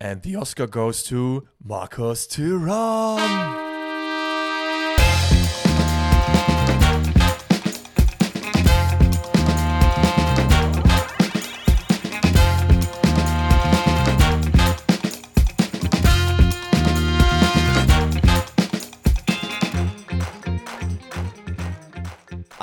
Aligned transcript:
And 0.00 0.22
the 0.22 0.36
Oscar 0.36 0.66
goes 0.66 1.02
to 1.04 1.46
Marcos 1.62 2.26
Thuram. 2.26 3.69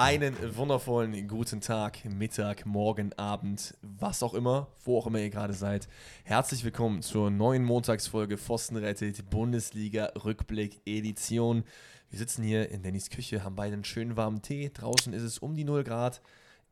Einen 0.07 0.55
wundervollen 0.55 1.27
guten 1.27 1.59
Tag, 1.59 2.05
Mittag, 2.05 2.65
Morgen, 2.65 3.11
Abend, 3.17 3.75
was 3.81 4.23
auch 4.23 4.35
immer, 4.35 4.69
wo 4.85 4.97
auch 4.97 5.07
immer 5.07 5.19
ihr 5.19 5.29
gerade 5.29 5.51
seid. 5.51 5.89
Herzlich 6.23 6.63
willkommen 6.63 7.01
zur 7.01 7.29
neuen 7.29 7.65
Montagsfolge 7.65 8.37
Pfosten 8.37 8.77
rettet, 8.77 9.29
Bundesliga 9.29 10.13
Rückblick 10.23 10.79
Edition. 10.85 11.65
Wir 12.09 12.19
sitzen 12.19 12.41
hier 12.41 12.71
in 12.71 12.83
Dannys 12.83 13.09
Küche, 13.09 13.43
haben 13.43 13.57
beide 13.57 13.73
einen 13.73 13.83
schönen 13.83 14.15
warmen 14.15 14.41
Tee. 14.41 14.71
Draußen 14.73 15.11
ist 15.11 15.23
es 15.23 15.39
um 15.39 15.55
die 15.55 15.65
0 15.65 15.83
Grad, 15.83 16.21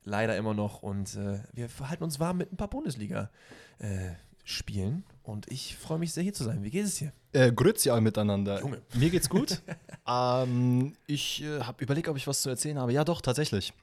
leider 0.05 0.37
immer 0.37 0.53
noch. 0.53 0.81
Und 0.81 1.17
äh, 1.17 1.39
wir 1.51 1.67
verhalten 1.67 2.05
uns 2.05 2.21
warm 2.21 2.37
mit 2.37 2.53
ein 2.53 2.57
paar 2.57 2.69
Bundesliga. 2.69 3.31
Äh, 3.79 4.13
und 5.23 5.51
ich 5.51 5.75
freue 5.75 5.99
mich 5.99 6.13
sehr 6.13 6.23
hier 6.23 6.33
zu 6.33 6.45
sein. 6.45 6.63
Wie 6.63 6.69
geht 6.69 6.85
es 6.85 6.95
dir? 6.95 7.11
Äh, 7.35 7.51
grüezi 7.51 7.89
alle 7.89 7.99
miteinander. 7.99 8.61
Junge. 8.61 8.81
Mir 8.93 9.09
geht's 9.09 9.29
gut. 9.29 9.61
ähm, 10.07 10.95
ich 11.05 11.43
äh, 11.43 11.59
habe 11.59 11.83
überlegt, 11.83 12.07
ob 12.07 12.15
ich 12.15 12.25
was 12.27 12.41
zu 12.41 12.49
erzählen 12.49 12.79
habe. 12.79 12.93
Ja, 12.93 13.03
doch, 13.03 13.19
tatsächlich. 13.19 13.73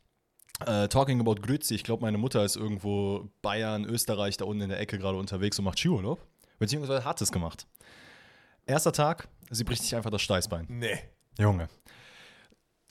Äh, 0.66 0.88
talking 0.88 1.20
about 1.20 1.34
Grüezi, 1.34 1.74
ich 1.74 1.84
glaube, 1.84 2.00
meine 2.00 2.16
Mutter 2.16 2.44
ist 2.44 2.56
irgendwo 2.56 3.28
Bayern, 3.42 3.84
Österreich, 3.84 4.38
da 4.38 4.46
unten 4.46 4.62
in 4.62 4.68
der 4.70 4.80
Ecke 4.80 4.98
gerade 4.98 5.18
unterwegs 5.18 5.58
und 5.58 5.66
macht 5.66 5.78
Skiurlaub. 5.78 6.24
Beziehungsweise 6.58 7.04
hat 7.04 7.20
es 7.20 7.30
gemacht. 7.30 7.66
Erster 8.64 8.92
Tag, 8.92 9.28
sie 9.50 9.64
bricht 9.64 9.82
sich 9.82 9.94
einfach 9.94 10.10
das 10.10 10.22
Steißbein. 10.22 10.66
Nee. 10.68 10.98
Junge. 11.38 11.68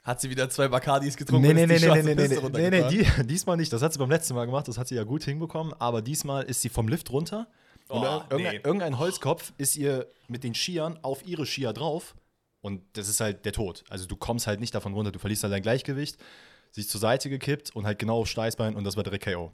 Hat 0.04 0.22
sie 0.22 0.30
wieder 0.30 0.48
zwei 0.50 0.68
Bacardis 0.68 1.18
getrunken? 1.18 1.48
Nee, 1.48 1.54
nee, 1.54 1.66
nee, 1.66 1.80
nee, 1.80 2.04
nee, 2.04 2.28
nee, 2.28 2.50
nee, 2.52 2.70
nee, 2.70 2.90
die, 2.90 3.24
diesmal 3.26 3.58
nicht. 3.58 3.74
Das 3.74 3.82
hat 3.82 3.94
sie 3.94 4.00
beim 4.00 4.10
letzten 4.12 4.36
Mal 4.36 4.46
gemacht, 4.46 4.68
das 4.68 4.78
hat 4.78 4.88
sie 4.88 4.96
ja 4.96 5.06
gut 5.06 5.24
hinbekommen. 5.24 5.74
Aber 5.80 6.04
diesmal 6.04 6.44
ist 6.44 6.62
sie 6.62 6.70
vom 6.70 6.88
Lift 6.88 7.10
runter 7.10 7.48
und 7.88 8.02
oh, 8.02 8.24
irgendein, 8.30 8.56
nee. 8.56 8.62
irgendein, 8.64 9.00
Holzkopf 9.00 9.54
ist 9.58 9.76
ihr 9.76 10.08
mit 10.28 10.44
den 10.44 10.56
Skiern 10.56 11.00
auf 11.02 11.26
ihre 11.26 11.46
Skier 11.46 11.74
drauf. 11.74 12.16
Und 12.62 12.84
das 12.94 13.08
ist 13.08 13.20
halt 13.20 13.44
der 13.46 13.54
Tod. 13.54 13.84
Also 13.90 14.06
du 14.06 14.16
kommst 14.16 14.48
halt 14.48 14.60
nicht 14.60 14.74
davon 14.74 14.94
runter, 14.94 15.12
du 15.12 15.20
verlierst 15.20 15.44
halt 15.44 15.54
dein 15.54 15.64
Gleichgewicht. 15.64 16.18
Sie 16.72 16.82
ist 16.82 16.90
zur 16.90 17.02
Seite 17.02 17.30
gekippt 17.30 17.76
und 17.76 17.86
halt 17.86 18.00
genau 18.00 18.20
auf 18.20 18.28
Steißbein 18.28 18.76
und 18.76 18.84
das 18.84 18.96
war 18.96 19.04
direkt 19.04 19.26
KO. 19.26 19.52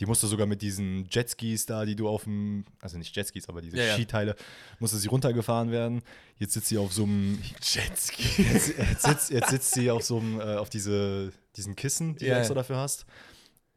Die 0.00 0.06
musste 0.06 0.26
sogar 0.26 0.46
mit 0.46 0.62
diesen 0.62 1.06
Jetskis 1.10 1.66
da, 1.66 1.84
die 1.84 1.94
du 1.94 2.08
auf 2.08 2.24
dem, 2.24 2.64
also 2.80 2.96
nicht 2.96 3.14
Jetskis, 3.14 3.48
aber 3.48 3.60
diese 3.60 3.76
ja, 3.76 3.94
Skiteile, 3.94 4.36
musste 4.78 4.96
sie 4.96 5.08
runtergefahren 5.08 5.70
werden. 5.70 6.02
Jetzt 6.38 6.54
sitzt 6.54 6.68
sie 6.68 6.78
auf 6.78 6.92
so 6.92 7.04
einem 7.04 7.38
Jetski. 7.62 8.42
Jetzt, 8.42 8.78
jetzt, 8.78 9.02
sitzt, 9.02 9.30
jetzt 9.30 9.50
sitzt 9.50 9.74
sie 9.74 9.90
auf 9.90 10.02
so 10.02 10.18
einem, 10.18 10.40
äh, 10.40 10.56
auf 10.56 10.70
diese, 10.70 11.32
diesen 11.56 11.76
Kissen, 11.76 12.16
die 12.16 12.26
ja, 12.26 12.34
du 12.34 12.40
extra 12.40 12.54
dafür 12.54 12.76
hast. 12.76 13.04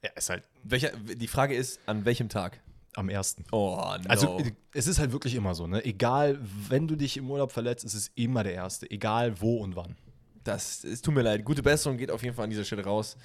Ja, 0.04 0.12
ist 0.12 0.30
halt. 0.30 0.44
Welcher, 0.64 0.92
die 0.92 1.28
Frage 1.28 1.56
ist, 1.56 1.80
an 1.86 2.06
welchem 2.06 2.30
Tag? 2.30 2.62
Am 2.96 3.10
ersten. 3.10 3.44
Oh, 3.52 3.76
no. 3.76 4.10
Also 4.10 4.42
es 4.74 4.88
ist 4.88 5.00
halt 5.00 5.12
wirklich 5.12 5.36
immer 5.36 5.54
so, 5.54 5.68
ne? 5.68 5.84
Egal, 5.84 6.40
wenn 6.70 6.88
du 6.88 6.96
dich 6.96 7.18
im 7.18 7.30
Urlaub 7.30 7.52
verletzt, 7.52 7.84
ist 7.84 7.94
es 7.94 8.10
immer 8.16 8.44
der 8.44 8.54
erste. 8.54 8.90
Egal 8.90 9.42
wo 9.42 9.58
und 9.58 9.76
wann. 9.76 9.98
Das, 10.46 10.84
es 10.84 11.02
tut 11.02 11.14
mir 11.14 11.22
leid. 11.22 11.44
Gute 11.44 11.62
Besserung 11.62 11.98
geht 11.98 12.10
auf 12.10 12.24
jeden 12.24 12.36
Fall 12.36 12.46
an 12.46 12.52
dieser 12.52 12.64
Stelle 12.64 12.86
raus. 12.86 13.18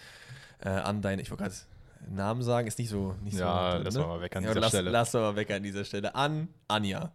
Äh, 0.59 0.71
an 0.71 1.03
deine, 1.03 1.23
ich 1.23 1.31
wollte 1.31 1.45
gerade 1.45 1.55
Namen 2.09 2.43
sagen, 2.43 2.67
ist 2.67 2.79
nicht 2.79 2.89
so. 2.89 3.15
Nicht 3.23 3.39
ja, 3.39 3.77
so, 3.77 3.85
lass 3.85 3.95
ne? 3.95 4.01
mal 4.01 4.21
weg 4.21 4.35
an 4.37 4.43
ja, 4.43 4.51
dieser 4.51 4.61
lass, 4.61 4.71
Stelle. 4.71 4.91
Lass 4.91 5.13
mal 5.13 5.37
weg 5.37 5.51
an 5.51 5.63
dieser 5.63 5.85
Stelle. 5.85 6.15
An 6.15 6.49
Anja. 6.67 7.13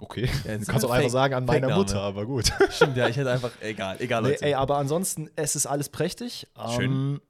Okay. 0.00 0.28
Ja, 0.44 0.58
du 0.58 0.64
kannst 0.66 0.84
auch 0.84 0.90
einfach 0.90 1.10
sagen 1.10 1.34
an 1.34 1.44
meiner 1.44 1.74
Mutter, 1.74 2.00
aber 2.00 2.26
gut. 2.26 2.52
Stimmt, 2.70 2.96
ja, 2.96 3.08
ich 3.08 3.16
hätte 3.16 3.30
einfach, 3.30 3.50
egal, 3.60 3.96
egal. 4.00 4.22
Nee, 4.22 4.36
ey, 4.40 4.54
aber 4.54 4.76
ansonsten, 4.78 5.30
es 5.36 5.56
ist 5.56 5.66
alles 5.66 5.88
prächtig. 5.88 6.48
Schön. 6.76 6.90
Ähm, 6.90 7.20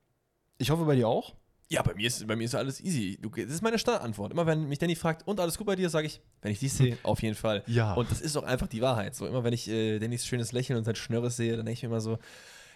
ich 0.58 0.70
hoffe 0.70 0.84
bei 0.84 0.94
dir 0.94 1.08
auch. 1.08 1.34
Ja, 1.72 1.80
bei 1.80 1.94
mir 1.94 2.06
ist, 2.06 2.26
bei 2.26 2.36
mir 2.36 2.44
ist 2.44 2.54
alles 2.54 2.80
easy. 2.80 3.18
Du, 3.20 3.30
das 3.30 3.46
ist 3.46 3.62
meine 3.62 3.78
Standardantwort. 3.78 4.32
Immer 4.32 4.46
wenn 4.46 4.68
mich 4.68 4.78
Danny 4.78 4.94
fragt, 4.94 5.26
und 5.26 5.40
alles 5.40 5.56
gut 5.56 5.66
bei 5.66 5.74
dir, 5.74 5.88
sage 5.88 6.06
ich, 6.06 6.20
wenn 6.42 6.52
ich 6.52 6.58
dich 6.58 6.72
sehe, 6.72 6.98
auf 7.02 7.22
jeden 7.22 7.34
Fall. 7.34 7.62
Ja. 7.66 7.94
Und 7.94 8.10
das 8.10 8.20
ist 8.20 8.36
auch 8.36 8.42
einfach 8.42 8.66
die 8.66 8.82
Wahrheit. 8.82 9.14
So, 9.14 9.26
immer 9.26 9.42
wenn 9.42 9.54
ich 9.54 9.68
äh, 9.68 9.98
Dannys 9.98 10.26
schönes 10.26 10.52
Lächeln 10.52 10.76
und 10.76 10.84
sein 10.84 10.96
Schnörres 10.96 11.36
sehe, 11.36 11.56
dann 11.56 11.64
denke 11.64 11.78
ich 11.78 11.82
mir 11.82 11.88
immer 11.88 12.02
so, 12.02 12.18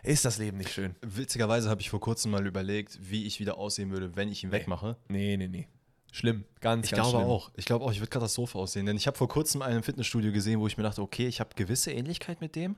ist 0.03 0.25
das 0.25 0.39
Leben 0.39 0.57
nicht 0.57 0.73
schön. 0.73 0.95
Witzigerweise 1.03 1.69
habe 1.69 1.83
ich 1.83 1.91
vor 1.91 2.01
kurzem 2.01 2.31
mal 2.31 2.47
überlegt, 2.47 2.99
wie 3.03 3.27
ich 3.27 3.39
wieder 3.39 3.59
aussehen 3.59 3.91
würde, 3.91 4.17
wenn 4.17 4.31
ich 4.31 4.43
ihn 4.43 4.49
nee. 4.49 4.57
wegmache. 4.57 4.97
Nee, 5.09 5.37
nee, 5.37 5.49
nee. 5.49 5.69
Schlimm, 6.11 6.45
ganz, 6.61 6.87
ich 6.87 6.93
ganz 6.93 7.11
glaube 7.11 7.27
auch. 7.27 7.51
Ich 7.57 7.67
glaube 7.67 7.85
auch, 7.85 7.93
ich 7.93 8.01
würde 8.01 8.09
Katastrophe 8.09 8.57
aussehen. 8.57 8.87
Denn 8.87 8.97
ich 8.97 9.07
habe 9.07 9.19
vor 9.19 9.29
kurzem 9.29 9.61
einen 9.61 9.83
Fitnessstudio 9.83 10.33
gesehen, 10.33 10.61
wo 10.61 10.67
ich 10.67 10.79
mir 10.79 10.85
dachte, 10.85 11.03
okay, 11.03 11.27
ich 11.27 11.41
habe 11.41 11.51
gewisse 11.55 11.93
Ähnlichkeit 11.93 12.41
mit 12.41 12.57
dem. 12.57 12.77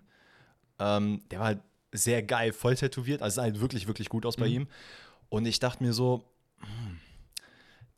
Ähm, 0.80 1.22
der 1.30 1.38
war 1.38 1.46
halt 1.46 1.60
sehr 1.92 2.22
geil, 2.22 2.52
voll 2.52 2.74
tätowiert. 2.74 3.22
Also 3.22 3.36
sah 3.36 3.42
halt 3.42 3.60
wirklich, 3.60 3.86
wirklich 3.86 4.08
gut 4.08 4.26
aus 4.26 4.36
bei 4.36 4.48
mhm. 4.48 4.54
ihm. 4.54 4.68
Und 5.28 5.46
ich 5.46 5.58
dachte 5.58 5.82
mir 5.82 5.92
so, 5.92 6.24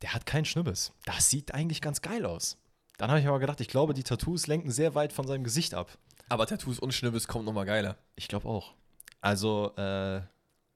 der 0.01 0.13
hat 0.13 0.25
keinen 0.25 0.45
Schnibbes. 0.45 0.93
Das 1.05 1.29
sieht 1.29 1.53
eigentlich 1.53 1.81
ganz 1.81 2.01
geil 2.01 2.25
aus. 2.25 2.57
Dann 2.97 3.09
habe 3.09 3.19
ich 3.19 3.27
aber 3.27 3.39
gedacht, 3.39 3.61
ich 3.61 3.67
glaube, 3.67 3.93
die 3.93 4.03
Tattoos 4.03 4.47
lenken 4.47 4.71
sehr 4.71 4.95
weit 4.95 5.13
von 5.13 5.25
seinem 5.27 5.43
Gesicht 5.43 5.73
ab. 5.73 5.97
Aber 6.29 6.45
Tattoos 6.45 6.79
und 6.79 6.93
Schnibbes 6.93 7.27
kommt 7.27 7.45
nochmal 7.45 7.65
geiler. 7.65 7.97
Ich 8.15 8.27
glaube 8.27 8.47
auch. 8.47 8.73
Also, 9.21 9.73
äh, 9.75 10.21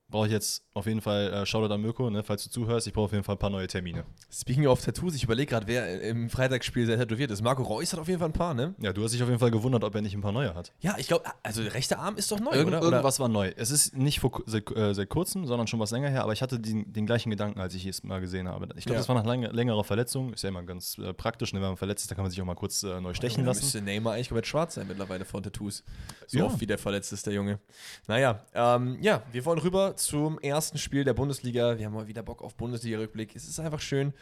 brauche 0.10 0.28
ich 0.28 0.32
jetzt 0.32 0.64
auf 0.74 0.86
jeden 0.86 1.02
Fall, 1.02 1.32
äh, 1.32 1.46
Shoutout 1.46 1.74
an 1.74 1.82
Mirko, 1.82 2.10
ne, 2.10 2.24
falls 2.24 2.44
du 2.44 2.50
zuhörst, 2.50 2.86
ich 2.86 2.94
brauche 2.94 3.06
auf 3.06 3.12
jeden 3.12 3.24
Fall 3.24 3.36
ein 3.36 3.40
paar 3.40 3.50
neue 3.50 3.68
Termine. 3.68 4.04
Speaking 4.32 4.68
of 4.68 4.84
Tattoos, 4.84 5.16
ich 5.16 5.24
überlege 5.24 5.50
gerade, 5.50 5.68
wer 5.68 6.02
im 6.02 6.30
Freitagsspiel 6.30 6.86
sehr 6.86 6.98
tätowiert 6.98 7.32
ist. 7.32 7.42
Marco 7.42 7.64
Reus 7.64 7.94
hat 7.94 8.00
auf 8.00 8.08
jeden 8.08 8.20
Fall 8.20 8.30
ein 8.30 8.34
paar, 8.34 8.54
ne? 8.54 8.76
Ja, 8.80 8.94
du 8.94 9.04
hast 9.04 9.14
dich 9.14 9.24
auf 9.24 9.30
jeden 9.30 9.40
Fall 9.40 9.52
gewundert, 9.52 9.84
ob 9.84 9.96
er 9.96 10.02
nicht 10.02 10.14
ein 10.14 10.22
paar 10.22 10.32
neue 10.32 10.54
hat. 10.54 10.74
Ja, 10.80 10.96
ich 10.98 11.08
glaube, 11.08 11.26
also 11.44 11.64
der 11.64 11.74
rechte 11.74 11.98
Arm 11.98 12.18
ist 12.18 12.32
doch 12.32 12.40
neu, 12.40 12.52
Irgend, 12.52 12.76
oder? 12.76 12.84
Irgendwas 12.84 13.20
war 13.20 13.30
neu. 13.30 13.52
Es 13.56 13.72
ist 13.72 13.96
nicht 13.96 14.20
vor, 14.20 14.44
seit, 14.46 14.70
äh, 14.76 14.94
seit, 14.94 15.10
kurzem, 15.10 15.48
sondern 15.48 15.68
schon 15.68 15.80
was 15.80 15.92
länger 15.92 16.10
her, 16.10 16.24
aber 16.24 16.34
ich 16.34 16.42
hatte 16.42 16.60
den, 16.60 16.92
den 16.92 17.06
gleichen 17.06 17.30
Gedanken, 17.30 17.60
als 17.60 17.74
ich 17.74 17.86
es 17.86 18.04
mal 18.04 18.20
gesehen 18.20 18.48
habe. 18.48 18.68
Ich 18.76 18.86
glaube, 18.86 18.96
ja. 18.96 19.00
das 19.00 19.08
war 19.08 19.16
nach 19.16 19.26
lang, 19.26 19.42
längerer 19.44 19.84
Verletzung. 19.84 20.34
Ist 20.34 20.44
ja 20.44 20.50
immer 20.50 20.64
ganz 20.64 20.98
äh, 20.98 21.14
praktisch, 21.14 21.54
ne? 21.54 21.62
wenn 21.62 21.70
man 21.70 21.78
verletzt 21.78 22.04
ist, 22.04 22.12
da 22.12 22.16
kann 22.16 22.24
man 22.24 22.32
sich 22.32 22.42
auch 22.42 22.46
mal 22.46 22.56
kurz 22.56 22.84
äh, 22.84 23.00
neu 23.00 23.14
stechen 23.14 23.42
ja, 23.42 23.48
lassen. 23.48 23.64
müsste 23.64 23.82
Neymar 23.82 24.14
eigentlich 24.14 24.30
komplett 24.30 24.48
schwarz 24.48 24.76
sein 24.76 24.88
mittlerweile 24.88 25.26
von 25.26 25.42
Tattoos. 25.42 25.84
So 26.28 26.40
ja. 26.40 26.46
oft 26.46 26.60
wie 26.60 26.68
der 26.68 26.78
verletzt 26.78 27.14
ist, 27.14 27.26
der 27.26 27.34
Junge. 27.34 27.60
Naja, 28.08 28.42
ähm, 28.54 28.98
ja, 29.02 29.24
wir 29.32 29.46
wollen 29.46 29.60
rüber 29.60 29.95
zum 29.98 30.40
ersten 30.40 30.78
Spiel 30.78 31.04
der 31.04 31.14
Bundesliga. 31.14 31.78
Wir 31.78 31.86
haben 31.86 31.94
mal 31.94 32.08
wieder 32.08 32.24
Bock 32.24 32.42
auf 32.42 32.56
Bundesliga-Rückblick. 32.56 33.36
Es 33.36 33.48
ist 33.48 33.60
einfach 33.60 33.82
schön. 33.82 34.14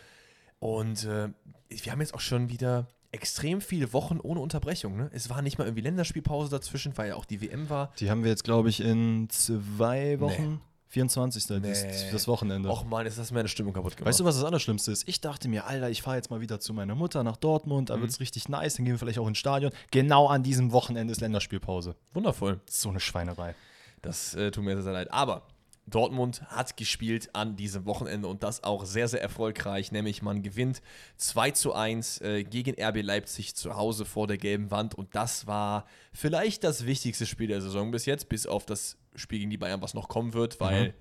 Und 0.60 1.06
äh, 1.06 1.30
wir 1.70 1.92
haben 1.92 2.02
jetzt 2.02 2.14
auch 2.14 2.20
schon 2.20 2.50
wieder 2.50 2.88
extrem 3.12 3.62
viele 3.62 3.94
Wochen 3.94 4.20
ohne 4.22 4.40
Unterbrechung. 4.40 4.98
Ne? 4.98 5.10
Es 5.14 5.30
war 5.30 5.42
nicht 5.42 5.58
mal 5.58 5.66
irgendwie 5.66 5.84
Länderspielpause 5.84 6.50
dazwischen, 6.50 6.98
weil 6.98 7.10
ja 7.10 7.16
auch 7.16 7.26
die 7.26 7.42
WM 7.42 7.70
war. 7.70 7.94
Die 8.00 8.10
haben 8.10 8.24
wir 8.24 8.32
jetzt, 8.32 8.44
glaube 8.44 8.70
ich, 8.70 8.82
in 8.82 9.30
zwei 9.30 10.20
Wochen. 10.20 10.54
Nee. 10.54 10.60
24. 10.94 11.50
Nee. 11.50 11.60
Das, 11.62 12.12
das, 12.12 12.28
Wochenende. 12.28 12.70
Och 12.70 12.86
man, 12.86 13.08
ist 13.08 13.18
das 13.18 13.32
meine 13.32 13.48
Stimmung 13.48 13.74
kaputt 13.74 13.98
gemacht. 13.98 14.10
Weißt 14.10 14.20
du, 14.20 14.26
was 14.26 14.36
das 14.36 14.44
Allerschlimmste 14.44 14.92
ist? 14.92 15.08
Ich 15.08 15.22
dachte 15.22 15.48
mir, 15.48 15.66
Alter, 15.66 15.90
ich 15.90 16.04
fahre 16.04 16.18
jetzt 16.18 16.30
mal 16.30 16.40
wieder 16.40 16.60
zu 16.60 16.72
meiner 16.72 16.94
Mutter 16.94 17.24
nach 17.24 17.36
Dortmund, 17.36 17.90
da 17.90 17.98
mhm. 17.98 18.02
wird 18.02 18.12
es 18.12 18.20
richtig 18.20 18.48
nice, 18.48 18.76
dann 18.76 18.86
gehen 18.86 18.94
wir 18.94 19.00
vielleicht 19.00 19.18
auch 19.18 19.28
ins 19.28 19.40
Stadion. 19.40 19.72
Genau 19.90 20.28
an 20.28 20.44
diesem 20.44 20.72
Wochenende 20.72 21.12
ist 21.12 21.20
Länderspielpause. 21.22 21.96
Wundervoll. 22.14 22.62
So 22.70 22.90
eine 22.90 23.00
Schweinerei. 23.00 23.56
Das 24.04 24.36
äh, 24.36 24.52
tut 24.52 24.64
mir 24.64 24.76
sehr, 24.76 24.84
sehr 24.84 24.94
leid. 24.94 25.12
Aber 25.12 25.48
Dortmund 25.86 26.42
hat 26.44 26.78
gespielt 26.78 27.30
an 27.34 27.56
diesem 27.56 27.86
Wochenende 27.86 28.28
und 28.28 28.44
das 28.44 28.64
auch 28.64 28.86
sehr, 28.86 29.08
sehr 29.08 29.22
erfolgreich, 29.22 29.92
nämlich 29.92 30.22
man 30.22 30.42
gewinnt 30.42 30.82
2 31.18 31.52
zu 31.52 31.74
1 31.74 32.22
äh, 32.22 32.44
gegen 32.44 32.82
RB 32.82 33.02
Leipzig 33.02 33.56
zu 33.56 33.76
Hause 33.76 34.06
vor 34.06 34.28
der 34.28 34.38
gelben 34.38 34.72
Wand 34.72 34.96
und 34.96 35.14
das 35.14 35.46
war 35.46 35.86
vielleicht 36.14 36.64
das 36.64 36.86
wichtigste 36.86 37.26
Spiel 37.26 37.48
der 37.48 37.62
Saison 37.62 37.92
bis 37.92 38.06
jetzt, 38.06 38.30
bis 38.30 38.48
auf 38.48 38.66
das 38.66 38.98
Spiel 39.16 39.40
gegen 39.40 39.52
die 39.52 39.58
Bayern, 39.58 39.82
was 39.82 39.94
noch 39.94 40.08
kommen 40.08 40.34
wird, 40.34 40.60
weil 40.60 40.90
mhm. 40.90 40.94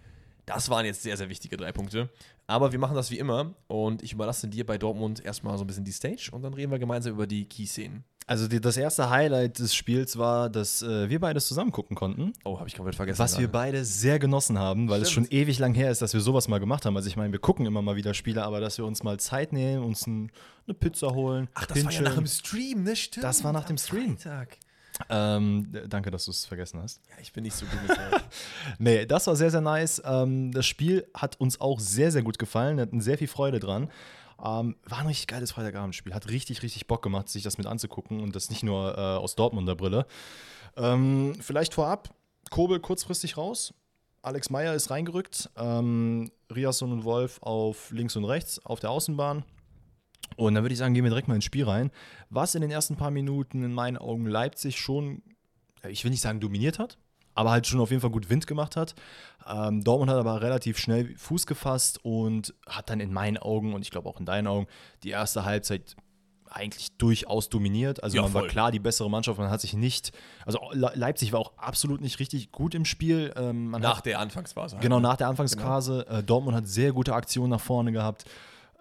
das 0.47 0.69
waren 0.69 0.85
jetzt 0.85 1.03
sehr, 1.03 1.17
sehr 1.17 1.29
wichtige 1.29 1.57
drei 1.57 1.73
Punkte. 1.73 2.11
Aber 2.49 2.73
wir 2.73 2.79
machen 2.79 2.97
das 2.97 3.11
wie 3.11 3.19
immer 3.19 3.55
und 3.69 4.03
ich 4.03 4.13
überlasse 4.13 4.49
dir 4.49 4.67
bei 4.67 4.79
Dortmund 4.79 5.25
erstmal 5.25 5.57
so 5.57 5.65
ein 5.65 5.69
bisschen 5.69 5.85
die 5.85 5.93
Stage 5.93 6.31
und 6.33 6.43
dann 6.43 6.55
reden 6.55 6.73
wir 6.73 6.79
gemeinsam 6.79 7.13
über 7.13 7.27
die 7.27 7.45
Key-Szenen. 7.45 8.05
Also 8.27 8.49
die, 8.49 8.61
das 8.61 8.77
erste 8.77 9.11
Highlight 9.11 9.59
des 9.59 9.75
Spiels 9.75 10.17
war, 10.17 10.49
dass 10.49 10.83
äh, 10.83 11.09
wir 11.09 11.21
beide 11.21 11.41
zusammen 11.41 11.73
gucken 11.73 11.97
konnten. 11.97 12.33
Oh, 12.45 12.59
habe 12.59 12.69
ich 12.69 12.77
komplett 12.77 12.95
vergessen. 12.95 13.19
Was 13.19 13.33
gerade. 13.33 13.43
wir 13.43 13.53
beide 13.53 13.85
sehr 13.85 14.19
genossen 14.19 14.59
haben, 14.59 14.89
weil 14.89 15.05
Stimmt. 15.05 15.27
es 15.27 15.31
schon 15.31 15.39
ewig 15.39 15.59
lang 15.59 15.75
her 15.75 15.91
ist, 15.91 16.03
dass 16.03 16.15
wir 16.15 16.21
sowas 16.21 16.49
mal 16.49 16.59
gemacht 16.59 16.87
haben. 16.87 16.97
Also 16.97 17.09
ich 17.09 17.17
meine, 17.17 17.33
wir 17.33 17.41
gucken 17.41 17.67
immer 17.67 17.83
mal 17.83 17.97
wieder 17.97 18.15
Spiele, 18.15 18.45
aber 18.45 18.61
dass 18.61 18.79
wir 18.79 18.85
uns 18.85 19.03
mal 19.03 19.19
Zeit 19.19 19.53
nehmen, 19.53 19.83
uns 19.83 20.07
ein, 20.07 20.31
eine 20.67 20.75
Pizza 20.75 21.11
holen. 21.15 21.49
Ach, 21.55 21.67
das 21.67 21.85
war 21.85 21.93
ja 21.93 22.03
nach 22.03 22.15
dem 22.15 22.27
Stream, 22.27 22.85
ne? 22.85 22.97
Stimmt. 22.97 23.25
Das 23.25 23.43
war 23.45 23.53
nach 23.53 23.65
dem 23.65 23.79
Stream. 23.79 24.17
Freitag. 24.17 24.59
Ähm, 25.09 25.69
danke, 25.89 26.11
dass 26.11 26.27
du 26.27 26.31
es 26.31 26.45
vergessen 26.45 26.81
hast. 26.83 27.01
Ja, 27.09 27.17
ich 27.21 27.33
bin 27.33 27.45
nicht 27.45 27.57
so 27.57 27.67
gut 27.67 27.89
mit 27.89 27.99
Nee, 28.79 29.07
das 29.07 29.27
war 29.27 29.37
sehr, 29.37 29.51
sehr 29.51 29.61
nice. 29.61 30.03
Ähm, 30.05 30.53
das 30.53 30.67
Spiel 30.67 31.07
hat 31.15 31.41
uns 31.41 31.61
auch 31.61 31.81
sehr, 31.81 32.11
sehr 32.13 32.23
gut 32.23 32.39
gefallen. 32.39 32.77
Wir 32.77 32.83
hatten 32.83 33.01
sehr 33.01 33.19
viel 33.19 33.29
Freude 33.29 33.59
dran. 33.59 33.89
Ähm, 34.43 34.77
war 34.85 34.99
ein 34.99 35.07
richtig 35.07 35.29
geiles 35.29 35.53
Freitagabendspiel. 35.53 36.15
Hat 36.15 36.29
richtig, 36.29 36.63
richtig 36.63 36.87
Bock 36.87 37.03
gemacht, 37.03 37.29
sich 37.29 37.43
das 37.43 37.59
mit 37.59 37.67
anzugucken 37.67 38.21
und 38.21 38.35
das 38.35 38.51
nicht 38.51 38.63
nur 38.63 38.97
äh, 38.99 39.01
aus 39.01 39.37
Dortmunder 39.37 39.77
Brille. 39.77 40.07
Ähm, 40.77 41.35
vielleicht 41.41 41.75
vorab, 41.75 42.15
Kobel 42.51 42.81
kurzfristig 42.81 43.37
raus. 43.37 43.75
Alex 44.23 44.51
Meyer 44.51 44.75
ist 44.75 44.91
reingerückt. 44.91 45.51
Ähm, 45.57 46.31
Riasson 46.55 46.93
und 46.93 47.05
Wolf 47.05 47.41
auf 47.43 47.91
links 47.91 48.17
und 48.17 48.25
rechts 48.25 48.65
auf 48.65 48.81
der 48.81 48.91
Außenbahn. 48.91 49.45
Und 50.37 50.55
dann 50.55 50.65
würde 50.65 50.73
ich 50.73 50.79
sagen, 50.79 50.95
gehen 50.95 51.05
wir 51.05 51.11
direkt 51.11 51.29
mal 51.29 51.35
ins 51.35 51.45
Spiel 51.45 51.65
rein. 51.65 51.91
Was 52.31 52.55
in 52.55 52.63
den 52.63 52.71
ersten 52.71 52.97
paar 52.97 53.11
Minuten 53.11 53.63
in 53.63 53.73
meinen 53.73 53.99
Augen 53.99 54.27
Leipzig 54.27 54.79
schon, 54.81 55.23
ich 55.89 56.05
will 56.05 56.11
nicht 56.11 56.23
sagen 56.23 56.41
dominiert 56.41 56.79
hat, 56.79 56.99
aber 57.35 57.51
halt 57.51 57.67
schon 57.67 57.81
auf 57.81 57.91
jeden 57.91 58.01
Fall 58.01 58.11
gut 58.11 58.31
Wind 58.31 58.47
gemacht 58.47 58.77
hat. 58.77 58.95
Ähm, 59.49 59.83
Dortmund 59.83 60.11
hat 60.11 60.19
aber 60.19 60.41
relativ 60.41 60.79
schnell 60.79 61.15
Fuß 61.17 61.47
gefasst 61.47 62.05
und 62.05 62.55
hat 62.69 62.91
dann 62.91 63.01
in 63.01 63.13
meinen 63.13 63.39
Augen 63.39 63.75
und 63.75 63.83
ich 63.83 63.91
glaube 63.91 64.09
auch 64.09 64.21
in 64.21 64.27
deinen 64.27 64.47
Augen 64.47 64.67
die 65.03 65.11
erste 65.11 65.45
Halbzeit 65.45 65.97
eigentlich 66.55 66.97
durchaus 66.99 67.49
dominiert. 67.49 68.03
Also 68.03 68.17
ja, 68.17 68.23
man 68.23 68.33
voll. 68.33 68.43
war 68.43 68.49
klar 68.49 68.71
die 68.71 68.79
bessere 68.79 69.11
Mannschaft, 69.11 69.39
man 69.39 69.51
hat 69.51 69.61
sich 69.61 69.75
nicht, 69.75 70.13
also 70.45 70.61
Leipzig 70.73 71.33
war 71.33 71.41
auch 71.41 71.53
absolut 71.57 72.01
nicht 72.01 72.19
richtig 72.19 72.53
gut 72.53 72.75
im 72.75 72.85
Spiel. 72.85 73.33
Ähm, 73.37 73.71
nach 73.71 73.99
hat, 73.99 74.07
der 74.07 74.21
Anfangsphase. 74.21 74.77
Halt. 74.77 74.83
Genau, 74.83 75.01
nach 75.01 75.17
der 75.17 75.29
Anfangsphase. 75.29 76.05
Genau. 76.07 76.19
Äh, 76.19 76.23
Dortmund 76.23 76.57
hat 76.57 76.67
sehr 76.67 76.93
gute 76.93 77.15
Aktionen 77.15 77.51
nach 77.51 77.61
vorne 77.61 77.93
gehabt. 77.93 78.25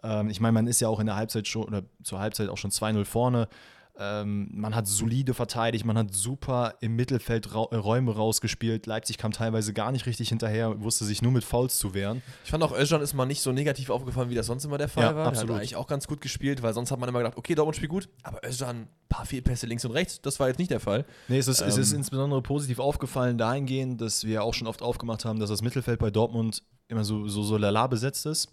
Ähm, 0.03 0.29
ich 0.29 0.39
meine, 0.39 0.53
man 0.53 0.67
ist 0.67 0.79
ja 0.79 0.87
auch 0.87 0.99
in 0.99 1.05
der 1.05 1.15
Halbzeit 1.15 1.47
schon, 1.47 1.63
oder 1.63 1.83
zur 2.03 2.19
Halbzeit 2.19 2.49
auch 2.49 2.57
schon 2.57 2.71
2-0 2.71 3.05
vorne. 3.05 3.47
Ähm, 3.97 4.49
man 4.53 4.75
hat 4.75 4.87
solide 4.87 5.33
verteidigt, 5.33 5.85
man 5.85 5.97
hat 5.97 6.13
super 6.13 6.75
im 6.79 6.95
Mittelfeld 6.95 7.53
Ra 7.53 7.67
äh, 7.71 7.75
Räume 7.75 8.15
rausgespielt. 8.15 8.85
Leipzig 8.85 9.17
kam 9.17 9.31
teilweise 9.31 9.73
gar 9.73 9.91
nicht 9.91 10.05
richtig 10.05 10.29
hinterher, 10.29 10.81
wusste 10.81 11.05
sich 11.05 11.21
nur 11.21 11.31
mit 11.31 11.43
Fouls 11.43 11.77
zu 11.77 11.93
wehren. 11.93 12.21
Ich 12.43 12.51
fand 12.51 12.63
auch, 12.63 12.71
Özcan 12.71 13.01
ist 13.01 13.13
mal 13.13 13.25
nicht 13.25 13.41
so 13.41 13.51
negativ 13.51 13.89
aufgefallen, 13.89 14.29
wie 14.29 14.35
das 14.35 14.45
sonst 14.45 14.65
immer 14.65 14.77
der 14.77 14.87
Fall 14.87 15.03
ja, 15.03 15.15
war. 15.15 15.27
Absolut. 15.27 15.49
Er 15.49 15.53
hat 15.55 15.61
eigentlich 15.61 15.75
auch 15.75 15.87
ganz 15.87 16.07
gut 16.07 16.21
gespielt, 16.21 16.63
weil 16.63 16.73
sonst 16.73 16.91
hat 16.91 16.99
man 16.99 17.09
immer 17.09 17.19
gedacht, 17.19 17.37
okay, 17.37 17.53
Dortmund 17.53 17.75
spielt 17.75 17.91
gut, 17.91 18.09
aber 18.23 18.39
Özcan, 18.47 18.77
ein 18.77 18.87
paar 19.09 19.25
Fehlpässe 19.25 19.67
links 19.67 19.83
und 19.85 19.91
rechts, 19.91 20.21
das 20.21 20.39
war 20.39 20.47
jetzt 20.47 20.57
nicht 20.57 20.71
der 20.71 20.79
Fall. 20.79 21.05
Nee, 21.27 21.37
es 21.37 21.47
ist, 21.47 21.61
ähm, 21.61 21.67
es 21.67 21.77
ist 21.77 21.91
ähm, 21.91 21.99
insbesondere 21.99 22.41
positiv 22.41 22.79
aufgefallen 22.79 23.37
dahingehend, 23.37 24.01
dass 24.01 24.23
wir 24.23 24.43
auch 24.43 24.53
schon 24.53 24.67
oft 24.67 24.81
aufgemacht 24.81 25.25
haben, 25.25 25.39
dass 25.39 25.49
das 25.49 25.61
Mittelfeld 25.61 25.99
bei 25.99 26.11
Dortmund 26.11 26.63
immer 26.87 27.03
so, 27.03 27.27
so, 27.27 27.43
so 27.43 27.57
lala 27.57 27.87
besetzt 27.87 28.25
ist 28.25 28.49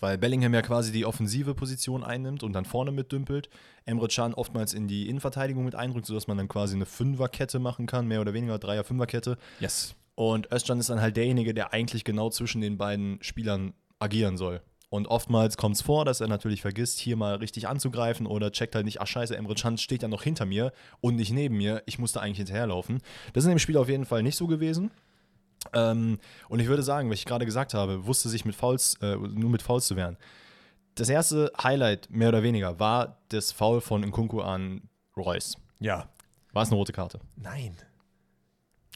weil 0.00 0.18
Bellingham 0.18 0.54
ja 0.54 0.62
quasi 0.62 0.92
die 0.92 1.04
offensive 1.06 1.54
Position 1.54 2.04
einnimmt 2.04 2.42
und 2.42 2.52
dann 2.52 2.64
vorne 2.64 2.92
mitdümpelt. 2.92 3.48
Emre 3.84 4.08
Can 4.08 4.34
oftmals 4.34 4.74
in 4.74 4.88
die 4.88 5.08
Innenverteidigung 5.08 5.64
mit 5.64 5.74
eindrückt, 5.74 6.06
sodass 6.06 6.26
man 6.26 6.36
dann 6.36 6.48
quasi 6.48 6.74
eine 6.74 6.86
Fünferkette 6.86 7.58
machen 7.58 7.86
kann, 7.86 8.06
mehr 8.06 8.20
oder 8.20 8.34
weniger 8.34 8.58
Dreier-Fünferkette. 8.58 9.38
Yes. 9.60 9.94
Und 10.14 10.52
Özcan 10.52 10.78
ist 10.78 10.90
dann 10.90 11.00
halt 11.00 11.16
derjenige, 11.16 11.54
der 11.54 11.72
eigentlich 11.72 12.04
genau 12.04 12.30
zwischen 12.30 12.60
den 12.60 12.78
beiden 12.78 13.18
Spielern 13.22 13.74
agieren 13.98 14.36
soll. 14.36 14.60
Und 14.92 15.06
oftmals 15.06 15.56
kommt 15.56 15.76
es 15.76 15.80
vor, 15.80 16.04
dass 16.04 16.20
er 16.20 16.28
natürlich 16.28 16.60
vergisst, 16.60 16.98
hier 16.98 17.16
mal 17.16 17.36
richtig 17.36 17.66
anzugreifen 17.66 18.26
oder 18.26 18.52
checkt 18.52 18.74
halt 18.74 18.84
nicht, 18.84 19.00
ach 19.00 19.06
scheiße, 19.06 19.34
Emre 19.34 19.54
Can 19.54 19.78
steht 19.78 20.02
ja 20.02 20.08
noch 20.08 20.22
hinter 20.22 20.44
mir 20.44 20.70
und 21.00 21.16
nicht 21.16 21.32
neben 21.32 21.56
mir, 21.56 21.82
ich 21.86 21.98
musste 21.98 22.20
eigentlich 22.20 22.36
hinterherlaufen. 22.36 23.00
Das 23.32 23.42
ist 23.42 23.46
in 23.46 23.54
dem 23.54 23.58
Spiel 23.58 23.78
auf 23.78 23.88
jeden 23.88 24.04
Fall 24.04 24.22
nicht 24.22 24.36
so 24.36 24.46
gewesen. 24.46 24.90
Ähm, 25.72 26.18
und 26.48 26.60
ich 26.60 26.68
würde 26.68 26.82
sagen, 26.82 27.10
was 27.10 27.18
ich 27.18 27.24
gerade 27.24 27.44
gesagt 27.44 27.74
habe, 27.74 28.06
wusste 28.06 28.28
sich 28.28 28.44
mit 28.44 28.54
Fouls, 28.54 28.96
äh, 29.00 29.16
nur 29.16 29.50
mit 29.50 29.62
Fouls 29.62 29.86
zu 29.86 29.96
wehren. 29.96 30.16
Das 30.94 31.08
erste 31.08 31.50
Highlight, 31.62 32.10
mehr 32.10 32.28
oder 32.28 32.42
weniger, 32.42 32.78
war 32.78 33.18
das 33.28 33.52
Foul 33.52 33.80
von 33.80 34.02
Nkunku 34.02 34.40
an 34.40 34.82
Royce. 35.16 35.56
Ja. 35.80 36.08
War 36.52 36.62
es 36.62 36.68
eine 36.68 36.76
rote 36.76 36.92
Karte? 36.92 37.20
Nein. 37.36 37.76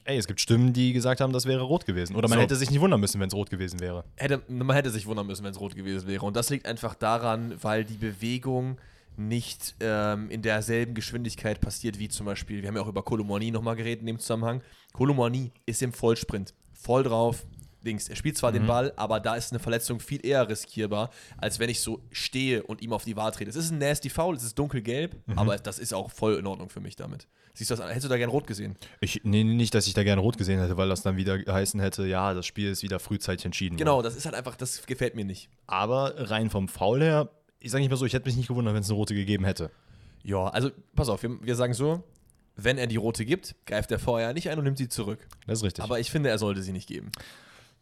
Ey, 0.05 0.19
es 0.19 0.27
gibt 0.27 0.41
Stimmen, 0.41 0.73
die 0.73 0.93
gesagt 0.93 1.21
haben, 1.21 1.33
das 1.33 1.47
wäre 1.47 1.63
rot 1.63 1.85
gewesen. 1.85 2.15
Oder 2.15 2.29
man 2.29 2.39
so. 2.39 2.43
hätte 2.43 2.55
sich 2.55 2.71
nicht 2.71 2.81
wundern 2.81 3.01
müssen, 3.01 3.21
wenn 3.21 3.29
es 3.29 3.35
rot 3.35 3.51
gewesen 3.51 3.81
wäre. 3.81 4.05
Hätte, 4.17 4.41
man 4.47 4.71
hätte 4.77 4.91
sich 4.91 5.07
wundern 5.07 5.27
müssen, 5.27 5.43
wenn 5.43 5.51
es 5.51 5.61
rot 5.61 5.75
gewesen 5.75 6.07
wäre. 6.07 6.25
Und 6.25 6.37
das 6.37 6.49
liegt 6.51 6.67
einfach 6.67 6.95
daran, 6.95 7.57
weil 7.63 7.85
die 7.85 7.97
Bewegung 7.97 8.79
nicht 9.19 9.75
ähm, 9.81 10.31
in 10.31 10.43
derselben 10.43 10.95
Geschwindigkeit 10.95 11.61
passiert 11.61 11.99
wie 11.99 12.09
zum 12.09 12.27
Beispiel, 12.27 12.63
wir 12.63 12.69
haben 12.69 12.77
ja 12.77 12.83
auch 12.83 12.89
über 12.89 13.03
Kolomoni 13.03 13.51
nochmal 13.51 13.77
geredet 13.77 14.01
in 14.01 14.07
dem 14.07 14.19
Zusammenhang. 14.19 14.63
Kolomoni 14.93 15.53
ist 15.65 15.83
im 15.83 15.93
Vollsprint, 15.93 16.55
voll 16.73 17.03
drauf, 17.03 17.45
Dings. 17.87 18.09
Er 18.09 18.17
spielt 18.17 18.37
zwar 18.37 18.51
mhm. 18.51 18.57
den 18.57 18.67
Ball, 18.67 18.93
aber 18.97 19.21
da 19.21 19.37
ist 19.37 19.53
eine 19.53 19.61
Verletzung 19.61 20.01
viel 20.01 20.25
eher 20.27 20.47
riskierbar, 20.49 21.11
als 21.39 21.59
wenn 21.59 21.71
ich 21.71 21.81
so 21.81 22.03
stehe 22.11 22.63
und 22.63 22.83
ihm 22.83 22.93
auf 22.93 23.05
die 23.05 23.17
Wahl 23.17 23.33
trete. 23.33 23.49
Es 23.49 23.57
ist 23.57 23.71
ein 23.71 23.79
nasty 23.79 24.11
Foul, 24.11 24.37
es 24.37 24.43
ist 24.43 24.59
dunkelgelb, 24.59 25.17
mhm. 25.27 25.39
aber 25.39 25.57
das 25.57 25.79
ist 25.79 25.95
auch 25.95 26.11
voll 26.11 26.35
in 26.35 26.47
Ordnung 26.47 26.69
für 26.69 26.81
mich 26.81 26.97
damit. 26.97 27.27
Siehst 27.55 27.71
du 27.71 27.77
das? 27.77 27.89
Hättest 27.89 28.05
du 28.05 28.09
da 28.11 28.19
gern 28.19 28.29
rot 28.29 28.47
gesehen? 28.47 28.77
Ich, 29.01 29.23
nee, 29.25 29.43
nicht, 29.43 29.75
dass 29.75 29.87
ich 29.87 29.95
da 29.95 30.05
gerne 30.05 30.21
rot 30.21 30.37
gesehen 30.37 30.61
hätte, 30.61 30.77
weil 30.77 30.91
das 30.91 31.01
dann 31.01 31.17
wieder 31.17 31.39
heißen 31.49 31.81
hätte, 31.81 32.07
ja, 32.07 32.35
das 32.35 32.45
Spiel 32.45 32.71
ist 32.71 32.83
wieder 32.83 32.99
frühzeitig 32.99 33.47
entschieden. 33.47 33.79
Genau, 33.79 34.03
das 34.03 34.15
ist 34.15 34.27
halt 34.27 34.35
einfach, 34.35 34.57
das 34.57 34.85
gefällt 34.85 35.15
mir 35.15 35.25
nicht. 35.25 35.49
Aber 35.67 36.31
rein 36.31 36.51
vom 36.51 36.69
Foul 36.69 37.03
her 37.03 37.31
ich 37.61 37.71
sage 37.71 37.83
nicht 37.83 37.91
mal 37.91 37.97
so, 37.97 38.07
ich 38.07 38.13
hätte 38.13 38.27
mich 38.27 38.37
nicht 38.37 38.49
gewundert, 38.49 38.75
wenn 38.75 38.83
es 38.83 38.89
eine 38.89 38.97
rote 38.97 39.15
gegeben 39.15 39.45
hätte. 39.45 39.71
Ja, 40.23 40.49
also 40.49 40.71
pass 40.95 41.09
auf, 41.09 41.23
wir, 41.23 41.45
wir 41.45 41.55
sagen 41.57 41.75
so, 41.75 42.03
wenn 42.57 42.79
er 42.79 42.87
die 42.87 42.97
rote 42.97 43.25
gibt, 43.25 43.55
greift 43.67 43.91
er 43.93 43.99
vorher 43.99 44.33
nicht 44.33 44.49
ein 44.49 44.59
und 44.59 44.65
nimmt 44.65 44.79
sie 44.79 44.89
zurück. 44.89 45.27
Das 45.47 45.59
ist 45.59 45.65
richtig. 45.65 45.85
Aber 45.85 46.01
ich 46.01 46.11
finde, 46.11 46.31
er 46.31 46.39
sollte 46.39 46.63
sie 46.63 46.73
nicht 46.73 46.89
geben. 46.89 47.11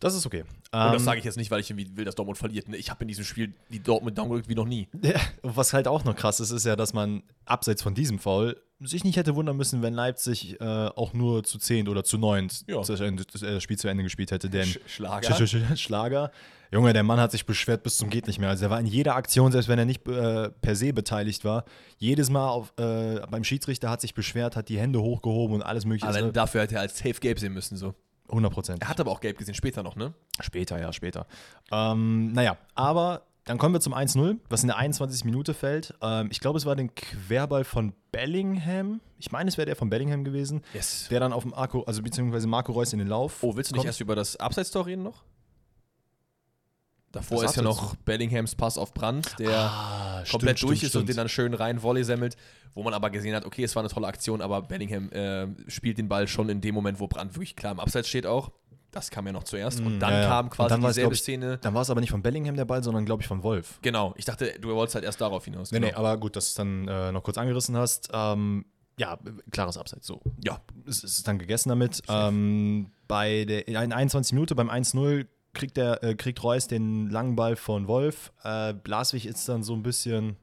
Das 0.00 0.14
ist 0.14 0.26
okay. 0.26 0.42
Und 0.42 0.48
das 0.72 0.94
ähm, 0.94 0.98
sage 0.98 1.18
ich 1.18 1.24
jetzt 1.24 1.36
nicht, 1.36 1.50
weil 1.50 1.60
ich 1.60 1.70
irgendwie 1.70 1.96
will, 1.96 2.04
dass 2.04 2.16
Dortmund 2.16 2.36
verliert. 2.36 2.68
Ich 2.74 2.90
habe 2.90 3.02
in 3.04 3.08
diesem 3.08 3.24
Spiel 3.24 3.54
die 3.70 3.82
Dortmund 3.82 4.18
downgerückt 4.18 4.48
wie 4.48 4.54
noch 4.54 4.66
nie. 4.66 4.88
Ja, 5.02 5.20
was 5.42 5.72
halt 5.72 5.88
auch 5.88 6.04
noch 6.04 6.16
krass 6.16 6.40
ist, 6.40 6.50
ist 6.50 6.66
ja, 6.66 6.76
dass 6.76 6.92
man 6.92 7.22
abseits 7.44 7.82
von 7.82 7.94
diesem 7.94 8.18
Foul 8.18 8.60
sich 8.80 9.04
nicht 9.04 9.16
hätte 9.16 9.34
wundern 9.34 9.56
müssen, 9.56 9.82
wenn 9.82 9.94
Leipzig 9.94 10.60
äh, 10.60 10.64
auch 10.64 11.12
nur 11.12 11.44
zu 11.44 11.58
10 11.58 11.88
oder 11.88 12.04
zu 12.04 12.18
9 12.18 12.48
ja. 12.66 12.82
das 12.82 13.62
Spiel 13.62 13.78
zu 13.78 13.88
Ende 13.88 14.02
gespielt 14.02 14.30
hätte. 14.30 14.50
Denn 14.50 14.66
Sch 14.66 14.78
Schlager. 14.86 15.34
Sch 15.34 15.48
Sch 15.48 15.80
Schlager. 15.80 16.30
Junge, 16.72 16.92
der 16.92 17.04
Mann 17.04 17.20
hat 17.20 17.30
sich 17.30 17.46
beschwert 17.46 17.84
bis 17.84 17.96
zum 17.96 18.10
geht 18.10 18.26
nicht 18.26 18.40
mehr. 18.40 18.48
Also 18.48 18.64
er 18.64 18.70
war 18.70 18.80
in 18.80 18.86
jeder 18.86 19.14
Aktion, 19.14 19.52
selbst 19.52 19.68
wenn 19.68 19.78
er 19.78 19.84
nicht 19.84 20.06
äh, 20.08 20.50
per 20.50 20.74
se 20.74 20.92
beteiligt 20.92 21.44
war, 21.44 21.64
jedes 21.98 22.30
Mal 22.30 22.48
auf, 22.48 22.72
äh, 22.76 23.20
beim 23.30 23.44
Schiedsrichter 23.44 23.90
hat 23.90 24.00
sich 24.00 24.14
beschwert, 24.14 24.56
hat 24.56 24.68
die 24.68 24.78
Hände 24.78 25.00
hochgehoben 25.00 25.54
und 25.54 25.62
alles 25.62 25.84
mögliche. 25.84 26.08
Aber 26.08 26.16
also, 26.16 26.32
dafür 26.32 26.62
hätte 26.62 26.74
er 26.74 26.80
als 26.80 26.98
Safe 26.98 27.14
Gelb 27.14 27.38
sehen 27.38 27.52
müssen 27.52 27.76
so. 27.76 27.94
100 28.28 28.52
Prozent. 28.52 28.82
Er 28.82 28.88
hat 28.88 28.98
aber 28.98 29.10
auch 29.10 29.20
gelb 29.20 29.36
gesehen, 29.36 29.54
später 29.54 29.82
noch, 29.82 29.96
ne? 29.96 30.14
Später, 30.40 30.80
ja, 30.80 30.92
später. 30.92 31.26
Ähm, 31.70 32.32
naja, 32.32 32.56
aber 32.74 33.22
dann 33.44 33.58
kommen 33.58 33.74
wir 33.74 33.80
zum 33.80 33.94
1-0, 33.94 34.38
was 34.48 34.62
in 34.62 34.68
der 34.68 34.78
21. 34.78 35.24
Minute 35.24 35.52
fällt. 35.52 35.94
Ähm, 36.00 36.28
ich 36.30 36.40
glaube, 36.40 36.58
es 36.58 36.64
war 36.64 36.76
den 36.76 36.94
Querball 36.94 37.64
von 37.64 37.92
Bellingham. 38.10 39.00
Ich 39.18 39.32
meine, 39.32 39.48
es 39.48 39.58
wäre 39.58 39.66
der 39.66 39.76
von 39.76 39.90
Bellingham 39.90 40.24
gewesen. 40.24 40.62
Yes. 40.72 41.08
Der 41.10 41.20
dann 41.20 41.32
auf 41.32 41.42
dem 41.42 41.50
Marco, 41.50 41.82
also 41.82 42.02
beziehungsweise 42.02 42.46
Marco 42.46 42.72
Reus 42.72 42.92
in 42.92 43.00
den 43.00 43.08
Lauf. 43.08 43.42
Oh, 43.42 43.54
willst 43.54 43.70
du 43.70 43.74
nicht 43.74 43.80
kommt. 43.80 43.86
erst 43.86 44.00
über 44.00 44.16
das 44.16 44.36
Abseits-Tor 44.36 44.86
reden 44.86 45.02
noch? 45.02 45.24
Davor 47.12 47.42
das 47.42 47.52
ist 47.52 47.58
ja 47.58 47.62
noch 47.62 47.94
Bellinghams 47.96 48.56
Pass 48.56 48.76
auf 48.76 48.92
Brand, 48.92 49.38
der 49.38 49.56
ah, 49.56 50.24
komplett 50.28 50.58
stimmt, 50.58 50.70
durch 50.70 50.78
stimmt, 50.78 50.94
ist 50.94 50.96
und 50.96 51.08
den 51.08 51.16
dann 51.16 51.28
schön 51.28 51.54
rein 51.54 51.80
Volley 51.80 52.02
semmelt, 52.02 52.36
wo 52.74 52.82
man 52.82 52.92
aber 52.92 53.10
gesehen 53.10 53.36
hat, 53.36 53.44
okay, 53.44 53.62
es 53.62 53.76
war 53.76 53.84
eine 53.84 53.88
tolle 53.88 54.08
Aktion, 54.08 54.40
aber 54.40 54.62
Bellingham 54.62 55.12
äh, 55.12 55.46
spielt 55.68 55.98
den 55.98 56.08
Ball 56.08 56.26
schon 56.26 56.48
in 56.48 56.60
dem 56.60 56.74
Moment, 56.74 56.98
wo 56.98 57.06
Brand 57.06 57.34
wirklich 57.34 57.54
klar 57.54 57.70
im 57.70 57.78
Abseits 57.78 58.08
steht 58.08 58.26
auch. 58.26 58.50
Das 58.94 59.10
kam 59.10 59.26
ja 59.26 59.32
noch 59.32 59.42
zuerst. 59.42 59.80
Und 59.80 59.96
mm, 59.96 60.00
dann 60.00 60.12
ja, 60.12 60.20
ja. 60.22 60.28
kam 60.28 60.50
quasi 60.50 60.68
dann 60.68 60.80
dieselbe 60.80 61.14
ich, 61.14 61.20
Szene. 61.20 61.58
Dann 61.58 61.74
war 61.74 61.82
es 61.82 61.90
aber 61.90 62.00
nicht 62.00 62.10
von 62.10 62.22
Bellingham 62.22 62.54
der 62.54 62.64
Ball, 62.64 62.82
sondern, 62.82 63.04
glaube 63.04 63.22
ich, 63.22 63.28
von 63.28 63.42
Wolf. 63.42 63.80
Genau. 63.82 64.14
Ich 64.16 64.24
dachte, 64.24 64.54
du 64.60 64.68
wolltest 64.68 64.94
halt 64.94 65.04
erst 65.04 65.20
darauf 65.20 65.44
hinaus. 65.44 65.72
Nee, 65.72 65.80
genau. 65.80 65.90
nee, 65.90 65.94
aber 65.94 66.16
gut, 66.16 66.36
dass 66.36 66.44
du 66.44 66.48
es 66.50 66.54
dann 66.54 66.86
äh, 66.86 67.10
noch 67.10 67.24
kurz 67.24 67.36
angerissen 67.36 67.76
hast. 67.76 68.08
Ähm, 68.12 68.64
ja, 68.96 69.18
klares 69.50 69.76
Abseits. 69.76 70.06
So. 70.06 70.20
Ja. 70.44 70.60
Es 70.86 71.02
ist 71.02 71.26
dann 71.26 71.38
gegessen 71.38 71.70
damit. 71.70 72.02
Ähm, 72.08 72.92
bei 73.08 73.44
der, 73.44 73.66
in 73.66 73.92
21 73.92 74.32
Minuten 74.32 74.54
beim 74.54 74.70
1-0 74.70 75.26
kriegt, 75.54 75.76
der, 75.76 76.02
äh, 76.04 76.14
kriegt 76.14 76.42
Reus 76.44 76.68
den 76.68 77.10
langen 77.10 77.34
Ball 77.34 77.56
von 77.56 77.88
Wolf. 77.88 78.32
Äh, 78.44 78.74
Blaswig 78.74 79.26
ist 79.26 79.48
dann 79.48 79.64
so 79.64 79.74
ein 79.74 79.82
bisschen. 79.82 80.36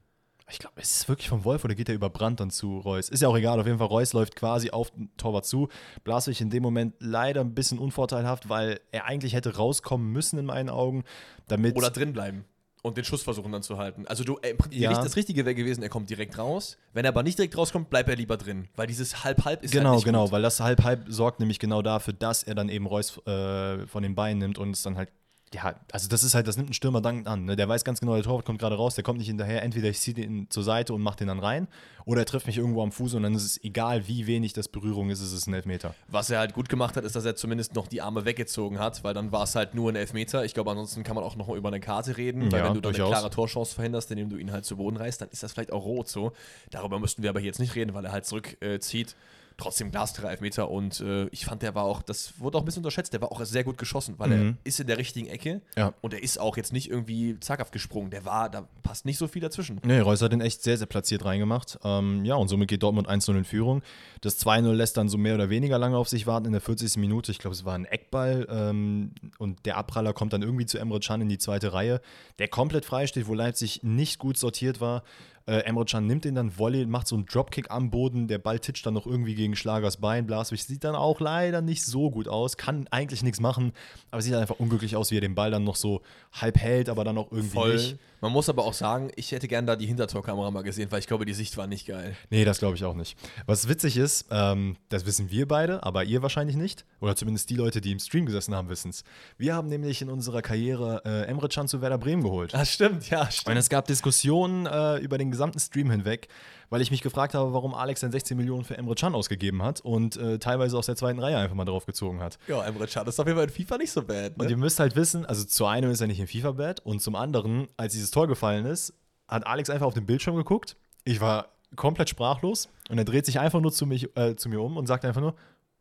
Ich 0.52 0.58
glaube, 0.58 0.80
ist 0.80 0.96
es 0.96 1.08
wirklich 1.08 1.28
von 1.28 1.44
Wolf 1.44 1.64
oder 1.64 1.74
geht 1.74 1.88
er 1.88 1.94
über 1.94 2.10
Brand 2.10 2.38
dann 2.40 2.50
zu 2.50 2.78
Reus? 2.78 3.08
Ist 3.08 3.22
ja 3.22 3.28
auch 3.28 3.36
egal, 3.36 3.58
auf 3.58 3.66
jeden 3.66 3.78
Fall, 3.78 3.86
Reus 3.86 4.12
läuft 4.12 4.36
quasi 4.36 4.70
auf 4.70 4.90
den 4.90 5.10
Torwart 5.16 5.46
zu. 5.46 5.68
Blaswig 6.04 6.40
in 6.42 6.50
dem 6.50 6.62
Moment 6.62 6.94
leider 6.98 7.40
ein 7.40 7.54
bisschen 7.54 7.78
unvorteilhaft, 7.78 8.48
weil 8.50 8.80
er 8.90 9.06
eigentlich 9.06 9.32
hätte 9.32 9.56
rauskommen 9.56 10.12
müssen 10.12 10.38
in 10.38 10.44
meinen 10.44 10.68
Augen. 10.68 11.04
Damit 11.48 11.74
oder 11.76 11.90
drin 11.90 12.12
bleiben 12.12 12.44
und 12.82 12.96
den 12.96 13.04
Schuss 13.04 13.22
versuchen 13.22 13.52
dann 13.52 13.62
zu 13.62 13.78
halten. 13.78 14.06
Also 14.06 14.24
du, 14.24 14.38
äh, 14.42 14.54
ja. 14.70 14.92
das 14.92 15.16
Richtige 15.16 15.44
wäre 15.44 15.54
gewesen, 15.54 15.82
er 15.82 15.88
kommt 15.88 16.10
direkt 16.10 16.36
raus. 16.36 16.76
Wenn 16.92 17.04
er 17.04 17.10
aber 17.10 17.22
nicht 17.22 17.38
direkt 17.38 17.56
rauskommt, 17.56 17.88
bleibt 17.88 18.08
er 18.08 18.16
lieber 18.16 18.36
drin, 18.36 18.68
weil 18.76 18.88
dieses 18.88 19.24
halb-halb 19.24 19.62
ist 19.62 19.70
genau 19.70 19.90
halt 19.90 19.96
nicht 19.96 20.04
genau, 20.04 20.24
gut. 20.24 20.32
weil 20.32 20.42
das 20.42 20.60
halb-halb 20.60 21.04
sorgt 21.08 21.40
nämlich 21.40 21.60
genau 21.60 21.80
dafür, 21.80 22.12
dass 22.12 22.42
er 22.42 22.54
dann 22.54 22.68
eben 22.68 22.86
Reus 22.86 23.18
äh, 23.26 23.86
von 23.86 24.02
den 24.02 24.14
Beinen 24.14 24.38
nimmt 24.40 24.58
und 24.58 24.70
es 24.70 24.82
dann 24.82 24.96
halt 24.96 25.10
ja, 25.54 25.74
also 25.92 26.08
das 26.08 26.22
ist 26.22 26.34
halt, 26.34 26.46
das 26.46 26.56
nimmt 26.56 26.70
ein 26.70 26.74
Stürmer 26.74 27.00
dankend 27.00 27.26
an. 27.26 27.44
Ne? 27.44 27.56
Der 27.56 27.68
weiß 27.68 27.84
ganz 27.84 28.00
genau, 28.00 28.14
der 28.14 28.22
Torwart 28.22 28.44
kommt 28.44 28.58
gerade 28.58 28.76
raus, 28.76 28.94
der 28.94 29.04
kommt 29.04 29.18
nicht 29.18 29.28
hinterher. 29.28 29.62
Entweder 29.62 29.88
ich 29.88 30.00
ziehe 30.00 30.14
den 30.14 30.48
zur 30.50 30.62
Seite 30.62 30.94
und 30.94 31.02
mache 31.02 31.18
den 31.18 31.28
dann 31.28 31.38
rein, 31.38 31.68
oder 32.04 32.22
er 32.22 32.26
trifft 32.26 32.46
mich 32.46 32.58
irgendwo 32.58 32.82
am 32.82 32.92
Fuß 32.92 33.14
und 33.14 33.22
dann 33.22 33.34
ist 33.34 33.44
es 33.44 33.62
egal, 33.62 34.08
wie 34.08 34.26
wenig 34.26 34.52
das 34.52 34.68
Berührung 34.68 35.10
ist, 35.10 35.20
ist 35.20 35.32
es 35.32 35.46
ein 35.46 35.54
Elfmeter. 35.54 35.94
Was 36.08 36.30
er 36.30 36.38
halt 36.38 36.54
gut 36.54 36.68
gemacht 36.68 36.96
hat, 36.96 37.04
ist, 37.04 37.14
dass 37.14 37.24
er 37.24 37.36
zumindest 37.36 37.74
noch 37.74 37.86
die 37.86 38.02
Arme 38.02 38.24
weggezogen 38.24 38.78
hat, 38.78 39.04
weil 39.04 39.14
dann 39.14 39.32
war 39.32 39.44
es 39.44 39.54
halt 39.54 39.74
nur 39.74 39.90
ein 39.90 39.96
Elfmeter. 39.96 40.44
Ich 40.44 40.54
glaube, 40.54 40.70
ansonsten 40.70 41.02
kann 41.02 41.14
man 41.14 41.24
auch 41.24 41.36
noch 41.36 41.46
mal 41.46 41.56
über 41.56 41.68
eine 41.68 41.80
Karte 41.80 42.16
reden, 42.16 42.50
weil 42.50 42.60
ja, 42.60 42.66
wenn 42.66 42.74
du 42.74 42.80
dann 42.80 42.94
eine 42.94 43.04
klare 43.04 43.30
Torchance 43.30 43.74
verhinderst, 43.74 44.10
indem 44.10 44.30
du 44.30 44.36
ihn 44.36 44.52
halt 44.52 44.64
zu 44.64 44.76
Boden 44.76 44.96
reißt, 44.96 45.20
dann 45.20 45.28
ist 45.28 45.42
das 45.42 45.52
vielleicht 45.52 45.72
auch 45.72 45.84
rot 45.84 46.08
so. 46.08 46.32
Darüber 46.70 46.98
müssten 46.98 47.22
wir 47.22 47.30
aber 47.30 47.40
jetzt 47.40 47.60
nicht 47.60 47.74
reden, 47.74 47.94
weil 47.94 48.04
er 48.04 48.12
halt 48.12 48.26
zurückzieht. 48.26 49.10
Äh, 49.10 49.14
trotzdem 49.56 49.90
glasklare 49.90 50.30
Elfmeter 50.30 50.70
und 50.70 51.00
äh, 51.00 51.26
ich 51.26 51.44
fand, 51.44 51.62
der 51.62 51.74
war 51.74 51.84
auch, 51.84 52.02
das 52.02 52.38
wurde 52.38 52.58
auch 52.58 52.62
ein 52.62 52.64
bisschen 52.64 52.80
unterschätzt, 52.80 53.12
der 53.12 53.20
war 53.20 53.32
auch 53.32 53.44
sehr 53.44 53.64
gut 53.64 53.78
geschossen, 53.78 54.14
weil 54.18 54.28
mhm. 54.30 54.48
er 54.48 54.54
ist 54.64 54.80
in 54.80 54.86
der 54.86 54.98
richtigen 54.98 55.28
Ecke 55.28 55.60
ja. 55.76 55.94
und 56.00 56.14
er 56.14 56.22
ist 56.22 56.38
auch 56.38 56.56
jetzt 56.56 56.72
nicht 56.72 56.90
irgendwie 56.90 57.38
zaghaft 57.40 57.72
gesprungen. 57.72 58.10
Der 58.10 58.24
war, 58.24 58.50
da 58.50 58.66
passt 58.82 59.04
nicht 59.04 59.18
so 59.18 59.28
viel 59.28 59.42
dazwischen. 59.42 59.80
Nee, 59.84 60.00
Reus 60.00 60.22
hat 60.22 60.32
den 60.32 60.40
echt 60.40 60.62
sehr, 60.62 60.76
sehr 60.76 60.86
platziert 60.86 61.24
reingemacht. 61.24 61.78
Ähm, 61.84 62.24
ja, 62.24 62.34
und 62.34 62.48
somit 62.48 62.68
geht 62.68 62.82
Dortmund 62.82 63.08
1-0 63.08 63.36
in 63.36 63.44
Führung. 63.44 63.82
Das 64.20 64.38
2-0 64.44 64.72
lässt 64.72 64.96
dann 64.96 65.08
so 65.08 65.18
mehr 65.18 65.34
oder 65.34 65.50
weniger 65.50 65.78
lange 65.78 65.96
auf 65.96 66.08
sich 66.08 66.26
warten 66.26 66.46
in 66.46 66.52
der 66.52 66.60
40. 66.60 66.96
Minute. 66.96 67.32
Ich 67.32 67.38
glaube, 67.38 67.54
es 67.54 67.64
war 67.64 67.74
ein 67.74 67.84
Eckball 67.84 68.46
ähm, 68.50 69.12
und 69.38 69.64
der 69.66 69.76
Abpraller 69.76 70.12
kommt 70.12 70.32
dann 70.32 70.42
irgendwie 70.42 70.66
zu 70.66 70.78
Emre 70.78 71.00
Can 71.00 71.20
in 71.20 71.28
die 71.28 71.38
zweite 71.38 71.72
Reihe, 71.72 72.00
der 72.38 72.48
komplett 72.48 72.84
frei 72.84 73.06
steht, 73.06 73.26
wo 73.26 73.34
Leipzig 73.34 73.82
nicht 73.82 74.18
gut 74.18 74.38
sortiert 74.38 74.80
war. 74.80 75.02
Äh, 75.46 75.58
Emre 75.60 75.84
Can 75.84 76.06
nimmt 76.06 76.24
den 76.24 76.34
dann 76.34 76.56
Volley, 76.58 76.86
macht 76.86 77.08
so 77.08 77.16
einen 77.16 77.26
Dropkick 77.26 77.70
am 77.70 77.90
Boden, 77.90 78.28
der 78.28 78.38
Ball 78.38 78.58
titscht 78.58 78.86
dann 78.86 78.94
noch 78.94 79.06
irgendwie 79.06 79.34
gegen 79.34 79.56
Schlagers 79.56 79.96
Bein. 79.96 80.26
Blaswig 80.26 80.62
sieht 80.62 80.84
dann 80.84 80.94
auch 80.94 81.20
leider 81.20 81.62
nicht 81.62 81.84
so 81.84 82.10
gut 82.10 82.28
aus, 82.28 82.56
kann 82.56 82.86
eigentlich 82.90 83.22
nichts 83.22 83.40
machen, 83.40 83.72
aber 84.10 84.22
sieht 84.22 84.34
einfach 84.34 84.58
unglücklich 84.58 84.96
aus, 84.96 85.10
wie 85.10 85.16
er 85.18 85.20
den 85.20 85.34
Ball 85.34 85.50
dann 85.50 85.64
noch 85.64 85.76
so 85.76 86.02
halb 86.32 86.58
hält, 86.58 86.88
aber 86.88 87.04
dann 87.04 87.18
auch 87.18 87.32
irgendwie 87.32 87.56
Voll. 87.56 87.74
nicht. 87.74 87.98
Man 88.22 88.30
muss 88.30 88.48
aber 88.48 88.64
auch 88.64 88.72
sagen, 88.72 89.10
ich 89.16 89.32
hätte 89.32 89.48
gern 89.48 89.66
da 89.66 89.74
die 89.74 89.86
Hintertorkamera 89.86 90.48
mal 90.52 90.62
gesehen, 90.62 90.92
weil 90.92 91.00
ich 91.00 91.08
glaube, 91.08 91.24
die 91.24 91.34
Sicht 91.34 91.56
war 91.56 91.66
nicht 91.66 91.88
geil. 91.88 92.16
Nee, 92.30 92.44
das 92.44 92.60
glaube 92.60 92.76
ich 92.76 92.84
auch 92.84 92.94
nicht. 92.94 93.18
Was 93.46 93.68
witzig 93.68 93.96
ist, 93.96 94.26
ähm, 94.30 94.76
das 94.90 95.04
wissen 95.06 95.32
wir 95.32 95.48
beide, 95.48 95.82
aber 95.82 96.04
ihr 96.04 96.22
wahrscheinlich 96.22 96.54
nicht. 96.54 96.84
Oder 97.00 97.16
zumindest 97.16 97.50
die 97.50 97.56
Leute, 97.56 97.80
die 97.80 97.90
im 97.90 97.98
Stream 97.98 98.24
gesessen 98.24 98.54
haben, 98.54 98.68
wissen 98.68 98.90
es. 98.90 99.02
Wir 99.38 99.56
haben 99.56 99.66
nämlich 99.66 100.02
in 100.02 100.08
unserer 100.08 100.40
Karriere 100.40 101.02
äh, 101.04 101.26
Emre 101.26 101.48
Can 101.48 101.66
zu 101.66 101.80
Werder 101.82 101.98
Bremen 101.98 102.22
geholt. 102.22 102.54
Ah, 102.54 102.64
stimmt, 102.64 103.10
ja, 103.10 103.28
stimmt. 103.28 103.54
Und 103.54 103.56
es 103.56 103.68
gab 103.68 103.88
Diskussionen 103.88 104.66
äh, 104.66 104.98
über 104.98 105.18
den 105.18 105.32
gesamten 105.32 105.58
Stream 105.58 105.90
hinweg, 105.90 106.28
weil 106.70 106.80
ich 106.80 106.90
mich 106.90 107.02
gefragt 107.02 107.34
habe, 107.34 107.52
warum 107.52 107.74
Alex 107.74 108.00
dann 108.00 108.12
16 108.12 108.36
Millionen 108.36 108.64
für 108.64 108.76
Emre 108.76 108.94
Can 108.94 109.14
ausgegeben 109.14 109.62
hat 109.62 109.80
und 109.80 110.16
äh, 110.16 110.38
teilweise 110.38 110.76
aus 110.78 110.86
der 110.86 110.96
zweiten 110.96 111.18
Reihe 111.18 111.36
einfach 111.36 111.54
mal 111.54 111.64
drauf 111.64 111.86
gezogen 111.86 112.20
hat. 112.20 112.38
Ja, 112.48 112.64
Emre 112.64 112.86
Can 112.86 113.06
ist 113.06 113.18
auf 113.18 113.26
jeden 113.26 113.38
Fall 113.38 113.48
in 113.48 113.52
FIFA 113.52 113.78
nicht 113.78 113.92
so 113.92 114.02
bad. 114.02 114.36
Ne? 114.36 114.44
Und 114.44 114.50
ihr 114.50 114.56
müsst 114.56 114.80
halt 114.80 114.96
wissen, 114.96 115.26
also 115.26 115.44
zu 115.44 115.66
einem 115.66 115.90
ist 115.90 116.00
er 116.00 116.06
nicht 116.06 116.20
in 116.20 116.26
FIFA 116.26 116.52
bad 116.52 116.80
und 116.80 117.00
zum 117.00 117.14
anderen, 117.14 117.68
als 117.76 117.92
dieses 117.92 118.10
Tor 118.10 118.28
gefallen 118.28 118.66
ist, 118.66 118.94
hat 119.28 119.46
Alex 119.46 119.70
einfach 119.70 119.86
auf 119.86 119.94
den 119.94 120.06
Bildschirm 120.06 120.36
geguckt. 120.36 120.76
Ich 121.04 121.20
war 121.20 121.48
komplett 121.76 122.08
sprachlos 122.08 122.68
und 122.90 122.98
er 122.98 123.04
dreht 123.04 123.26
sich 123.26 123.40
einfach 123.40 123.60
nur 123.60 123.72
zu, 123.72 123.86
mich, 123.86 124.16
äh, 124.16 124.36
zu 124.36 124.48
mir 124.48 124.60
um 124.60 124.76
und 124.76 124.86
sagt 124.86 125.04
einfach 125.04 125.20
nur, 125.20 125.34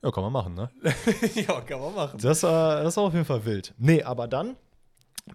ja, 0.04 0.12
kann 0.12 0.24
man 0.24 0.34
machen, 0.34 0.54
ne? 0.56 0.70
ja, 1.36 1.62
kann 1.62 1.80
man 1.80 1.94
machen. 1.94 2.20
Das, 2.20 2.44
äh, 2.44 2.48
das 2.48 2.98
war 2.98 3.04
auf 3.04 3.14
jeden 3.14 3.26
Fall 3.26 3.46
wild. 3.46 3.74
Nee, 3.78 4.02
aber 4.02 4.28
dann 4.28 4.56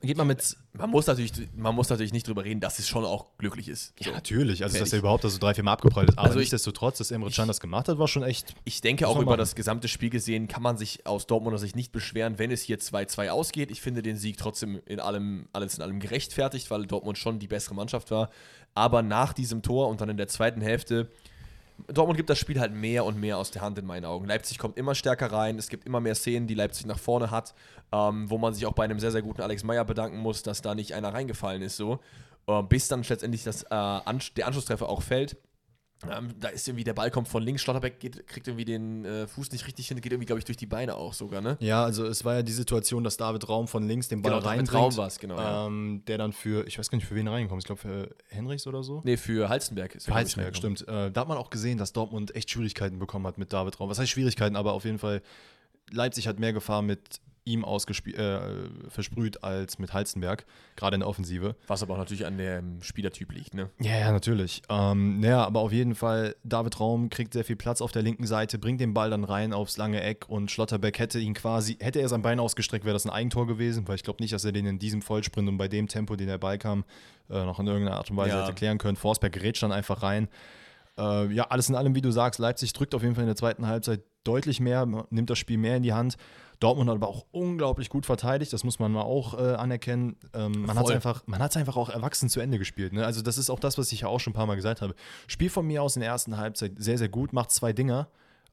geht 0.00 0.16
man 0.16 0.26
mit. 0.26 0.56
Man 0.72 0.90
muss, 0.90 1.06
natürlich, 1.06 1.32
man 1.54 1.74
muss 1.74 1.88
natürlich 1.88 2.12
nicht 2.12 2.28
drüber 2.28 2.44
reden, 2.44 2.60
dass 2.60 2.78
es 2.78 2.88
schon 2.88 3.04
auch 3.04 3.36
glücklich 3.38 3.68
ist. 3.68 3.94
So. 3.98 4.10
Ja, 4.10 4.16
natürlich. 4.16 4.62
Also, 4.62 4.78
dass 4.78 4.92
er 4.92 4.98
überhaupt 4.98 5.22
so 5.22 5.38
drei, 5.38 5.54
vier 5.54 5.64
Mal 5.64 5.72
abgeprallt 5.72 6.10
ist. 6.10 6.18
Aber 6.18 6.28
also 6.28 6.38
nichtsdestotrotz, 6.38 6.98
dass 6.98 7.10
Emre 7.10 7.30
Can 7.30 7.48
das 7.48 7.60
gemacht 7.60 7.88
hat, 7.88 7.98
war 7.98 8.08
schon 8.08 8.22
echt. 8.22 8.54
Ich 8.64 8.80
denke 8.80 9.08
auch 9.08 9.16
über 9.16 9.32
machen. 9.32 9.38
das 9.38 9.54
gesamte 9.54 9.88
Spiel 9.88 10.10
gesehen, 10.10 10.48
kann 10.48 10.62
man 10.62 10.76
sich 10.76 11.06
aus 11.06 11.26
Dortmunder 11.26 11.58
Sicht 11.58 11.76
nicht 11.76 11.92
beschweren, 11.92 12.38
wenn 12.38 12.50
es 12.50 12.62
hier 12.62 12.78
2-2 12.78 13.28
ausgeht. 13.30 13.70
Ich 13.70 13.80
finde 13.80 14.02
den 14.02 14.16
Sieg 14.16 14.36
trotzdem 14.36 14.80
in 14.86 15.00
allem, 15.00 15.48
alles 15.52 15.76
in 15.76 15.82
allem 15.82 16.00
gerechtfertigt, 16.00 16.70
weil 16.70 16.86
Dortmund 16.86 17.18
schon 17.18 17.38
die 17.38 17.48
bessere 17.48 17.74
Mannschaft 17.74 18.10
war. 18.10 18.30
Aber 18.74 19.02
nach 19.02 19.32
diesem 19.32 19.62
Tor 19.62 19.88
und 19.88 20.00
dann 20.00 20.10
in 20.10 20.16
der 20.16 20.28
zweiten 20.28 20.60
Hälfte 20.60 21.10
Dortmund 21.88 22.16
gibt 22.16 22.30
das 22.30 22.38
Spiel 22.38 22.58
halt 22.58 22.72
mehr 22.72 23.04
und 23.04 23.18
mehr 23.20 23.38
aus 23.38 23.50
der 23.50 23.62
Hand 23.62 23.78
in 23.78 23.86
meinen 23.86 24.04
Augen. 24.04 24.26
Leipzig 24.26 24.58
kommt 24.58 24.76
immer 24.78 24.94
stärker 24.94 25.30
rein. 25.30 25.58
Es 25.58 25.68
gibt 25.68 25.86
immer 25.86 26.00
mehr 26.00 26.14
Szenen, 26.14 26.46
die 26.46 26.54
Leipzig 26.54 26.86
nach 26.86 26.98
vorne 26.98 27.30
hat, 27.30 27.54
ähm, 27.92 28.28
wo 28.30 28.38
man 28.38 28.54
sich 28.54 28.66
auch 28.66 28.72
bei 28.72 28.84
einem 28.84 28.98
sehr, 28.98 29.12
sehr 29.12 29.22
guten 29.22 29.42
Alex 29.42 29.62
Meyer 29.62 29.84
bedanken 29.84 30.18
muss, 30.18 30.42
dass 30.42 30.62
da 30.62 30.74
nicht 30.74 30.94
einer 30.94 31.12
reingefallen 31.12 31.62
ist, 31.62 31.76
so. 31.76 32.00
Äh, 32.46 32.62
bis 32.62 32.88
dann 32.88 33.02
letztendlich 33.02 33.44
das, 33.44 33.62
äh, 33.64 33.68
der 33.68 34.46
Anschlusstreffer 34.46 34.88
auch 34.88 35.02
fällt. 35.02 35.36
Ähm, 36.10 36.34
da 36.38 36.48
ist 36.48 36.68
irgendwie, 36.68 36.84
der 36.84 36.92
Ball 36.92 37.10
kommt 37.10 37.26
von 37.26 37.42
links, 37.42 37.62
Schlotterbeck 37.62 37.98
geht, 38.00 38.26
kriegt 38.26 38.46
irgendwie 38.46 38.66
den 38.66 39.04
äh, 39.06 39.26
Fuß 39.26 39.50
nicht 39.52 39.66
richtig 39.66 39.88
hin, 39.88 39.98
geht 40.00 40.12
irgendwie, 40.12 40.26
glaube 40.26 40.38
ich, 40.38 40.44
durch 40.44 40.58
die 40.58 40.66
Beine 40.66 40.94
auch 40.94 41.14
sogar, 41.14 41.40
ne? 41.40 41.56
Ja, 41.60 41.84
also 41.84 42.04
es 42.04 42.24
war 42.24 42.34
ja 42.34 42.42
die 42.42 42.52
Situation, 42.52 43.02
dass 43.02 43.16
David 43.16 43.48
Raum 43.48 43.66
von 43.66 43.88
links 43.88 44.08
den 44.08 44.20
Ball 44.20 44.34
genau, 44.34 44.46
reinbringt. 44.46 44.74
Raum 44.74 44.96
war 44.96 45.06
es, 45.06 45.18
genau. 45.18 45.66
Ähm, 45.66 46.02
der 46.06 46.18
dann 46.18 46.32
für, 46.32 46.66
ich 46.66 46.78
weiß 46.78 46.90
gar 46.90 46.96
nicht, 46.96 47.06
für 47.06 47.14
wen 47.14 47.26
reingekommen 47.28 47.58
ist, 47.58 47.64
ich 47.64 47.66
glaube 47.66 47.80
für 47.80 48.14
Henrichs 48.28 48.66
oder 48.66 48.82
so? 48.82 49.00
Nee, 49.04 49.16
für 49.16 49.48
Halstenberg 49.48 49.94
ist 49.94 50.04
Für 50.04 50.14
Halstenberg, 50.14 50.54
stimmt. 50.54 50.86
Äh, 50.86 51.10
da 51.10 51.22
hat 51.22 51.28
man 51.28 51.38
auch 51.38 51.48
gesehen, 51.48 51.78
dass 51.78 51.94
Dortmund 51.94 52.34
echt 52.36 52.50
Schwierigkeiten 52.50 52.98
bekommen 52.98 53.26
hat 53.26 53.38
mit 53.38 53.52
David 53.52 53.80
Raum. 53.80 53.88
Was 53.88 53.98
heißt 53.98 54.10
Schwierigkeiten, 54.10 54.56
aber 54.56 54.74
auf 54.74 54.84
jeden 54.84 54.98
Fall, 54.98 55.22
Leipzig 55.90 56.28
hat 56.28 56.38
mehr 56.38 56.52
Gefahr 56.52 56.82
mit 56.82 57.20
ihm 57.46 57.64
äh, 57.64 58.38
versprüht 58.88 59.42
als 59.42 59.78
mit 59.78 59.94
Halzenberg, 59.94 60.44
gerade 60.74 60.96
in 60.96 61.00
der 61.00 61.08
Offensive. 61.08 61.54
Was 61.68 61.82
aber 61.82 61.94
auch 61.94 61.98
natürlich 61.98 62.26
an 62.26 62.36
dem 62.36 62.82
Spielertyp 62.82 63.32
liegt, 63.32 63.54
ne? 63.54 63.70
Ja, 63.80 63.96
ja, 63.96 64.12
natürlich. 64.12 64.62
Ähm, 64.68 65.20
naja, 65.20 65.44
aber 65.44 65.60
auf 65.60 65.72
jeden 65.72 65.94
Fall, 65.94 66.34
David 66.42 66.78
Raum 66.80 67.08
kriegt 67.08 67.32
sehr 67.32 67.44
viel 67.44 67.56
Platz 67.56 67.80
auf 67.80 67.92
der 67.92 68.02
linken 68.02 68.26
Seite, 68.26 68.58
bringt 68.58 68.80
den 68.80 68.92
Ball 68.92 69.10
dann 69.10 69.24
rein 69.24 69.52
aufs 69.52 69.76
lange 69.76 70.02
Eck 70.02 70.28
und 70.28 70.50
Schlotterbeck 70.50 70.98
hätte 70.98 71.20
ihn 71.20 71.34
quasi, 71.34 71.78
hätte 71.80 72.00
er 72.00 72.08
sein 72.08 72.22
Bein 72.22 72.40
ausgestreckt, 72.40 72.84
wäre 72.84 72.94
das 72.94 73.06
ein 73.06 73.10
Eigentor 73.10 73.46
gewesen, 73.46 73.86
weil 73.86 73.94
ich 73.94 74.02
glaube 74.02 74.22
nicht, 74.22 74.34
dass 74.34 74.44
er 74.44 74.52
den 74.52 74.66
in 74.66 74.78
diesem 74.80 75.00
Vollsprint 75.00 75.48
und 75.48 75.56
bei 75.56 75.68
dem 75.68 75.86
Tempo, 75.86 76.16
den 76.16 76.26
der 76.26 76.38
Ball 76.38 76.58
kam, 76.58 76.84
äh, 77.30 77.44
noch 77.44 77.60
in 77.60 77.66
irgendeiner 77.68 77.96
Art 77.96 78.10
und 78.10 78.16
Weise 78.16 78.36
ja. 78.36 78.42
hätte 78.42 78.54
klären 78.54 78.78
können. 78.78 78.96
Forsberg 78.96 79.32
gerät 79.32 79.62
dann 79.62 79.72
einfach 79.72 80.02
rein. 80.02 80.28
Äh, 80.98 81.32
ja, 81.32 81.44
alles 81.44 81.68
in 81.68 81.74
allem, 81.74 81.94
wie 81.94 82.02
du 82.02 82.10
sagst, 82.10 82.40
Leipzig 82.40 82.72
drückt 82.72 82.94
auf 82.94 83.02
jeden 83.02 83.14
Fall 83.14 83.22
in 83.22 83.28
der 83.28 83.36
zweiten 83.36 83.66
Halbzeit 83.66 84.02
deutlich 84.24 84.60
mehr, 84.60 84.86
nimmt 85.10 85.30
das 85.30 85.38
Spiel 85.38 85.58
mehr 85.58 85.76
in 85.76 85.82
die 85.82 85.92
Hand. 85.92 86.16
Dortmund 86.60 86.88
hat 86.88 86.96
aber 86.96 87.08
auch 87.08 87.26
unglaublich 87.32 87.88
gut 87.88 88.06
verteidigt, 88.06 88.52
das 88.52 88.64
muss 88.64 88.78
man 88.78 88.92
mal 88.92 89.02
auch 89.02 89.38
äh, 89.38 89.54
anerkennen. 89.54 90.16
Ähm, 90.34 90.62
man 90.66 90.78
hat 90.78 90.86
es 90.86 90.90
einfach, 90.90 91.22
einfach 91.26 91.76
auch 91.76 91.88
erwachsen 91.88 92.28
zu 92.28 92.40
Ende 92.40 92.58
gespielt. 92.58 92.92
Ne? 92.92 93.04
Also, 93.04 93.22
das 93.22 93.38
ist 93.38 93.50
auch 93.50 93.60
das, 93.60 93.78
was 93.78 93.92
ich 93.92 94.00
ja 94.02 94.08
auch 94.08 94.20
schon 94.20 94.32
ein 94.32 94.34
paar 94.34 94.46
Mal 94.46 94.56
gesagt 94.56 94.80
habe. 94.80 94.94
Spiel 95.26 95.50
von 95.50 95.66
mir 95.66 95.82
aus 95.82 95.96
in 95.96 96.00
der 96.00 96.10
ersten 96.10 96.36
Halbzeit 96.36 96.72
sehr, 96.76 96.98
sehr 96.98 97.08
gut, 97.08 97.32
macht 97.32 97.50
zwei 97.50 97.72
Dinger. 97.72 98.08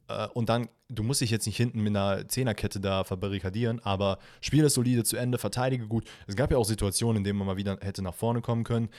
Äh, 0.07 0.27
und 0.33 0.49
dann, 0.49 0.67
du 0.89 1.03
musst 1.03 1.21
dich 1.21 1.31
jetzt 1.31 1.45
nicht 1.45 1.57
hinten 1.57 1.81
mit 1.81 1.95
einer 1.95 2.27
Zehnerkette 2.27 2.79
da 2.79 3.03
verbarrikadieren, 3.03 3.79
aber 3.83 4.19
spiel 4.41 4.63
das 4.63 4.73
solide 4.73 5.03
zu 5.03 5.15
Ende, 5.17 5.37
verteidige 5.37 5.87
gut. 5.87 6.05
Es 6.27 6.35
gab 6.35 6.51
ja 6.51 6.57
auch 6.57 6.65
Situationen, 6.65 7.17
in 7.17 7.23
denen 7.23 7.39
man 7.39 7.47
mal 7.47 7.57
wieder 7.57 7.77
hätte 7.81 8.01
nach 8.01 8.13
vorne 8.13 8.41
kommen 8.41 8.63
können 8.63 8.89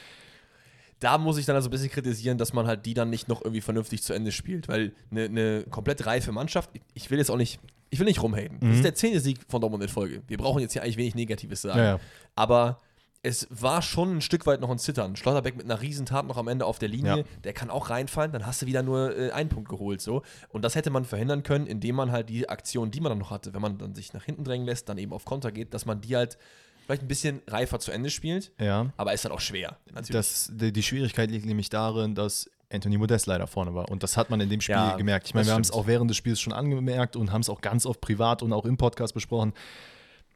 da 1.04 1.18
muss 1.18 1.36
ich 1.36 1.44
dann 1.44 1.54
also 1.54 1.68
ein 1.68 1.70
bisschen 1.70 1.90
kritisieren, 1.90 2.38
dass 2.38 2.52
man 2.52 2.66
halt 2.66 2.86
die 2.86 2.94
dann 2.94 3.10
nicht 3.10 3.28
noch 3.28 3.42
irgendwie 3.42 3.60
vernünftig 3.60 4.02
zu 4.02 4.14
Ende 4.14 4.32
spielt, 4.32 4.68
weil 4.68 4.92
eine, 5.10 5.24
eine 5.24 5.64
komplett 5.64 6.06
reife 6.06 6.32
Mannschaft, 6.32 6.70
ich 6.94 7.10
will 7.10 7.18
jetzt 7.18 7.30
auch 7.30 7.36
nicht, 7.36 7.60
ich 7.94 8.00
will 8.00 8.06
nicht 8.06 8.22
rumhaten. 8.22 8.58
Mhm. 8.60 8.68
Das 8.68 8.76
ist 8.76 8.84
der 8.84 8.94
zehnte 8.96 9.20
Sieg 9.20 9.38
von 9.48 9.60
Dortmund 9.60 9.82
in 9.82 9.88
Folge. 9.88 10.22
Wir 10.26 10.36
brauchen 10.36 10.60
jetzt 10.60 10.72
hier 10.72 10.82
eigentlich 10.82 10.96
wenig 10.96 11.14
Negatives 11.14 11.62
sagen. 11.62 11.78
Ja, 11.78 11.84
ja. 11.84 12.00
Aber 12.34 12.80
es 13.22 13.46
war 13.50 13.82
schon 13.82 14.16
ein 14.16 14.20
Stück 14.20 14.46
weit 14.46 14.60
noch 14.60 14.68
ein 14.68 14.78
Zittern. 14.78 15.14
Schlotterbeck 15.14 15.56
mit 15.56 15.64
einer 15.64 15.80
Riesentat 15.80 16.26
noch 16.26 16.36
am 16.36 16.48
Ende 16.48 16.66
auf 16.66 16.80
der 16.80 16.88
Linie, 16.88 17.18
ja. 17.18 17.24
der 17.44 17.52
kann 17.52 17.70
auch 17.70 17.88
reinfallen, 17.88 18.32
dann 18.32 18.46
hast 18.46 18.62
du 18.62 18.66
wieder 18.66 18.82
nur 18.82 19.16
äh, 19.16 19.30
einen 19.30 19.48
Punkt 19.48 19.68
geholt. 19.68 20.00
So. 20.00 20.22
Und 20.48 20.62
das 20.62 20.74
hätte 20.74 20.90
man 20.90 21.04
verhindern 21.04 21.44
können, 21.44 21.66
indem 21.68 21.94
man 21.94 22.10
halt 22.10 22.28
die 22.28 22.48
Aktion, 22.48 22.90
die 22.90 23.00
man 23.00 23.10
dann 23.10 23.20
noch 23.20 23.30
hatte, 23.30 23.54
wenn 23.54 23.62
man 23.62 23.78
dann 23.78 23.94
sich 23.94 24.12
nach 24.12 24.24
hinten 24.24 24.42
drängen 24.42 24.66
lässt, 24.66 24.88
dann 24.88 24.98
eben 24.98 25.12
auf 25.12 25.24
Konter 25.24 25.52
geht, 25.52 25.72
dass 25.72 25.86
man 25.86 26.00
die 26.00 26.16
halt 26.16 26.36
vielleicht 26.84 27.02
ein 27.02 27.08
bisschen 27.08 27.42
reifer 27.46 27.78
zu 27.78 27.92
Ende 27.92 28.10
spielt. 28.10 28.50
Ja. 28.58 28.92
Aber 28.96 29.14
ist 29.14 29.24
dann 29.24 29.32
auch 29.32 29.40
schwer. 29.40 29.78
Natürlich. 29.86 30.10
Das, 30.10 30.50
die, 30.52 30.72
die 30.72 30.82
Schwierigkeit 30.82 31.30
liegt 31.30 31.46
nämlich 31.46 31.70
darin, 31.70 32.16
dass 32.16 32.50
Anthony 32.74 32.98
Modest 32.98 33.26
leider 33.26 33.46
vorne 33.46 33.74
war. 33.74 33.88
Und 33.90 34.02
das 34.02 34.16
hat 34.16 34.30
man 34.30 34.40
in 34.40 34.48
dem 34.48 34.60
Spiel 34.60 34.74
ja, 34.74 34.96
gemerkt. 34.96 35.28
Ich 35.28 35.34
meine, 35.34 35.46
wir 35.46 35.54
haben 35.54 35.62
es 35.62 35.70
auch 35.70 35.86
während 35.86 36.10
des 36.10 36.16
Spiels 36.16 36.40
schon 36.40 36.52
angemerkt 36.52 37.16
und 37.16 37.32
haben 37.32 37.40
es 37.40 37.48
auch 37.48 37.60
ganz 37.60 37.86
oft 37.86 38.00
privat 38.00 38.42
und 38.42 38.52
auch 38.52 38.64
im 38.64 38.76
Podcast 38.76 39.14
besprochen. 39.14 39.52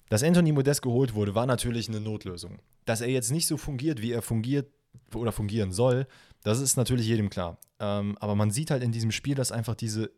Dass 0.09 0.23
Anthony 0.23 0.53
Modest 0.53 0.83
geholt 0.83 1.15
wurde, 1.15 1.35
war 1.35 1.47
natürlich 1.47 1.89
eine 1.89 2.01
Notlösung. 2.01 2.59
Dass 2.87 3.01
er 3.01 3.09
jetzt 3.09 3.31
nicht 3.31 3.47
so 3.47 3.57
fungiert, 3.57 4.01
wie 4.01 4.13
er 4.13 4.23
fungiert 4.23 4.71
oder 5.15 5.33
fungieren 5.33 5.73
soll, 5.73 6.07
das 6.45 6.61
ist 6.61 6.77
natürlich 6.77 7.07
jedem 7.07 7.29
klar. 7.29 7.59
Ähm, 7.81 8.17
aber 8.21 8.35
man 8.35 8.51
sieht 8.51 8.71
halt 8.71 8.83
in 8.83 8.93
diesem 8.93 9.11
Spiel, 9.11 9.35
dass 9.35 9.53
einfach 9.53 9.75
diese 9.75 10.11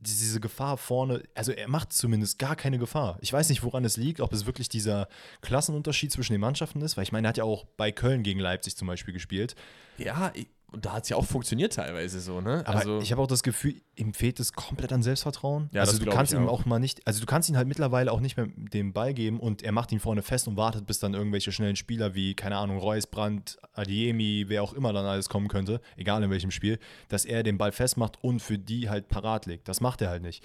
diese 0.00 0.40
Gefahr 0.40 0.78
vorne, 0.78 1.22
also 1.34 1.52
er 1.52 1.68
macht 1.68 1.92
zumindest 1.92 2.38
gar 2.38 2.56
keine 2.56 2.78
Gefahr. 2.78 3.18
Ich 3.20 3.32
weiß 3.32 3.50
nicht, 3.50 3.62
woran 3.62 3.84
es 3.84 3.96
liegt, 3.96 4.20
ob 4.20 4.32
es 4.32 4.46
wirklich 4.46 4.68
dieser 4.68 5.08
Klassenunterschied 5.42 6.10
zwischen 6.10 6.32
den 6.32 6.40
Mannschaften 6.40 6.80
ist, 6.80 6.96
weil 6.96 7.04
ich 7.04 7.12
meine, 7.12 7.26
er 7.26 7.30
hat 7.30 7.36
ja 7.36 7.44
auch 7.44 7.66
bei 7.76 7.92
Köln 7.92 8.22
gegen 8.22 8.40
Leipzig 8.40 8.76
zum 8.76 8.88
Beispiel 8.88 9.12
gespielt. 9.12 9.54
Ja, 9.98 10.32
und 10.72 10.84
da 10.84 10.92
hat 10.92 11.04
es 11.04 11.08
ja 11.08 11.16
auch 11.16 11.24
funktioniert 11.24 11.74
teilweise 11.74 12.20
so, 12.20 12.40
ne? 12.40 12.62
Aber 12.66 12.78
also, 12.78 13.00
ich 13.00 13.12
habe 13.12 13.22
auch 13.22 13.26
das 13.26 13.42
Gefühl, 13.42 13.80
ihm 13.96 14.14
fehlt 14.14 14.40
es 14.40 14.52
komplett 14.52 14.92
an 14.92 15.02
Selbstvertrauen. 15.02 15.68
Ja, 15.72 15.82
also 15.82 16.02
du 16.02 16.10
kannst 16.10 16.32
ihm 16.32 16.46
auch. 16.46 16.60
auch 16.60 16.64
mal 16.66 16.78
nicht, 16.78 17.06
also 17.06 17.20
du 17.20 17.26
kannst 17.26 17.48
ihn 17.48 17.56
halt 17.56 17.68
mittlerweile 17.68 18.12
auch 18.12 18.20
nicht 18.20 18.36
mehr 18.36 18.46
den 18.54 18.92
Ball 18.92 19.14
geben 19.14 19.40
und 19.40 19.62
er 19.62 19.72
macht 19.72 19.92
ihn 19.92 20.00
vorne 20.00 20.22
fest 20.22 20.48
und 20.48 20.56
wartet, 20.56 20.86
bis 20.86 20.98
dann 20.98 21.14
irgendwelche 21.14 21.52
schnellen 21.52 21.76
Spieler 21.76 22.14
wie, 22.14 22.34
keine 22.34 22.56
Ahnung, 22.56 22.78
Reus, 22.78 23.06
Brandt, 23.06 23.58
Adiemi, 23.72 24.44
wer 24.48 24.62
auch 24.62 24.72
immer 24.72 24.92
dann 24.92 25.06
alles 25.06 25.28
kommen 25.28 25.48
könnte, 25.48 25.80
egal 25.96 26.22
in 26.22 26.30
welchem 26.30 26.50
Spiel, 26.50 26.78
dass 27.08 27.24
er 27.24 27.42
den 27.42 27.58
Ball 27.58 27.72
festmacht 27.72 28.22
und 28.22 28.40
für 28.40 28.58
die 28.58 28.88
halt 28.88 29.08
parat 29.08 29.46
legt. 29.46 29.68
Das 29.68 29.80
macht 29.80 30.02
er 30.02 30.10
halt 30.10 30.22
nicht. 30.22 30.44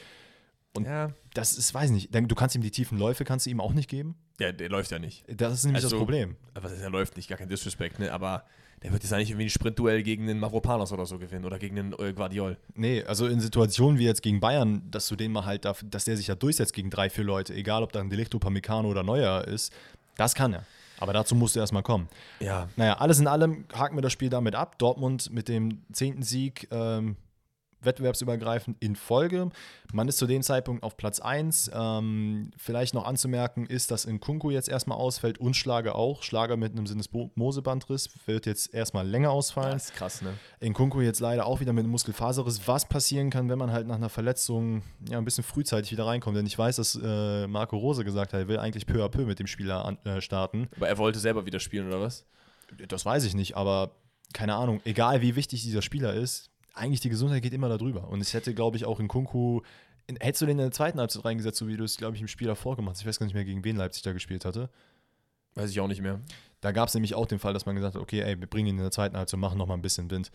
Und 0.75 0.85
ja. 0.85 1.13
das 1.33 1.53
ist, 1.57 1.73
weiß 1.73 1.91
nicht, 1.91 2.09
du 2.13 2.35
kannst 2.35 2.55
ihm 2.55 2.61
die 2.61 2.71
tiefen 2.71 2.97
Läufe, 2.97 3.23
kannst 3.23 3.45
du 3.45 3.49
ihm 3.49 3.61
auch 3.61 3.73
nicht 3.73 3.89
geben. 3.89 4.15
Ja, 4.39 4.51
der 4.51 4.69
läuft 4.69 4.91
ja 4.91 4.99
nicht. 4.99 5.23
Das 5.27 5.53
ist 5.53 5.63
nämlich 5.63 5.83
also, 5.83 5.95
das 5.95 5.99
Problem. 5.99 6.35
Was 6.53 6.73
ist, 6.73 6.81
er 6.81 6.89
läuft 6.89 7.15
nicht, 7.15 7.29
gar 7.29 7.37
kein 7.37 7.47
Disrespect, 7.47 7.99
ne? 7.99 8.11
Aber 8.11 8.43
der 8.85 8.93
wird 8.93 9.01
jetzt 9.01 9.13
eigentlich 9.13 9.31
irgendwie 9.31 9.47
ein 9.47 9.49
Sprintduell 9.49 10.03
gegen 10.03 10.27
den 10.27 10.37
Mavropanos 10.37 10.91
oder 10.91 11.07
so 11.07 11.17
gewinnen 11.17 11.43
oder 11.43 11.57
gegen 11.57 11.75
den 11.75 11.93
äh, 11.93 12.13
Guardiol. 12.13 12.55
Nee, 12.75 13.03
also 13.03 13.25
in 13.25 13.39
Situationen 13.39 13.97
wie 13.97 14.05
jetzt 14.05 14.21
gegen 14.21 14.39
Bayern, 14.39 14.83
dass 14.91 15.07
du 15.07 15.15
den 15.15 15.31
mal 15.31 15.43
halt, 15.43 15.65
darf, 15.65 15.83
dass 15.89 16.05
der 16.05 16.15
sich 16.15 16.27
ja 16.27 16.35
durchsetzt 16.35 16.71
gegen 16.71 16.91
drei, 16.91 17.09
vier 17.09 17.23
Leute, 17.23 17.55
egal 17.55 17.81
ob 17.81 17.91
da 17.91 17.99
ein 17.99 18.11
Delicto, 18.11 18.37
Pamecano 18.37 18.87
oder 18.87 19.01
Neuer 19.01 19.43
ist, 19.45 19.73
das 20.17 20.35
kann 20.35 20.53
er. 20.53 20.65
Aber 20.99 21.13
dazu 21.13 21.33
musst 21.33 21.55
du 21.55 21.61
erstmal 21.61 21.81
kommen. 21.81 22.09
Ja. 22.39 22.69
Naja, 22.75 22.97
alles 22.99 23.19
in 23.19 23.25
allem 23.25 23.65
haken 23.73 23.97
wir 23.97 24.03
das 24.03 24.13
Spiel 24.13 24.29
damit 24.29 24.53
ab. 24.53 24.77
Dortmund 24.77 25.31
mit 25.33 25.47
dem 25.47 25.81
zehnten 25.91 26.21
Sieg 26.21 26.67
ähm, 26.69 27.15
wettbewerbsübergreifend 27.85 28.77
in 28.79 28.95
Folge. 28.95 29.49
Man 29.93 30.07
ist 30.07 30.17
zu 30.17 30.27
dem 30.27 30.41
Zeitpunkt 30.41 30.83
auf 30.83 30.97
Platz 30.97 31.19
1. 31.19 31.71
Ähm, 31.73 32.51
vielleicht 32.57 32.93
noch 32.93 33.05
anzumerken 33.05 33.65
ist, 33.65 33.91
dass 33.91 34.05
in 34.05 34.19
Kunku 34.19 34.51
jetzt 34.51 34.67
erstmal 34.69 34.97
ausfällt 34.97 35.37
und 35.37 35.55
Schlager 35.55 35.95
auch. 35.95 36.23
Schlager 36.23 36.57
mit 36.57 36.73
einem 36.73 36.87
Sinnesmosebandriss 36.87 38.09
wird 38.25 38.45
jetzt 38.45 38.73
erstmal 38.73 39.07
länger 39.07 39.31
ausfallen. 39.31 39.73
Das 39.73 39.85
ist 39.85 39.95
krass, 39.95 40.21
ne? 40.21 40.33
In 40.59 40.73
Kunku 40.73 41.01
jetzt 41.01 41.19
leider 41.19 41.45
auch 41.45 41.59
wieder 41.59 41.73
mit 41.73 41.83
einem 41.83 41.91
Muskelfaserriss. 41.91 42.67
Was 42.67 42.87
passieren 42.87 43.29
kann, 43.29 43.49
wenn 43.49 43.59
man 43.59 43.71
halt 43.71 43.87
nach 43.87 43.95
einer 43.95 44.09
Verletzung 44.09 44.83
ja, 45.09 45.17
ein 45.17 45.25
bisschen 45.25 45.43
frühzeitig 45.43 45.91
wieder 45.91 46.05
reinkommt. 46.05 46.37
Denn 46.37 46.45
ich 46.45 46.57
weiß, 46.57 46.77
dass 46.77 46.99
äh, 47.01 47.47
Marco 47.47 47.77
Rose 47.77 48.03
gesagt 48.03 48.33
hat, 48.33 48.39
er 48.39 48.47
will 48.47 48.59
eigentlich 48.59 48.85
peu 48.85 49.03
à 49.03 49.09
peu 49.09 49.25
mit 49.25 49.39
dem 49.39 49.47
Spieler 49.47 49.85
an, 49.85 49.97
äh, 50.05 50.21
starten. 50.21 50.67
Aber 50.75 50.87
er 50.87 50.97
wollte 50.97 51.19
selber 51.19 51.45
wieder 51.45 51.59
spielen, 51.59 51.87
oder 51.87 52.01
was? 52.01 52.25
Das 52.87 53.05
weiß 53.05 53.23
ich 53.25 53.35
nicht, 53.35 53.55
aber 53.55 53.91
keine 54.33 54.55
Ahnung, 54.55 54.81
egal 54.85 55.21
wie 55.21 55.35
wichtig 55.35 55.63
dieser 55.63 55.81
Spieler 55.81 56.13
ist, 56.13 56.49
eigentlich 56.75 56.99
die 56.99 57.09
Gesundheit 57.09 57.41
geht 57.41 57.53
immer 57.53 57.69
darüber. 57.69 58.09
Und 58.09 58.21
es 58.21 58.33
hätte, 58.33 58.53
glaube 58.53 58.77
ich, 58.77 58.85
auch 58.85 58.99
in 58.99 59.07
Kunku, 59.07 59.61
in, 60.07 60.17
hättest 60.17 60.41
du 60.41 60.45
den 60.45 60.59
in 60.59 60.65
der 60.65 60.71
zweiten 60.71 60.99
Halbzeit 60.99 61.25
reingesetzt, 61.25 61.57
so 61.57 61.67
wie 61.67 61.77
du 61.77 61.83
es, 61.83 61.97
glaube 61.97 62.15
ich, 62.15 62.21
im 62.21 62.27
Spiel 62.27 62.47
davor 62.47 62.75
gemacht 62.75 62.95
hast. 62.95 63.01
Ich 63.01 63.07
weiß 63.07 63.19
gar 63.19 63.25
nicht 63.25 63.35
mehr, 63.35 63.45
gegen 63.45 63.63
wen 63.63 63.75
Leipzig 63.75 64.03
da 64.03 64.13
gespielt 64.13 64.45
hatte. 64.45 64.69
Weiß 65.55 65.71
ich 65.71 65.79
auch 65.79 65.87
nicht 65.87 66.01
mehr. 66.01 66.19
Da 66.59 66.71
gab 66.71 66.89
es 66.89 66.93
nämlich 66.93 67.15
auch 67.15 67.25
den 67.25 67.39
Fall, 67.39 67.53
dass 67.53 67.65
man 67.65 67.75
gesagt 67.75 67.95
hat, 67.95 68.01
okay, 68.01 68.21
ey, 68.21 68.39
wir 68.39 68.47
bringen 68.47 68.67
ihn 68.67 68.77
in 68.77 68.81
der 68.81 68.91
zweiten 68.91 69.15
Halbzeit, 69.15 69.39
machen 69.39 69.57
nochmal 69.57 69.77
ein 69.77 69.81
bisschen 69.81 70.11
Wind. 70.11 70.31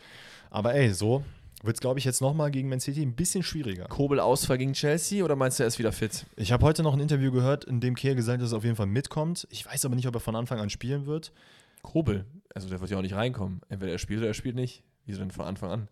Aber 0.48 0.74
ey, 0.74 0.92
so 0.92 1.24
wird 1.62 1.76
es, 1.76 1.80
glaube 1.80 1.98
ich, 1.98 2.06
jetzt 2.06 2.22
nochmal 2.22 2.50
gegen 2.50 2.70
Man 2.70 2.80
City 2.80 3.02
ein 3.02 3.14
bisschen 3.14 3.42
schwieriger. 3.42 3.84
Kobel 3.84 4.18
Ausfall 4.18 4.56
gegen 4.56 4.72
Chelsea 4.72 5.22
oder 5.22 5.36
meinst 5.36 5.58
du, 5.58 5.64
er 5.64 5.66
ist 5.66 5.78
wieder 5.78 5.92
fit? 5.92 6.24
Ich 6.36 6.52
habe 6.52 6.64
heute 6.64 6.82
noch 6.82 6.94
ein 6.94 7.00
Interview 7.00 7.30
gehört, 7.30 7.64
in 7.64 7.80
dem 7.80 7.94
Kehr 7.94 8.14
gesagt 8.14 8.38
hat, 8.38 8.44
dass 8.44 8.52
er 8.52 8.58
auf 8.58 8.64
jeden 8.64 8.76
Fall 8.76 8.86
mitkommt. 8.86 9.46
Ich 9.50 9.66
weiß 9.66 9.84
aber 9.84 9.94
nicht, 9.94 10.08
ob 10.08 10.14
er 10.14 10.20
von 10.20 10.36
Anfang 10.36 10.58
an 10.58 10.70
spielen 10.70 11.04
wird. 11.04 11.32
Kobel, 11.82 12.24
also 12.54 12.68
der 12.68 12.80
wird 12.80 12.90
ja 12.90 12.96
auch 12.96 13.02
nicht 13.02 13.14
reinkommen. 13.14 13.60
Entweder 13.68 13.92
er 13.92 13.98
spielt 13.98 14.20
oder 14.20 14.28
er 14.28 14.34
spielt 14.34 14.56
nicht. 14.56 14.84
Wieso 15.04 15.20
denn 15.20 15.30
von 15.30 15.44
Anfang 15.44 15.70
an? 15.70 15.88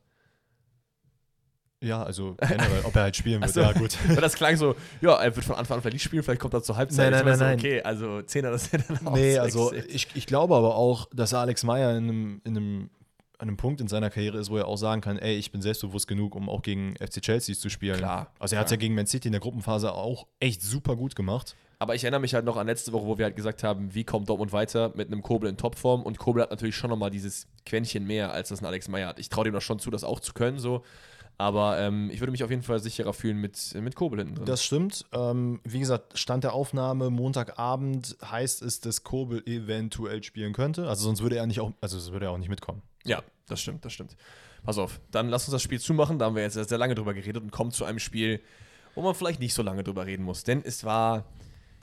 Ja, 1.80 2.02
also 2.02 2.37
generell, 2.40 2.82
ob 2.85 2.97
er 2.97 3.02
halt 3.02 3.16
spielen 3.16 3.40
wird. 3.40 3.52
So. 3.52 3.61
Ja, 3.61 3.73
gut. 3.73 3.97
das 4.20 4.35
klang 4.35 4.56
so, 4.56 4.75
ja, 5.00 5.14
er 5.14 5.35
wird 5.35 5.44
von 5.44 5.56
Anfang 5.56 5.76
an 5.76 5.82
vielleicht 5.82 5.94
nicht 5.94 6.02
spielen, 6.02 6.23
vielleicht 6.23 6.40
kommt 6.40 6.54
er 6.54 6.62
zur 6.62 6.76
Halbzeit. 6.76 7.12
Nein, 7.12 7.25
nein, 7.25 7.38
nein, 7.38 7.49
nein. 7.49 7.58
Okay, 7.58 7.82
also 7.82 8.23
Zehner, 8.23 8.50
das 8.50 8.64
ist 8.64 8.88
dann 8.88 9.06
auch 9.06 9.14
Nee, 9.14 9.38
also 9.38 9.73
ich, 9.73 10.08
ich 10.14 10.26
glaube 10.26 10.56
aber 10.56 10.75
auch, 10.75 11.08
dass 11.12 11.35
Alex 11.35 11.62
Meyer 11.62 11.97
in 11.97 12.04
einem, 12.04 12.40
in 12.44 12.56
einem 12.56 12.90
an 13.38 13.47
einem 13.47 13.56
Punkt 13.56 13.80
in 13.80 13.87
seiner 13.87 14.11
Karriere 14.11 14.38
ist, 14.38 14.50
wo 14.50 14.56
er 14.56 14.66
auch 14.66 14.76
sagen 14.76 15.00
kann, 15.00 15.16
ey, 15.16 15.37
ich 15.37 15.52
bin 15.52 15.62
selbstbewusst 15.62 16.08
genug, 16.08 16.35
um 16.35 16.49
auch 16.49 16.61
gegen 16.61 16.97
FC 16.97 17.23
Chelsea 17.23 17.54
zu 17.54 17.68
spielen. 17.68 17.99
Klar. 17.99 18.32
Also 18.40 18.56
er 18.56 18.61
hat 18.61 18.70
ja 18.73 18.76
gegen 18.76 18.97
Man 18.97 19.06
City 19.06 19.28
in 19.28 19.32
der 19.32 19.40
Gruppenphase 19.40 19.92
auch 19.92 20.26
echt 20.40 20.61
super 20.61 20.97
gut 20.97 21.14
gemacht. 21.14 21.54
Aber 21.78 21.94
ich 21.94 22.02
erinnere 22.02 22.20
mich 22.20 22.35
halt 22.35 22.44
noch 22.44 22.56
an 22.56 22.66
letzte 22.66 22.92
Woche, 22.92 23.06
wo 23.06 23.16
wir 23.16 23.26
halt 23.26 23.37
gesagt 23.37 23.62
haben, 23.62 23.94
wie 23.94 24.02
kommt 24.02 24.28
Dortmund 24.28 24.52
weiter 24.52 24.90
mit 24.97 25.06
einem 25.06 25.23
Kobel 25.23 25.49
in 25.49 25.56
Topform 25.56 26.02
und 26.02 26.18
Kobel 26.18 26.42
hat 26.42 26.50
natürlich 26.50 26.75
schon 26.75 26.90
nochmal 26.90 27.11
dieses 27.11 27.47
Quäntchen 27.64 28.04
mehr, 28.04 28.32
als 28.32 28.49
das 28.49 28.61
ein 28.61 28.66
Alex 28.66 28.88
Meyer 28.88 29.06
hat. 29.06 29.20
Ich 29.20 29.28
traue 29.28 29.44
dem 29.44 29.54
doch 29.54 29.62
schon 29.62 29.78
zu, 29.78 29.90
das 29.90 30.02
auch 30.02 30.18
zu 30.18 30.32
können, 30.32 30.58
so. 30.58 30.82
Aber 31.40 31.78
ähm, 31.78 32.11
ich 32.11 32.18
würde 32.18 32.33
mich 32.33 32.42
auf 32.42 32.50
jeden 32.50 32.64
Fall 32.64 32.80
sicherer 32.80 33.12
fühlen 33.12 33.38
mit, 33.38 33.73
mit 33.80 33.95
Kobel 33.95 34.18
hinten 34.18 34.35
drin. 34.35 34.45
Das 34.45 34.64
stimmt. 34.64 35.07
Ähm, 35.12 35.61
wie 35.62 35.78
gesagt, 35.78 36.18
Stand 36.18 36.42
der 36.42 36.52
Aufnahme 36.52 37.11
Montagabend 37.11 38.16
heißt 38.25 38.61
es, 38.62 38.80
dass 38.80 39.04
Kobel 39.04 39.45
eventuell 39.47 40.25
spielen 40.25 40.52
könnte. 40.52 40.88
Also 40.88 41.04
sonst 41.04 41.23
würde 41.23 41.37
er 41.37 41.47
nicht 41.47 41.61
auch, 41.61 41.73
also 41.80 42.12
würde 42.12 42.26
er 42.26 42.33
auch 42.33 42.38
nicht 42.38 42.49
mitkommen. 42.49 42.83
Ja, 43.04 43.23
das 43.47 43.61
stimmt, 43.61 43.85
das 43.85 43.92
stimmt. 43.92 44.16
Pass 44.64 44.78
auf, 44.78 45.00
dann 45.12 45.28
lass 45.28 45.45
uns 45.45 45.52
das 45.52 45.62
Spiel 45.62 45.78
zumachen. 45.78 46.18
Da 46.18 46.26
haben 46.26 46.35
wir 46.35 46.42
jetzt 46.42 46.54
sehr, 46.54 46.64
sehr 46.64 46.76
lange 46.76 46.97
drüber 46.97 47.14
geredet 47.14 47.40
und 47.40 47.52
kommen 47.52 47.71
zu 47.71 47.85
einem 47.85 48.00
Spiel, 48.00 48.40
wo 48.97 49.02
man 49.02 49.14
vielleicht 49.14 49.38
nicht 49.38 49.54
so 49.54 49.62
lange 49.62 49.85
drüber 49.85 50.07
reden 50.07 50.25
muss. 50.25 50.42
Denn 50.42 50.61
es 50.64 50.83
war 50.83 51.25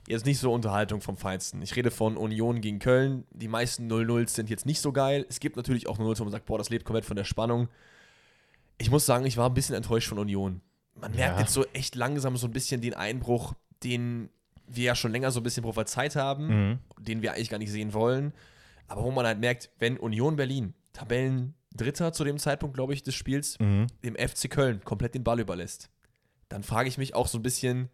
jetzt 0.06 0.26
nicht 0.26 0.38
so 0.38 0.52
Unterhaltung 0.52 1.00
vom 1.00 1.16
Feinsten. 1.16 1.62
Ich 1.62 1.74
rede 1.76 1.90
von 1.90 2.18
Union 2.18 2.60
gegen 2.60 2.78
Köln. 2.78 3.24
Die 3.32 3.48
meisten 3.48 3.90
0-0s 3.90 4.28
sind 4.28 4.50
jetzt 4.50 4.66
nicht 4.66 4.82
so 4.82 4.92
geil. 4.92 5.24
Es 5.30 5.40
gibt 5.40 5.56
natürlich 5.56 5.88
auch 5.88 5.98
0-0s, 5.98 6.20
wo 6.20 6.24
man 6.24 6.32
sagt, 6.32 6.44
boah, 6.44 6.58
das 6.58 6.68
lebt 6.68 6.84
komplett 6.84 7.06
von 7.06 7.16
der 7.16 7.24
Spannung 7.24 7.68
ich 8.78 8.90
muss 8.90 9.06
sagen, 9.06 9.26
ich 9.26 9.36
war 9.36 9.48
ein 9.48 9.54
bisschen 9.54 9.74
enttäuscht 9.74 10.08
von 10.08 10.18
Union. 10.18 10.60
Man 10.94 11.14
merkt 11.14 11.36
ja. 11.36 11.40
jetzt 11.40 11.52
so 11.52 11.64
echt 11.72 11.94
langsam 11.94 12.36
so 12.36 12.46
ein 12.46 12.52
bisschen 12.52 12.80
den 12.80 12.94
Einbruch, 12.94 13.54
den 13.82 14.30
wir 14.66 14.84
ja 14.84 14.94
schon 14.94 15.12
länger 15.12 15.30
so 15.30 15.40
ein 15.40 15.42
bisschen 15.42 15.62
prophezeit 15.62 16.16
haben, 16.16 16.46
mhm. 16.46 16.78
den 16.98 17.22
wir 17.22 17.32
eigentlich 17.32 17.50
gar 17.50 17.58
nicht 17.58 17.70
sehen 17.70 17.92
wollen. 17.92 18.32
Aber 18.88 19.02
wo 19.02 19.10
man 19.10 19.26
halt 19.26 19.38
merkt, 19.38 19.70
wenn 19.78 19.98
Union 19.98 20.36
Berlin, 20.36 20.74
Tabellendritter 20.92 22.12
zu 22.12 22.24
dem 22.24 22.38
Zeitpunkt, 22.38 22.74
glaube 22.74 22.94
ich, 22.94 23.02
des 23.02 23.14
Spiels, 23.14 23.58
mhm. 23.58 23.86
dem 24.04 24.16
FC 24.16 24.50
Köln 24.50 24.82
komplett 24.84 25.14
den 25.14 25.24
Ball 25.24 25.40
überlässt, 25.40 25.90
dann 26.48 26.62
frage 26.62 26.88
ich 26.88 26.98
mich 26.98 27.14
auch 27.14 27.26
so 27.26 27.38
ein 27.38 27.42
bisschen, 27.42 27.88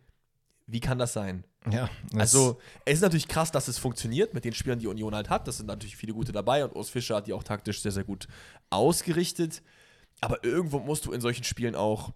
wie 0.66 0.80
kann 0.80 0.98
das 0.98 1.12
sein? 1.12 1.44
Ja. 1.70 1.88
also, 2.16 2.58
es 2.84 2.94
ist 2.94 3.00
natürlich 3.02 3.28
krass, 3.28 3.52
dass 3.52 3.68
es 3.68 3.78
funktioniert 3.78 4.34
mit 4.34 4.44
den 4.44 4.52
Spielern, 4.52 4.78
die 4.78 4.86
Union 4.86 5.14
halt 5.14 5.30
hat. 5.30 5.46
Das 5.46 5.58
sind 5.58 5.66
natürlich 5.66 5.96
viele 5.96 6.12
gute 6.12 6.32
dabei 6.32 6.64
und 6.64 6.74
Urs 6.74 6.90
Fischer 6.90 7.16
hat 7.16 7.26
die 7.26 7.32
auch 7.32 7.44
taktisch 7.44 7.80
sehr, 7.82 7.92
sehr 7.92 8.04
gut 8.04 8.26
ausgerichtet. 8.70 9.62
Aber 10.22 10.42
irgendwo 10.44 10.78
musst 10.78 11.04
du 11.04 11.12
in 11.12 11.20
solchen 11.20 11.44
Spielen 11.44 11.74
auch 11.74 12.12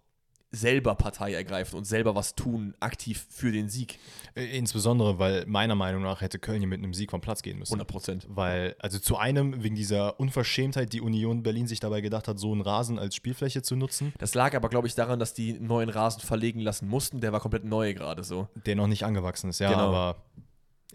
selber 0.53 0.95
Partei 0.95 1.35
ergreifen 1.35 1.77
und 1.77 1.85
selber 1.85 2.15
was 2.15 2.35
tun, 2.35 2.75
aktiv 2.81 3.27
für 3.29 3.53
den 3.53 3.69
Sieg. 3.69 3.99
Äh, 4.35 4.57
insbesondere, 4.57 5.19
weil 5.19 5.45
meiner 5.47 5.75
Meinung 5.75 6.03
nach 6.03 6.21
hätte 6.21 6.39
Köln 6.39 6.61
hier 6.61 6.69
mit 6.69 6.79
einem 6.79 6.95
Sieg 6.95 7.11
vom 7.11 7.21
Platz 7.21 7.43
gehen 7.43 7.59
müssen. 7.59 7.75
100 7.75 7.89
Prozent. 7.89 8.27
Weil, 8.29 8.77
also 8.79 8.99
zu 8.99 9.17
einem, 9.17 9.63
wegen 9.63 9.75
dieser 9.75 10.19
Unverschämtheit, 10.21 10.93
die 10.93 11.01
Union 11.01 11.43
Berlin 11.43 11.67
sich 11.67 11.81
dabei 11.81 12.01
gedacht 12.01 12.29
hat, 12.29 12.39
so 12.39 12.53
einen 12.53 12.61
Rasen 12.61 12.99
als 12.99 13.15
Spielfläche 13.15 13.63
zu 13.63 13.77
nutzen. 13.77 14.15
Das 14.19 14.35
lag 14.35 14.55
aber, 14.55 14.69
glaube 14.69 14.87
ich, 14.87 14.95
daran, 14.95 15.19
dass 15.19 15.35
die 15.35 15.55
neuen 15.55 15.89
Rasen 15.89 16.23
verlegen 16.23 16.61
lassen 16.61 16.89
mussten. 16.89 17.21
Der 17.21 17.33
war 17.33 17.41
komplett 17.41 17.65
neu 17.65 17.93
gerade 17.93 18.25
so. 18.25 18.49
Der 18.67 18.77
noch 18.77 18.87
nicht 18.87 19.05
angewachsen 19.05 19.51
ist, 19.51 19.59
ja, 19.59 19.71
genau. 19.71 19.89
aber 19.89 20.23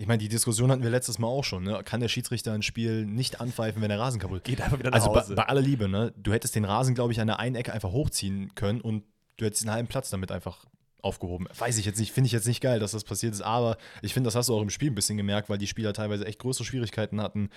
ich 0.02 0.08
meine, 0.08 0.18
die 0.18 0.30
Diskussion 0.30 0.72
hatten 0.72 0.82
wir 0.82 0.90
letztes 0.90 1.20
Mal 1.20 1.28
auch 1.28 1.44
schon. 1.44 1.64
Ne? 1.64 1.80
Kann 1.86 2.00
der 2.00 2.08
Schiedsrichter 2.08 2.54
ein 2.54 2.64
Spiel 2.64 3.06
nicht 3.06 3.40
anpfeifen, 3.40 3.84
wenn 3.84 3.90
der 3.90 4.00
Rasen 4.00 4.20
kaputt 4.20 4.44
geht? 4.44 4.60
einfach 4.60 4.80
wieder 4.80 4.90
nach 4.90 4.96
also 4.96 5.16
Hause. 5.16 5.36
Bei, 5.36 5.44
bei 5.44 5.50
aller 5.50 5.62
Liebe, 5.62 5.88
ne? 5.88 6.12
du 6.18 6.34
hättest 6.34 6.56
den 6.56 6.66
Rasen, 6.66 6.96
glaube 6.96 7.14
ich, 7.14 7.22
an 7.22 7.28
der 7.28 7.38
einen 7.38 7.56
Ecke 7.56 7.72
einfach 7.72 7.92
hochziehen 7.92 8.56
können 8.56 8.82
und 8.82 9.04
du 9.38 9.46
hättest 9.46 9.64
den 9.64 9.70
halben 9.70 9.88
Platz 9.88 10.10
damit 10.10 10.32
einfach 10.32 10.66
aufgehoben. 11.04 11.48
Weiß 11.56 11.78
ich 11.78 11.86
jetzt 11.86 12.00
nicht, 12.00 12.12
finde 12.12 12.26
ich 12.26 12.32
jetzt 12.32 12.48
nicht 12.48 12.62
geil, 12.62 12.80
dass 12.80 12.94
das 12.94 13.04
passiert 13.04 13.36
ist, 13.36 13.42
aber 13.42 13.78
ich 14.02 14.16
finde, 14.16 14.28
das 14.28 14.34
hast 14.34 14.50
du 14.50 14.56
auch 14.56 14.62
im 14.64 14.72
Spiel 14.72 14.90
ein 14.90 14.96
bisschen 14.96 15.18
gemerkt, 15.18 15.52
weil 15.52 15.60
die 15.60 15.68
Spieler 15.68 15.94
teilweise 15.94 16.26
echt 16.26 16.40
größere 16.40 16.66
Schwierigkeiten 16.66 17.22
hatten. 17.22 17.52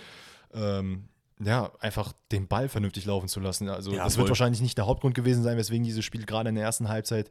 Ähm, 0.53 1.09
ja, 1.43 1.73
einfach 1.81 2.13
den 2.31 2.47
Ball 2.47 2.69
vernünftig 2.69 3.07
laufen 3.07 3.29
zu 3.29 3.41
lassen. 3.41 3.71
Also, 3.71 3.93
ja, 3.93 4.05
das 4.05 4.17
voll. 4.17 4.25
wird 4.25 4.29
wahrscheinlich 4.29 4.61
nicht 4.61 4.77
der 4.77 4.87
Hauptgrund 4.87 5.15
gewesen 5.15 5.43
sein, 5.43 5.57
weswegen 5.57 5.83
dieses 5.83 6.05
Spiel 6.05 6.27
gerade 6.27 6.51
in 6.51 6.57
der 6.57 6.65
ersten 6.65 6.91
Halbzeit, 6.91 7.31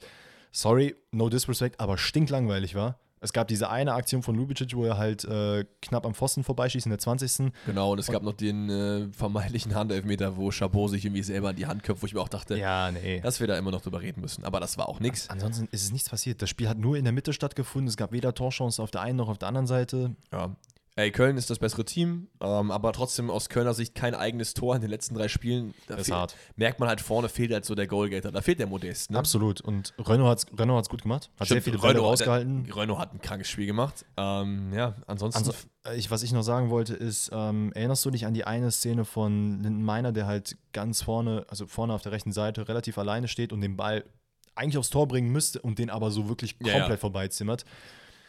sorry, 0.51 0.95
no 1.11 1.29
disrespect, 1.29 1.79
aber 1.79 1.99
stinklangweilig 1.99 2.73
war. 2.73 2.97
Es 3.23 3.31
gab 3.31 3.47
diese 3.47 3.69
eine 3.69 3.93
Aktion 3.93 4.21
von 4.21 4.35
Lubicic, 4.35 4.75
wo 4.75 4.83
er 4.83 4.97
halt 4.97 5.23
äh, 5.23 5.65
knapp 5.81 6.05
am 6.05 6.13
Pfosten 6.13 6.43
vorbeischießt 6.43 6.85
in 6.85 6.89
der 6.89 6.99
20. 6.99 7.53
Genau, 7.65 7.93
und 7.93 7.99
es 7.99 8.09
und 8.09 8.13
gab 8.13 8.23
noch 8.23 8.33
den 8.33 8.69
äh, 8.69 9.07
vermeintlichen 9.13 9.73
Handelfmeter, 9.73 10.35
wo 10.35 10.51
Chabot 10.51 10.89
sich 10.89 11.05
irgendwie 11.05 11.23
selber 11.23 11.51
in 11.51 11.55
die 11.55 11.65
Hand 11.65 11.83
köpft, 11.83 12.03
wo 12.03 12.07
ich 12.07 12.13
mir 12.13 12.19
auch 12.19 12.27
dachte, 12.27 12.57
ja, 12.57 12.91
nee. 12.91 13.21
dass 13.21 13.39
wir 13.39 13.47
da 13.47 13.57
immer 13.57 13.71
noch 13.71 13.81
drüber 13.81 14.01
reden 14.01 14.19
müssen. 14.19 14.43
Aber 14.43 14.59
das 14.59 14.77
war 14.77 14.89
auch 14.89 14.99
nichts. 14.99 15.29
Ansonsten 15.29 15.67
ist 15.71 15.83
es 15.83 15.91
nichts 15.93 16.09
passiert. 16.09 16.41
Das 16.41 16.49
Spiel 16.49 16.67
hat 16.67 16.77
nur 16.77 16.97
in 16.97 17.05
der 17.05 17.13
Mitte 17.13 17.31
stattgefunden. 17.31 17.87
Es 17.87 17.95
gab 17.95 18.11
weder 18.11 18.33
Torchance 18.33 18.81
auf 18.81 18.91
der 18.91 19.01
einen 19.01 19.17
noch 19.17 19.29
auf 19.29 19.37
der 19.37 19.47
anderen 19.47 19.67
Seite. 19.67 20.15
Ja, 20.31 20.55
Ey, 20.95 21.09
Köln 21.09 21.37
ist 21.37 21.49
das 21.49 21.57
bessere 21.57 21.85
Team, 21.85 22.27
ähm, 22.39 22.69
aber 22.69 22.93
trotzdem 22.93 23.31
aus 23.31 23.49
Kölner 23.49 23.73
Sicht 23.73 23.95
kein 23.95 24.13
eigenes 24.13 24.53
Tor 24.53 24.75
in 24.75 24.81
den 24.81 24.91
letzten 24.91 25.15
drei 25.15 25.27
Spielen. 25.27 25.73
Da 25.87 25.95
das 25.95 26.07
ist 26.07 26.13
hart. 26.13 26.35
Merkt 26.55 26.79
man 26.79 26.87
halt 26.87 27.01
vorne 27.01 27.29
fehlt 27.29 27.51
halt 27.51 27.65
so 27.65 27.73
der 27.73 27.87
Goalgetter. 27.87 28.31
Da 28.31 28.41
fehlt 28.41 28.59
der 28.59 28.67
Modest. 28.67 29.09
Ne? 29.09 29.17
Absolut. 29.17 29.59
Und 29.59 29.95
Renault 29.97 30.29
hat 30.29 30.37
es 30.37 30.59
Renault 30.59 30.87
gut 30.89 31.01
gemacht. 31.01 31.31
Hat 31.39 31.47
Stimmt, 31.47 31.63
sehr 31.63 31.73
viele 31.73 31.79
Bälle 31.79 31.99
rausgehalten. 31.99 32.71
Renault 32.71 32.99
hat 32.99 33.11
ein 33.11 33.21
krankes 33.21 33.49
Spiel 33.49 33.65
gemacht. 33.65 34.05
Ähm, 34.17 34.71
ja, 34.71 34.95
ansonsten. 35.07 35.39
Also, 35.39 35.53
ich, 35.95 36.11
was 36.11 36.21
ich 36.21 36.31
noch 36.31 36.43
sagen 36.43 36.69
wollte, 36.69 36.93
ist, 36.93 37.31
ähm, 37.33 37.71
erinnerst 37.73 38.05
du 38.05 38.11
dich 38.11 38.27
an 38.27 38.35
die 38.35 38.45
eine 38.45 38.69
Szene 38.69 39.03
von 39.03 39.63
Linden 39.63 39.83
Meiner, 39.83 40.11
der 40.11 40.27
halt 40.27 40.57
ganz 40.73 41.01
vorne, 41.01 41.43
also 41.49 41.65
vorne 41.65 41.93
auf 41.93 42.03
der 42.03 42.11
rechten 42.11 42.31
Seite, 42.31 42.67
relativ 42.67 42.99
alleine 42.99 43.27
steht 43.27 43.51
und 43.51 43.61
den 43.61 43.75
Ball 43.75 44.03
eigentlich 44.53 44.77
aufs 44.77 44.91
Tor 44.91 45.07
bringen 45.07 45.31
müsste 45.31 45.59
und 45.59 45.79
den 45.79 45.89
aber 45.89 46.11
so 46.11 46.29
wirklich 46.29 46.59
komplett 46.59 46.83
ja, 46.83 46.89
ja. 46.89 46.97
vorbeizimmert? 46.97 47.65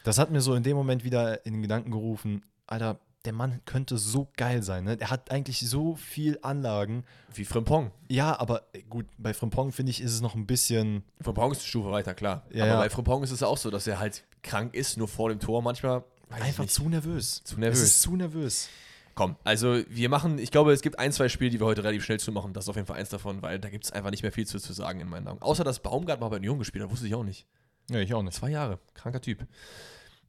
Das 0.05 0.19
hat 0.19 0.31
mir 0.31 0.41
so 0.41 0.55
in 0.55 0.63
dem 0.63 0.77
Moment 0.77 1.05
wieder 1.05 1.45
in 1.47 1.55
den 1.55 1.63
Gedanken 1.63 1.91
gerufen, 1.91 2.43
Alter, 2.67 2.99
der 3.25 3.33
Mann 3.33 3.61
könnte 3.65 3.97
so 3.97 4.29
geil 4.37 4.63
sein. 4.63 4.85
Ne? 4.85 4.97
Er 5.01 5.11
hat 5.11 5.31
eigentlich 5.31 5.61
so 5.61 5.95
viel 5.97 6.39
Anlagen. 6.43 7.05
Wie 7.33 7.45
Frimpong. 7.45 7.91
Ja, 8.09 8.39
aber 8.39 8.65
äh, 8.73 8.83
gut, 8.83 9.07
bei 9.19 9.33
Frimpong 9.33 9.73
finde 9.73 9.91
ich, 9.91 10.01
ist 10.01 10.13
es 10.13 10.21
noch 10.21 10.35
ein 10.35 10.47
bisschen. 10.47 11.05
Frimpong 11.21 11.53
ist 11.53 11.59
eine 11.59 11.67
Stufe 11.67 11.91
weiter, 11.91 12.15
klar. 12.15 12.45
Ja, 12.51 12.65
aber 12.65 12.73
ja. 12.73 12.79
bei 12.81 12.91
Frimpong 12.91 13.23
ist 13.23 13.31
es 13.31 13.43
auch 13.43 13.57
so, 13.57 13.71
dass 13.71 13.87
er 13.87 13.99
halt 13.99 14.25
krank 14.43 14.75
ist, 14.75 14.99
nur 14.99 15.09
vor 15.09 15.31
dem 15.31 15.41
Tor 15.41 15.63
manchmal. 15.63 16.05
Einfach 16.31 16.67
zu 16.67 16.89
nervös. 16.89 17.43
Zu 17.45 17.59
nervös. 17.59 17.79
Es 17.79 17.85
ist 17.85 18.03
zu 18.03 18.17
nervös. 18.17 18.69
Komm, 19.15 19.37
also 19.45 19.81
wir 19.89 20.09
machen, 20.09 20.39
ich 20.39 20.51
glaube, 20.51 20.73
es 20.73 20.83
gibt 20.83 20.99
ein, 20.99 21.13
zwei 21.13 21.29
Spiele, 21.29 21.51
die 21.51 21.61
wir 21.61 21.67
heute 21.67 21.85
relativ 21.85 22.05
schnell 22.05 22.19
zu 22.19 22.33
machen. 22.33 22.53
Das 22.53 22.65
ist 22.65 22.69
auf 22.69 22.75
jeden 22.75 22.87
Fall 22.87 22.97
eins 22.99 23.11
davon, 23.11 23.43
weil 23.43 23.61
da 23.61 23.69
gibt 23.71 23.85
es 23.85 23.93
einfach 23.93 24.11
nicht 24.11 24.23
mehr 24.23 24.33
viel 24.33 24.47
zu, 24.47 24.59
zu 24.59 24.73
sagen 24.73 24.99
in 24.99 25.09
meinen 25.09 25.29
Augen. 25.29 25.41
Außer, 25.41 25.63
dass 25.63 25.81
Baumgart 25.81 26.21
mal 26.21 26.29
bei 26.29 26.37
Union 26.37 26.59
gespielt 26.59 26.83
hat, 26.85 26.91
wusste 26.91 27.07
ich 27.07 27.15
auch 27.15 27.23
nicht. 27.23 27.47
Ja, 27.91 28.01
ich 28.01 28.13
auch 28.13 28.23
nicht. 28.23 28.35
Zwei 28.35 28.51
Jahre, 28.51 28.81
kranker 28.95 29.21
Typ. 29.21 29.47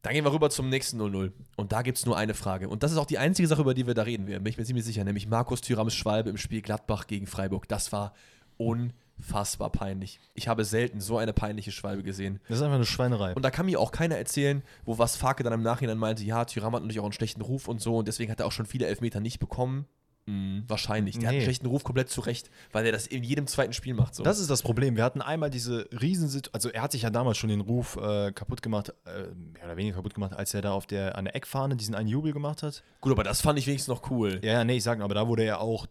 Dann 0.06 0.14
gehen 0.14 0.24
wir 0.24 0.32
rüber 0.32 0.52
zum 0.52 0.70
nächsten 0.70 1.02
0-0. 1.02 1.32
Und 1.56 1.72
da 1.72 1.82
gibt 1.82 1.98
es 1.98 2.06
nur 2.06 2.16
eine 2.16 2.36
Frage. 2.36 2.70
Und 2.70 2.84
das 2.84 2.92
ist 2.92 3.00
auch 3.00 3.08
die 3.08 3.18
einzige 3.18 3.48
Sache, 3.48 3.62
über 3.62 3.74
die 3.74 3.88
wir 3.88 3.96
da 3.96 4.04
reden 4.04 4.28
werden, 4.28 4.44
bin 4.44 4.52
ich 4.52 4.58
mir 4.60 4.64
ziemlich 4.64 4.86
sicher. 4.86 5.04
Nämlich 5.04 5.26
Markus 5.26 5.62
Thürams 5.62 5.96
Schwalbe 5.96 6.30
im 6.30 6.38
Spiel 6.38 6.62
Gladbach 6.62 7.08
gegen 7.08 7.26
Freiburg. 7.26 7.68
Das 7.68 7.92
war 7.92 8.14
unfassbar 8.58 9.72
peinlich. 9.72 10.20
Ich 10.36 10.48
habe 10.48 10.64
selten 10.64 11.02
so 11.02 11.18
eine 11.18 11.34
peinliche 11.34 11.72
Schwalbe 11.72 12.04
gesehen. 12.04 12.40
Das 12.48 12.58
ist 12.58 12.64
einfach 12.64 12.76
eine 12.76 12.86
Schweinerei. 12.86 13.34
Und 13.34 13.44
da 13.44 13.50
kann 13.50 13.66
mir 13.66 13.80
auch 13.80 13.92
keiner 13.92 14.16
erzählen, 14.16 14.62
wo 14.86 15.00
was 15.00 15.16
Farke 15.16 15.42
dann 15.42 15.54
im 15.54 15.64
Nachhinein 15.64 15.98
meinte, 15.98 16.24
ja, 16.24 16.46
Thüram 16.46 16.76
hat 16.76 16.84
natürlich 16.84 17.00
auch 17.00 17.06
einen 17.06 17.12
schlechten 17.14 17.42
Ruf 17.42 17.68
und 17.68 17.82
so 17.82 17.98
und 17.98 18.08
deswegen 18.08 18.32
hat 18.32 18.40
er 18.40 18.46
auch 18.46 18.52
schon 18.52 18.68
viele 18.68 18.86
Elfmeter 18.86 19.22
nicht 19.22 19.40
bekommen. 19.40 19.88
Mm, 20.28 20.62
wahrscheinlich. 20.68 21.16
Der 21.16 21.22
nee. 21.22 21.28
hat 21.28 21.34
einen 21.34 21.44
schlechten 21.44 21.68
Ruf 21.68 21.84
komplett 21.84 22.10
zurecht, 22.10 22.50
weil 22.72 22.86
er 22.86 22.92
das 22.92 23.06
in 23.06 23.24
jedem 23.24 23.46
zweiten 23.46 23.74
Spiel 23.74 23.94
macht. 23.94 24.16
So. 24.16 24.24
Das 24.24 24.40
ist 24.40 24.50
das 24.50 24.64
Problem. 24.64 24.96
Wir 24.96 25.04
hatten 25.04 25.22
einmal 25.22 25.52
diese 25.52 25.88
Riesensituation, 25.92 26.54
also 26.54 26.70
er 26.70 26.82
hat 26.82 26.92
sich 26.92 27.04
ja 27.04 27.12
damals 27.12 27.38
schon 27.38 27.50
den 27.50 27.62
Ruf 27.62 27.96
äh, 27.98 28.32
kaputt 28.32 28.64
gemacht, 28.64 28.94
äh, 29.06 29.28
mehr 29.36 29.66
oder 29.66 29.78
weniger 29.78 29.98
kaputt 29.98 30.16
gemacht, 30.16 30.34
als 30.34 30.54
er 30.56 30.64
da 30.64 30.72
auf 30.72 30.88
der, 30.88 31.16
an 31.16 31.26
der 31.26 31.36
Eckfahne 31.36 31.76
diesen 31.76 31.94
einen 31.94 32.08
Jubel 32.08 32.34
gemacht 32.34 32.64
hat. 32.64 32.84
Gut, 33.02 33.12
aber 33.12 33.24
das 33.24 33.42
fand 33.42 33.60
ich 33.60 33.68
wenigstens 33.68 33.94
noch 33.94 34.10
cool. 34.10 34.40
Ja, 34.44 34.64
nee, 34.64 34.78
ich 34.78 34.84
sag, 34.84 35.00
aber 35.00 35.14
da 35.14 35.28
wurde 35.28 35.44
er 35.44 35.62
auch, 35.62 35.86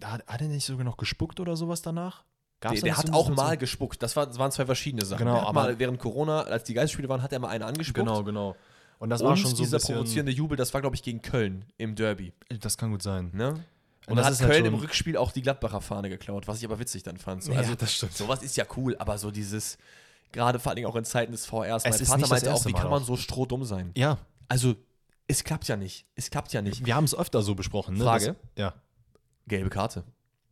da 0.00 0.12
hat, 0.12 0.26
hat 0.26 0.42
er 0.42 0.48
nicht 0.48 0.66
sogar 0.66 0.84
noch 0.84 0.98
gespuckt 0.98 1.40
oder 1.40 1.56
sowas 1.56 1.80
danach? 1.80 2.24
Gab's 2.60 2.80
der, 2.80 2.90
der 2.90 2.98
hat 2.98 3.12
auch 3.12 3.30
mal 3.30 3.56
gespuckt. 3.56 4.02
Das, 4.02 4.16
war, 4.16 4.26
das, 4.26 4.38
waren 4.38 4.50
zwei 4.50 4.66
verschiedene 4.66 5.04
Sachen. 5.04 5.24
Genau, 5.24 5.38
aber 5.38 5.52
mal 5.52 5.78
während 5.78 5.98
Corona, 5.98 6.42
als 6.42 6.64
die 6.64 6.74
Geistspiele 6.74 7.08
waren, 7.08 7.22
hat 7.22 7.32
er 7.32 7.38
mal 7.38 7.48
einen 7.48 7.62
angespuckt. 7.62 8.06
Genau, 8.06 8.22
genau. 8.22 8.56
Und 8.98 9.10
das 9.10 9.22
war 9.22 9.36
schon 9.36 9.54
so 9.54 9.62
dieser 9.62 9.78
provozierende 9.78 10.32
Jubel, 10.32 10.56
das 10.56 10.74
war, 10.74 10.80
glaube 10.80 10.96
ich, 10.96 11.02
gegen 11.02 11.22
Köln 11.22 11.64
im 11.76 11.94
Derby. 11.94 12.32
Das 12.60 12.76
kann 12.76 12.90
gut 12.90 13.02
sein. 13.02 13.30
Ne? 13.32 13.64
Und, 14.08 14.12
und 14.12 14.16
da 14.18 14.24
hat 14.24 14.30
halt 14.30 14.40
Köln 14.40 14.64
halt 14.64 14.66
im 14.66 14.74
Rückspiel 14.74 15.16
auch 15.18 15.32
die 15.32 15.42
Gladbacher 15.42 15.82
Fahne 15.82 16.08
geklaut, 16.08 16.48
was 16.48 16.58
ich 16.58 16.64
aber 16.64 16.78
witzig 16.78 17.02
dann 17.02 17.18
fand. 17.18 17.42
So, 17.42 17.52
ja, 17.52 17.58
also, 17.58 17.74
das 17.74 17.92
stimmt. 17.92 18.16
Sowas 18.16 18.42
ist 18.42 18.56
ja 18.56 18.64
cool, 18.76 18.96
aber 18.98 19.18
so 19.18 19.30
dieses, 19.30 19.76
gerade 20.32 20.58
vor 20.58 20.70
allen 20.70 20.76
Dingen 20.76 20.88
auch 20.88 20.96
in 20.96 21.04
Zeiten 21.04 21.32
des 21.32 21.44
VRs, 21.44 21.84
mein 21.84 21.92
Vater 21.92 22.26
meinte 22.26 22.54
auch, 22.54 22.64
wie 22.64 22.72
kann 22.72 22.90
man 22.90 23.04
so 23.04 23.18
strohdumm 23.18 23.64
sein? 23.64 23.90
Ja. 23.94 24.16
Also, 24.48 24.76
es 25.26 25.44
klappt 25.44 25.68
ja 25.68 25.76
nicht. 25.76 26.06
Es 26.14 26.30
klappt 26.30 26.54
ja 26.54 26.62
nicht. 26.62 26.86
Wir 26.86 26.94
haben 26.94 27.04
es 27.04 27.14
öfter 27.14 27.42
so 27.42 27.54
besprochen. 27.54 27.98
Ne? 27.98 28.04
Frage? 28.04 28.26
Das, 28.26 28.36
ja. 28.56 28.74
Gelbe 29.46 29.68
Karte. 29.68 30.04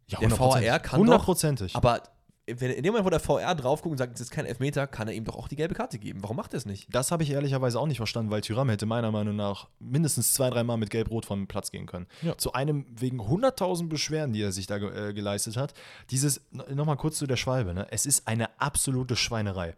Ja, 0.08 0.18
der 0.18 0.30
VR 0.30 0.78
kann 0.78 1.00
Hundertprozentig. 1.00 1.74
Aber 1.74 2.02
wenn, 2.46 2.70
in 2.70 2.82
dem 2.82 2.92
Moment, 2.92 3.04
wo 3.06 3.10
der 3.10 3.20
VR 3.20 3.54
drauf 3.54 3.82
guckt 3.82 3.92
und 3.92 3.98
sagt, 3.98 4.14
es 4.14 4.20
ist 4.20 4.30
kein 4.30 4.46
Elfmeter, 4.46 4.86
kann 4.86 5.08
er 5.08 5.14
ihm 5.14 5.24
doch 5.24 5.36
auch 5.36 5.48
die 5.48 5.56
gelbe 5.56 5.74
Karte 5.74 5.98
geben. 5.98 6.22
Warum 6.22 6.36
macht 6.36 6.54
er 6.54 6.58
es 6.58 6.66
nicht? 6.66 6.86
Das 6.94 7.10
habe 7.10 7.24
ich 7.24 7.30
ehrlicherweise 7.30 7.80
auch 7.80 7.86
nicht 7.86 7.96
verstanden, 7.96 8.30
weil 8.30 8.40
Tyram 8.40 8.68
hätte 8.68 8.86
meiner 8.86 9.10
Meinung 9.10 9.34
nach 9.34 9.68
mindestens 9.80 10.32
zwei, 10.32 10.48
dreimal 10.50 10.76
mit 10.76 10.90
Gelb-Rot 10.90 11.26
vom 11.26 11.48
Platz 11.48 11.72
gehen 11.72 11.86
können. 11.86 12.06
Ja. 12.22 12.38
Zu 12.38 12.52
einem 12.52 12.86
wegen 12.88 13.20
100.000 13.20 13.88
Beschwerden, 13.88 14.32
die 14.32 14.42
er 14.42 14.52
sich 14.52 14.66
da 14.66 14.76
äh, 14.76 15.12
geleistet 15.12 15.56
hat. 15.56 15.74
Dieses, 16.10 16.40
nochmal 16.52 16.96
kurz 16.96 17.18
zu 17.18 17.26
der 17.26 17.36
Schwalbe, 17.36 17.74
ne? 17.74 17.88
es 17.90 18.06
ist 18.06 18.28
eine 18.28 18.60
absolute 18.60 19.16
Schweinerei. 19.16 19.74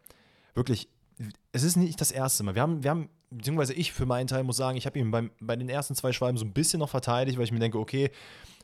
Wirklich, 0.55 0.89
es 1.53 1.63
ist 1.63 1.77
nicht 1.77 2.01
das 2.01 2.13
erste 2.13 2.43
Mal. 2.45 2.55
Wir 2.55 2.63
haben, 2.63 2.83
wir 2.83 2.91
haben 2.91 3.09
beziehungsweise 3.31 3.75
ich 3.75 3.93
für 3.93 4.07
meinen 4.07 4.27
Teil 4.27 4.45
muss 4.45 4.57
sagen, 4.57 4.77
ich 4.77 4.87
habe 4.87 4.99
ihn 4.99 5.11
beim, 5.11 5.31
bei 5.41 5.57
den 5.57 5.69
ersten 5.69 5.95
zwei 5.95 6.13
Schwalben 6.13 6.39
so 6.39 6.45
ein 6.45 6.53
bisschen 6.53 6.81
noch 6.81 6.91
verteidigt, 6.91 7.39
weil 7.39 7.45
ich 7.45 7.53
mir 7.53 7.59
denke, 7.59 7.79
okay, 7.79 8.11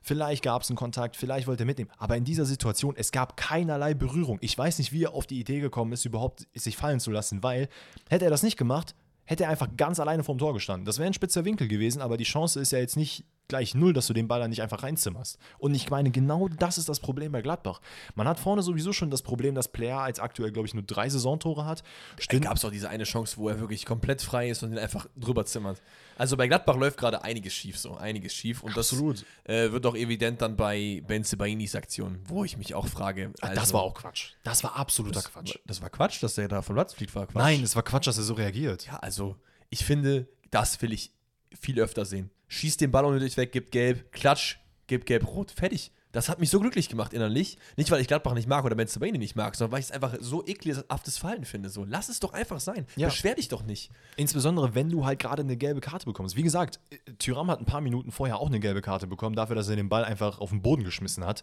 Vielleicht 0.07 0.45
gab 0.45 0.61
es 0.61 0.69
einen 0.69 0.77
Kontakt, 0.77 1.17
vielleicht 1.17 1.47
wollte 1.47 1.62
er 1.62 1.67
mitnehmen. 1.67 1.90
Aber 1.97 2.14
in 2.14 2.25
dieser 2.25 2.45
Situation, 2.45 2.95
es 2.95 3.11
gab 3.11 3.38
keinerlei 3.38 3.95
Berührung. 3.95 4.37
Ich 4.43 4.57
weiß 4.57 4.79
nicht, 4.79 4.93
wie 4.93 5.05
er 5.05 5.14
auf 5.14 5.27
die 5.27 5.40
Idee 5.40 5.61
gekommen 5.61 5.95
ist, 5.95 6.05
überhaupt 6.05 6.47
sich 6.53 6.77
fallen 6.77 7.01
zu 7.01 7.11
lassen, 7.11 7.43
weil 7.43 7.71
hätte 8.11 8.27
er 8.27 8.31
das 8.31 8.43
nicht 8.43 8.59
gemacht, 8.59 8.95
hätte 9.25 9.45
er 9.45 9.49
einfach 9.49 9.69
ganz 9.79 9.99
alleine 9.99 10.23
vorm 10.23 10.37
Tor 10.37 10.53
gestanden. 10.53 10.85
Das 10.85 10.99
wäre 10.99 11.07
ein 11.07 11.14
spitzer 11.14 11.47
Winkel 11.47 11.69
gewesen, 11.69 12.03
aber 12.03 12.19
die 12.19 12.25
Chance 12.25 12.61
ist 12.61 12.73
ja 12.73 12.81
jetzt 12.81 12.99
nicht 12.99 13.25
gleich 13.49 13.75
null, 13.75 13.93
dass 13.93 14.07
du 14.07 14.13
den 14.13 14.29
Ball 14.29 14.41
dann 14.41 14.51
nicht 14.51 14.63
einfach 14.63 14.83
reinzimmerst. 14.83 15.39
Und 15.59 15.75
ich 15.75 15.91
meine, 15.91 16.11
genau 16.11 16.49
das 16.49 16.79
ist 16.79 16.89
das 16.89 17.01
Problem 17.01 17.33
bei 17.33 17.43
Gladbach. 17.43 17.81
Man 18.15 18.27
hat 18.27 18.39
vorne 18.39 18.63
sowieso 18.63 18.93
schon 18.93 19.11
das 19.11 19.23
Problem, 19.23 19.55
dass 19.55 19.69
Player 19.69 20.01
als 20.01 20.19
aktuell, 20.19 20.53
glaube 20.53 20.67
ich, 20.67 20.75
nur 20.75 20.83
drei 20.83 21.09
Saisontore 21.09 21.65
hat. 21.65 21.83
Stimmt. 22.19 22.45
Gab 22.45 22.57
es 22.57 22.65
auch 22.65 22.71
diese 22.71 22.89
eine 22.89 23.05
Chance, 23.05 23.37
wo 23.37 23.49
er 23.49 23.61
wirklich 23.61 23.85
komplett 23.85 24.23
frei 24.23 24.49
ist 24.49 24.63
und 24.63 24.71
den 24.71 24.79
einfach 24.79 25.07
drüber 25.17 25.45
zimmert. 25.45 25.81
Also 26.17 26.37
bei 26.37 26.47
Gladbach 26.47 26.77
läuft 26.77 26.97
gerade 26.97 27.23
einiges 27.23 27.53
schief, 27.53 27.79
so 27.79 27.97
einiges 27.97 28.33
schief. 28.35 28.63
Und 28.63 28.77
Absolut. 28.77 29.25
das 29.45 29.55
äh, 29.55 29.73
wird 29.73 29.85
auch 29.87 29.97
evident 29.97 30.41
dann 30.41 30.57
bei 30.57 31.03
Benze 31.07 31.37
Bainis 31.37 31.75
Aktion, 31.75 32.21
wo 32.27 32.45
ich 32.45 32.57
mich 32.57 32.75
auch 32.75 32.87
frage. 32.87 33.33
Also, 33.41 33.55
das 33.55 33.73
war 33.73 33.83
auch 33.83 33.95
Quatsch. 33.95 34.33
Das 34.45 34.63
war 34.65 34.77
absoluter 34.77 35.15
das, 35.15 35.33
Quatsch. 35.33 35.59
Das 35.67 35.83
war 35.83 35.91
Quatsch, 35.91 36.23
dass 36.23 36.37
der 36.37 36.49
da 36.49 36.63
vom 36.63 36.77
Platz 36.77 36.95
fliegt, 36.95 37.15
war 37.15 37.27
Quatsch. 37.27 37.43
Nein, 37.43 37.63
es 37.63 37.75
war 37.77 37.83
Quatsch, 37.83 38.07
dass 38.07 38.17
er 38.17 38.25
so 38.25 38.35
reagiert. 38.35 38.87
Ja, 38.87 38.97
also 38.97 39.37
ich 39.71 39.85
finde, 39.85 40.29
das 40.51 40.81
will 40.83 40.93
ich 40.93 41.13
viel 41.59 41.81
öfter 41.81 42.05
sehen. 42.05 42.31
Schießt 42.49 42.81
den 42.81 42.90
Ball 42.90 43.05
unnötig 43.05 43.37
weg, 43.37 43.53
gibt 43.53 43.73
gelb, 43.73 44.12
klatsch, 44.12 44.57
gibt 44.87 45.07
gelb-rot, 45.07 45.51
fertig. 45.51 45.93
Das 46.14 46.29
hat 46.29 46.38
mich 46.38 46.49
so 46.49 46.61
glücklich 46.61 46.88
gemacht 46.88 47.12
innerlich. 47.12 47.59
Nicht, 47.77 47.90
weil 47.90 48.01
ich 48.01 48.07
Gladbach 48.07 48.35
nicht 48.35 48.49
mag 48.49 48.64
oder 48.64 48.77
Ben 48.77 48.87
Sabine 48.87 49.19
nicht 49.19 49.35
mag, 49.35 49.57
sondern 49.57 49.73
weil 49.73 49.81
ich 49.81 49.87
es 49.87 49.90
einfach 49.90 50.14
so 50.21 50.47
ekelhaftes 50.47 51.19
Verhalten 51.19 51.45
finde. 51.45 51.71
So, 51.71 51.85
lass 51.85 52.09
es 52.09 52.21
doch 52.21 52.33
einfach 52.33 52.61
sein. 52.61 52.87
Ja. 52.95 53.09
Beschwer 53.09 53.35
dich 53.35 53.49
doch 53.49 53.64
nicht. 53.64 53.90
Insbesondere, 54.17 54.77
wenn 54.77 54.90
du 54.90 55.05
halt 55.05 55.19
gerade 55.19 55.43
eine 55.43 55.57
gelbe 55.57 55.81
Karte 55.81 56.07
bekommst. 56.07 56.37
Wie 56.37 56.45
gesagt, 56.45 56.79
Tyram 57.19 57.51
hat 57.51 57.59
ein 57.59 57.64
paar 57.64 57.81
Minuten 57.81 58.12
vorher 58.12 58.38
auch 58.38 58.47
eine 58.47 58.61
gelbe 58.61 58.81
Karte 58.81 59.09
bekommen, 59.09 59.35
dafür, 59.35 59.57
dass 59.57 59.69
er 59.69 59.75
den 59.75 59.88
Ball 59.88 60.05
einfach 60.05 60.38
auf 60.38 60.51
den 60.51 60.62
Boden 60.62 60.85
geschmissen 60.85 61.27
hat. 61.27 61.43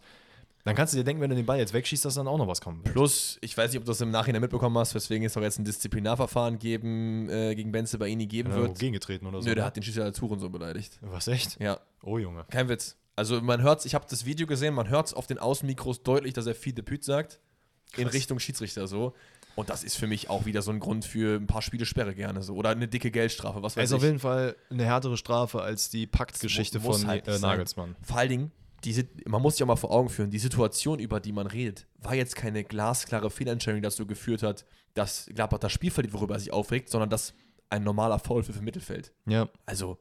Dann 0.64 0.76
kannst 0.76 0.94
du 0.94 0.98
dir 0.98 1.04
denken, 1.04 1.22
wenn 1.22 1.30
du 1.30 1.36
den 1.36 1.46
Ball 1.46 1.58
jetzt 1.58 1.74
wegschießt, 1.74 2.06
dass 2.06 2.16
dann 2.16 2.28
auch 2.28 2.38
noch 2.38 2.48
was 2.48 2.62
kommt. 2.62 2.84
Plus, 2.84 3.38
ich 3.42 3.58
weiß 3.58 3.72
nicht, 3.72 3.80
ob 3.80 3.86
du 3.86 3.92
das 3.92 4.02
im 4.02 4.12
Nachhinein 4.12 4.42
mitbekommen 4.42 4.78
hast, 4.78 4.94
weswegen 4.94 5.26
es 5.26 5.34
doch 5.34 5.42
jetzt 5.42 5.60
ein 5.60 5.66
Disziplinarverfahren 5.66 6.60
geben, 6.60 7.30
äh, 7.30 7.56
gegen 7.56 7.72
Benze 7.72 7.98
bei 7.98 8.08
Ihnen 8.08 8.28
geben 8.28 8.54
wird. 8.54 8.78
Gegengetreten 8.78 9.26
oder 9.26 9.42
so. 9.42 9.48
Nö, 9.48 9.56
der 9.56 9.64
ne? 9.64 9.68
hat 9.68 9.76
den 9.76 9.84
Schießer 9.84 10.04
als 10.04 10.18
so 10.18 10.50
beleidigt. 10.50 11.00
Was, 11.02 11.28
echt? 11.28 11.60
Ja. 11.60 11.80
Oh, 12.04 12.18
Junge. 12.18 12.46
Kein 12.50 12.70
Witz. 12.70 12.98
Also 13.16 13.42
man 13.42 13.62
hört 13.62 13.86
ich 13.86 13.94
habe 13.94 14.06
das 14.10 14.26
Video 14.26 14.48
gesehen, 14.48 14.74
man 14.74 14.90
hört 14.90 15.08
es 15.08 15.14
auf 15.14 15.28
den 15.28 15.38
Außenmikros 15.38 16.04
deutlich, 16.04 16.34
dass 16.34 16.48
er 16.48 16.56
viel 16.56 16.74
Debüt 16.74 17.04
sagt. 17.04 17.40
Krass. 17.92 18.02
In 18.02 18.08
Richtung 18.08 18.40
Schiedsrichter 18.40 18.88
so. 18.88 19.14
Und 19.56 19.70
das 19.70 19.84
ist 19.84 19.98
für 19.98 20.08
mich 20.08 20.30
auch 20.30 20.46
wieder 20.46 20.62
so 20.62 20.72
ein 20.72 20.80
Grund 20.80 21.04
für 21.04 21.36
ein 21.36 21.46
paar 21.46 21.62
Spiele 21.62 21.86
Sperre 21.86 22.16
gerne 22.16 22.42
so. 22.42 22.56
Oder 22.56 22.70
eine 22.70 22.88
dicke 22.88 23.12
Geldstrafe, 23.12 23.62
was 23.62 23.76
weiß 23.76 23.92
also 23.92 23.98
ich. 23.98 24.00
Ist 24.00 24.04
auf 24.04 24.08
jeden 24.08 24.20
Fall 24.20 24.56
eine 24.70 24.86
härtere 24.86 25.18
Strafe 25.18 25.62
als 25.62 25.90
die 25.90 26.08
Paktgeschichte 26.08 26.80
von 26.80 27.06
halt 27.06 27.28
äh, 27.28 27.38
Nagelsmann. 27.38 27.96
Vor 28.02 28.18
allen 28.18 28.30
Dingen, 28.30 28.52
die, 28.84 29.08
man 29.26 29.42
muss 29.42 29.56
sich 29.56 29.64
auch 29.64 29.68
mal 29.68 29.76
vor 29.76 29.92
Augen 29.92 30.10
führen, 30.10 30.32
die 30.32 30.40
Situation, 30.40 31.00
über 31.00 31.20
die 31.20 31.32
man 31.32 31.48
redet, 31.48 31.88
war 32.00 32.16
jetzt 32.16 32.36
keine 32.36 32.64
glasklare 32.64 33.30
Fehlentscheidung, 33.30 33.82
die 33.82 33.86
dazu 33.86 34.06
geführt 34.06 34.44
hat, 34.44 34.66
dass 34.94 35.28
Gladbach 35.34 35.60
das 35.60 35.72
Spiel 35.72 35.92
verliert, 35.92 36.14
worüber 36.14 36.36
er 36.36 36.40
sich 36.40 36.52
aufregt, 36.52 36.90
sondern 36.90 37.10
dass 37.10 37.34
ein 37.70 37.84
normaler 37.84 38.20
Foul 38.20 38.44
für, 38.44 38.54
für 38.54 38.62
Mittelfeld. 38.62 39.14
Ja. 39.26 39.50
Also. 39.66 39.98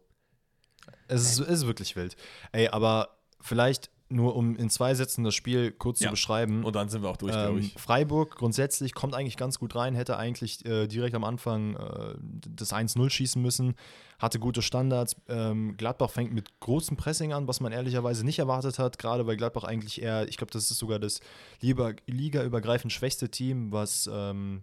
Es 1.08 1.22
ist, 1.22 1.40
es 1.40 1.60
ist 1.60 1.66
wirklich 1.66 1.94
wild. 1.96 2.16
Ey, 2.52 2.68
aber 2.68 3.18
vielleicht 3.40 3.90
nur 4.10 4.36
um 4.36 4.56
in 4.56 4.68
zwei 4.70 4.94
Sätzen 4.94 5.24
das 5.24 5.34
Spiel 5.34 5.70
kurz 5.70 6.00
ja. 6.00 6.08
zu 6.08 6.12
beschreiben. 6.12 6.64
Und 6.64 6.74
dann 6.74 6.88
sind 6.88 7.02
wir 7.02 7.08
auch 7.08 7.16
durch, 7.16 7.34
ähm, 7.34 7.40
glaube 7.40 7.60
ich. 7.60 7.74
Freiburg 7.74 8.36
grundsätzlich 8.36 8.94
kommt 8.94 9.14
eigentlich 9.14 9.36
ganz 9.36 9.58
gut 9.58 9.74
rein, 9.74 9.94
hätte 9.94 10.16
eigentlich 10.16 10.64
äh, 10.66 10.86
direkt 10.86 11.14
am 11.14 11.24
Anfang 11.24 11.76
äh, 11.76 12.14
das 12.20 12.72
1-0 12.72 13.08
schießen 13.08 13.40
müssen, 13.40 13.74
hatte 14.18 14.38
gute 14.38 14.62
Standards. 14.62 15.16
Ähm, 15.28 15.76
Gladbach 15.76 16.10
fängt 16.10 16.32
mit 16.32 16.60
großem 16.60 16.96
Pressing 16.96 17.32
an, 17.32 17.46
was 17.46 17.60
man 17.60 17.72
ehrlicherweise 17.72 18.24
nicht 18.24 18.38
erwartet 18.38 18.78
hat, 18.78 18.98
gerade 18.98 19.26
weil 19.26 19.36
Gladbach 19.36 19.64
eigentlich 19.64 20.02
eher, 20.02 20.28
ich 20.28 20.36
glaube, 20.36 20.52
das 20.52 20.70
ist 20.70 20.78
sogar 20.78 20.98
das 20.98 21.20
ligaübergreifend 21.60 22.92
schwächste 22.92 23.30
Team, 23.30 23.72
was 23.72 24.10
ähm, 24.12 24.62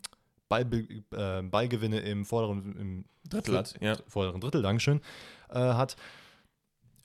Ball, 0.49 0.65
äh, 1.12 1.41
Ballgewinne 1.41 1.99
im 2.01 2.25
vorderen 2.25 2.75
im 2.77 3.05
Drittel 3.29 3.57
hat, 3.57 3.75
ja. 3.81 3.97
vorderen 4.07 4.39
Drittel, 4.41 4.62
Dankeschön, 4.62 5.01
äh, 5.49 5.60
hat 5.60 5.95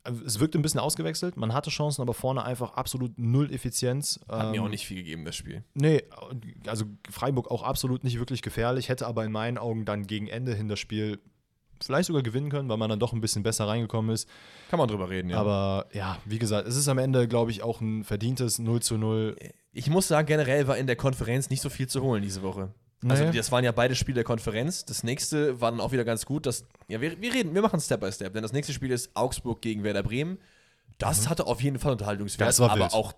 es 0.04 0.40
wirkte 0.40 0.58
ein 0.58 0.62
bisschen 0.62 0.80
ausgewechselt. 0.80 1.36
Man 1.36 1.52
hatte 1.52 1.70
Chancen, 1.70 2.02
aber 2.02 2.14
vorne 2.14 2.44
einfach 2.44 2.74
absolut 2.74 3.18
null 3.18 3.52
Effizienz. 3.52 4.20
Hat 4.28 4.46
ähm, 4.46 4.50
mir 4.52 4.62
auch 4.62 4.68
nicht 4.68 4.86
viel 4.86 4.98
gegeben, 4.98 5.24
das 5.24 5.36
Spiel. 5.36 5.64
Nee, 5.74 6.02
also 6.66 6.86
Freiburg 7.10 7.50
auch 7.50 7.62
absolut 7.62 8.04
nicht 8.04 8.18
wirklich 8.18 8.42
gefährlich, 8.42 8.88
hätte 8.88 9.06
aber 9.06 9.24
in 9.24 9.32
meinen 9.32 9.58
Augen 9.58 9.84
dann 9.84 10.06
gegen 10.06 10.26
Ende 10.26 10.54
hin 10.54 10.68
das 10.68 10.80
Spiel 10.80 11.20
vielleicht 11.84 12.06
sogar 12.06 12.22
gewinnen 12.22 12.50
können, 12.50 12.68
weil 12.68 12.76
man 12.76 12.90
dann 12.90 13.00
doch 13.00 13.12
ein 13.12 13.20
bisschen 13.20 13.42
besser 13.42 13.66
reingekommen 13.66 14.12
ist. 14.12 14.28
Kann 14.70 14.78
man 14.78 14.88
drüber 14.88 15.10
reden, 15.10 15.30
ja. 15.30 15.38
Aber 15.38 15.86
ja, 15.92 16.18
wie 16.24 16.38
gesagt, 16.38 16.66
es 16.66 16.76
ist 16.76 16.88
am 16.88 16.98
Ende, 16.98 17.28
glaube 17.28 17.50
ich, 17.50 17.62
auch 17.62 17.80
ein 17.80 18.04
verdientes 18.04 18.58
0 18.58 18.80
zu 18.80 18.98
0. 18.98 19.36
Ich 19.72 19.90
muss 19.90 20.08
sagen, 20.08 20.26
generell 20.26 20.66
war 20.68 20.76
in 20.76 20.86
der 20.86 20.96
Konferenz 20.96 21.50
nicht 21.50 21.60
so 21.60 21.70
viel 21.70 21.88
zu 21.88 22.02
holen 22.02 22.22
diese 22.22 22.42
Woche. 22.42 22.72
Also 23.08 23.32
das 23.32 23.50
waren 23.50 23.64
ja 23.64 23.72
beide 23.72 23.94
Spiele 23.94 24.16
der 24.16 24.24
Konferenz. 24.24 24.84
Das 24.84 25.02
nächste 25.02 25.60
war 25.60 25.70
dann 25.70 25.80
auch 25.80 25.92
wieder 25.92 26.04
ganz 26.04 26.24
gut. 26.24 26.46
Dass, 26.46 26.64
ja, 26.88 27.00
wir, 27.00 27.20
wir 27.20 27.34
reden, 27.34 27.54
wir 27.54 27.62
machen 27.62 27.80
Step 27.80 28.00
by 28.00 28.12
Step, 28.12 28.32
denn 28.32 28.42
das 28.42 28.52
nächste 28.52 28.72
Spiel 28.72 28.90
ist 28.90 29.10
Augsburg 29.14 29.60
gegen 29.60 29.82
Werder 29.82 30.02
Bremen. 30.02 30.38
Das 30.98 31.22
mhm. 31.24 31.30
hatte 31.30 31.46
auf 31.46 31.60
jeden 31.62 31.78
Fall 31.78 31.92
Unterhaltungswert, 31.92 32.60
aber 32.60 32.76
wild. 32.76 32.92
auch 32.92 33.12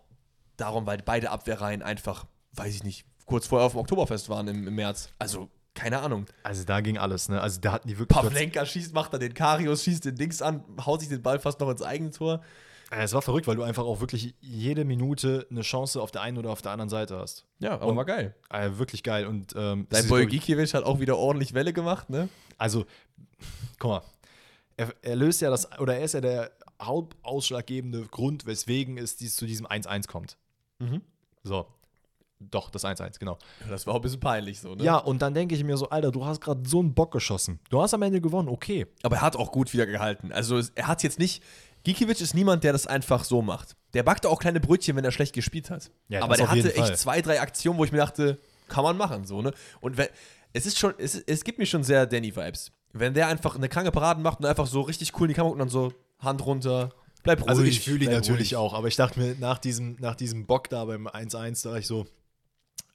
darum, 0.56 0.86
weil 0.86 0.98
beide 1.04 1.30
Abwehrreihen 1.30 1.82
einfach, 1.82 2.24
weiß 2.52 2.74
ich 2.74 2.84
nicht, 2.84 3.04
kurz 3.26 3.46
vorher 3.46 3.66
auf 3.66 3.72
dem 3.72 3.80
Oktoberfest 3.80 4.28
waren 4.28 4.48
im, 4.48 4.68
im 4.68 4.74
März. 4.74 5.10
Also 5.18 5.48
keine 5.74 5.98
Ahnung. 6.00 6.26
Also 6.44 6.64
da 6.64 6.80
ging 6.80 6.98
alles, 6.98 7.28
ne? 7.28 7.40
Also 7.40 7.60
da 7.60 7.72
hatten 7.72 7.88
die 7.88 7.98
wirklich. 7.98 8.16
Pavlenka 8.16 8.64
schießt, 8.64 8.94
macht 8.94 9.12
dann 9.12 9.20
den 9.20 9.34
Karius, 9.34 9.82
schießt 9.82 10.04
den 10.04 10.14
Dings 10.14 10.40
an, 10.40 10.62
haut 10.84 11.00
sich 11.00 11.08
den 11.08 11.20
Ball 11.20 11.40
fast 11.40 11.58
noch 11.60 11.68
ins 11.68 11.82
Eigentor. 11.82 12.42
Es 12.90 13.12
war 13.12 13.22
verrückt, 13.22 13.46
weil 13.46 13.56
du 13.56 13.62
einfach 13.62 13.84
auch 13.84 14.00
wirklich 14.00 14.34
jede 14.40 14.84
Minute 14.84 15.46
eine 15.50 15.62
Chance 15.62 16.00
auf 16.00 16.10
der 16.10 16.22
einen 16.22 16.38
oder 16.38 16.50
auf 16.50 16.62
der 16.62 16.72
anderen 16.72 16.88
Seite 16.88 17.18
hast. 17.18 17.44
Ja, 17.58 17.74
aber 17.74 17.86
und, 17.86 17.96
war 17.96 18.04
geil. 18.04 18.34
Äh, 18.50 18.70
wirklich 18.74 19.02
geil. 19.02 19.26
Und 19.26 19.54
ähm, 19.56 19.86
dein 19.90 20.06
Boy 20.08 20.26
Gikiewicz 20.26 20.74
hat 20.74 20.84
auch 20.84 21.00
wieder 21.00 21.16
ordentlich 21.16 21.54
Welle 21.54 21.72
gemacht, 21.72 22.10
ne? 22.10 22.28
Also, 22.58 22.84
guck 23.78 23.90
mal, 23.90 24.02
er, 24.76 24.94
er, 25.02 25.16
löst 25.16 25.40
ja 25.40 25.50
das, 25.50 25.78
oder 25.78 25.96
er 25.96 26.04
ist 26.04 26.14
ja 26.14 26.20
der 26.20 26.52
hauptausschlaggebende 26.80 28.06
Grund, 28.06 28.46
weswegen 28.46 28.98
es 28.98 29.16
dies, 29.16 29.36
zu 29.36 29.46
diesem 29.46 29.66
1-1 29.66 30.08
kommt. 30.08 30.36
Mhm. 30.78 31.00
So. 31.42 31.66
Doch, 32.50 32.70
das 32.70 32.84
1-1, 32.84 33.18
genau. 33.18 33.38
Das 33.68 33.86
war 33.86 33.94
auch 33.94 33.98
ein 33.98 34.02
bisschen 34.02 34.20
peinlich 34.20 34.60
so, 34.60 34.74
ne? 34.74 34.84
Ja, 34.84 34.98
und 34.98 35.22
dann 35.22 35.34
denke 35.34 35.54
ich 35.54 35.64
mir 35.64 35.76
so, 35.76 35.88
Alter, 35.88 36.10
du 36.10 36.24
hast 36.24 36.40
gerade 36.40 36.68
so 36.68 36.80
einen 36.80 36.94
Bock 36.94 37.12
geschossen. 37.12 37.60
Du 37.70 37.80
hast 37.80 37.94
am 37.94 38.02
Ende 38.02 38.20
gewonnen, 38.20 38.48
okay. 38.48 38.86
Aber 39.02 39.16
er 39.16 39.22
hat 39.22 39.36
auch 39.36 39.52
gut 39.52 39.72
wieder 39.72 39.86
gehalten. 39.86 40.32
Also 40.32 40.60
er 40.74 40.86
hat 40.86 41.02
jetzt 41.02 41.18
nicht, 41.18 41.42
Gikiewicz 41.84 42.20
ist 42.20 42.34
niemand, 42.34 42.64
der 42.64 42.72
das 42.72 42.86
einfach 42.86 43.24
so 43.24 43.42
macht. 43.42 43.76
Der 43.92 44.02
backt 44.02 44.26
auch 44.26 44.38
kleine 44.38 44.60
Brötchen, 44.60 44.96
wenn 44.96 45.04
er 45.04 45.12
schlecht 45.12 45.34
gespielt 45.34 45.70
hat. 45.70 45.90
Ja, 46.08 46.22
Aber 46.22 46.36
der 46.36 46.50
hatte 46.50 46.74
echt 46.74 46.96
zwei, 46.98 47.20
drei 47.20 47.40
Aktionen, 47.40 47.78
wo 47.78 47.84
ich 47.84 47.92
mir 47.92 47.98
dachte, 47.98 48.38
kann 48.68 48.84
man 48.84 48.96
machen, 48.96 49.24
so, 49.24 49.42
ne? 49.42 49.52
Und 49.80 49.96
wenn, 49.96 50.08
es 50.52 50.66
ist 50.66 50.78
schon, 50.78 50.94
es, 50.98 51.14
es 51.14 51.44
gibt 51.44 51.58
mir 51.58 51.66
schon 51.66 51.84
sehr 51.84 52.06
Danny-Vibes. 52.06 52.72
Wenn 52.92 53.12
der 53.12 53.28
einfach 53.28 53.56
eine 53.56 53.68
kranke 53.68 53.90
Parade 53.90 54.20
macht 54.20 54.38
und 54.38 54.46
einfach 54.46 54.66
so 54.66 54.80
richtig 54.82 55.12
cool 55.14 55.22
in 55.22 55.28
die 55.28 55.34
Kamera 55.34 55.52
und 55.52 55.58
dann 55.58 55.68
so 55.68 55.92
Hand 56.20 56.44
runter, 56.46 56.90
Bleib 57.24 57.40
ruhig. 57.40 57.48
Also 57.48 57.62
ich 57.62 57.80
fühle 57.80 58.04
ihn 58.04 58.10
natürlich 58.10 58.52
ruhig. 58.52 58.56
auch, 58.56 58.74
aber 58.74 58.86
ich 58.86 58.96
dachte 58.96 59.18
mir, 59.18 59.34
nach 59.40 59.58
diesem, 59.58 59.96
nach 59.98 60.14
diesem 60.14 60.46
Bock 60.46 60.68
da 60.68 60.84
beim 60.84 61.08
1-1, 61.08 61.64
da 61.64 61.70
war 61.70 61.78
ich 61.78 61.86
so, 61.86 62.06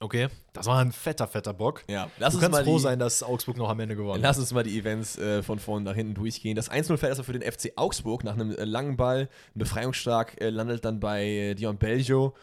okay, 0.00 0.28
das 0.52 0.66
war 0.66 0.78
ein 0.80 0.92
fetter, 0.92 1.26
fetter 1.28 1.54
Bock. 1.54 1.84
Ja, 1.88 2.10
lass 2.18 2.32
du 2.32 2.38
uns 2.38 2.42
kannst 2.44 2.58
mal 2.58 2.64
froh 2.64 2.76
die, 2.76 2.82
sein, 2.82 2.98
dass 2.98 3.22
Augsburg 3.22 3.56
noch 3.56 3.68
am 3.68 3.78
Ende 3.80 3.94
gewonnen 3.96 4.14
hat. 4.14 4.22
Lass 4.22 4.38
uns 4.38 4.52
mal 4.52 4.64
die 4.64 4.78
Events 4.78 5.16
äh, 5.18 5.42
von 5.42 5.58
vorn 5.58 5.84
nach 5.84 5.94
hinten 5.94 6.14
durchgehen. 6.14 6.56
Das 6.56 6.70
1-0 6.70 6.96
fällt 6.96 7.10
erstmal 7.10 7.24
für 7.24 7.38
den 7.38 7.42
FC 7.50 7.72
Augsburg 7.76 8.24
nach 8.24 8.34
einem 8.34 8.50
äh, 8.52 8.64
langen 8.64 8.96
Ball. 8.96 9.28
Ein 9.54 9.58
Befreiungsschlag 9.58 10.40
äh, 10.40 10.50
landet 10.50 10.84
dann 10.84 11.00
bei 11.00 11.24
äh, 11.24 11.54
Dion 11.54 11.76
Belgio, 11.76 12.34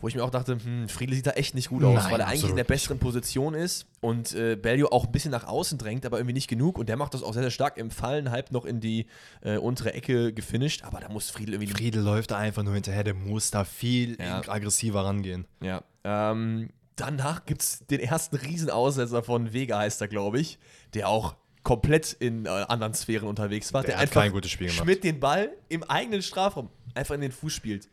wo 0.00 0.08
ich 0.08 0.14
mir 0.16 0.24
auch 0.24 0.30
dachte, 0.30 0.58
hm, 0.62 0.88
Friedel 0.88 1.14
sieht 1.14 1.26
da 1.26 1.30
echt 1.32 1.54
nicht 1.54 1.68
gut 1.68 1.84
aus, 1.84 2.02
Nein, 2.02 2.12
weil 2.12 2.20
er 2.20 2.26
eigentlich 2.26 2.50
in 2.50 2.56
der 2.56 2.64
besseren 2.64 2.98
Position 2.98 3.54
ist 3.54 3.86
und 4.00 4.34
äh, 4.34 4.56
Belgio 4.56 4.88
auch 4.88 5.04
ein 5.06 5.12
bisschen 5.12 5.30
nach 5.30 5.46
außen 5.46 5.78
drängt, 5.78 6.04
aber 6.04 6.18
irgendwie 6.18 6.34
nicht 6.34 6.48
genug. 6.48 6.78
Und 6.78 6.88
der 6.88 6.96
macht 6.96 7.14
das 7.14 7.22
auch 7.22 7.32
sehr, 7.32 7.42
sehr 7.42 7.50
stark 7.50 7.76
im 7.78 7.90
Fallen, 7.90 8.30
halb 8.30 8.50
noch 8.50 8.64
in 8.64 8.80
die 8.80 9.06
äh, 9.42 9.56
untere 9.56 9.94
Ecke 9.94 10.32
gefinisht. 10.32 10.84
Aber 10.84 11.00
da 11.00 11.08
muss 11.08 11.30
Friedel 11.30 11.54
irgendwie 11.54 11.72
Friedel 11.72 12.02
läuft 12.02 12.32
da 12.32 12.38
einfach 12.38 12.62
nur 12.64 12.74
hinterher, 12.74 13.04
der 13.04 13.14
muss 13.14 13.50
da 13.50 13.64
viel 13.64 14.18
Ja. 14.20 14.42
aggressiver 14.46 15.04
rangehen. 15.04 15.46
Ja. 15.62 15.82
Ähm, 16.02 16.68
danach 16.96 17.44
gibt 17.44 17.62
es 17.62 17.86
den 17.86 18.00
ersten 18.00 18.36
Riesenaussetzer 18.36 19.22
von 19.22 19.52
Vega, 19.52 19.78
heißt 19.78 20.00
er, 20.00 20.08
glaube 20.08 20.40
ich, 20.40 20.58
der 20.94 21.08
auch 21.08 21.36
komplett 21.62 22.12
in 22.12 22.46
äh, 22.46 22.48
anderen 22.48 22.94
Sphären 22.94 23.26
unterwegs 23.26 23.72
war. 23.72 23.82
Der 23.82 23.98
hat 23.98 24.10
kein 24.10 24.32
gutes 24.32 24.50
Spiel 24.50 24.68
gemacht. 24.68 24.84
Schmidt 24.84 25.02
den 25.02 25.18
Ball 25.18 25.50
im 25.68 25.82
eigenen 25.82 26.22
Strafraum 26.22 26.68
einfach 26.94 27.14
in 27.14 27.22
den 27.22 27.32
Fuß 27.32 27.52
spielt. 27.52 27.88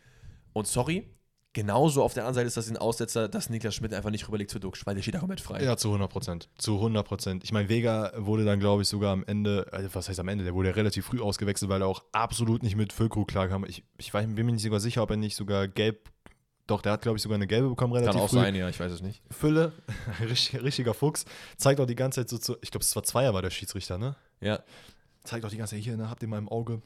Und 0.53 0.67
sorry, 0.67 1.07
genauso 1.53 2.03
auf 2.03 2.13
der 2.13 2.23
anderen 2.23 2.35
Seite 2.35 2.47
ist 2.47 2.57
das 2.57 2.69
ein 2.69 2.77
Aussetzer, 2.77 3.29
dass 3.29 3.49
Niklas 3.49 3.75
Schmidt 3.75 3.93
einfach 3.93 4.09
nicht 4.09 4.27
rüberlegt 4.27 4.51
zu 4.51 4.59
Duxch, 4.59 4.85
weil 4.85 4.95
der 4.95 5.01
steht 5.01 5.15
da 5.15 5.19
komplett 5.19 5.41
frei. 5.41 5.63
Ja, 5.63 5.77
zu 5.77 5.87
100 5.87 6.09
Prozent. 6.09 6.49
Zu 6.57 6.75
100 6.75 7.07
Prozent. 7.07 7.43
Ich 7.43 7.53
meine, 7.53 7.69
Vega 7.69 8.11
wurde 8.17 8.45
dann, 8.45 8.59
glaube 8.59 8.81
ich, 8.81 8.89
sogar 8.89 9.13
am 9.13 9.23
Ende, 9.25 9.65
also 9.71 9.89
was 9.93 10.09
heißt 10.09 10.19
am 10.19 10.27
Ende, 10.27 10.43
der 10.43 10.53
wurde 10.53 10.75
relativ 10.75 11.05
früh 11.05 11.21
ausgewechselt, 11.21 11.69
weil 11.69 11.81
er 11.81 11.87
auch 11.87 12.03
absolut 12.11 12.63
nicht 12.63 12.75
mit 12.75 12.93
Füllkrug 12.93 13.27
klarkam. 13.27 13.65
Ich, 13.65 13.83
ich 13.97 14.13
weiß, 14.13 14.27
bin 14.27 14.45
mir 14.45 14.51
nicht 14.51 14.63
sogar 14.63 14.79
sicher, 14.79 15.01
ob 15.01 15.11
er 15.11 15.17
nicht 15.17 15.35
sogar 15.35 15.67
gelb, 15.67 16.11
doch, 16.71 16.81
der 16.81 16.93
hat, 16.93 17.01
glaube 17.01 17.17
ich, 17.17 17.21
sogar 17.21 17.35
eine 17.35 17.47
gelbe 17.47 17.69
bekommen, 17.69 17.93
relativ 17.93 18.13
Kann 18.13 18.21
auch 18.21 18.29
früh. 18.29 18.37
sein, 18.37 18.55
ja, 18.55 18.67
ich 18.69 18.79
weiß 18.79 18.91
es 18.91 19.01
nicht. 19.01 19.21
Fülle, 19.29 19.73
richtig, 20.21 20.61
richtiger 20.63 20.93
Fuchs, 20.93 21.25
zeigt 21.57 21.79
auch 21.79 21.85
die 21.85 21.95
ganze 21.95 22.21
Zeit 22.21 22.29
so 22.29 22.37
zu, 22.37 22.57
ich 22.61 22.71
glaube, 22.71 22.83
es 22.83 22.95
war 22.95 23.03
Zweier 23.03 23.33
war 23.33 23.41
der 23.41 23.51
Schiedsrichter, 23.51 23.97
ne? 23.97 24.15
Ja, 24.39 24.63
Zeigt 25.23 25.45
auch 25.45 25.49
die 25.49 25.57
ganze 25.57 25.75
Zeit 25.75 25.83
hier, 25.83 25.97
ne, 25.97 26.09
habt 26.09 26.23
ihr 26.23 26.27
mal 26.27 26.39
im 26.39 26.49
Auge. 26.49 26.81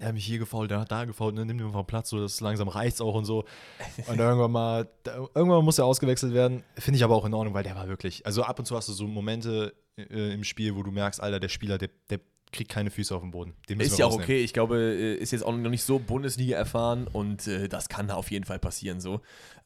Der 0.00 0.08
hat 0.08 0.14
mich 0.14 0.24
hier 0.24 0.38
gefault, 0.38 0.70
der 0.70 0.78
hat 0.78 0.92
da 0.92 1.06
gefault, 1.06 1.34
ne, 1.34 1.44
nimm 1.44 1.58
dir 1.58 1.64
mal 1.64 1.82
Platz, 1.82 2.10
so, 2.10 2.20
das 2.20 2.40
langsam 2.40 2.68
reicht's 2.68 3.00
auch 3.00 3.14
und 3.14 3.24
so. 3.24 3.44
Und 4.06 4.18
irgendwann 4.18 4.52
mal, 4.52 4.88
da, 5.02 5.26
irgendwann 5.34 5.64
muss 5.64 5.78
er 5.78 5.86
ausgewechselt 5.86 6.32
werden. 6.34 6.62
Finde 6.76 6.98
ich 6.98 7.04
aber 7.04 7.16
auch 7.16 7.24
in 7.24 7.34
Ordnung, 7.34 7.54
weil 7.54 7.64
der 7.64 7.74
war 7.74 7.88
wirklich, 7.88 8.24
also 8.24 8.44
ab 8.44 8.58
und 8.60 8.66
zu 8.66 8.76
hast 8.76 8.88
du 8.88 8.92
so 8.92 9.08
Momente 9.08 9.74
äh, 9.96 10.34
im 10.34 10.44
Spiel, 10.44 10.76
wo 10.76 10.84
du 10.84 10.92
merkst, 10.92 11.20
Alter, 11.20 11.40
der 11.40 11.48
Spieler, 11.48 11.78
der, 11.78 11.90
der 12.10 12.20
kriegt 12.52 12.70
keine 12.70 12.90
Füße 12.90 13.14
auf 13.14 13.22
den 13.22 13.30
Boden. 13.30 13.54
Ist 13.68 13.98
ja 13.98 14.06
auch 14.06 14.14
okay. 14.14 14.42
Ich 14.42 14.52
glaube, 14.52 14.76
äh, 14.78 15.14
ist 15.14 15.32
jetzt 15.32 15.42
auch 15.42 15.54
noch 15.56 15.70
nicht 15.70 15.82
so 15.82 15.98
Bundesliga 15.98 16.56
erfahren 16.56 17.06
und 17.06 17.46
äh, 17.46 17.68
das 17.68 17.88
kann 17.88 18.10
auf 18.10 18.30
jeden 18.30 18.44
Fall 18.44 18.58
passieren 18.58 19.00
so. 19.00 19.20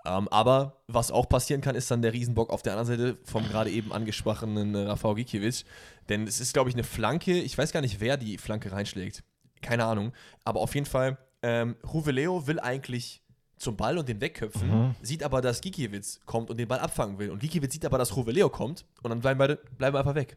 Ähm, 0.05 0.29
aber 0.29 0.83
was 0.89 1.11
auch 1.13 1.29
passieren 1.29 1.61
kann, 1.61 1.77
ist 1.77 1.91
dann 1.91 2.03
der 2.03 2.13
Riesenbock 2.13 2.51
auf 2.51 2.63
der 2.63 2.77
anderen 2.77 2.99
Seite 2.99 3.19
vom 3.25 3.47
gerade 3.47 3.71
eben 3.71 3.93
angesprochenen 3.93 4.75
äh, 4.75 4.79
Rafał 4.87 5.15
Gikiewicz. 5.15 5.65
Denn 6.09 6.27
es 6.27 6.41
ist, 6.41 6.53
glaube 6.53 6.71
ich, 6.71 6.75
eine 6.75 6.83
Flanke. 6.85 7.39
Ich 7.41 7.57
weiß 7.57 7.71
gar 7.73 7.81
nicht, 7.83 8.01
wer 8.01 8.17
die 8.17 8.37
Flanke 8.39 8.73
reinschlägt. 8.73 9.23
Keine 9.61 9.85
Ahnung. 9.85 10.13
Aber 10.45 10.61
auf 10.61 10.75
jeden 10.75 10.87
Fall, 10.87 11.19
ähm, 11.43 11.77
Ruveleo 11.93 12.47
will 12.49 12.59
eigentlich 12.59 13.23
zum 13.59 13.77
Ball 13.77 13.97
und 13.97 14.09
den 14.09 14.21
wegköpfen, 14.21 14.69
Mhm. 14.69 14.95
sieht 15.03 15.23
aber, 15.23 15.41
dass 15.41 15.61
Gikiewicz 15.61 16.19
kommt 16.27 16.51
und 16.51 16.57
den 16.57 16.67
Ball 16.67 16.81
abfangen 16.81 17.19
will. 17.21 17.31
Und 17.31 17.39
Gikiewicz 17.39 17.73
sieht 17.73 17.85
aber, 17.85 17.97
dass 17.97 18.17
Ruveleo 18.17 18.49
kommt 18.51 18.85
und 19.05 19.11
dann 19.11 19.21
bleiben 19.21 19.39
beide 19.39 19.61
bleiben 19.79 19.97
einfach 19.97 20.17
weg. 20.17 20.37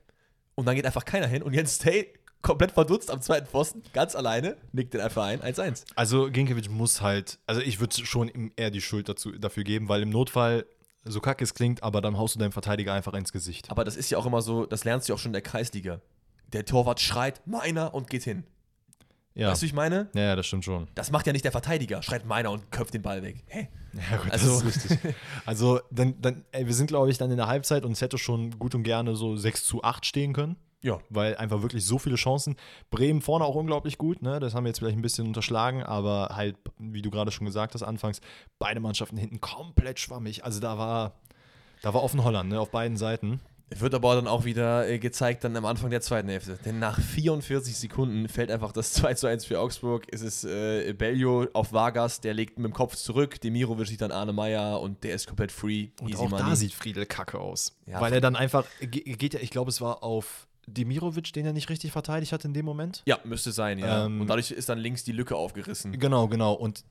Und 0.54 0.68
dann 0.68 0.76
geht 0.76 0.86
einfach 0.86 1.06
keiner 1.06 1.26
hin 1.26 1.42
und 1.42 1.54
Jens 1.54 1.80
Tay 1.80 2.14
komplett 2.46 2.72
verdutzt 2.72 3.10
am 3.12 3.22
zweiten 3.22 3.48
Pfosten, 3.48 3.82
ganz 3.92 4.16
alleine, 4.16 4.56
nickt 4.72 4.94
den 4.94 5.02
einfach 5.02 5.26
ein, 5.26 5.42
1-1. 5.42 5.84
Also 5.96 6.30
Ginkiewicz 6.32 6.70
muss 6.70 7.02
halt, 7.02 7.40
also 7.48 7.60
ich 7.60 7.80
würde 7.80 7.96
schon 8.06 8.30
ihm 8.30 8.52
eher 8.56 8.70
die 8.72 8.82
Schuld 8.82 9.10
dazu, 9.10 9.32
dafür 9.32 9.64
geben, 9.64 9.90
weil 9.90 10.04
im 10.04 10.12
Notfall, 10.12 10.66
so 11.04 11.20
kacke 11.20 11.44
es 11.44 11.54
klingt, 11.56 11.82
aber 11.84 12.02
dann 12.02 12.18
haust 12.18 12.36
du 12.36 12.40
deinem 12.40 12.52
Verteidiger 12.52 12.94
einfach 12.94 13.14
ins 13.14 13.32
Gesicht. 13.32 13.70
Aber 13.72 13.84
das 13.84 13.96
ist 13.96 14.10
ja 14.12 14.18
auch 14.20 14.26
immer 14.28 14.42
so, 14.42 14.66
das 14.66 14.84
lernst 14.84 15.08
du 15.08 15.12
ja 15.12 15.16
auch 15.16 15.20
schon 15.20 15.30
in 15.30 15.34
der 15.34 15.42
Kreisliga. 15.42 16.02
Der 16.54 16.66
Torwart 16.66 17.00
schreit, 17.02 17.42
meiner 17.48 17.94
und 17.96 18.10
geht 18.10 18.24
hin. 18.24 18.44
Ja, 19.34 19.50
Weißt 19.50 19.62
du, 19.62 19.64
wie 19.64 19.68
ich 19.68 19.74
meine? 19.74 20.10
ja, 20.14 20.22
ja, 20.22 20.36
das 20.38 20.46
stimmt 20.46 20.64
schon. 20.64 20.88
Das 20.96 21.12
macht 21.12 21.28
ja 21.28 21.34
nicht 21.34 21.44
der 21.44 21.52
Verteidiger, 21.52 22.02
schreit 22.02 22.26
meiner 22.26 22.52
und 22.52 22.72
köpft 22.72 22.94
den 22.94 23.02
Ball 23.02 23.22
weg. 23.22 23.44
Hä? 23.48 23.68
Ja, 24.12 24.18
gut, 24.18 24.32
Also- 24.32 24.62
das 24.62 24.76
ist 24.78 24.92
richtig. 24.92 25.16
Also, 25.46 25.82
dann, 25.92 26.22
dann 26.22 26.46
ey, 26.52 26.66
wir 26.68 26.74
sind, 26.74 26.88
glaube 26.88 27.10
ich, 27.12 27.18
dann 27.18 27.32
in 27.32 27.38
der 27.38 27.48
Halbzeit 27.48 27.84
und 27.84 27.92
es 27.94 28.02
hätte 28.02 28.18
schon 28.18 28.58
gut 28.60 28.76
und 28.76 28.84
gerne 28.84 29.16
so 29.16 29.36
6 29.36 29.66
zu 29.66 29.84
8 29.84 30.06
stehen 30.06 30.32
können, 30.32 30.56
Ja. 30.84 31.00
weil 31.10 31.36
einfach 31.38 31.62
wirklich 31.64 31.86
so 31.86 31.98
viele 31.98 32.16
Chancen. 32.16 32.56
Bremen 32.92 33.22
vorne 33.22 33.44
auch 33.46 33.56
unglaublich 33.56 33.98
gut, 33.98 34.22
ne? 34.22 34.40
das 34.40 34.54
haben 34.54 34.66
wir 34.66 34.70
jetzt 34.70 34.80
vielleicht 34.80 34.98
ein 34.98 35.02
bisschen 35.02 35.26
unterschlagen, 35.28 35.82
aber 35.84 36.30
halt, 36.36 36.58
wie 36.78 37.02
du 37.02 37.10
gerade 37.10 37.32
schon 37.32 37.46
gesagt 37.46 37.74
hast, 37.74 37.82
anfangs, 37.84 38.22
beide 38.60 38.80
Mannschaften 38.80 39.18
hinten 39.18 39.42
komplett 39.42 40.00
schwammig. 40.00 40.44
Also, 40.44 40.60
da 40.60 40.78
war, 40.78 41.14
da 41.82 41.94
war 41.94 42.04
offen 42.04 42.24
Holland, 42.24 42.50
ne? 42.50 42.60
auf 42.60 42.70
beiden 42.72 42.98
Seiten. 42.98 43.40
Wird 43.76 43.96
aber 43.96 44.14
dann 44.14 44.28
auch 44.28 44.46
wieder 44.46 44.88
äh, 44.88 45.00
gezeigt, 45.00 45.44
dann 45.44 45.58
am 45.58 45.66
Anfang 45.66 45.90
der 45.90 46.00
zweiten 46.00 46.30
Hälfte. 46.30 46.60
Denn 46.64 46.78
nach 46.78 47.00
44 47.02 47.76
Sekunden 47.76 48.28
fällt 48.30 48.52
einfach 48.52 48.72
das 48.72 48.94
2 48.94 49.16
zu 49.16 49.26
1 49.26 49.44
für 49.46 49.60
Augsburg. 49.60 50.06
Es 50.12 50.22
ist 50.22 50.44
äh, 50.44 50.94
Bellio 50.94 51.48
auf 51.54 51.74
Vargas, 51.74 52.22
der 52.22 52.36
legt 52.36 52.60
mit 52.60 52.68
dem 52.72 52.74
Kopf 52.76 52.96
zurück. 52.96 53.42
Demirovic 53.42 53.88
sieht 53.88 54.02
dann 54.02 54.12
Arne 54.12 54.34
Meyer 54.34 54.80
und 54.82 55.04
der 55.04 55.16
ist 55.16 55.26
komplett 55.26 55.52
free. 55.52 55.88
Und 56.00 56.10
Easy 56.10 56.20
auch 56.24 56.30
money. 56.30 56.44
da 56.48 56.56
sieht 56.56 56.74
Friedel 56.74 57.08
kacke 57.08 57.40
aus. 57.40 57.76
Ja, 57.88 58.00
weil 58.02 58.14
er 58.14 58.22
dann 58.22 58.36
einfach, 58.36 58.66
ge- 58.82 59.02
geht 59.16 59.34
ja, 59.34 59.40
ich 59.40 59.50
glaube, 59.50 59.72
es 59.72 59.82
war 59.82 60.04
auf 60.04 60.45
Demirovic, 60.68 61.34
den 61.34 61.46
er 61.46 61.54
nicht 61.54 61.70
richtig 61.70 61.92
verteidigt 61.92 62.32
hat 62.32 62.46
in 62.46 62.54
dem 62.54 62.66
Moment. 62.66 63.04
Ja, 63.06 63.20
müsste 63.24 63.52
sein, 63.52 63.78
ja. 63.80 64.06
Ähm, 64.06 64.22
und 64.22 64.28
dadurch 64.28 64.52
ist 64.52 64.70
dann 64.70 64.80
links 64.80 65.04
die 65.04 65.12
Lücke 65.12 65.36
aufgerissen. 65.36 65.92
Genau, 66.00 66.28
genau. 66.28 66.54
Und 66.54 66.84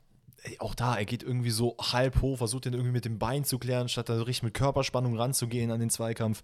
ey, 0.43 0.57
auch 0.61 0.75
da, 0.75 0.97
er 0.97 1.05
geht 1.05 1.23
irgendwie 1.23 1.51
so 1.51 1.77
halb 1.81 2.21
hoch, 2.23 2.39
versucht 2.39 2.67
den 2.67 2.75
irgendwie 2.75 2.93
mit 2.93 3.05
dem 3.05 3.19
Bein 3.19 3.45
zu 3.45 3.59
klären, 3.59 3.89
statt 3.89 4.09
da 4.09 4.17
richtig 4.23 4.45
mit 4.45 4.55
Körperspannung 4.55 5.17
ranzugehen 5.17 5.71
an 5.71 5.81
den 5.81 5.91
Zweikampf. 5.91 6.43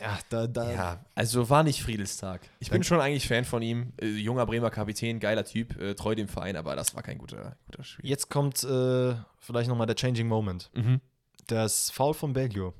Ja, 0.00 0.18
da, 0.30 0.46
da. 0.48 0.72
Ja, 0.72 1.04
also 1.14 1.48
war 1.48 1.62
nicht 1.62 1.80
Friedels 1.80 2.16
Tag. 2.16 2.40
Ich 2.58 2.70
bin 2.70 2.82
schon 2.82 3.00
eigentlich 3.00 3.28
Fan 3.28 3.44
von 3.44 3.62
ihm. 3.62 3.92
Äh, 4.00 4.06
junger 4.08 4.46
Bremer 4.46 4.70
Kapitän, 4.70 5.20
geiler 5.20 5.44
Typ, 5.44 5.80
äh, 5.80 5.94
treu 5.94 6.16
dem 6.16 6.26
Verein, 6.26 6.56
aber 6.56 6.74
das 6.74 6.92
war 6.96 7.02
kein 7.02 7.18
guter, 7.18 7.56
guter 7.66 7.84
Spiel. 7.84 8.10
Jetzt 8.10 8.28
kommt 8.28 8.64
äh, 8.64 9.14
vielleicht 9.38 9.68
nochmal 9.68 9.86
der 9.86 9.94
Changing 9.94 10.26
Moment. 10.26 10.70
Mhm. 10.74 11.00
Das 11.46 11.90
Foul 11.90 12.14
von 12.14 12.32
Belgio. 12.32 12.74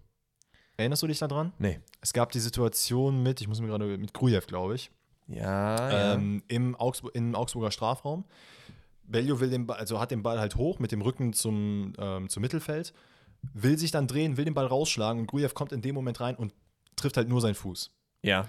Erinnerst 0.77 1.03
du 1.03 1.07
dich 1.07 1.21
daran? 1.21 1.53
Nee. 1.59 1.79
Es 2.03 2.13
gab 2.13 2.31
die 2.33 2.41
Situation 2.41 3.23
mit, 3.23 3.41
ich 3.41 3.49
muss 3.49 3.61
mir 3.61 3.69
gerade, 3.69 3.97
mit 3.97 4.13
Grujew, 4.13 4.43
glaube 4.47 4.75
ich, 4.75 4.91
Ja, 5.29 5.77
ja. 5.91 6.15
ähm, 6.15 6.43
im, 6.49 6.75
Augsburg, 6.77 7.15
im 7.15 7.35
Augsburger 7.35 7.71
Strafraum. 7.71 8.25
Belgio 9.05 9.41
will 9.41 9.51
den 9.51 9.67
Ball, 9.67 9.79
also 9.79 9.99
hat 10.01 10.11
den 10.11 10.23
Ball 10.23 10.39
halt 10.39 10.57
hoch 10.57 10.79
mit 10.79 10.93
dem 10.93 11.01
Rücken 11.01 11.33
zum, 11.33 11.95
ähm, 11.99 12.29
zum 12.29 12.41
Mittelfeld, 12.41 12.93
will 13.55 13.79
sich 13.79 13.91
dann 13.91 14.07
drehen, 14.07 14.37
will 14.37 14.45
den 14.45 14.55
Ball 14.55 14.67
rausschlagen 14.67 15.21
und 15.21 15.27
Grujew 15.27 15.49
kommt 15.55 15.73
in 15.73 15.81
dem 15.81 15.95
Moment 15.95 16.21
rein 16.21 16.37
und 16.37 16.53
trifft 16.97 17.17
halt 17.17 17.29
nur 17.29 17.41
seinen 17.41 17.55
Fuß. 17.55 17.91
ja. 18.23 18.47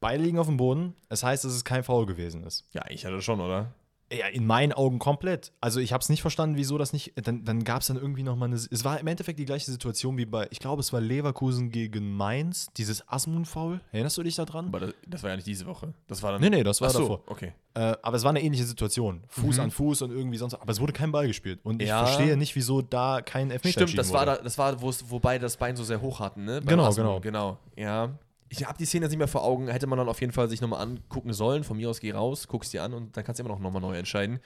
Beide 0.00 0.20
liegen 0.24 0.40
auf 0.40 0.48
dem 0.48 0.56
Boden. 0.56 0.96
Das 1.08 1.22
heißt, 1.22 1.44
dass 1.44 1.52
es 1.52 1.64
kein 1.64 1.84
Foul 1.84 2.06
gewesen 2.06 2.42
ist. 2.42 2.64
Ja, 2.72 2.82
ich 2.88 3.06
hatte 3.06 3.22
schon, 3.22 3.40
oder? 3.40 3.72
Ja, 4.12 4.26
in 4.26 4.46
meinen 4.46 4.72
Augen 4.72 4.98
komplett. 4.98 5.52
Also 5.60 5.80
ich 5.80 5.92
habe 5.92 6.02
es 6.02 6.08
nicht 6.08 6.20
verstanden, 6.20 6.56
wieso 6.56 6.76
das 6.76 6.92
nicht. 6.92 7.12
Dann, 7.26 7.44
dann 7.44 7.64
gab 7.64 7.80
es 7.80 7.86
dann 7.86 7.96
irgendwie 7.96 8.22
noch 8.22 8.36
mal 8.36 8.44
eine. 8.46 8.56
Es 8.56 8.84
war 8.84 9.00
im 9.00 9.06
Endeffekt 9.06 9.38
die 9.38 9.44
gleiche 9.46 9.70
Situation 9.70 10.18
wie 10.18 10.26
bei. 10.26 10.46
Ich 10.50 10.58
glaube, 10.58 10.80
es 10.80 10.92
war 10.92 11.00
Leverkusen 11.00 11.70
gegen 11.70 12.14
Mainz. 12.16 12.66
Dieses 12.76 13.08
Asmun-Foul. 13.08 13.80
Erinnerst 13.92 14.18
du 14.18 14.22
dich 14.22 14.34
daran? 14.36 14.66
Aber 14.66 14.80
das, 14.80 14.94
das 15.06 15.22
war 15.22 15.30
ja 15.30 15.36
nicht 15.36 15.46
diese 15.48 15.64
Woche. 15.66 15.94
Das 16.08 16.22
war 16.22 16.32
dann. 16.32 16.40
Nee, 16.42 16.50
nee, 16.50 16.62
das 16.62 16.80
war 16.80 16.88
Ach 16.88 16.92
so, 16.92 16.98
davor. 17.00 17.22
okay. 17.26 17.52
Äh, 17.74 17.96
aber 18.02 18.16
es 18.16 18.22
war 18.22 18.30
eine 18.30 18.42
ähnliche 18.42 18.64
Situation. 18.64 19.22
Fuß 19.28 19.56
Mhm. 19.56 19.62
an 19.62 19.70
Fuß 19.70 20.02
und 20.02 20.10
irgendwie 20.10 20.36
sonst. 20.36 20.54
Aber 20.54 20.70
es 20.72 20.80
wurde 20.80 20.92
kein 20.92 21.10
Ball 21.10 21.26
gespielt. 21.26 21.60
Und 21.62 21.80
ich 21.80 21.88
Ja. 21.88 22.04
verstehe 22.04 22.36
nicht, 22.36 22.54
wieso 22.54 22.82
da 22.82 23.22
kein 23.22 23.50
Elfmeter 23.50 23.86
Stimmt, 23.86 23.98
das 23.98 24.12
war, 24.12 24.26
da, 24.26 24.36
das 24.36 24.58
war, 24.58 24.80
wo 24.82 24.90
es- 24.90 25.10
wo 25.10 25.20
beide 25.20 25.42
das 25.42 25.56
Bein 25.56 25.74
so 25.76 25.84
sehr 25.84 26.02
hoch 26.02 26.20
hatten, 26.20 26.44
ne? 26.44 26.60
Beim 26.60 26.66
Genau, 26.68 26.84
Asmun. 26.84 27.06
genau. 27.06 27.20
Genau, 27.20 27.58
ja. 27.76 28.10
Ich 28.52 28.66
habe 28.66 28.76
die 28.76 28.84
Szene 28.84 29.06
jetzt 29.06 29.12
nicht 29.12 29.18
mehr 29.18 29.28
vor 29.28 29.44
Augen, 29.44 29.68
hätte 29.68 29.86
man 29.86 29.96
dann 29.96 30.10
auf 30.10 30.20
jeden 30.20 30.34
Fall 30.34 30.46
sich 30.50 30.60
nochmal 30.60 30.82
angucken 30.82 31.32
sollen. 31.32 31.64
Von 31.64 31.78
mir 31.78 31.88
aus 31.88 32.00
geh 32.00 32.12
raus, 32.12 32.48
guckst 32.48 32.74
dir 32.74 32.82
an 32.82 32.92
und 32.92 33.16
dann 33.16 33.24
kannst 33.24 33.38
du 33.38 33.44
immer 33.44 33.54
noch 33.54 33.60
nochmal 33.60 33.80
neu 33.80 33.96
entscheiden. 33.96 34.40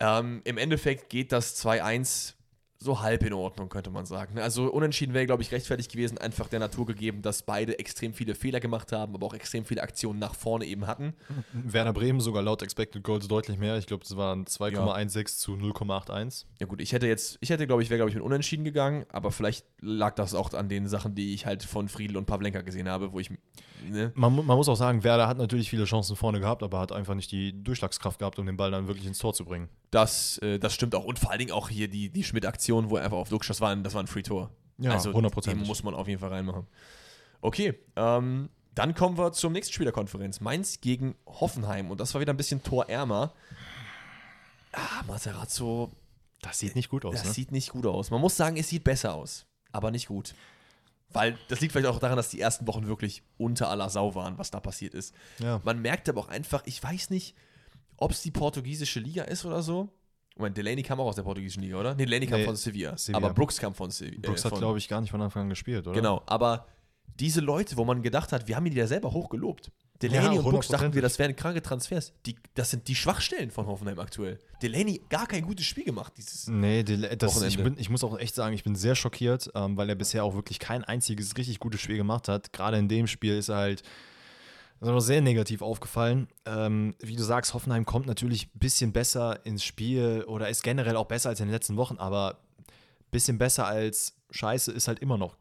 Ähm, 0.00 0.40
Im 0.44 0.56
Endeffekt 0.56 1.10
geht 1.10 1.30
das 1.30 1.62
2-1 1.62 2.32
so 2.82 3.02
halb 3.02 3.22
in 3.24 3.34
Ordnung, 3.34 3.68
könnte 3.68 3.90
man 3.90 4.06
sagen. 4.06 4.38
Also 4.38 4.72
unentschieden 4.72 5.12
wäre, 5.12 5.26
glaube 5.26 5.42
ich, 5.42 5.52
rechtfertigt 5.52 5.92
gewesen, 5.92 6.16
einfach 6.16 6.48
der 6.48 6.60
Natur 6.60 6.86
gegeben, 6.86 7.20
dass 7.20 7.42
beide 7.42 7.78
extrem 7.78 8.14
viele 8.14 8.34
Fehler 8.34 8.58
gemacht 8.58 8.90
haben, 8.92 9.14
aber 9.14 9.26
auch 9.26 9.34
extrem 9.34 9.66
viele 9.66 9.82
Aktionen 9.82 10.18
nach 10.18 10.34
vorne 10.34 10.64
eben 10.64 10.86
hatten. 10.86 11.12
Werder 11.52 11.92
Bremen 11.92 12.20
sogar 12.20 12.42
laut 12.42 12.62
Expected 12.62 13.04
Goals 13.04 13.28
deutlich 13.28 13.58
mehr. 13.58 13.76
Ich 13.76 13.86
glaube, 13.86 14.02
das 14.02 14.16
waren 14.16 14.46
2,16 14.46 15.38
zu 15.38 15.52
0,81. 15.52 16.46
Ja 16.58 16.66
gut, 16.66 16.80
ich 16.80 16.92
hätte 16.92 17.06
jetzt, 17.06 17.36
ich 17.42 17.50
hätte, 17.50 17.66
glaube 17.66 17.82
ich, 17.82 17.90
wäre, 17.90 17.98
glaube 17.98 18.10
ich, 18.10 18.14
mit 18.16 18.24
Unentschieden 18.24 18.64
gegangen, 18.64 19.04
aber 19.10 19.30
vielleicht 19.30 19.66
lag 19.82 20.14
das 20.14 20.34
auch 20.34 20.54
an 20.54 20.70
den 20.70 20.88
Sachen, 20.88 21.14
die 21.14 21.34
ich 21.34 21.44
halt 21.44 21.62
von 21.62 21.90
Friedel 21.90 22.16
und 22.16 22.24
Pavlenka 22.24 22.62
gesehen 22.62 22.88
habe, 22.88 23.12
wo 23.12 23.20
ich, 23.20 23.30
ne? 23.86 24.10
Man, 24.14 24.34
man 24.34 24.56
muss 24.56 24.70
auch 24.70 24.76
sagen, 24.76 25.04
Werder 25.04 25.28
hat 25.28 25.36
natürlich 25.36 25.68
viele 25.68 25.84
Chancen 25.84 26.16
vorne 26.16 26.40
gehabt, 26.40 26.62
aber 26.62 26.80
hat 26.80 26.92
einfach 26.92 27.14
nicht 27.14 27.30
die 27.30 27.62
Durchschlagskraft 27.62 28.18
gehabt, 28.18 28.38
um 28.38 28.46
den 28.46 28.56
Ball 28.56 28.70
dann 28.70 28.88
wirklich 28.88 29.06
ins 29.06 29.18
Tor 29.18 29.34
zu 29.34 29.44
bringen. 29.44 29.68
Das, 29.90 30.38
äh, 30.38 30.58
das 30.58 30.74
stimmt 30.74 30.94
auch. 30.94 31.04
Und 31.04 31.18
vor 31.18 31.30
allen 31.30 31.40
Dingen 31.40 31.52
auch 31.52 31.68
hier 31.68 31.88
die, 31.88 32.10
die 32.10 32.24
Schmidt-Aktion, 32.24 32.90
wo 32.90 32.96
er 32.96 33.04
einfach 33.04 33.16
auf 33.16 33.28
Duxch, 33.28 33.48
das 33.48 33.60
war 33.60 33.70
ein, 33.70 33.82
das 33.82 33.94
war 33.94 34.02
ein 34.02 34.06
Free-Tor. 34.06 34.50
Ja, 34.78 34.92
also, 34.92 35.12
hundertprozentig. 35.12 35.62
Den 35.62 35.68
muss 35.68 35.82
man 35.82 35.94
auf 35.94 36.08
jeden 36.08 36.20
Fall 36.20 36.30
reinmachen. 36.30 36.66
Okay, 37.40 37.74
ähm, 37.96 38.48
dann 38.74 38.94
kommen 38.94 39.18
wir 39.18 39.32
zur 39.32 39.50
nächsten 39.50 39.74
Spielerkonferenz. 39.74 40.40
Mainz 40.40 40.80
gegen 40.80 41.16
Hoffenheim. 41.26 41.90
Und 41.90 42.00
das 42.00 42.14
war 42.14 42.20
wieder 42.20 42.32
ein 42.32 42.36
bisschen 42.36 42.62
torärmer. 42.62 43.32
Ah, 44.72 45.02
Materazzo. 45.06 45.90
Das 46.40 46.58
sieht 46.58 46.76
nicht 46.76 46.88
gut 46.88 47.04
aus. 47.04 47.14
Das 47.14 47.24
ne? 47.24 47.32
sieht 47.32 47.52
nicht 47.52 47.70
gut 47.70 47.84
aus. 47.84 48.10
Man 48.10 48.20
muss 48.20 48.36
sagen, 48.36 48.56
es 48.56 48.68
sieht 48.68 48.84
besser 48.84 49.14
aus, 49.14 49.46
aber 49.72 49.90
nicht 49.90 50.06
gut. 50.06 50.34
Weil 51.12 51.36
das 51.48 51.60
liegt 51.60 51.72
vielleicht 51.72 51.88
auch 51.88 51.98
daran, 51.98 52.16
dass 52.16 52.30
die 52.30 52.40
ersten 52.40 52.66
Wochen 52.66 52.86
wirklich 52.86 53.22
unter 53.36 53.68
aller 53.68 53.90
Sau 53.90 54.14
waren, 54.14 54.38
was 54.38 54.50
da 54.50 54.60
passiert 54.60 54.94
ist. 54.94 55.14
Ja. 55.40 55.60
Man 55.64 55.82
merkt 55.82 56.08
aber 56.08 56.20
auch 56.20 56.28
einfach, 56.28 56.62
ich 56.66 56.82
weiß 56.82 57.10
nicht, 57.10 57.34
ob 58.00 58.10
es 58.10 58.22
die 58.22 58.32
portugiesische 58.32 58.98
Liga 58.98 59.22
ist 59.24 59.44
oder 59.44 59.62
so. 59.62 59.88
Moment, 60.36 60.56
Delaney 60.56 60.82
kam 60.82 60.98
auch 61.00 61.06
aus 61.06 61.16
der 61.16 61.22
portugiesischen 61.22 61.62
Liga, 61.62 61.78
oder? 61.78 61.94
Nee, 61.94 62.06
Delaney 62.06 62.26
kam 62.26 62.40
Nee, 62.40 62.46
von 62.46 62.56
Sevilla. 62.56 62.96
Sevilla. 62.96 63.18
Aber 63.18 63.34
Brooks 63.34 63.58
kam 63.58 63.74
von 63.74 63.90
Sevilla. 63.90 64.20
Brooks 64.22 64.44
hat, 64.44 64.54
glaube 64.54 64.78
ich, 64.78 64.88
gar 64.88 65.00
nicht 65.00 65.10
von 65.10 65.20
Anfang 65.20 65.42
an 65.42 65.48
gespielt, 65.50 65.86
oder? 65.86 65.94
Genau, 65.94 66.22
aber 66.26 66.66
diese 67.18 67.40
Leute, 67.40 67.76
wo 67.76 67.84
man 67.84 68.02
gedacht 68.02 68.32
hat, 68.32 68.48
wir 68.48 68.56
haben 68.56 68.64
die 68.64 68.72
ja 68.76 68.86
selber 68.86 69.12
hochgelobt. 69.12 69.70
Delaney 70.00 70.36
Ja, 70.36 70.40
und 70.40 70.44
Brooks 70.50 70.68
dachten 70.68 70.94
wir, 70.94 71.02
das 71.02 71.18
wären 71.18 71.36
kranke 71.36 71.60
Transfers. 71.60 72.14
Die, 72.24 72.36
das 72.54 72.70
sind 72.70 72.88
die 72.88 72.94
Schwachstellen 72.94 73.50
von 73.50 73.66
Hoffenheim 73.66 73.98
aktuell. 73.98 74.38
Delaney 74.62 75.02
gar 75.10 75.26
kein 75.26 75.42
gutes 75.44 75.66
Spiel 75.66 75.84
gemacht. 75.84 76.14
Dieses 76.16 76.46
Nee, 76.46 76.82
die, 76.82 76.98
das, 77.18 77.42
ich, 77.42 77.62
bin, 77.62 77.76
ich 77.76 77.90
muss 77.90 78.02
auch 78.02 78.18
echt 78.18 78.34
sagen, 78.34 78.54
ich 78.54 78.64
bin 78.64 78.76
sehr 78.76 78.94
schockiert, 78.94 79.50
ähm, 79.54 79.76
weil 79.76 79.90
er 79.90 79.94
bisher 79.96 80.24
auch 80.24 80.34
wirklich 80.34 80.58
kein 80.58 80.84
einziges 80.84 81.36
richtig 81.36 81.58
gutes 81.58 81.82
Spiel 81.82 81.98
gemacht 81.98 82.28
hat. 82.28 82.54
Gerade 82.54 82.78
in 82.78 82.88
dem 82.88 83.06
Spiel 83.06 83.36
ist 83.36 83.50
er 83.50 83.56
halt 83.56 83.82
ist 84.80 84.88
er 84.88 84.92
noch 84.92 85.00
sehr 85.00 85.20
negativ 85.20 85.62
aufgefallen. 85.62 86.28
Ähm, 86.46 86.94
wie 87.00 87.16
du 87.16 87.22
sagst, 87.22 87.52
Hoffenheim 87.52 87.84
kommt 87.84 88.06
natürlich 88.06 88.46
ein 88.46 88.58
bisschen 88.58 88.92
besser 88.92 89.44
ins 89.44 89.62
Spiel 89.62 90.24
oder 90.26 90.48
ist 90.48 90.62
generell 90.62 90.96
auch 90.96 91.06
besser 91.06 91.28
als 91.28 91.40
in 91.40 91.46
den 91.46 91.52
letzten 91.52 91.76
Wochen, 91.76 91.98
aber 91.98 92.38
ein 92.58 93.10
bisschen 93.10 93.36
besser 93.38 93.66
als 93.66 94.16
Scheiße 94.30 94.72
ist 94.72 94.88
halt 94.88 95.00
immer 95.00 95.18
noch 95.18 95.36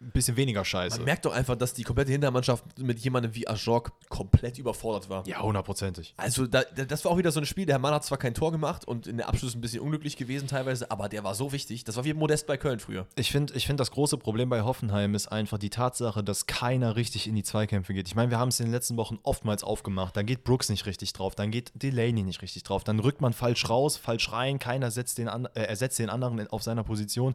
ein 0.00 0.10
bisschen 0.10 0.36
weniger 0.36 0.66
Scheiße. 0.66 0.98
Man 0.98 1.06
merkt 1.06 1.24
doch 1.24 1.32
einfach, 1.32 1.56
dass 1.56 1.72
die 1.72 1.82
komplette 1.82 2.12
Hintermannschaft 2.12 2.62
mit 2.78 2.98
jemandem 2.98 3.34
wie 3.34 3.48
Ajok 3.48 3.92
komplett 4.10 4.58
überfordert 4.58 5.08
war. 5.08 5.26
ja, 5.26 5.40
hundertprozentig. 5.40 6.12
Also, 6.18 6.46
da, 6.46 6.62
da- 6.76 6.84
das 6.84 7.04
war 7.06 7.12
auch 7.12 7.16
wieder 7.16 7.32
so 7.32 7.40
ein 7.40 7.46
Spiel. 7.46 7.64
Der 7.64 7.78
Mann 7.78 7.94
hat 7.94 8.04
zwar 8.04 8.18
kein 8.18 8.34
Tor 8.34 8.52
gemacht 8.52 8.84
und 8.86 9.06
in 9.06 9.16
der 9.16 9.28
Abschluss 9.30 9.54
ein 9.54 9.62
bisschen 9.62 9.80
unglücklich 9.80 10.18
gewesen 10.18 10.46
teilweise, 10.46 10.90
aber 10.90 11.08
der 11.08 11.24
war 11.24 11.34
so 11.34 11.52
wichtig. 11.52 11.84
Das 11.84 11.96
war 11.96 12.04
wie 12.04 12.12
Modest 12.12 12.46
bei 12.46 12.58
Köln 12.58 12.80
früher. 12.80 13.06
Ich 13.16 13.32
finde, 13.32 13.54
ich 13.54 13.66
find, 13.66 13.80
das 13.80 13.90
große 13.92 14.18
Problem 14.18 14.50
bei 14.50 14.60
Hoffenheim 14.60 15.14
ist 15.14 15.28
einfach 15.28 15.56
die 15.56 15.70
Tatsache, 15.70 16.22
dass 16.22 16.44
keiner 16.44 16.96
richtig 16.96 17.26
in 17.26 17.34
die 17.34 17.42
Zweikämpfe 17.42 17.94
geht. 17.94 18.06
Ich 18.06 18.14
meine, 18.14 18.30
wir 18.30 18.38
haben 18.38 18.48
es 18.50 18.60
in 18.60 18.66
den 18.66 18.72
letzten 18.72 18.98
Wochen 18.98 19.18
oftmals 19.22 19.64
aufgemacht. 19.64 20.14
Da 20.18 20.22
geht 20.22 20.44
Brooks 20.44 20.68
nicht 20.68 20.84
richtig 20.84 21.14
drauf, 21.14 21.34
dann 21.34 21.50
geht 21.50 21.72
Delaney 21.74 22.22
nicht 22.24 22.42
richtig 22.42 22.62
drauf, 22.64 22.84
dann 22.84 22.98
rückt 23.00 23.22
man 23.22 23.32
falsch 23.32 23.70
raus, 23.70 23.96
falsch 23.96 24.30
rein, 24.32 24.58
keiner 24.58 24.90
setzt 24.90 25.16
den 25.16 25.28
an, 25.28 25.46
äh, 25.54 25.62
ersetzt 25.62 25.98
den 25.98 26.10
anderen 26.10 26.46
auf 26.48 26.62
seiner 26.62 26.84
Position. 26.84 27.34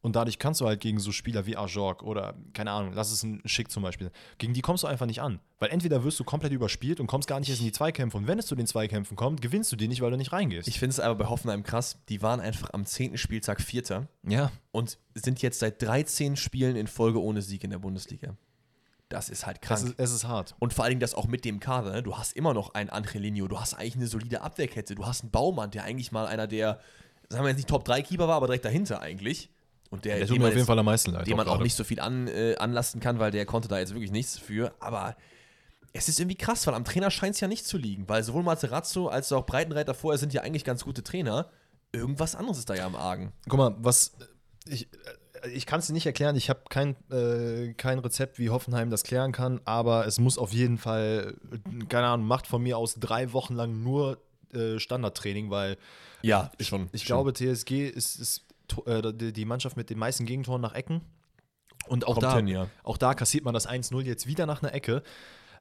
Und 0.00 0.16
dadurch 0.16 0.38
kannst 0.38 0.60
du 0.60 0.66
halt 0.66 0.80
gegen 0.80 0.98
so 0.98 1.12
Spieler 1.12 1.46
wie 1.46 1.56
Ajorg 1.56 2.02
oder, 2.02 2.34
keine 2.52 2.70
Ahnung, 2.70 2.92
lass 2.94 3.10
es 3.10 3.22
ein 3.22 3.42
Schick 3.44 3.70
zum 3.70 3.82
Beispiel, 3.82 4.10
gegen 4.38 4.54
die 4.54 4.60
kommst 4.60 4.84
du 4.84 4.88
einfach 4.88 5.06
nicht 5.06 5.20
an. 5.20 5.40
Weil 5.58 5.70
entweder 5.70 6.04
wirst 6.04 6.20
du 6.20 6.24
komplett 6.24 6.52
überspielt 6.52 7.00
und 7.00 7.06
kommst 7.06 7.28
gar 7.28 7.40
nicht 7.40 7.48
erst 7.48 7.60
in 7.60 7.66
die 7.66 7.72
Zweikämpfe. 7.72 8.16
Und 8.16 8.26
wenn 8.26 8.38
es 8.38 8.46
zu 8.46 8.54
den 8.54 8.66
Zweikämpfen 8.66 9.16
kommt, 9.16 9.40
gewinnst 9.40 9.72
du 9.72 9.76
die 9.76 9.88
nicht, 9.88 10.02
weil 10.02 10.10
du 10.10 10.16
nicht 10.16 10.32
reingehst. 10.32 10.68
Ich 10.68 10.78
finde 10.78 10.92
es 10.92 11.00
aber 11.00 11.14
bei 11.14 11.28
Hoffenheim 11.28 11.62
krass. 11.62 11.98
Die 12.08 12.22
waren 12.22 12.40
einfach 12.40 12.70
am 12.72 12.84
10. 12.84 13.16
Spieltag 13.16 13.60
Vierter 13.60 14.08
ja. 14.22 14.52
und 14.70 14.98
sind 15.14 15.40
jetzt 15.42 15.60
seit 15.60 15.80
13 15.80 16.36
Spielen 16.36 16.76
in 16.76 16.86
Folge 16.86 17.22
ohne 17.22 17.42
Sieg 17.42 17.64
in 17.64 17.70
der 17.70 17.78
Bundesliga. 17.78 18.36
Das 19.08 19.28
ist 19.28 19.46
halt 19.46 19.62
krank. 19.62 19.80
Es 19.80 19.88
ist, 19.88 19.94
es 19.98 20.12
ist 20.12 20.24
hart. 20.26 20.56
und 20.58 20.74
vor 20.74 20.84
allen 20.84 20.92
Dingen 20.92 21.00
das 21.00 21.14
auch 21.14 21.26
mit 21.26 21.44
dem 21.44 21.60
Kader. 21.60 21.92
Ne? 21.92 22.02
Du 22.02 22.18
hast 22.18 22.32
immer 22.32 22.54
noch 22.54 22.74
einen 22.74 22.90
Angelino, 22.90 23.46
du 23.46 23.60
hast 23.60 23.74
eigentlich 23.74 23.96
eine 23.96 24.08
solide 24.08 24.40
Abwehrkette, 24.40 24.94
du 24.96 25.06
hast 25.06 25.22
einen 25.22 25.30
Baumann, 25.30 25.70
der 25.70 25.84
eigentlich 25.84 26.10
mal 26.10 26.26
einer 26.26 26.48
der, 26.48 26.80
sagen 27.28 27.44
wir 27.44 27.50
jetzt 27.50 27.58
nicht 27.58 27.68
Top-3-Keeper 27.68 28.26
war, 28.26 28.36
aber 28.36 28.46
direkt 28.46 28.64
dahinter 28.64 29.00
eigentlich. 29.00 29.50
Und 29.90 30.04
der, 30.04 30.18
Der 30.18 30.26
tut 30.26 30.36
mir 30.38 30.42
man 30.44 30.48
auf 30.50 30.54
jeden 30.54 30.66
Fall 30.66 30.78
am 30.78 30.84
meisten 30.86 31.12
leid. 31.12 31.26
dem 31.26 31.36
man 31.36 31.46
auch 31.48 31.60
nicht 31.60 31.74
so 31.76 31.84
viel 31.84 32.00
an, 32.00 32.26
äh, 32.28 32.56
anlasten 32.56 33.00
kann, 33.00 33.18
weil 33.18 33.30
der 33.30 33.46
konnte 33.46 33.68
da 33.68 33.78
jetzt 33.78 33.92
wirklich 33.94 34.10
nichts 34.10 34.38
für. 34.38 34.72
Aber 34.80 35.16
es 35.92 36.08
ist 36.08 36.18
irgendwie 36.20 36.36
krass, 36.36 36.66
weil 36.66 36.74
am 36.74 36.84
Trainer 36.84 37.10
scheint 37.10 37.34
es 37.34 37.40
ja 37.40 37.48
nicht 37.48 37.66
zu 37.66 37.78
liegen, 37.78 38.08
weil 38.08 38.22
sowohl 38.22 38.42
Materazzo 38.42 39.08
als 39.08 39.32
auch 39.32 39.46
Breitenreiter 39.46 39.94
vorher 39.94 40.18
sind 40.18 40.32
ja 40.34 40.42
eigentlich 40.42 40.64
ganz 40.64 40.84
gute 40.84 41.02
Trainer. 41.02 41.50
Irgendwas 41.92 42.34
anderes 42.34 42.58
ist 42.58 42.68
da 42.68 42.74
ja 42.74 42.84
am 42.86 42.96
Argen. 42.96 43.32
Guck 43.48 43.58
mal, 43.58 43.74
was 43.78 44.12
ich, 44.66 44.88
äh, 45.42 45.48
ich 45.50 45.64
kann 45.66 45.78
es 45.80 45.86
dir 45.86 45.92
nicht 45.92 46.04
erklären. 46.06 46.34
Ich 46.36 46.50
habe 46.50 46.60
kein, 46.68 46.96
äh, 47.10 47.72
kein 47.74 47.98
Rezept, 48.00 48.38
wie 48.38 48.50
Hoffenheim 48.50 48.90
das 48.90 49.04
klären 49.04 49.32
kann, 49.32 49.60
aber 49.64 50.06
es 50.06 50.18
muss 50.18 50.36
auf 50.36 50.52
jeden 50.52 50.78
Fall, 50.78 51.34
äh, 51.52 51.84
keine 51.86 52.08
Ahnung, 52.08 52.26
macht 52.26 52.46
von 52.46 52.62
mir 52.62 52.76
aus 52.76 52.96
drei 52.96 53.32
Wochen 53.32 53.54
lang 53.54 53.82
nur 53.82 54.18
äh, 54.52 54.78
Standardtraining, 54.78 55.50
weil 55.50 55.76
Ja, 56.22 56.50
schon. 56.60 56.88
ich 56.92 57.04
glaube, 57.04 57.32
TSG 57.32 57.88
ist, 57.88 58.16
ist 58.20 58.38
äh, 58.38 58.45
die 58.68 59.32
die 59.32 59.44
Mannschaft 59.44 59.76
mit 59.76 59.90
den 59.90 59.98
meisten 59.98 60.26
Gegentoren 60.26 60.60
nach 60.62 60.74
Ecken. 60.74 61.00
Und 61.88 62.06
auch 62.06 62.18
da, 62.18 62.34
hin, 62.36 62.48
ja. 62.48 62.66
auch 62.82 62.96
da 62.98 63.14
kassiert 63.14 63.44
man 63.44 63.54
das 63.54 63.68
1-0 63.68 64.00
jetzt 64.02 64.26
wieder 64.26 64.44
nach 64.46 64.62
einer 64.62 64.74
Ecke. 64.74 65.02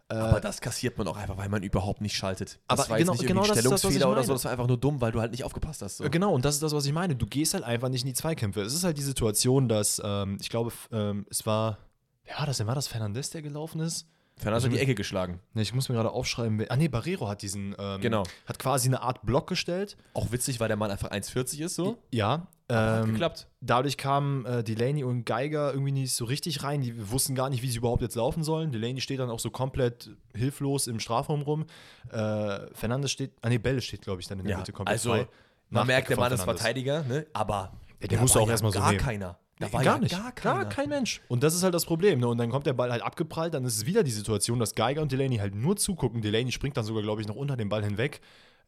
Aber 0.08 0.40
das 0.40 0.62
kassiert 0.62 0.98
man 1.00 1.08
auch 1.08 1.18
einfach, 1.18 1.36
weil 1.38 1.50
man 1.50 1.64
überhaupt 1.64 2.02
nicht 2.02 2.16
schaltet. 2.16 2.60
Das 2.68 2.80
Aber 2.80 2.90
war 2.90 2.98
genau- 3.00 3.14
jetzt 3.14 3.22
nicht 3.22 3.28
genau 3.28 3.42
das 3.42 3.58
ist 3.58 3.66
das, 3.66 3.80
Stellungsfehler 3.80 4.12
oder 4.12 4.24
so, 4.24 4.34
das 4.34 4.46
war 4.46 4.52
einfach 4.52 4.68
nur 4.68 4.78
dumm, 4.78 5.02
weil 5.02 5.12
du 5.12 5.20
halt 5.20 5.32
nicht 5.32 5.44
aufgepasst 5.44 5.82
hast. 5.82 5.98
So. 5.98 6.04
Äh, 6.04 6.10
Genau, 6.12 6.32
und 6.34 6.46
das 6.46 6.56
ist 6.56 6.64
das, 6.64 6.74
was 6.74 6.86
ich 6.86 6.94
meine. 6.94 7.16
Du 7.16 7.26
gehst 7.26 7.54
halt 7.56 7.64
einfach 7.64 7.90
nicht 7.90 8.02
in 8.02 8.08
die 8.08 8.14
Zweikämpfe. 8.14 8.62
Es 8.62 8.74
ist 8.74 8.84
halt 8.84 8.98
die 8.98 9.02
Situation, 9.04 9.68
dass, 9.68 10.00
ähm, 10.04 10.38
ich 10.40 10.50
glaube, 10.50 10.72
ähm, 10.92 11.26
es 11.32 11.46
war, 11.48 11.80
wer 12.24 12.38
war 12.40 12.46
das 12.46 12.58
denn? 12.58 12.68
War 12.68 12.76
das 12.76 12.88
Fernandes, 12.88 13.32
der 13.32 13.42
gelaufen 13.42 13.82
ist? 13.82 14.08
Fernandes 14.38 14.66
hat 14.66 14.74
die 14.74 14.80
Ecke 14.80 14.96
geschlagen. 14.96 15.40
Ne, 15.54 15.62
ich 15.64 15.74
muss 15.74 15.90
mir 15.90 15.96
gerade 15.96 16.12
aufschreiben. 16.12 16.66
Ah, 16.70 16.76
nee, 16.76 16.88
Barrero 16.88 17.28
hat 17.28 17.42
diesen, 17.42 17.76
ähm, 17.80 18.02
Genau. 18.02 18.24
hat 18.46 18.60
quasi 18.60 18.88
eine 18.90 19.02
Art 19.02 19.26
Block 19.26 19.48
gestellt. 19.48 19.98
Auch 20.14 20.32
witzig, 20.32 20.60
weil 20.60 20.68
der 20.68 20.78
Mann 20.78 20.92
einfach 20.92 21.10
1,40 21.12 21.62
ist 21.62 21.76
so. 21.76 21.98
Ja. 22.12 22.48
Hat 22.68 23.04
Ähm, 23.04 23.12
geklappt. 23.12 23.48
dadurch 23.62 23.96
kamen 23.98 24.44
äh, 24.46 24.64
Delaney 24.64 25.04
und 25.04 25.24
Geiger 25.26 25.72
irgendwie 25.72 25.92
nicht 25.92 26.14
so 26.14 26.26
richtig 26.26 26.64
rein. 26.64 26.82
Die 26.82 27.12
wussten 27.12 27.36
gar 27.36 27.50
nicht, 27.50 27.62
wie 27.62 27.70
sie 27.70 27.78
überhaupt 27.78 28.02
jetzt 28.02 28.16
laufen 28.16 28.44
sollen. 28.44 28.72
Delaney 28.72 29.02
steht 29.02 29.20
dann 29.20 29.30
auch 29.30 29.40
so 29.40 29.52
komplett 29.52 30.10
hilflos 30.34 30.88
im 30.88 31.00
Strafraum 31.00 31.44
rum. 31.44 31.66
Äh, 32.12 32.60
Fernandes 32.74 33.12
steht, 33.12 33.34
ah 33.44 33.50
nee, 33.50 33.60
Bell 33.60 33.82
steht, 33.82 34.02
glaube 34.02 34.22
ich, 34.22 34.28
dann 34.28 34.40
in 34.40 34.46
der 34.46 34.54
Ja, 34.54 34.58
Mitte 34.58 34.72
komplett 34.72 34.94
also 34.94 35.12
frei. 35.12 35.28
man 35.70 35.86
merkt, 35.86 36.10
der 36.10 36.18
Mann 36.18 36.32
ist. 36.32 36.42
Verteidiger, 36.44 37.04
ne? 37.04 37.28
aber 37.34 37.74
Ja, 38.02 38.08
den 38.08 38.16
da 38.18 38.22
musst 38.22 38.34
du 38.34 38.40
war 38.40 38.44
auch 38.44 38.48
ja 38.48 38.54
erstmal 38.54 38.72
so 38.72 38.80
gar 38.80 38.90
nehmen. 38.92 39.04
keiner. 39.04 39.38
Da 39.60 39.72
war 39.72 39.84
gar 39.84 39.96
ja 39.96 40.00
nicht. 40.02 40.12
gar. 40.12 40.32
Gar 40.34 40.66
kein 40.68 40.90
Mensch. 40.90 41.22
Und 41.30 41.42
das 41.44 41.54
ist 41.56 41.64
halt 41.64 41.74
das 41.74 41.86
Problem. 41.86 42.20
Ne? 42.20 42.28
Und 42.28 42.40
dann 42.40 42.50
kommt 42.50 42.66
der 42.66 42.74
Ball 42.74 42.92
halt 42.92 43.02
abgeprallt, 43.04 43.54
dann 43.54 43.64
ist 43.64 43.78
es 43.78 43.86
wieder 43.86 44.04
die 44.04 44.12
Situation, 44.12 44.60
dass 44.60 44.76
Geiger 44.76 45.02
und 45.02 45.12
Delaney 45.12 45.38
halt 45.38 45.56
nur 45.56 45.78
zugucken. 45.78 46.22
Delaney 46.22 46.52
springt 46.52 46.76
dann 46.76 46.84
sogar, 46.84 47.04
glaube 47.04 47.22
ich, 47.22 47.28
noch 47.28 47.36
unter 47.38 47.56
den 47.56 47.70
Ball 47.70 47.84
hinweg. 47.84 48.20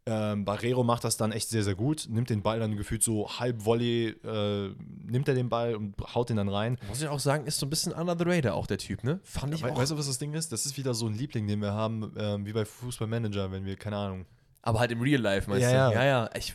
Ähm, 0.07 0.45
Barrero 0.45 0.83
macht 0.83 1.03
das 1.03 1.17
dann 1.17 1.31
echt 1.31 1.49
sehr, 1.49 1.63
sehr 1.63 1.75
gut. 1.75 2.07
Nimmt 2.09 2.29
den 2.29 2.41
Ball 2.41 2.59
dann 2.59 2.77
gefühlt 2.77 3.03
so 3.03 3.29
halb 3.29 3.65
Volley, 3.65 4.15
äh, 4.23 4.69
nimmt 5.05 5.27
er 5.27 5.35
den 5.35 5.49
Ball 5.49 5.75
und 5.75 5.95
haut 6.15 6.29
den 6.29 6.37
dann 6.37 6.49
rein. 6.49 6.77
Muss 6.87 7.01
ich 7.01 7.07
auch 7.07 7.19
sagen, 7.19 7.45
ist 7.45 7.59
so 7.59 7.65
ein 7.65 7.69
bisschen 7.69 7.93
under 7.93 8.15
the 8.17 8.23
radar 8.25 8.55
auch 8.55 8.67
der 8.67 8.77
Typ, 8.77 9.03
ne? 9.03 9.19
Fand 9.23 9.53
ich 9.53 9.63
We 9.63 9.71
auch. 9.71 9.77
weißt 9.77 9.91
du, 9.91 9.97
was 9.97 10.07
das 10.07 10.17
Ding 10.17 10.33
ist? 10.33 10.51
Das 10.51 10.65
ist 10.65 10.77
wieder 10.77 10.93
so 10.93 11.07
ein 11.07 11.13
Liebling, 11.13 11.47
den 11.47 11.61
wir 11.61 11.73
haben, 11.73 12.13
ähm, 12.17 12.45
wie 12.45 12.53
bei 12.53 12.65
Fußballmanager, 12.65 13.51
wenn 13.51 13.65
wir, 13.65 13.75
keine 13.75 13.97
Ahnung. 13.97 14.25
Aber 14.61 14.79
halt 14.79 14.91
im 14.91 15.01
Real 15.01 15.21
Life, 15.21 15.49
meinst 15.49 15.63
Ja, 15.63 15.89
du? 15.89 15.95
ja. 15.95 16.03
ja. 16.03 16.23
ja. 16.23 16.29
Ich, 16.35 16.53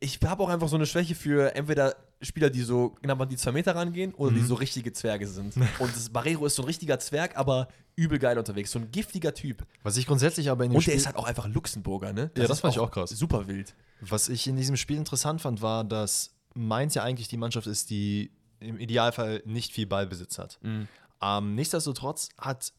ich 0.00 0.18
habe 0.24 0.42
auch 0.42 0.48
einfach 0.48 0.68
so 0.68 0.76
eine 0.76 0.86
Schwäche 0.86 1.14
für 1.14 1.54
entweder 1.54 1.94
Spieler, 2.22 2.48
die 2.50 2.62
so 2.62 2.90
knapp 3.02 3.20
an 3.20 3.28
die 3.28 3.36
zwei 3.36 3.52
Meter 3.52 3.74
rangehen 3.76 4.14
oder 4.14 4.32
die 4.32 4.40
Mhm. 4.40 4.46
so 4.46 4.54
richtige 4.54 4.92
Zwerge 4.92 5.26
sind. 5.28 5.54
Und 5.78 5.94
das 5.94 6.08
Barrero 6.08 6.46
ist 6.46 6.54
so 6.56 6.62
ein 6.62 6.66
richtiger 6.66 6.98
Zwerg, 6.98 7.36
aber 7.36 7.68
übel 7.96 8.18
geil 8.18 8.38
unterwegs. 8.38 8.70
So 8.72 8.78
ein 8.78 8.90
giftiger 8.90 9.34
Typ. 9.34 9.64
Was 9.82 9.96
ich 9.98 10.06
grundsätzlich 10.06 10.50
aber 10.50 10.64
in 10.64 10.70
dem 10.70 10.76
Und 10.76 10.86
der 10.86 10.92
Spiel, 10.92 10.96
ist 11.00 11.06
halt 11.06 11.16
auch 11.16 11.26
einfach 11.26 11.46
Luxemburger, 11.46 12.12
ne? 12.12 12.30
Ja, 12.36 12.46
das 12.46 12.60
fand 12.60 12.74
ich 12.74 12.80
auch 12.80 12.90
krass. 12.90 13.10
Super 13.10 13.46
wild. 13.46 13.74
was 14.00 14.28
ich 14.28 14.46
in 14.46 14.56
diesem 14.56 14.76
Spiel 14.76 14.96
interessant 14.96 15.40
fand, 15.42 15.60
war, 15.62 15.84
dass 15.84 16.34
Mainz 16.54 16.94
ja 16.94 17.02
eigentlich 17.02 17.28
die 17.28 17.36
Mannschaft 17.36 17.66
ist, 17.66 17.90
die 17.90 18.30
im 18.60 18.78
Idealfall 18.78 19.42
nicht 19.44 19.72
viel 19.72 19.86
Ballbesitz 19.86 20.38
hat. 20.38 20.58
Mhm. 20.62 20.88
Ähm, 21.22 21.54
nichtsdestotrotz 21.54 22.30
hat, 22.38 22.72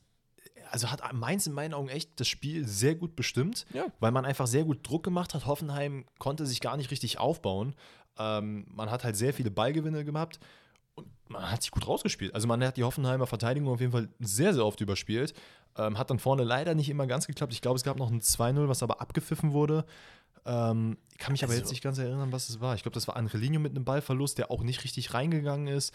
also 0.76 0.92
hat 0.92 1.02
Mainz 1.14 1.48
in 1.48 1.54
meinen 1.54 1.74
Augen 1.74 1.88
echt 1.90 2.20
das 2.20 2.28
Spiel 2.28 2.68
sehr 2.68 2.96
gut 2.96 3.16
bestimmt, 3.16 3.66
Ja. 3.74 3.86
weil 4.00 4.12
man 4.12 4.26
einfach 4.26 4.46
sehr 4.46 4.66
gut 4.66 4.88
Druck 4.88 5.04
gemacht 5.04 5.34
hat. 5.34 5.46
Hoffenheim 5.46 6.06
konnte 6.20 6.46
sich 6.46 6.60
gar 6.62 6.76
nicht 6.78 6.92
richtig 6.92 7.18
aufbauen. 7.18 7.74
Ähm, 8.20 8.66
man 8.70 8.92
hat 8.92 9.04
halt 9.04 9.16
sehr 9.16 9.34
viele 9.34 9.52
Ballgewinne 9.52 10.04
gehabt 10.06 10.40
und 10.96 11.08
man 11.30 11.50
hat 11.50 11.62
sich 11.64 11.72
gut 11.72 11.88
rausgespielt. 11.88 12.36
Also 12.36 12.48
man 12.48 12.64
hat 12.64 12.78
die 12.78 12.84
Hoffenheimer 12.84 13.26
Verteidigung 13.28 13.70
auf 13.74 13.80
jeden 13.80 13.92
Fall 13.94 14.10
sehr, 14.20 14.54
sehr 14.54 14.66
oft 14.66 14.80
überspielt. 14.82 15.34
Ähm, 15.78 15.98
hat 15.98 16.10
dann 16.10 16.20
vorne 16.20 16.44
leider 16.44 16.76
nicht 16.76 16.90
immer 16.90 17.08
ganz 17.08 17.26
geklappt. 17.28 17.54
Ich 17.54 17.62
glaube, 17.62 17.78
es 17.78 17.84
gab 17.84 17.98
noch 17.98 18.12
ein 18.12 18.22
2-0, 18.22 18.68
was 18.70 18.84
aber 18.84 19.02
abgepfiffen 19.02 19.52
wurde. 19.54 19.86
Ähm, 20.46 20.98
ich 21.12 21.18
kann 21.18 21.32
mich 21.32 21.44
aber 21.44 21.52
Also- 21.52 21.62
jetzt 21.64 21.72
nicht 21.72 21.84
ganz 21.84 21.98
erinnern, 21.98 22.32
was 22.32 22.50
es 22.50 22.60
war. 22.62 22.76
Ich 22.76 22.84
glaube, 22.84 22.94
das 22.94 23.08
war 23.08 23.16
Angelino 23.16 23.60
mit 23.60 23.72
einem 23.76 23.84
Ballverlust, 23.86 24.38
der 24.38 24.52
auch 24.52 24.62
nicht 24.64 24.84
richtig 24.84 25.14
reingegangen 25.14 25.68
ist. 25.68 25.94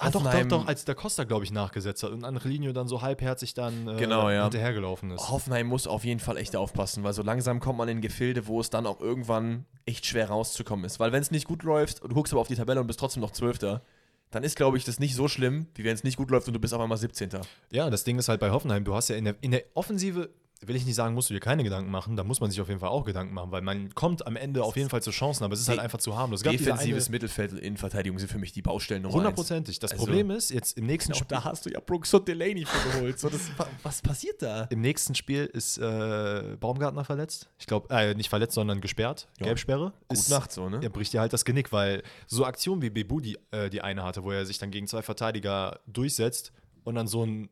Ah, 0.00 0.10
doch, 0.10 0.22
doch, 0.22 0.46
doch, 0.48 0.66
als 0.66 0.84
der 0.84 0.94
Costa, 0.94 1.24
glaube 1.24 1.44
ich, 1.44 1.50
nachgesetzt 1.50 2.02
hat 2.02 2.10
und 2.12 2.24
Angelino 2.24 2.72
dann 2.72 2.88
so 2.88 3.00
halbherzig 3.02 3.54
dann 3.54 3.88
äh, 3.88 3.96
Genau, 3.96 4.28
ja. 4.30 4.42
hinterhergelaufen 4.42 5.10
ist. 5.10 5.30
Hoffenheim 5.30 5.66
muss 5.66 5.86
auf 5.86 6.04
jeden 6.04 6.20
Fall 6.20 6.36
echt 6.36 6.54
aufpassen, 6.56 7.04
weil 7.04 7.14
so 7.14 7.22
langsam 7.22 7.58
kommt 7.58 7.78
man 7.78 7.88
in 7.88 8.00
Gefilde, 8.00 8.46
wo 8.46 8.60
es 8.60 8.70
dann 8.70 8.86
auch 8.86 9.00
irgendwann 9.00 9.64
echt 9.86 10.04
schwer 10.06 10.28
rauszukommen 10.28 10.84
ist. 10.84 11.00
Weil 11.00 11.12
wenn 11.12 11.22
es 11.22 11.30
nicht 11.30 11.46
gut 11.46 11.62
läuft 11.62 12.02
und 12.02 12.10
du 12.10 12.14
guckst 12.14 12.32
aber 12.32 12.40
auf 12.40 12.48
die 12.48 12.54
Tabelle 12.56 12.80
und 12.80 12.86
bist 12.86 13.00
trotzdem 13.00 13.22
noch 13.22 13.30
Zwölfter, 13.32 13.82
dann 14.30 14.44
ist, 14.44 14.56
glaube 14.56 14.76
ich, 14.76 14.84
das 14.84 14.98
nicht 14.98 15.14
so 15.14 15.26
schlimm, 15.26 15.68
wie 15.74 15.84
wenn 15.84 15.94
es 15.94 16.04
nicht 16.04 16.18
gut 16.18 16.30
läuft 16.30 16.46
und 16.48 16.52
du 16.54 16.60
bist 16.60 16.74
auf 16.74 16.80
einmal 16.80 16.98
17. 16.98 17.30
Ja, 17.70 17.88
das 17.88 18.04
Ding 18.04 18.18
ist 18.18 18.28
halt 18.28 18.40
bei 18.40 18.50
Hoffenheim, 18.50 18.84
du 18.84 18.94
hast 18.94 19.08
ja 19.08 19.16
in 19.16 19.24
der, 19.24 19.36
in 19.40 19.52
der 19.52 19.64
Offensive 19.72 20.28
will 20.66 20.76
ich 20.76 20.84
nicht 20.84 20.94
sagen, 20.94 21.14
musst 21.14 21.30
du 21.30 21.34
dir 21.34 21.40
keine 21.40 21.62
Gedanken 21.62 21.90
machen, 21.90 22.16
da 22.16 22.24
muss 22.24 22.40
man 22.40 22.50
sich 22.50 22.60
auf 22.60 22.68
jeden 22.68 22.80
Fall 22.80 22.88
auch 22.88 23.04
Gedanken 23.04 23.34
machen, 23.34 23.52
weil 23.52 23.62
man 23.62 23.94
kommt 23.94 24.26
am 24.26 24.36
Ende 24.36 24.64
auf 24.64 24.76
jeden 24.76 24.88
Fall 24.88 25.02
zu 25.02 25.10
Chancen, 25.10 25.44
aber 25.44 25.54
es 25.54 25.60
ist 25.60 25.68
halt 25.68 25.78
einfach 25.78 25.98
zu 25.98 26.16
harmlos. 26.16 26.42
Defensives 26.42 27.08
Mittelfeld 27.08 27.52
und 27.52 27.58
Innenverteidigung 27.58 28.18
sind 28.18 28.28
für 28.28 28.38
mich 28.38 28.52
die 28.52 28.62
Baustellen 28.62 29.02
Nummer 29.02 29.14
Hundertprozentig. 29.14 29.78
Das 29.78 29.92
also, 29.92 30.04
Problem 30.04 30.30
ist, 30.30 30.50
jetzt 30.50 30.76
im 30.76 30.86
nächsten 30.86 31.14
Spiel. 31.14 31.26
Da 31.28 31.44
hast 31.44 31.66
du 31.66 31.70
ja 31.70 31.80
Brooks 31.80 32.12
und 32.14 32.26
Delaney 32.26 32.64
für 32.64 32.90
geholt. 32.90 33.18
So, 33.18 33.28
das, 33.28 33.40
was 33.82 34.02
passiert 34.02 34.42
da? 34.42 34.64
Im 34.64 34.80
nächsten 34.80 35.14
Spiel 35.14 35.44
ist 35.44 35.78
äh, 35.78 36.56
Baumgartner 36.58 37.04
verletzt. 37.04 37.48
Ich 37.58 37.66
glaube, 37.66 37.88
äh, 37.94 38.14
nicht 38.14 38.28
verletzt, 38.28 38.54
sondern 38.54 38.80
gesperrt. 38.80 39.28
Ja. 39.38 39.46
Gelbsperre. 39.46 39.92
Gut 40.08 40.18
ist, 40.18 40.30
Nacht 40.30 40.52
so, 40.52 40.68
ne? 40.68 40.80
Er 40.82 40.90
bricht 40.90 41.12
dir 41.12 41.20
halt 41.20 41.32
das 41.32 41.44
Genick, 41.44 41.72
weil 41.72 42.02
so 42.26 42.44
Aktionen 42.44 42.82
wie 42.82 42.90
Bebu 42.90 43.20
die, 43.20 43.38
äh, 43.50 43.70
die 43.70 43.82
eine 43.82 44.02
hatte, 44.02 44.24
wo 44.24 44.32
er 44.32 44.44
sich 44.44 44.58
dann 44.58 44.70
gegen 44.70 44.86
zwei 44.86 45.02
Verteidiger 45.02 45.80
durchsetzt 45.86 46.52
und 46.84 46.94
dann 46.94 47.06
so 47.06 47.24
ein 47.24 47.48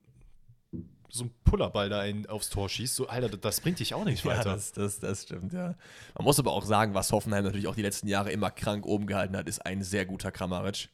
so 1.09 1.25
ein 1.25 1.31
Pullerball 1.45 1.89
da 1.89 2.05
in, 2.05 2.27
aufs 2.27 2.51
Tor 2.51 2.69
schießt, 2.69 2.95
so, 2.95 3.09
Alter, 3.09 3.29
das 3.29 3.61
bringt 3.61 3.79
dich 3.79 3.95
auch 3.95 4.05
nicht 4.05 4.25
weiter. 4.25 4.51
Ja, 4.51 4.55
das, 4.55 4.73
das, 4.73 4.99
das 5.01 5.23
stimmt, 5.23 5.53
ja. 5.53 5.75
Man 6.15 6.25
muss 6.25 6.39
aber 6.39 6.53
auch 6.53 6.65
sagen, 6.65 6.95
was 6.95 7.13
Hoffenheim 7.13 7.45
natürlich 7.45 7.67
auch 7.67 7.75
die 7.75 7.83
letzten 7.83 8.09
Jahre 8.09 8.33
immer 8.33 8.51
krank 8.51 8.87
oben 8.87 9.07
gehalten 9.07 9.37
hat, 9.37 9.49
ist 9.49 9.65
ein 9.65 9.83
sehr 9.83 10.07
guter 10.07 10.31
Kramaric. 10.31 10.89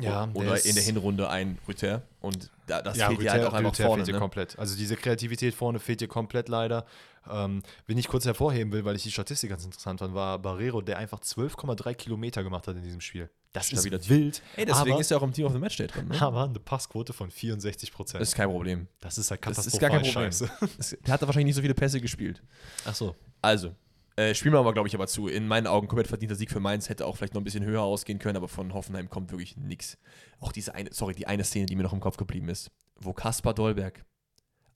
Ja, 0.00 0.28
oder 0.34 0.64
in 0.64 0.74
der 0.74 0.82
Hinrunde 0.82 1.28
ein 1.28 1.58
Rüther. 1.68 2.02
Und 2.20 2.50
da, 2.66 2.82
das 2.82 2.96
ja, 2.96 3.06
fehlt 3.06 3.20
Rüther, 3.20 3.32
dir 3.32 3.32
halt 3.32 3.44
auch 3.46 3.52
einfach 3.52 3.72
Rüther 3.72 3.86
vorne. 3.86 4.04
Fehlt 4.04 4.14
ne? 4.14 4.20
komplett. 4.20 4.58
Also 4.58 4.76
diese 4.76 4.96
Kreativität 4.96 5.54
vorne 5.54 5.78
fehlt 5.78 6.00
dir 6.00 6.08
komplett 6.08 6.48
leider. 6.48 6.84
Ähm, 7.30 7.62
wenn 7.86 7.96
ich 7.96 8.08
kurz 8.08 8.24
hervorheben 8.24 8.72
will, 8.72 8.84
weil 8.84 8.96
ich 8.96 9.04
die 9.04 9.12
Statistik 9.12 9.50
ganz 9.50 9.64
interessant 9.64 10.00
fand, 10.00 10.12
war 10.12 10.40
Barrero, 10.40 10.80
der 10.80 10.98
einfach 10.98 11.20
12,3 11.20 11.94
Kilometer 11.94 12.42
gemacht 12.42 12.66
hat 12.66 12.76
in 12.76 12.82
diesem 12.82 13.00
Spiel. 13.00 13.30
Das 13.54 13.72
ist 13.72 13.84
wieder 13.84 14.00
wild. 14.08 14.42
Ey, 14.56 14.66
deswegen 14.66 14.92
aber, 14.92 15.00
ist 15.00 15.12
er 15.12 15.18
auch 15.18 15.22
im 15.22 15.32
Team 15.32 15.46
of 15.46 15.52
the 15.52 15.60
Match 15.60 15.76
drin. 15.76 16.08
Ne? 16.08 16.20
Aber 16.20 16.42
eine 16.42 16.58
Passquote 16.58 17.12
von 17.12 17.30
64 17.30 17.92
Prozent. 17.92 18.20
Das 18.20 18.30
ist 18.30 18.34
kein 18.34 18.48
Problem. 18.48 18.88
Das 18.98 19.16
ist 19.16 19.30
halt 19.30 19.40
katastrophal 19.40 19.64
das 19.64 19.74
ist 19.74 19.80
gar 19.80 19.90
kein 19.90 20.02
Problem. 20.02 20.76
Das, 20.76 20.96
der 21.06 21.14
hat 21.14 21.20
wahrscheinlich 21.22 21.46
nicht 21.46 21.54
so 21.54 21.60
viele 21.60 21.74
Pässe 21.74 22.00
gespielt. 22.00 22.42
Ach 22.84 22.96
so. 22.96 23.14
Also, 23.40 23.76
äh, 24.16 24.34
spielen 24.34 24.54
wir 24.54 24.58
aber, 24.58 24.72
glaube 24.72 24.88
ich, 24.88 24.94
aber 24.96 25.06
zu. 25.06 25.28
In 25.28 25.46
meinen 25.46 25.68
Augen 25.68 25.86
komplett 25.86 26.08
verdienter 26.08 26.34
Sieg 26.34 26.50
für 26.50 26.58
Mainz, 26.58 26.88
hätte 26.88 27.06
auch 27.06 27.16
vielleicht 27.16 27.34
noch 27.34 27.40
ein 27.40 27.44
bisschen 27.44 27.64
höher 27.64 27.82
ausgehen 27.82 28.18
können, 28.18 28.36
aber 28.36 28.48
von 28.48 28.74
Hoffenheim 28.74 29.08
kommt 29.08 29.30
wirklich 29.30 29.56
nichts. 29.56 29.98
Auch 30.40 30.50
diese 30.50 30.74
eine, 30.74 30.92
sorry, 30.92 31.14
die 31.14 31.28
eine 31.28 31.44
Szene, 31.44 31.66
die 31.66 31.76
mir 31.76 31.84
noch 31.84 31.92
im 31.92 32.00
Kopf 32.00 32.16
geblieben 32.16 32.48
ist, 32.48 32.72
wo 32.96 33.12
Kaspar 33.12 33.54
Dolberg 33.54 34.04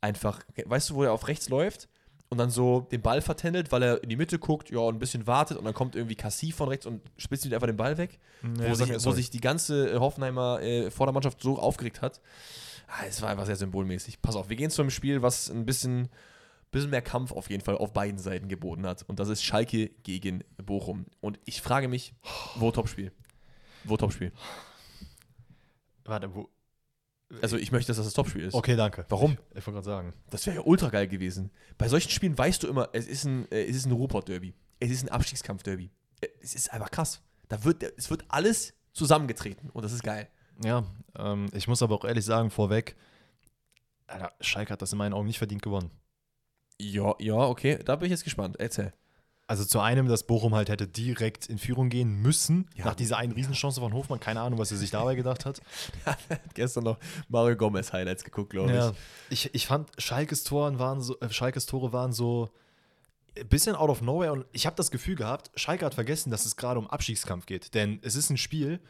einfach, 0.01 0.45
weißt 0.65 0.91
du, 0.91 0.95
wo 0.95 1.03
er 1.03 1.13
auf 1.13 1.27
rechts 1.27 1.49
läuft 1.49 1.89
und 2.31 2.39
dann 2.39 2.51
so 2.51 2.81
den 2.81 3.01
Ball 3.01 3.23
vertändelt, 3.23 3.73
weil 3.73 3.83
er 3.83 4.03
in 4.03 4.09
die 4.09 4.17
Mitte 4.17 4.39
guckt, 4.39 4.71
ja, 4.71 4.81
und 4.81 4.97
ein 4.97 4.99
bisschen 4.99 5.27
wartet 5.27 5.57
und 5.57 5.65
dann 5.65 5.75
kommt 5.75 5.97
irgendwie 5.97 6.15
Cassie 6.15 6.53
von 6.53 6.69
rechts 6.69 6.87
und 6.87 7.01
spitzt 7.17 7.47
ihm 7.47 7.55
einfach 7.55 7.67
den 7.67 7.77
Ball 7.77 7.97
weg, 7.97 8.19
nee, 8.43 8.69
wo, 8.69 8.75
sich, 8.75 8.91
wo 9.05 9.13
sich 9.13 9.31
die 9.31 9.41
ganze 9.41 9.93
äh, 9.93 9.99
Hoffenheimer 9.99 10.61
äh, 10.61 10.91
Vordermannschaft 10.91 11.43
so 11.43 11.59
aufgeregt 11.59 12.03
hat. 12.03 12.21
Ah, 12.87 13.05
es 13.07 13.21
war 13.23 13.31
einfach 13.31 13.47
sehr 13.47 13.57
symbolmäßig. 13.57 14.21
Pass 14.23 14.37
auf, 14.37 14.49
wir 14.49 14.57
gehen 14.57 14.71
zu 14.71 14.83
einem 14.83 14.91
Spiel, 14.91 15.23
was 15.23 15.51
ein 15.51 15.67
bisschen, 15.67 16.09
bisschen 16.71 16.91
mehr 16.91 17.03
Kampf 17.03 17.33
auf 17.33 17.51
jeden 17.51 17.63
Fall 17.63 17.77
auf 17.77 17.93
beiden 17.93 18.19
Seiten 18.19 18.49
geboten 18.49 18.87
hat. 18.87 19.05
Und 19.09 19.21
das 19.21 19.29
ist 19.29 19.43
Schalke 19.43 19.91
gegen 20.03 20.43
Bochum. 20.57 21.05
Und 21.21 21.39
ich 21.45 21.61
frage 21.61 21.89
mich, 21.89 22.15
wo 22.57 22.71
Topspiel? 22.71 23.13
Wo 23.85 23.99
Topspiel? 23.99 24.33
Warte, 26.05 26.35
wo, 26.35 26.49
also 27.43 27.57
ich 27.57 27.73
möchte, 27.73 27.89
dass 27.89 27.99
das 27.99 28.07
das 28.07 28.15
Topspiel 28.15 28.45
ist. 28.45 28.55
Okay, 28.55 28.77
danke. 28.77 29.05
Warum? 29.09 29.33
Ich, 29.33 29.59
ich 29.59 29.67
wollte 29.67 29.73
gerade 29.73 29.85
sagen. 29.85 30.15
Das 30.31 30.47
wäre 30.47 30.57
ja 30.57 30.63
ultra 30.63 30.89
geil 30.89 31.09
gewesen. 31.09 31.51
Bei 31.77 31.89
solchen 31.89 32.11
Spielen 32.11 32.37
weißt 32.37 32.63
du 32.63 32.69
immer, 32.69 32.89
es 32.93 33.07
ist 33.07 33.25
ein, 33.25 33.51
äh, 33.51 33.65
es 33.65 33.77
ist 33.77 33.87
ein 33.87 33.93
Ruhrpott-Derby. 33.93 34.55
Es 34.81 34.91
ist 34.91 35.03
ein 35.03 35.11
Abstiegskampf-Derby. 35.11 35.91
Äh, 36.21 36.29
es 36.43 36.55
ist 36.55 36.73
einfach 36.73 36.91
krass. 36.91 37.23
Da 37.49 37.65
wird, 37.65 37.83
es 37.97 38.11
wird 38.11 38.25
alles 38.29 38.75
zusammengetreten 38.93 39.71
und 39.71 39.83
das 39.83 39.93
ist 39.93 40.03
geil. 40.03 40.29
Ja, 40.65 40.85
ähm, 41.17 41.47
ich 41.53 41.69
muss 41.69 41.83
aber 41.83 41.95
auch 41.95 42.05
ehrlich 42.05 42.25
sagen, 42.25 42.51
vorweg, 42.51 42.97
Alter, 44.07 44.33
Schalke 44.41 44.73
hat 44.73 44.83
das 44.83 44.93
in 44.93 44.99
meinen 44.99 45.13
Augen 45.13 45.27
nicht 45.27 45.39
verdient 45.39 45.63
gewonnen. 45.63 45.91
Ja, 46.81 47.15
ja, 47.19 47.35
okay, 47.35 47.79
da 47.85 47.97
bin 47.97 48.07
ich 48.07 48.11
jetzt 48.11 48.25
gespannt. 48.25 48.57
Erzähl. 48.59 48.93
Also 49.49 49.65
zu 49.65 49.81
einem, 49.81 50.09
dass 50.09 50.25
Bochum 50.25 50.55
halt 50.55 50.69
hätte 50.69 50.87
direkt 50.87 51.47
in 51.47 51.57
Führung 51.57 51.89
gehen 51.89 52.21
müssen, 52.21 52.69
ja, 52.77 52.85
nach 52.85 52.95
dieser 52.95 53.17
einen 53.17 53.33
Riesenchance 53.33 53.81
von 53.81 53.95
Hofmann. 53.95 54.21
Keine 54.21 54.43
Ahnung, 54.43 54.59
was 54.59 54.71
er 54.71 54.77
sich 54.77 54.91
dabei 54.91 55.15
gedacht 55.15 55.47
hat. 55.47 55.63
hat 56.07 56.19
gestern 56.53 56.85
noch 56.85 56.99
Mario 57.31 57.57
Gomez 57.57 57.91
Highlights 57.95 58.25
geguckt, 58.25 58.51
glaube 58.51 58.73
ja. 58.73 58.93
ich. 59.31 59.47
ich. 59.47 59.55
Ich 59.55 59.67
fand, 59.67 59.89
Schalkes, 59.97 60.45
Toren 60.45 60.79
waren 60.79 61.01
so, 61.01 61.19
äh, 61.21 61.31
Schalkes 61.31 61.65
Tore 61.65 61.95
waren 61.95 62.13
so 62.13 62.51
ein 63.39 63.49
bisschen 63.49 63.75
out 63.75 63.89
of 63.89 64.03
nowhere 64.03 64.33
und 64.33 64.45
ich 64.53 64.67
habe 64.67 64.77
das 64.77 64.91
Gefühl 64.91 65.15
gehabt, 65.15 65.51
Schalke 65.55 65.87
hat 65.87 65.95
vergessen, 65.95 66.31
dass 66.31 66.45
es 66.45 66.57
gerade 66.57 66.79
um 66.79 66.87
Abstiegskampf 66.87 67.47
geht. 67.47 67.73
Denn 67.73 68.01
es 68.03 68.17
ist 68.17 68.29
ein 68.29 68.37
Spiel, 68.37 68.81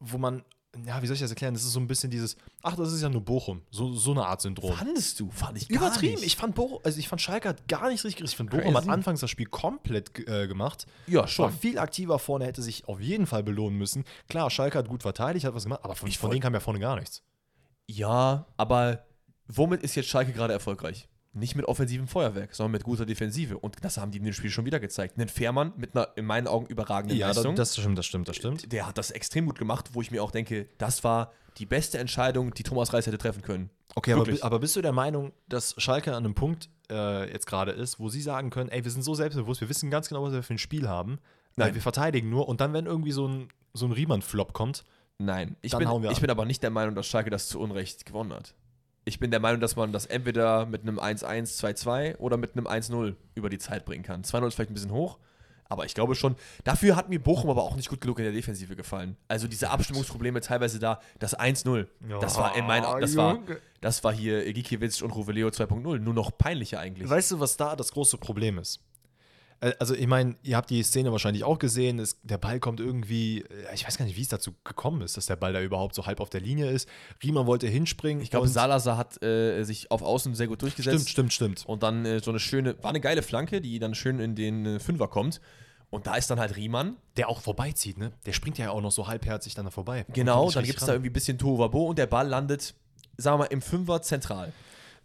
wo 0.00 0.18
man 0.18 0.42
ja, 0.86 1.02
wie 1.02 1.06
soll 1.06 1.14
ich 1.14 1.20
das 1.20 1.30
erklären? 1.30 1.54
Das 1.54 1.64
ist 1.64 1.72
so 1.72 1.80
ein 1.80 1.86
bisschen 1.86 2.10
dieses, 2.10 2.36
ach, 2.62 2.76
das 2.76 2.92
ist 2.92 3.02
ja 3.02 3.08
nur 3.08 3.22
Bochum. 3.22 3.62
So, 3.70 3.92
so 3.94 4.10
eine 4.12 4.26
Art 4.26 4.42
Syndrom. 4.42 4.74
Fandest 4.74 5.18
du? 5.18 5.30
Fand 5.30 5.56
ich 5.56 5.68
gar 5.68 5.78
Übertrieben. 5.78 6.14
Nicht. 6.14 6.26
Ich 6.26 6.36
fand 6.36 6.54
Bochum, 6.54 6.78
also 6.84 6.98
ich 6.98 7.08
fand 7.08 7.22
Schalke 7.22 7.48
hat 7.48 7.68
gar 7.68 7.88
nicht 7.88 8.04
richtig. 8.04 8.24
Ich 8.24 8.36
fand 8.36 8.50
Bochum 8.50 8.76
hat 8.76 8.88
anfangs 8.88 9.20
das 9.20 9.30
Spiel 9.30 9.46
komplett 9.46 10.18
äh, 10.28 10.46
gemacht. 10.46 10.86
Ja, 11.06 11.26
schon. 11.26 11.46
War 11.46 11.52
viel 11.52 11.78
aktiver 11.78 12.18
vorne, 12.18 12.44
hätte 12.44 12.62
sich 12.62 12.86
auf 12.86 13.00
jeden 13.00 13.26
Fall 13.26 13.42
belohnen 13.42 13.78
müssen. 13.78 14.04
Klar, 14.28 14.50
Schalke 14.50 14.78
hat 14.78 14.88
gut 14.88 15.02
verteidigt, 15.02 15.46
hat 15.46 15.54
was 15.54 15.64
gemacht, 15.64 15.80
aber 15.82 15.96
von, 15.96 16.10
von 16.10 16.30
denen 16.30 16.42
kam 16.42 16.54
ja 16.54 16.60
vorne 16.60 16.80
gar 16.80 16.96
nichts. 16.96 17.22
Ja, 17.86 18.46
aber 18.56 19.06
womit 19.46 19.82
ist 19.82 19.94
jetzt 19.94 20.08
Schalke 20.08 20.32
gerade 20.32 20.52
erfolgreich? 20.52 21.08
Nicht 21.32 21.54
mit 21.54 21.66
offensivem 21.66 22.08
Feuerwerk, 22.08 22.54
sondern 22.54 22.72
mit 22.72 22.84
guter 22.84 23.06
Defensive. 23.06 23.58
Und 23.58 23.76
das 23.82 23.98
haben 23.98 24.10
die 24.10 24.18
in 24.18 24.24
dem 24.24 24.32
Spiel 24.32 24.50
schon 24.50 24.64
wieder 24.64 24.80
gezeigt. 24.80 25.18
Einen 25.18 25.28
Fährmann 25.28 25.72
mit 25.76 25.94
einer 25.94 26.08
in 26.16 26.24
meinen 26.24 26.46
Augen 26.46 26.66
überragenden 26.66 27.16
ja, 27.16 27.28
Leistung. 27.28 27.52
Ja, 27.52 27.56
das 27.56 27.72
stimmt, 27.76 27.98
das 27.98 28.06
stimmt, 28.06 28.28
das 28.28 28.36
stimmt. 28.36 28.72
Der 28.72 28.86
hat 28.86 28.98
das 28.98 29.10
extrem 29.10 29.46
gut 29.46 29.58
gemacht, 29.58 29.90
wo 29.92 30.00
ich 30.00 30.10
mir 30.10 30.22
auch 30.22 30.30
denke, 30.30 30.68
das 30.78 31.04
war 31.04 31.32
die 31.58 31.66
beste 31.66 31.98
Entscheidung, 31.98 32.54
die 32.54 32.62
Thomas 32.62 32.92
Reis 32.92 33.06
hätte 33.06 33.18
treffen 33.18 33.42
können. 33.42 33.70
Okay, 33.94 34.12
aber, 34.12 34.26
aber, 34.42 34.58
bist 34.60 34.76
du 34.76 34.82
der 34.82 34.92
Meinung, 34.92 35.32
dass 35.48 35.74
Schalke 35.78 36.14
an 36.14 36.24
einem 36.24 36.34
Punkt 36.34 36.68
äh, 36.90 37.30
jetzt 37.32 37.46
gerade 37.46 37.72
ist, 37.72 37.98
wo 37.98 38.08
sie 38.08 38.20
sagen 38.20 38.50
können, 38.50 38.70
ey, 38.70 38.84
wir 38.84 38.90
sind 38.90 39.02
so 39.02 39.14
selbstbewusst, 39.14 39.60
wir 39.60 39.68
wissen 39.68 39.90
ganz 39.90 40.08
genau, 40.08 40.22
was 40.22 40.32
wir 40.32 40.42
für 40.42 40.54
ein 40.54 40.58
Spiel 40.58 40.88
haben. 40.88 41.18
Nein. 41.56 41.74
Wir 41.74 41.82
verteidigen 41.82 42.30
nur 42.30 42.48
und 42.48 42.60
dann, 42.60 42.72
wenn 42.72 42.86
irgendwie 42.86 43.10
so 43.10 43.26
ein, 43.26 43.48
so 43.74 43.86
ein 43.86 43.92
Riemann-Flop 43.92 44.52
kommt, 44.52 44.84
Nein, 45.20 45.56
ich, 45.62 45.76
bin, 45.76 45.88
ich 46.12 46.20
bin 46.20 46.30
aber 46.30 46.44
nicht 46.44 46.62
der 46.62 46.70
Meinung, 46.70 46.94
dass 46.94 47.08
Schalke 47.08 47.28
das 47.28 47.48
zu 47.48 47.58
Unrecht 47.58 48.06
gewonnen 48.06 48.32
hat 48.32 48.54
ich 49.04 49.18
bin 49.18 49.30
der 49.30 49.40
Meinung, 49.40 49.60
dass 49.60 49.76
man 49.76 49.92
das 49.92 50.06
entweder 50.06 50.66
mit 50.66 50.82
einem 50.82 50.98
1-1, 50.98 51.58
2-2 51.58 52.16
oder 52.18 52.36
mit 52.36 52.52
einem 52.52 52.66
1-0 52.66 53.14
über 53.34 53.48
die 53.48 53.58
Zeit 53.58 53.84
bringen 53.84 54.04
kann. 54.04 54.22
2-0 54.22 54.48
ist 54.48 54.54
vielleicht 54.54 54.70
ein 54.70 54.74
bisschen 54.74 54.92
hoch, 54.92 55.18
aber 55.68 55.84
ich 55.84 55.94
glaube 55.94 56.14
schon, 56.14 56.36
dafür 56.64 56.96
hat 56.96 57.08
mir 57.08 57.18
Bochum 57.18 57.50
aber 57.50 57.62
auch 57.62 57.76
nicht 57.76 57.88
gut 57.88 58.00
genug 58.00 58.18
in 58.18 58.24
der 58.24 58.32
Defensive 58.32 58.76
gefallen. 58.76 59.16
Also 59.28 59.48
diese 59.48 59.70
Abstimmungsprobleme 59.70 60.40
teilweise 60.40 60.78
da, 60.78 61.00
das 61.18 61.38
1-0, 61.38 61.86
das 62.20 62.36
war 62.36 62.56
in 62.56 62.66
meinen 62.66 63.00
das 63.00 63.16
war, 63.16 63.38
das 63.80 64.04
war 64.04 64.12
hier 64.12 64.52
Gikiewicz 64.52 65.02
und 65.02 65.10
Ruveleo 65.10 65.48
2.0, 65.48 65.98
nur 65.98 66.14
noch 66.14 66.36
peinlicher 66.36 66.80
eigentlich. 66.80 67.08
Weißt 67.08 67.32
du, 67.32 67.40
was 67.40 67.56
da 67.56 67.76
das 67.76 67.92
große 67.92 68.18
Problem 68.18 68.58
ist? 68.58 68.80
Äh, 69.60 69.72
also 69.78 69.94
ich 69.94 70.06
meine, 70.06 70.36
ihr 70.42 70.56
habt 70.56 70.70
die 70.70 70.82
Szene 70.82 71.12
wahrscheinlich 71.12 71.44
auch 71.44 71.58
gesehen, 71.58 71.98
es, 71.98 72.20
der 72.22 72.38
Ball 72.38 72.60
kommt 72.60 72.80
irgendwie, 72.80 73.40
äh, 73.40 73.74
ich 73.74 73.86
weiß 73.86 73.98
gar 73.98 74.04
nicht, 74.04 74.16
wie 74.16 74.22
es 74.22 74.28
dazu 74.28 74.52
gekommen 74.64 75.02
ist, 75.02 75.16
dass 75.16 75.26
der 75.26 75.36
Ball 75.36 75.52
da 75.52 75.60
überhaupt 75.60 75.94
so 75.94 76.06
halb 76.06 76.20
auf 76.20 76.30
der 76.30 76.40
Linie 76.40 76.70
ist. 76.70 76.88
Riemann 77.22 77.46
wollte 77.46 77.66
hinspringen. 77.66 78.22
Ich 78.22 78.30
glaube, 78.30 78.48
Salazar 78.48 78.96
hat 78.96 79.22
äh, 79.22 79.64
sich 79.64 79.90
auf 79.90 80.02
Außen 80.02 80.34
sehr 80.34 80.46
gut 80.46 80.62
durchgesetzt. 80.62 81.08
Stimmt, 81.08 81.32
stimmt, 81.32 81.60
stimmt. 81.60 81.66
Und 81.66 81.82
dann 81.82 82.04
äh, 82.04 82.20
so 82.20 82.30
eine 82.30 82.40
schöne, 82.40 82.82
war 82.82 82.90
eine 82.90 83.00
geile 83.00 83.22
Flanke, 83.22 83.60
die 83.60 83.78
dann 83.78 83.94
schön 83.94 84.20
in 84.20 84.34
den 84.34 84.66
äh, 84.66 84.80
Fünfer 84.80 85.08
kommt. 85.08 85.40
Und 85.90 86.06
da 86.06 86.16
ist 86.16 86.30
dann 86.30 86.38
halt 86.38 86.56
Riemann. 86.56 86.96
Der 87.16 87.28
auch 87.28 87.40
vorbeizieht, 87.40 87.96
ne? 87.96 88.12
Der 88.26 88.32
springt 88.34 88.58
ja 88.58 88.70
auch 88.70 88.82
noch 88.82 88.92
so 88.92 89.06
halbherzig 89.06 89.54
dann 89.54 89.64
da 89.64 89.70
vorbei. 89.70 90.04
Genau, 90.12 90.50
dann 90.50 90.64
gibt 90.64 90.80
es 90.80 90.86
da 90.86 90.92
irgendwie 90.92 91.10
ein 91.10 91.14
bisschen 91.14 91.38
Tovabo 91.38 91.86
und 91.86 91.98
der 91.98 92.06
Ball 92.06 92.28
landet, 92.28 92.74
sagen 93.16 93.38
wir 93.38 93.44
mal, 93.44 93.46
im 93.46 93.62
Fünfer 93.62 94.02
zentral. 94.02 94.52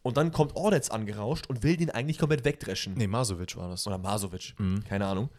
Und 0.03 0.17
dann 0.17 0.31
kommt 0.31 0.55
Ordetz 0.55 0.89
angerauscht 0.89 1.47
und 1.47 1.63
will 1.63 1.77
den 1.77 1.89
eigentlich 1.89 2.19
komplett 2.19 2.45
wegdreschen. 2.45 2.93
Nee, 2.95 3.07
Masovic 3.07 3.55
war 3.55 3.69
das. 3.69 3.87
Oder 3.87 3.97
Masovic, 3.97 4.53
mhm. 4.59 4.83
keine 4.83 5.07
Ahnung. 5.07 5.29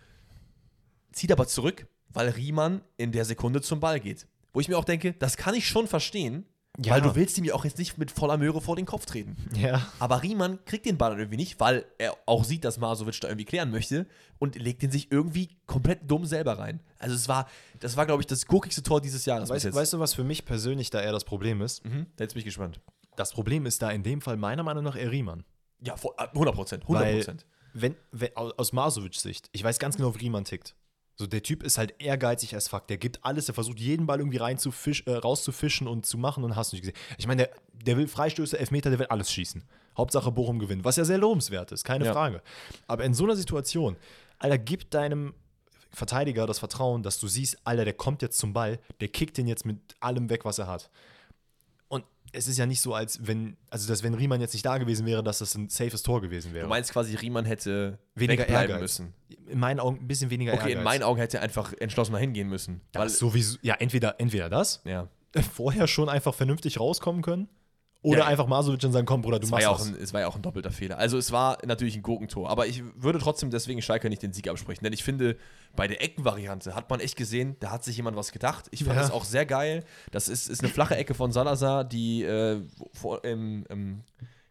Zieht 1.12 1.31
aber 1.31 1.47
zurück, 1.47 1.87
weil 2.09 2.31
Riemann 2.31 2.81
in 2.97 3.12
der 3.12 3.25
Sekunde 3.25 3.61
zum 3.61 3.79
Ball 3.79 4.01
geht. 4.01 4.27
Wo 4.53 4.61
ich 4.61 4.69
mir 4.69 4.79
auch 4.79 4.85
denke, 4.85 5.12
das 5.12 5.37
kann 5.37 5.55
ich 5.55 5.69
schon 5.69 5.87
verstehen, 5.87 6.47
ja. 6.83 6.95
weil 6.95 7.03
du 7.03 7.15
willst 7.15 7.37
ihm 7.39 7.45
ja 7.45 7.55
auch 7.55 7.65
jetzt 7.65 7.79
nicht 7.79 7.99
mit 7.99 8.11
voller 8.11 8.37
Möhre 8.37 8.61
vor 8.61 8.77
den 8.77 8.87
Kopf 8.87 9.05
treten. 9.05 9.37
Ja. 9.55 9.87
Aber 9.99 10.23
Riemann 10.23 10.65
kriegt 10.65 10.87
den 10.87 10.97
Ball 10.97 11.11
dann 11.11 11.19
irgendwie 11.19 11.37
nicht, 11.37 11.61
weil 11.61 11.85
er 11.99 12.17
auch 12.27 12.45
sieht, 12.45 12.65
dass 12.65 12.79
Masovic 12.79 13.21
da 13.21 13.29
irgendwie 13.29 13.45
klären 13.45 13.71
möchte 13.71 14.07
und 14.39 14.57
legt 14.57 14.83
den 14.83 14.91
sich 14.91 15.12
irgendwie 15.12 15.51
komplett 15.67 16.11
dumm 16.11 16.25
selber 16.25 16.59
rein. 16.59 16.81
Also 16.99 17.15
es 17.15 17.29
war, 17.29 17.49
das 17.81 17.97
war, 17.97 18.07
glaube 18.07 18.23
ich, 18.23 18.27
das 18.27 18.47
gurkigste 18.47 18.83
Tor 18.83 19.01
dieses 19.01 19.25
Jahres. 19.27 19.51
Weißt, 19.51 19.73
weißt, 19.73 19.93
du, 19.93 19.99
was 19.99 20.15
für 20.15 20.25
mich 20.25 20.45
persönlich 20.45 20.91
da 20.91 21.03
eher 21.03 21.12
das 21.12 21.25
Problem 21.25 21.61
ist? 21.61 21.85
Mhm, 21.85 22.07
da 22.17 22.25
jetzt 22.25 22.35
bin 22.35 22.41
ich 22.41 22.47
gespannt. 22.47 22.81
Das 23.17 23.33
Problem 23.33 23.67
ist 23.67 23.83
da 23.83 23.91
in 23.91 24.03
dem 24.03 24.21
Fall 24.21 24.37
meiner 24.37 24.62
Meinung 24.62 24.85
nach 24.85 24.97
eher 24.97 25.11
Riemann. 25.11 25.45
Ja, 25.81 25.95
100 25.95 26.55
Prozent. 26.55 26.83
100 26.83 27.15
Prozent. 27.15 27.47
Wenn, 27.73 27.97
wenn, 28.12 28.37
aus 28.37 28.73
Masovics 28.73 29.23
Sicht, 29.23 29.49
ich 29.53 29.65
weiß 29.65 29.79
ganz 29.79 29.97
genau, 29.97 30.15
wie 30.15 30.21
Riemann 30.21 30.45
tickt. 30.45 30.77
So, 31.17 31.27
der 31.29 31.43
Typ 31.43 31.62
ist 31.62 31.79
halt 31.79 31.95
ehrgeizig 32.01 32.55
als 32.55 32.69
fuck. 32.69 32.89
Der 32.89 32.97
gibt 32.97 33.25
alles, 33.25 33.47
der 33.47 33.55
versucht 33.55 33.79
jeden 33.79 34.07
Ball 34.07 34.19
irgendwie 34.19 34.39
rein 34.39 34.59
zu 34.59 34.73
fisch, 34.73 35.05
äh, 35.07 35.12
rauszufischen 35.12 35.87
und 35.87 36.07
zu 36.07 36.19
machen 36.19 36.43
und 36.43 36.57
hast 36.57 36.73
du 36.73 36.77
nicht 36.77 36.83
gesehen. 36.83 36.97
Ich 37.19 37.27
meine, 37.29 37.45
der, 37.45 37.55
der 37.73 37.97
will 37.97 38.09
Freistöße, 38.09 38.59
Elfmeter, 38.59 38.91
der 38.91 38.99
will 38.99 39.07
alles 39.07 39.31
schießen. 39.31 39.62
Hauptsache 39.97 40.33
Bochum 40.33 40.59
gewinnt, 40.59 40.85
was 40.85 40.97
ja 40.97 41.05
sehr 41.05 41.19
lobenswert 41.19 41.71
ist, 41.71 41.85
keine 41.85 42.07
ja. 42.07 42.12
Frage. 42.12 42.43
Aber 42.89 43.05
in 43.05 43.15
so 43.15 43.25
einer 43.25 43.37
Situation, 43.37 43.97
Alter, 44.39 44.59
gib 44.59 44.91
deinem 44.91 45.35
Verteidiger 45.93 46.47
das 46.47 46.59
Vertrauen, 46.59 47.05
dass 47.05 47.21
du 47.21 47.29
siehst, 47.29 47.59
Alter, 47.65 47.85
der 47.85 47.95
kommt 47.95 48.21
jetzt 48.23 48.39
zum 48.39 48.53
Ball, 48.53 48.81
der 49.01 49.07
kickt 49.07 49.37
den 49.37 49.47
jetzt 49.47 49.65
mit 49.65 49.79
allem 50.01 50.29
weg, 50.31 50.45
was 50.45 50.59
er 50.59 50.67
hat. 50.67 50.91
Es 52.37 52.49
ist 52.49 52.59
ja 52.59 52.66
nicht 52.66 52.80
so, 52.80 52.95
als 52.95 53.26
wenn, 53.26 53.57
also 53.70 53.87
dass 53.89 54.03
wenn 54.03 54.14
Riemann 54.14 54.41
jetzt 54.41 54.53
nicht 54.53 54.66
da 54.66 54.78
gewesen 54.78 55.07
wäre, 55.07 55.22
dass 55.22 55.39
das 55.39 55.55
ein 55.55 55.68
safes 55.68 56.03
Tor 56.03 56.20
gewesen 56.20 56.53
wäre. 56.53 56.64
Du 56.64 56.68
meinst 56.68 56.93
quasi, 56.93 57.14
Riemann 57.14 57.45
hätte 57.45 57.99
weniger 58.14 58.45
bleiben 58.45 58.80
müssen. 58.80 59.14
In 59.47 59.59
meinen 59.61 59.80
Augen 59.80 59.99
ein 59.99 60.07
bisschen 60.09 60.30
weniger 60.30 60.53
Okay, 60.53 60.62
Ehrgeiz. 60.62 60.78
in 60.78 60.85
meinen 60.85 61.03
Augen 61.03 61.20
hätte 61.20 61.37
er 61.39 61.43
einfach 61.43 61.72
entschlossener 61.78 62.18
hingehen 62.18 62.49
müssen. 62.49 62.80
Das 62.93 63.18
sowieso, 63.18 63.59
ja, 63.62 63.74
entweder, 63.74 64.16
entweder 64.18 64.51
das. 64.51 64.82
Ja. 64.85 65.09
Vorher 65.55 65.87
schon 65.87 66.09
einfach 66.09 66.35
vernünftig 66.35 66.80
rauskommen 66.80 67.22
können. 67.22 67.49
Oder 68.05 68.19
ja, 68.19 68.27
einfach 68.27 68.47
Masovic 68.47 68.81
dann 68.81 68.93
sagen, 68.93 69.07
komm, 69.07 69.23
Bruder, 69.23 69.39
du 69.39 69.49
machst 69.49 69.65
ja 69.65 69.73
das. 69.73 69.91
es 69.91 70.13
war 70.13 70.21
ja 70.21 70.27
auch 70.27 70.37
ein 70.37 70.43
doppelter 70.43 70.71
Fehler. 70.71 70.99
Also 70.99 71.17
es 71.17 71.33
war 71.33 71.57
natürlich 71.65 71.97
ein 71.97 72.03
Gurkentor. 72.03 72.51
Aber 72.51 72.67
ich 72.67 72.83
würde 72.97 73.19
trotzdem 73.19 73.51
deswegen 73.51 73.81
Schalke 73.81 74.11
nicht 74.11 74.23
den 74.23 74.35
Sieg 74.35 74.47
absprechen. 74.47 74.85
Denn 74.85 74.93
ich 74.93 75.03
finde, 75.03 75.39
bei 75.75 75.89
der 75.89 76.03
Eckenvariante 76.03 76.75
hat 76.75 76.91
man 76.91 77.01
echt 77.01 77.17
gesehen, 77.17 77.57
da 77.61 77.71
hat 77.71 77.83
sich 77.83 77.97
jemand 77.97 78.15
was 78.19 78.31
gedacht. 78.31 78.67
Ich 78.73 78.85
fand 78.85 78.97
ja. 78.97 79.03
das 79.03 79.11
auch 79.11 79.25
sehr 79.25 79.47
geil. 79.47 79.85
Das 80.11 80.29
ist, 80.29 80.51
ist 80.51 80.61
eine 80.61 80.69
flache 80.71 80.95
Ecke 80.95 81.15
von 81.15 81.33
Salazar, 81.33 81.83
die 81.83 82.25
äh, 82.25 82.61
vor, 82.93 83.25
im, 83.25 83.65
im, 83.71 84.03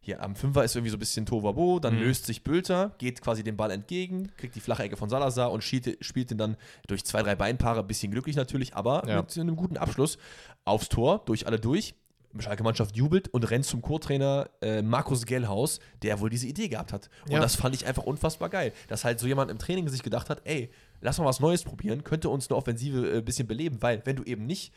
hier 0.02 0.24
am 0.24 0.36
Fünfer 0.36 0.64
ist 0.64 0.76
irgendwie 0.76 0.90
so 0.90 0.98
ein 0.98 1.00
bisschen 1.00 1.28
Tovabo, 1.28 1.80
dann 1.80 1.96
mhm. 1.96 2.06
löst 2.06 2.26
sich 2.26 2.44
Bülter, 2.44 2.96
geht 2.98 3.22
quasi 3.22 3.44
dem 3.44 3.56
Ball 3.56 3.70
entgegen, 3.70 4.32
kriegt 4.36 4.56
die 4.56 4.62
flache 4.62 4.82
Ecke 4.82 4.98
von 4.98 5.10
Salazar 5.10 5.52
und 5.52 5.64
spielt, 5.64 6.04
spielt 6.04 6.32
den 6.32 6.40
dann 6.40 6.58
durch 6.88 7.06
zwei, 7.06 7.22
drei 7.22 7.36
Beinpaare, 7.36 7.82
ein 7.82 7.88
bisschen 7.88 8.12
glücklich 8.12 8.36
natürlich, 8.36 8.76
aber 8.76 9.08
ja. 9.08 9.22
mit 9.22 9.38
einem 9.38 9.56
guten 9.56 9.78
Abschluss 9.78 10.18
aufs 10.66 10.90
Tor, 10.90 11.22
durch 11.26 11.46
alle 11.46 11.60
durch. 11.60 11.94
Schalke-Mannschaft 12.42 12.96
jubelt 12.96 13.28
und 13.30 13.50
rennt 13.50 13.66
zum 13.66 13.82
Co-Trainer 13.82 14.50
äh, 14.62 14.82
Markus 14.82 15.26
Gellhaus, 15.26 15.80
der 16.02 16.20
wohl 16.20 16.30
diese 16.30 16.48
Idee 16.48 16.68
gehabt 16.68 16.94
hat. 16.94 17.10
Und 17.26 17.32
ja. 17.32 17.40
das 17.40 17.56
fand 17.56 17.76
ich 17.76 17.86
einfach 17.86 18.04
unfassbar 18.04 18.50
geil, 18.50 18.74
dass 18.88 19.06
halt 19.06 19.20
so 19.20 19.28
jemand 19.28 19.52
im 19.52 19.60
Training 19.60 19.88
sich 19.90 20.04
gedacht 20.04 20.30
hat, 20.30 20.42
ey, 20.46 20.70
lass 21.02 21.18
mal 21.18 21.26
was 21.26 21.40
Neues 21.40 21.64
probieren, 21.64 22.04
könnte 22.04 22.30
uns 22.30 22.50
eine 22.50 22.58
Offensive 22.58 23.00
ein 23.00 23.18
äh, 23.20 23.22
bisschen 23.22 23.48
beleben, 23.48 23.78
weil 23.82 24.02
wenn 24.06 24.16
du 24.16 24.24
eben 24.24 24.46
nicht 24.46 24.74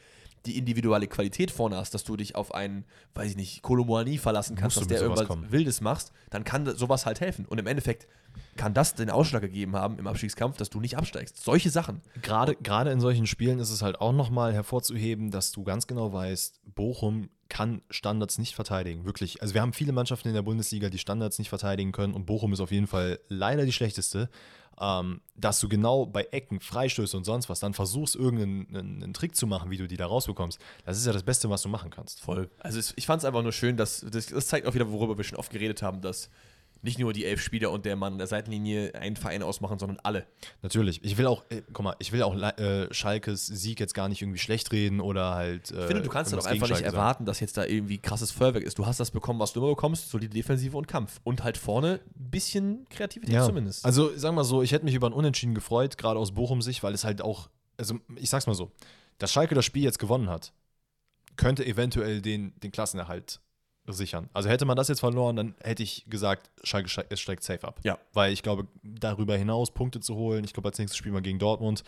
die 0.46 0.56
individuelle 0.58 1.06
Qualität 1.08 1.50
vorne 1.50 1.76
hast, 1.76 1.92
dass 1.92 2.04
du 2.04 2.16
dich 2.16 2.36
auf 2.36 2.54
einen, 2.54 2.84
weiß 3.14 3.30
ich 3.30 3.36
nicht, 3.36 3.62
Kolomoani 3.62 4.18
verlassen 4.18 4.56
kannst, 4.56 4.76
dass 4.76 4.86
der 4.86 5.00
irgendwas 5.00 5.26
kommen. 5.26 5.50
Wildes 5.50 5.80
machst, 5.80 6.12
dann 6.30 6.44
kann 6.44 6.66
sowas 6.76 7.04
halt 7.04 7.20
helfen. 7.20 7.46
Und 7.46 7.58
im 7.58 7.66
Endeffekt 7.66 8.06
kann 8.56 8.74
das 8.74 8.94
den 8.94 9.10
Ausschlag 9.10 9.42
gegeben 9.42 9.76
haben 9.76 9.98
im 9.98 10.06
Abstiegskampf, 10.06 10.56
dass 10.56 10.70
du 10.70 10.80
nicht 10.80 10.96
absteigst. 10.96 11.42
Solche 11.42 11.70
Sachen. 11.70 12.00
Gerade, 12.22 12.54
gerade 12.56 12.90
in 12.90 13.00
solchen 13.00 13.26
Spielen 13.26 13.58
ist 13.58 13.70
es 13.70 13.82
halt 13.82 14.00
auch 14.00 14.12
nochmal 14.12 14.52
hervorzuheben, 14.52 15.30
dass 15.30 15.52
du 15.52 15.64
ganz 15.64 15.86
genau 15.86 16.12
weißt, 16.12 16.60
Bochum 16.74 17.28
kann 17.48 17.82
Standards 17.90 18.38
nicht 18.38 18.54
verteidigen. 18.54 19.04
Wirklich. 19.04 19.42
Also 19.42 19.54
wir 19.54 19.62
haben 19.62 19.72
viele 19.72 19.92
Mannschaften 19.92 20.28
in 20.28 20.34
der 20.34 20.42
Bundesliga, 20.42 20.90
die 20.90 20.98
Standards 20.98 21.38
nicht 21.38 21.48
verteidigen 21.48 21.92
können 21.92 22.14
und 22.14 22.26
Bochum 22.26 22.52
ist 22.52 22.60
auf 22.60 22.72
jeden 22.72 22.86
Fall 22.86 23.18
leider 23.28 23.64
die 23.64 23.72
schlechteste. 23.72 24.28
Ähm, 24.78 25.22
dass 25.34 25.58
du 25.60 25.70
genau 25.70 26.04
bei 26.04 26.24
Ecken, 26.32 26.60
Freistöße 26.60 27.16
und 27.16 27.24
sonst 27.24 27.48
was 27.48 27.60
dann 27.60 27.72
versuchst, 27.72 28.14
irgendeinen 28.14 28.66
einen, 28.76 29.02
einen 29.02 29.14
Trick 29.14 29.34
zu 29.34 29.46
machen, 29.46 29.70
wie 29.70 29.78
du 29.78 29.88
die 29.88 29.96
da 29.96 30.04
rausbekommst. 30.04 30.58
Das 30.84 30.98
ist 30.98 31.06
ja 31.06 31.14
das 31.14 31.22
Beste, 31.22 31.48
was 31.48 31.62
du 31.62 31.70
machen 31.70 31.88
kannst. 31.90 32.20
Voll. 32.20 32.50
Also 32.58 32.78
ich 32.94 33.06
fand 33.06 33.22
es 33.22 33.24
einfach 33.24 33.42
nur 33.42 33.52
schön, 33.52 33.78
dass 33.78 34.00
das, 34.00 34.26
das 34.26 34.48
zeigt 34.48 34.66
auch 34.66 34.74
wieder, 34.74 34.90
worüber 34.90 35.16
wir 35.16 35.24
schon 35.24 35.38
oft 35.38 35.50
geredet 35.50 35.80
haben, 35.80 36.02
dass 36.02 36.28
nicht 36.86 36.98
nur 36.98 37.12
die 37.12 37.24
elf 37.24 37.42
Spieler 37.42 37.70
und 37.70 37.84
der 37.84 37.96
Mann 37.96 38.14
an 38.14 38.18
der 38.18 38.28
Seitenlinie 38.28 38.94
einen 38.94 39.16
Verein 39.16 39.42
ausmachen, 39.42 39.78
sondern 39.78 39.98
alle. 40.02 40.26
Natürlich. 40.62 41.04
Ich 41.04 41.18
will 41.18 41.26
auch, 41.26 41.44
äh, 41.50 41.62
guck 41.72 41.84
mal, 41.84 41.96
ich 41.98 42.12
will 42.12 42.22
auch 42.22 42.34
äh, 42.34 42.92
Schalkes 42.94 43.46
Sieg 43.46 43.80
jetzt 43.80 43.92
gar 43.92 44.08
nicht 44.08 44.22
irgendwie 44.22 44.38
schlecht 44.38 44.72
reden 44.72 45.00
oder 45.00 45.34
halt. 45.34 45.72
Äh, 45.72 45.80
ich 45.80 45.86
finde, 45.86 46.02
du 46.02 46.08
kannst 46.08 46.32
doch 46.32 46.46
einfach 46.46 46.68
nicht 46.68 46.82
erwarten, 46.82 47.26
dass 47.26 47.40
jetzt 47.40 47.56
da 47.56 47.64
irgendwie 47.64 47.98
krasses 47.98 48.30
Feuerwerk 48.30 48.64
ist. 48.64 48.78
Du 48.78 48.86
hast 48.86 49.00
das 49.00 49.10
bekommen, 49.10 49.40
was 49.40 49.52
du 49.52 49.60
immer 49.60 49.70
bekommst, 49.70 50.08
solide 50.08 50.32
Defensive 50.32 50.76
und 50.76 50.88
Kampf. 50.88 51.20
Und 51.24 51.42
halt 51.42 51.58
vorne 51.58 52.00
ein 52.04 52.30
bisschen 52.30 52.86
Kreativität 52.88 53.34
ja. 53.34 53.44
zumindest. 53.44 53.84
Also, 53.84 54.16
sagen 54.16 54.36
wir 54.36 54.42
mal 54.42 54.44
so, 54.44 54.62
ich 54.62 54.72
hätte 54.72 54.84
mich 54.84 54.94
über 54.94 55.08
ein 55.08 55.12
Unentschieden 55.12 55.54
gefreut, 55.54 55.98
gerade 55.98 56.18
aus 56.18 56.32
Bochum-Sicht, 56.32 56.82
weil 56.82 56.94
es 56.94 57.04
halt 57.04 57.20
auch, 57.20 57.50
also 57.76 57.98
ich 58.14 58.30
sag's 58.30 58.46
mal 58.46 58.54
so, 58.54 58.70
dass 59.18 59.32
Schalke 59.32 59.54
das 59.54 59.64
Spiel 59.64 59.82
jetzt 59.82 59.98
gewonnen 59.98 60.30
hat, 60.30 60.52
könnte 61.36 61.66
eventuell 61.66 62.22
den, 62.22 62.58
den 62.60 62.70
Klassenerhalt 62.70 63.40
sichern. 63.92 64.28
Also 64.32 64.48
hätte 64.48 64.64
man 64.64 64.76
das 64.76 64.88
jetzt 64.88 65.00
verloren, 65.00 65.36
dann 65.36 65.54
hätte 65.62 65.82
ich 65.82 66.04
gesagt, 66.08 66.50
Schalke 66.62 67.06
es 67.08 67.20
steigt 67.20 67.42
safe 67.42 67.66
ab. 67.66 67.80
Ja. 67.84 67.98
Weil 68.12 68.32
ich 68.32 68.42
glaube, 68.42 68.66
darüber 68.82 69.36
hinaus 69.36 69.72
Punkte 69.72 70.00
zu 70.00 70.14
holen, 70.14 70.44
ich 70.44 70.52
glaube, 70.52 70.68
als 70.68 70.78
nächstes 70.78 70.96
Spiel 70.96 71.12
mal 71.12 71.22
gegen 71.22 71.38
Dortmund, 71.38 71.84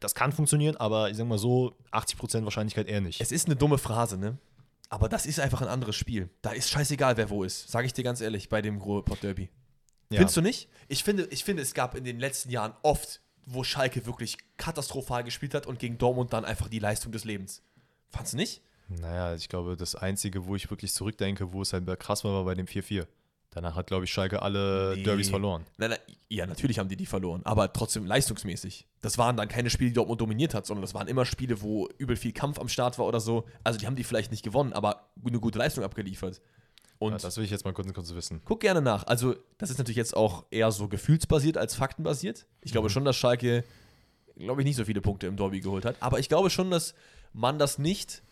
das 0.00 0.14
kann 0.14 0.32
funktionieren, 0.32 0.76
aber 0.76 1.10
ich 1.10 1.16
sag 1.16 1.26
mal 1.26 1.38
so, 1.38 1.76
80% 1.92 2.44
Wahrscheinlichkeit 2.44 2.88
eher 2.88 3.00
nicht. 3.00 3.20
Es 3.20 3.32
ist 3.32 3.46
eine 3.46 3.56
dumme 3.56 3.78
Phrase, 3.78 4.18
ne? 4.18 4.38
Aber 4.88 5.08
das 5.08 5.26
ist 5.26 5.40
einfach 5.40 5.62
ein 5.62 5.68
anderes 5.68 5.96
Spiel. 5.96 6.30
Da 6.42 6.50
ist 6.50 6.70
scheißegal, 6.70 7.16
wer 7.16 7.30
wo 7.30 7.44
ist. 7.44 7.68
Sage 7.68 7.86
ich 7.86 7.92
dir 7.92 8.04
ganz 8.04 8.20
ehrlich, 8.20 8.48
bei 8.48 8.62
dem 8.62 8.80
Ruhrpott 8.80 9.22
Derby. 9.22 9.48
Ja. 10.10 10.18
Findest 10.18 10.36
du 10.36 10.40
nicht? 10.42 10.68
Ich 10.88 11.02
finde, 11.02 11.26
ich 11.30 11.42
finde, 11.44 11.62
es 11.62 11.74
gab 11.74 11.96
in 11.96 12.04
den 12.04 12.20
letzten 12.20 12.50
Jahren 12.50 12.72
oft, 12.82 13.20
wo 13.44 13.64
Schalke 13.64 14.06
wirklich 14.06 14.38
katastrophal 14.56 15.24
gespielt 15.24 15.54
hat 15.54 15.66
und 15.66 15.78
gegen 15.78 15.98
Dortmund 15.98 16.32
dann 16.32 16.44
einfach 16.44 16.68
die 16.68 16.78
Leistung 16.78 17.10
des 17.10 17.24
Lebens. 17.24 17.62
Fandest 18.10 18.34
du 18.34 18.36
nicht? 18.38 18.62
Naja, 18.88 19.34
ich 19.34 19.48
glaube, 19.48 19.76
das 19.76 19.94
Einzige, 19.94 20.46
wo 20.46 20.54
ich 20.54 20.70
wirklich 20.70 20.92
zurückdenke, 20.92 21.52
wo 21.52 21.62
es 21.62 21.72
halt 21.72 21.86
krass 21.98 22.24
war, 22.24 22.32
war 22.32 22.44
bei 22.44 22.54
dem 22.54 22.66
4-4. 22.66 23.06
Danach 23.50 23.74
hat, 23.74 23.86
glaube 23.86 24.04
ich, 24.04 24.12
Schalke 24.12 24.42
alle 24.42 24.94
nee. 24.96 25.02
Derbys 25.02 25.30
verloren. 25.30 25.64
Nein, 25.78 25.90
nein, 25.90 25.98
ja, 26.28 26.46
natürlich 26.46 26.78
haben 26.78 26.90
die 26.90 26.96
die 26.96 27.06
verloren, 27.06 27.40
aber 27.44 27.72
trotzdem 27.72 28.04
leistungsmäßig. 28.04 28.86
Das 29.00 29.16
waren 29.16 29.36
dann 29.36 29.48
keine 29.48 29.70
Spiele, 29.70 29.88
die 29.90 29.94
Dortmund 29.94 30.20
dominiert 30.20 30.52
hat, 30.52 30.66
sondern 30.66 30.82
das 30.82 30.92
waren 30.92 31.08
immer 31.08 31.24
Spiele, 31.24 31.62
wo 31.62 31.88
übel 31.96 32.16
viel 32.16 32.32
Kampf 32.32 32.58
am 32.58 32.68
Start 32.68 32.98
war 32.98 33.06
oder 33.06 33.18
so. 33.18 33.46
Also 33.64 33.78
die 33.78 33.86
haben 33.86 33.96
die 33.96 34.04
vielleicht 34.04 34.30
nicht 34.30 34.42
gewonnen, 34.42 34.74
aber 34.74 35.08
eine 35.26 35.40
gute 35.40 35.58
Leistung 35.58 35.84
abgeliefert. 35.84 36.42
Und 36.98 37.12
ja, 37.12 37.18
das 37.18 37.36
will 37.38 37.44
ich 37.44 37.50
jetzt 37.50 37.64
mal 37.64 37.72
kurz, 37.72 37.90
kurz 37.94 38.14
wissen. 38.14 38.42
Guck 38.44 38.60
gerne 38.60 38.82
nach. 38.82 39.06
Also, 39.06 39.36
das 39.58 39.70
ist 39.70 39.78
natürlich 39.78 39.96
jetzt 39.96 40.14
auch 40.14 40.44
eher 40.50 40.70
so 40.70 40.88
gefühlsbasiert 40.88 41.56
als 41.56 41.74
faktenbasiert. 41.74 42.46
Ich 42.62 42.72
glaube 42.72 42.88
mhm. 42.88 42.92
schon, 42.92 43.04
dass 43.06 43.16
Schalke, 43.16 43.64
glaube 44.36 44.62
ich, 44.62 44.66
nicht 44.66 44.76
so 44.76 44.84
viele 44.84 45.00
Punkte 45.00 45.26
im 45.26 45.36
Derby 45.36 45.60
geholt 45.60 45.84
hat. 45.84 45.96
Aber 46.00 46.18
ich 46.18 46.28
glaube 46.28 46.50
schon, 46.50 46.70
dass 46.70 46.94
man 47.32 47.58
das 47.58 47.78
nicht 47.78 48.22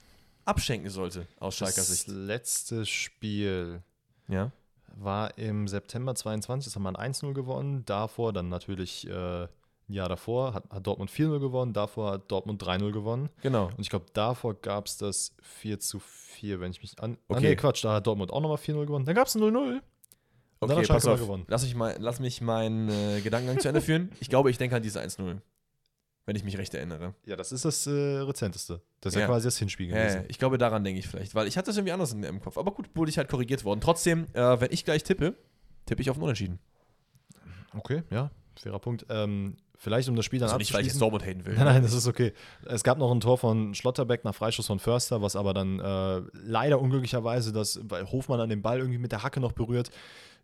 abschenken 0.44 0.90
sollte, 0.90 1.26
aus 1.38 1.56
Schalker 1.56 1.82
Sicht. 1.82 2.08
Das 2.08 2.14
letzte 2.14 2.86
Spiel 2.86 3.82
ja. 4.28 4.50
war 4.96 5.36
im 5.38 5.68
September 5.68 6.14
22, 6.14 6.72
das 6.72 6.76
haben 6.76 6.82
wir 6.82 6.92
1-0 6.92 7.32
gewonnen. 7.32 7.84
Davor 7.86 8.32
dann 8.32 8.48
natürlich 8.48 9.08
äh, 9.08 9.44
ein 9.44 9.92
Jahr 9.92 10.08
davor 10.08 10.54
hat, 10.54 10.64
hat 10.70 10.86
Dortmund 10.86 11.10
4-0 11.10 11.40
gewonnen, 11.40 11.72
davor 11.72 12.12
hat 12.12 12.30
Dortmund 12.30 12.62
3-0 12.62 12.92
gewonnen. 12.92 13.28
Genau. 13.42 13.66
Und 13.66 13.80
ich 13.80 13.90
glaube, 13.90 14.06
davor 14.12 14.54
gab 14.54 14.86
es 14.86 14.96
das 14.96 15.34
4 15.42 15.80
zu 15.80 15.98
4, 15.98 16.60
wenn 16.60 16.70
ich 16.70 16.80
mich 16.80 16.98
an. 17.00 17.18
Okay. 17.28 17.38
Ah, 17.38 17.40
nee, 17.40 17.56
Quatsch, 17.56 17.84
da 17.84 17.94
hat 17.94 18.06
Dortmund 18.06 18.32
auch 18.32 18.40
nochmal 18.40 18.58
4-0 18.58 18.86
gewonnen. 18.86 19.04
Dann 19.04 19.14
gab 19.14 19.26
es 19.26 19.34
ein 19.34 19.42
0-0. 19.42 19.80
Okay, 20.60 20.86
pass 20.86 21.06
auf. 21.06 21.20
Gewonnen. 21.20 21.44
Lass, 21.48 21.62
mich 21.62 21.74
mal, 21.74 21.96
lass 21.98 22.20
mich 22.20 22.40
meinen 22.40 22.88
äh, 22.88 23.20
Gedankengang 23.20 23.60
zu 23.60 23.68
Ende 23.68 23.82
führen. 23.82 24.10
Ich 24.20 24.30
glaube, 24.30 24.50
ich 24.50 24.56
denke 24.56 24.76
an 24.76 24.82
diese 24.82 25.00
1-0 25.00 25.40
wenn 26.26 26.36
ich 26.36 26.44
mich 26.44 26.56
recht 26.56 26.72
erinnere. 26.74 27.14
Ja, 27.26 27.36
das 27.36 27.52
ist 27.52 27.64
das 27.64 27.86
äh, 27.86 27.90
Rezenteste. 27.90 28.80
Das 29.00 29.12
ist 29.12 29.16
ja. 29.16 29.22
ja, 29.22 29.26
quasi 29.26 29.46
das 29.46 29.58
Hinspiel 29.58 29.88
gewesen. 29.88 30.22
Ja, 30.22 30.24
ich 30.28 30.38
glaube, 30.38 30.58
daran 30.58 30.82
denke 30.84 30.98
ich 30.98 31.06
vielleicht, 31.06 31.34
weil 31.34 31.46
ich 31.46 31.56
hatte 31.56 31.66
das 31.66 31.76
irgendwie 31.76 31.92
anders 31.92 32.12
im 32.12 32.40
Kopf. 32.40 32.56
Aber 32.56 32.72
gut, 32.72 32.88
wurde 32.94 33.10
ich 33.10 33.18
halt 33.18 33.28
korrigiert 33.28 33.64
worden. 33.64 33.80
Trotzdem, 33.80 34.26
äh, 34.32 34.60
wenn 34.60 34.72
ich 34.72 34.84
gleich 34.84 35.02
tippe, 35.04 35.34
tippe 35.86 36.00
ich 36.00 36.10
auf 36.10 36.16
einen 36.16 36.24
Unentschieden. 36.24 36.58
Okay, 37.76 38.02
ja, 38.10 38.30
fairer 38.56 38.78
Punkt. 38.78 39.04
Ähm, 39.10 39.56
vielleicht 39.76 40.08
um 40.08 40.16
das 40.16 40.24
Spiel 40.24 40.38
dann 40.38 40.48
also 40.48 40.58
nicht, 40.58 40.72
weil 40.72 40.86
ich 40.86 40.96
Dortmund 40.96 41.26
haten 41.26 41.44
will. 41.44 41.54
Nein, 41.56 41.66
nein, 41.66 41.82
das 41.82 41.92
ist 41.92 42.06
okay. 42.06 42.32
Es 42.64 42.84
gab 42.84 42.98
noch 42.98 43.10
ein 43.10 43.20
Tor 43.20 43.36
von 43.36 43.74
Schlotterbeck 43.74 44.24
nach 44.24 44.34
Freischuss 44.34 44.66
von 44.66 44.78
Förster, 44.78 45.20
was 45.20 45.36
aber 45.36 45.52
dann 45.52 45.80
äh, 45.80 46.22
leider 46.32 46.80
unglücklicherweise, 46.80 47.52
das, 47.52 47.80
weil 47.82 48.10
Hofmann 48.10 48.40
an 48.40 48.48
den 48.48 48.62
Ball 48.62 48.78
irgendwie 48.78 48.98
mit 48.98 49.12
der 49.12 49.22
Hacke 49.22 49.40
noch 49.40 49.52
berührt, 49.52 49.90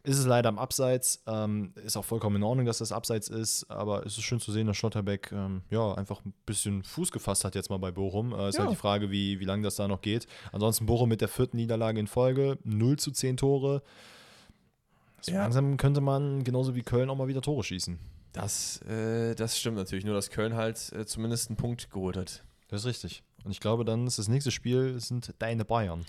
ist 0.03 0.19
es 0.19 0.27
leider 0.27 0.49
am 0.49 0.59
Abseits. 0.59 1.23
Ähm, 1.27 1.73
ist 1.85 1.97
auch 1.97 2.05
vollkommen 2.05 2.37
in 2.37 2.43
Ordnung, 2.43 2.67
dass 2.67 2.79
das 2.79 2.93
Abseits 2.93 3.29
ist. 3.29 3.71
Aber 3.71 4.07
es 4.07 4.17
ist 4.17 4.23
schön 4.23 4.41
zu 4.41 4.53
sehen, 4.53 4.67
dass 4.67 4.77
Schlotterbeck 4.77 5.31
ähm, 5.33 5.63
ja, 5.71 5.95
einfach 5.95 6.25
ein 6.25 6.33
bisschen 6.47 6.83
Fuß 6.83 7.13
gefasst 7.13 7.45
hat 7.45 7.55
jetzt 7.55 7.71
mal 7.71 7.79
bei 7.79 7.91
Bochum. 7.91 8.33
Äh, 8.33 8.49
ist 8.49 8.57
ja. 8.57 8.63
halt 8.63 8.73
die 8.73 8.77
Frage, 8.77 9.11
wie, 9.11 9.41
wie 9.41 9.45
lange 9.45 9.63
das 9.63 9.77
da 9.77 9.89
noch 9.89 10.01
geht. 10.01 10.27
Ansonsten 10.53 10.87
Bochum 10.87 11.09
mit 11.09 11.21
der 11.21 11.29
vierten 11.29 11.57
Niederlage 11.57 12.01
in 12.01 12.07
Folge. 12.07 12.59
0 12.65 12.99
zu 12.99 13.11
10 13.11 13.37
Tore. 13.37 13.83
So 15.21 15.33
ja. 15.33 15.43
Langsam 15.43 15.77
könnte 15.77 16.01
man 16.01 16.45
genauso 16.45 16.75
wie 16.75 16.83
Köln 16.83 17.11
auch 17.11 17.17
mal 17.17 17.29
wieder 17.29 17.43
Tore 17.43 17.63
schießen. 17.63 17.99
Das, 18.33 18.81
äh, 18.83 19.35
das 19.35 19.59
stimmt 19.59 19.77
natürlich. 19.77 20.05
Nur, 20.05 20.15
dass 20.15 20.31
Köln 20.31 20.55
halt 20.55 20.93
äh, 20.93 21.05
zumindest 21.05 21.51
einen 21.51 21.57
Punkt 21.57 21.91
geholt 21.91 22.17
hat. 22.17 22.45
Das 22.69 22.83
ist 22.83 22.87
richtig. 22.87 23.23
Und 23.45 23.51
ich 23.51 23.61
glaube, 23.61 23.85
dann 23.85 24.07
ist 24.07 24.19
das 24.19 24.29
nächste 24.29 24.51
Spiel 24.51 25.01
sind 25.01 25.35
deine 25.39 25.65
Bayern. 25.65 26.07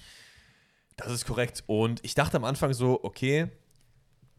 Das 0.98 1.12
ist 1.12 1.26
korrekt. 1.26 1.64
Und 1.68 2.04
ich 2.04 2.14
dachte 2.14 2.38
am 2.38 2.44
Anfang 2.44 2.74
so, 2.74 3.00
okay, 3.04 3.48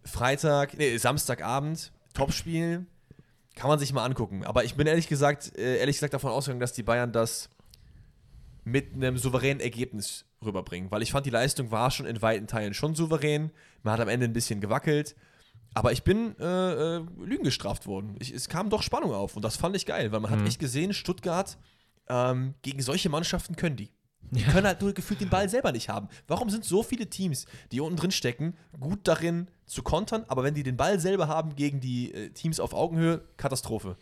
Freitag, 0.05 0.77
nee, 0.77 0.97
Samstagabend, 0.97 1.93
Topspiel, 2.15 2.87
kann 3.55 3.69
man 3.69 3.79
sich 3.79 3.93
mal 3.93 4.05
angucken. 4.05 4.45
Aber 4.45 4.65
ich 4.65 4.75
bin 4.75 4.87
ehrlich 4.87 5.09
gesagt, 5.09 5.57
äh, 5.57 5.79
ehrlich 5.79 5.97
gesagt 5.97 6.15
davon 6.15 6.33
ausgegangen, 6.33 6.61
dass 6.61 6.73
die 6.73 6.83
Bayern 6.83 7.13
das 7.13 7.51
mit 8.65 8.95
einem 8.95 9.19
souveränen 9.19 9.61
Ergebnis 9.61 10.25
rüberbringen. 10.45 10.91
Weil 10.91 11.03
ich 11.03 11.13
fand, 11.13 11.27
die 11.27 11.31
Leistung 11.31 11.71
war 11.71 11.91
schon 11.91 12.07
in 12.07 12.23
weiten 12.23 12.47
Teilen 12.47 12.75
schon 12.75 12.95
souverän. 12.95 13.51
Man 13.83 13.93
hat 13.95 14.01
am 14.01 14.09
Ende 14.09 14.27
ein 14.27 14.33
bisschen 14.33 14.61
gewackelt. 14.61 15.15
Aber 15.75 15.93
ich 15.93 16.03
bin 16.03 16.39
äh, 16.39 16.97
äh, 16.97 17.07
Lügen 17.19 17.45
gestraft 17.45 17.87
worden. 17.87 18.17
Ich, 18.21 18.33
es 18.33 18.49
kam 18.49 18.71
doch 18.71 18.83
Spannung 18.83 19.13
auf 19.13 19.37
und 19.37 19.43
das 19.43 19.57
fand 19.57 19.75
ich 19.75 19.87
geil, 19.87 20.13
weil 20.13 20.21
man 20.21 20.31
mhm. 20.31 20.41
hat 20.41 20.47
echt 20.47 20.59
gesehen, 20.59 20.93
Stuttgart 20.93 21.57
ähm, 22.09 22.55
gegen 22.63 22.83
solche 22.83 23.09
Mannschaften 23.09 23.57
können 23.57 23.77
die. 23.77 23.91
Die 24.31 24.43
können 24.43 24.67
halt 24.67 24.81
nur 24.81 24.95
gefühlt 24.95 25.21
den 25.21 25.29
Ball 25.29 25.49
selber 25.49 25.73
nicht 25.73 25.91
haben. 25.91 26.09
Warum 26.27 26.49
sind 26.49 26.65
so 26.65 26.83
viele 26.83 27.09
Teams, 27.09 27.47
die 27.71 27.81
unten 27.81 27.97
drin 27.97 28.11
stecken, 28.11 28.55
gut 28.81 29.01
darin 29.05 29.49
zu 29.67 29.83
kontern, 29.83 30.25
aber 30.29 30.43
wenn 30.43 30.55
die 30.55 30.63
den 30.63 30.77
Ball 30.77 30.99
selber 30.99 31.29
haben 31.29 31.55
gegen 31.55 31.81
die 31.81 32.15
äh, 32.15 32.31
Teams 32.31 32.59
auf 32.59 32.73
Augenhöhe, 32.73 33.23
Katastrophe. 33.37 33.97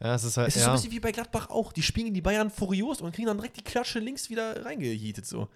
Ja, 0.00 0.14
es 0.14 0.24
ist 0.24 0.36
halt. 0.36 0.48
Es 0.48 0.56
ist 0.56 0.60
ja. 0.60 0.66
so 0.66 0.70
ein 0.70 0.76
bisschen 0.76 0.92
wie 0.92 1.00
bei 1.00 1.12
Gladbach 1.12 1.50
auch. 1.50 1.72
Die 1.72 1.82
spielen 1.82 2.14
die 2.14 2.20
Bayern 2.20 2.50
furios 2.50 3.00
und 3.00 3.12
kriegen 3.12 3.26
dann 3.26 3.38
direkt 3.38 3.56
die 3.56 3.64
Klatsche 3.64 3.98
links 3.98 4.30
wieder 4.30 4.64
reingehietet. 4.64 5.26
So. 5.26 5.48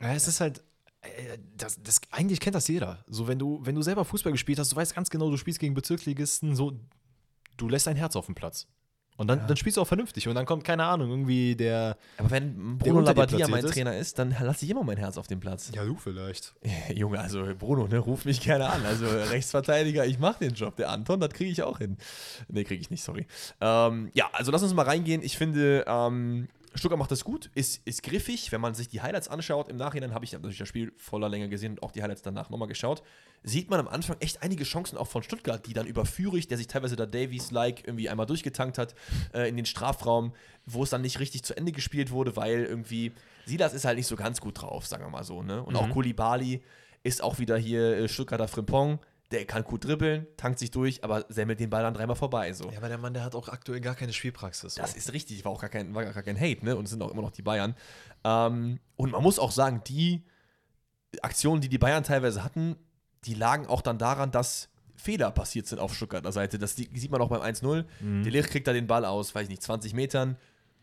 Ja, 0.00 0.14
es 0.14 0.28
ist 0.28 0.40
halt. 0.40 0.62
Äh, 1.00 1.38
das, 1.56 1.82
das, 1.82 2.00
eigentlich 2.10 2.40
kennt 2.40 2.54
das 2.54 2.68
jeder. 2.68 3.04
So, 3.08 3.26
wenn 3.26 3.38
du, 3.38 3.60
wenn 3.64 3.74
du 3.74 3.82
selber 3.82 4.04
Fußball 4.04 4.32
gespielt 4.32 4.58
hast, 4.58 4.70
du 4.70 4.76
weißt 4.76 4.94
ganz 4.94 5.10
genau, 5.10 5.30
du 5.30 5.36
spielst 5.36 5.58
gegen 5.58 5.74
Bezirksligisten, 5.74 6.54
so, 6.54 6.78
du 7.56 7.68
lässt 7.68 7.86
dein 7.86 7.96
Herz 7.96 8.14
auf 8.14 8.26
dem 8.26 8.36
Platz. 8.36 8.68
Und 9.16 9.28
dann, 9.28 9.38
ja. 9.38 9.46
dann 9.46 9.56
spielst 9.56 9.78
du 9.78 9.80
auch 9.80 9.86
vernünftig. 9.86 10.28
Und 10.28 10.34
dann 10.34 10.44
kommt, 10.44 10.64
keine 10.64 10.84
Ahnung, 10.84 11.08
irgendwie 11.08 11.56
der. 11.56 11.96
Aber 12.18 12.30
wenn 12.30 12.78
Bruno 12.78 13.00
Labbadia 13.00 13.48
mein 13.48 13.64
Trainer 13.64 13.96
ist, 13.96 14.18
dann 14.18 14.36
lasse 14.40 14.64
ich 14.64 14.70
immer 14.70 14.84
mein 14.84 14.98
Herz 14.98 15.16
auf 15.16 15.26
dem 15.26 15.40
Platz. 15.40 15.70
Ja, 15.74 15.84
du 15.84 15.96
vielleicht. 15.96 16.54
Junge, 16.94 17.18
also 17.18 17.44
Bruno, 17.58 17.88
ne, 17.88 17.98
ruf 17.98 18.24
mich 18.24 18.40
gerne 18.40 18.68
an. 18.68 18.84
Also 18.84 19.06
Rechtsverteidiger, 19.30 20.04
ich 20.04 20.18
mache 20.18 20.40
den 20.40 20.54
Job. 20.54 20.76
Der 20.76 20.90
Anton, 20.90 21.20
das 21.20 21.30
kriege 21.30 21.50
ich 21.50 21.62
auch 21.62 21.78
hin. 21.78 21.96
Ne, 22.48 22.64
kriege 22.64 22.80
ich 22.80 22.90
nicht, 22.90 23.02
sorry. 23.02 23.26
Ähm, 23.60 24.10
ja, 24.12 24.28
also 24.32 24.52
lass 24.52 24.62
uns 24.62 24.74
mal 24.74 24.84
reingehen. 24.84 25.22
Ich 25.22 25.38
finde, 25.38 25.84
ähm, 25.86 26.48
Stuttgart 26.78 26.98
macht 26.98 27.10
das 27.10 27.24
gut, 27.24 27.50
ist, 27.54 27.80
ist 27.86 28.02
griffig. 28.02 28.52
Wenn 28.52 28.60
man 28.60 28.74
sich 28.74 28.88
die 28.88 29.00
Highlights 29.00 29.28
anschaut, 29.28 29.68
im 29.68 29.76
Nachhinein 29.76 30.14
habe 30.14 30.24
ich 30.24 30.32
natürlich 30.32 30.58
das 30.58 30.68
Spiel 30.68 30.92
voller 30.96 31.28
Länge 31.28 31.48
gesehen 31.48 31.72
und 31.72 31.82
auch 31.82 31.92
die 31.92 32.02
Highlights 32.02 32.22
danach 32.22 32.50
nochmal 32.50 32.68
geschaut, 32.68 33.02
sieht 33.42 33.70
man 33.70 33.80
am 33.80 33.88
Anfang 33.88 34.16
echt 34.20 34.42
einige 34.42 34.64
Chancen 34.64 34.96
auch 34.96 35.06
von 35.06 35.22
Stuttgart, 35.22 35.66
die 35.66 35.72
dann 35.72 35.86
über 35.86 36.04
Führig, 36.04 36.48
der 36.48 36.58
sich 36.58 36.66
teilweise 36.66 36.96
da 36.96 37.06
Davies-like 37.06 37.86
irgendwie 37.86 38.08
einmal 38.08 38.26
durchgetankt 38.26 38.78
hat, 38.78 38.94
äh, 39.32 39.48
in 39.48 39.56
den 39.56 39.66
Strafraum, 39.66 40.32
wo 40.64 40.82
es 40.82 40.90
dann 40.90 41.02
nicht 41.02 41.20
richtig 41.20 41.44
zu 41.44 41.56
Ende 41.56 41.72
gespielt 41.72 42.10
wurde, 42.10 42.36
weil 42.36 42.64
irgendwie 42.64 43.12
Silas 43.46 43.74
ist 43.74 43.84
halt 43.84 43.96
nicht 43.96 44.06
so 44.06 44.16
ganz 44.16 44.40
gut 44.40 44.60
drauf, 44.60 44.86
sagen 44.86 45.04
wir 45.04 45.10
mal 45.10 45.24
so. 45.24 45.42
Ne? 45.42 45.62
Und 45.62 45.74
mhm. 45.74 45.80
auch 45.80 45.90
Kulibali 45.90 46.62
ist 47.02 47.22
auch 47.22 47.38
wieder 47.38 47.56
hier 47.56 47.96
äh, 47.96 48.08
Stuttgarter 48.08 48.48
Frimpong 48.48 48.98
der 49.30 49.44
kann 49.44 49.64
gut 49.64 49.84
dribbeln, 49.84 50.26
tankt 50.36 50.58
sich 50.58 50.70
durch, 50.70 51.02
aber 51.02 51.24
semmelt 51.28 51.58
den 51.58 51.70
Ball 51.70 51.82
dann 51.82 51.94
dreimal 51.94 52.16
vorbei. 52.16 52.52
So. 52.52 52.70
Ja, 52.70 52.78
aber 52.78 52.88
der 52.88 52.98
Mann, 52.98 53.12
der 53.12 53.24
hat 53.24 53.34
auch 53.34 53.48
aktuell 53.48 53.80
gar 53.80 53.94
keine 53.94 54.12
Spielpraxis. 54.12 54.74
So. 54.74 54.80
Das 54.80 54.94
ist 54.94 55.12
richtig, 55.12 55.44
war 55.44 55.52
auch 55.52 55.60
gar 55.60 55.70
kein, 55.70 55.94
war 55.94 56.04
gar 56.04 56.22
kein 56.22 56.38
Hate, 56.40 56.64
ne? 56.64 56.76
Und 56.76 56.84
es 56.84 56.90
sind 56.90 57.02
auch 57.02 57.10
immer 57.10 57.22
noch 57.22 57.32
die 57.32 57.42
Bayern. 57.42 57.74
Ähm, 58.24 58.78
und 58.94 59.12
man 59.12 59.22
muss 59.22 59.38
auch 59.38 59.50
sagen, 59.50 59.82
die 59.86 60.22
Aktionen, 61.22 61.60
die 61.60 61.68
die 61.68 61.78
Bayern 61.78 62.04
teilweise 62.04 62.44
hatten, 62.44 62.76
die 63.24 63.34
lagen 63.34 63.66
auch 63.66 63.82
dann 63.82 63.98
daran, 63.98 64.30
dass 64.30 64.68
Fehler 64.94 65.30
passiert 65.30 65.66
sind 65.66 65.78
auf 65.78 65.94
Stuttgarter 65.94 66.32
Seite. 66.32 66.58
Das 66.58 66.76
sieht 66.76 67.10
man 67.10 67.20
auch 67.20 67.28
beim 67.28 67.42
1-0. 67.42 67.84
Mhm. 68.00 68.22
Der 68.22 68.32
Lich 68.32 68.46
kriegt 68.46 68.66
da 68.66 68.72
den 68.72 68.86
Ball 68.86 69.04
aus, 69.04 69.34
weiß 69.34 69.44
ich 69.44 69.50
nicht, 69.50 69.62
20 69.62 69.94
Metern. 69.94 70.36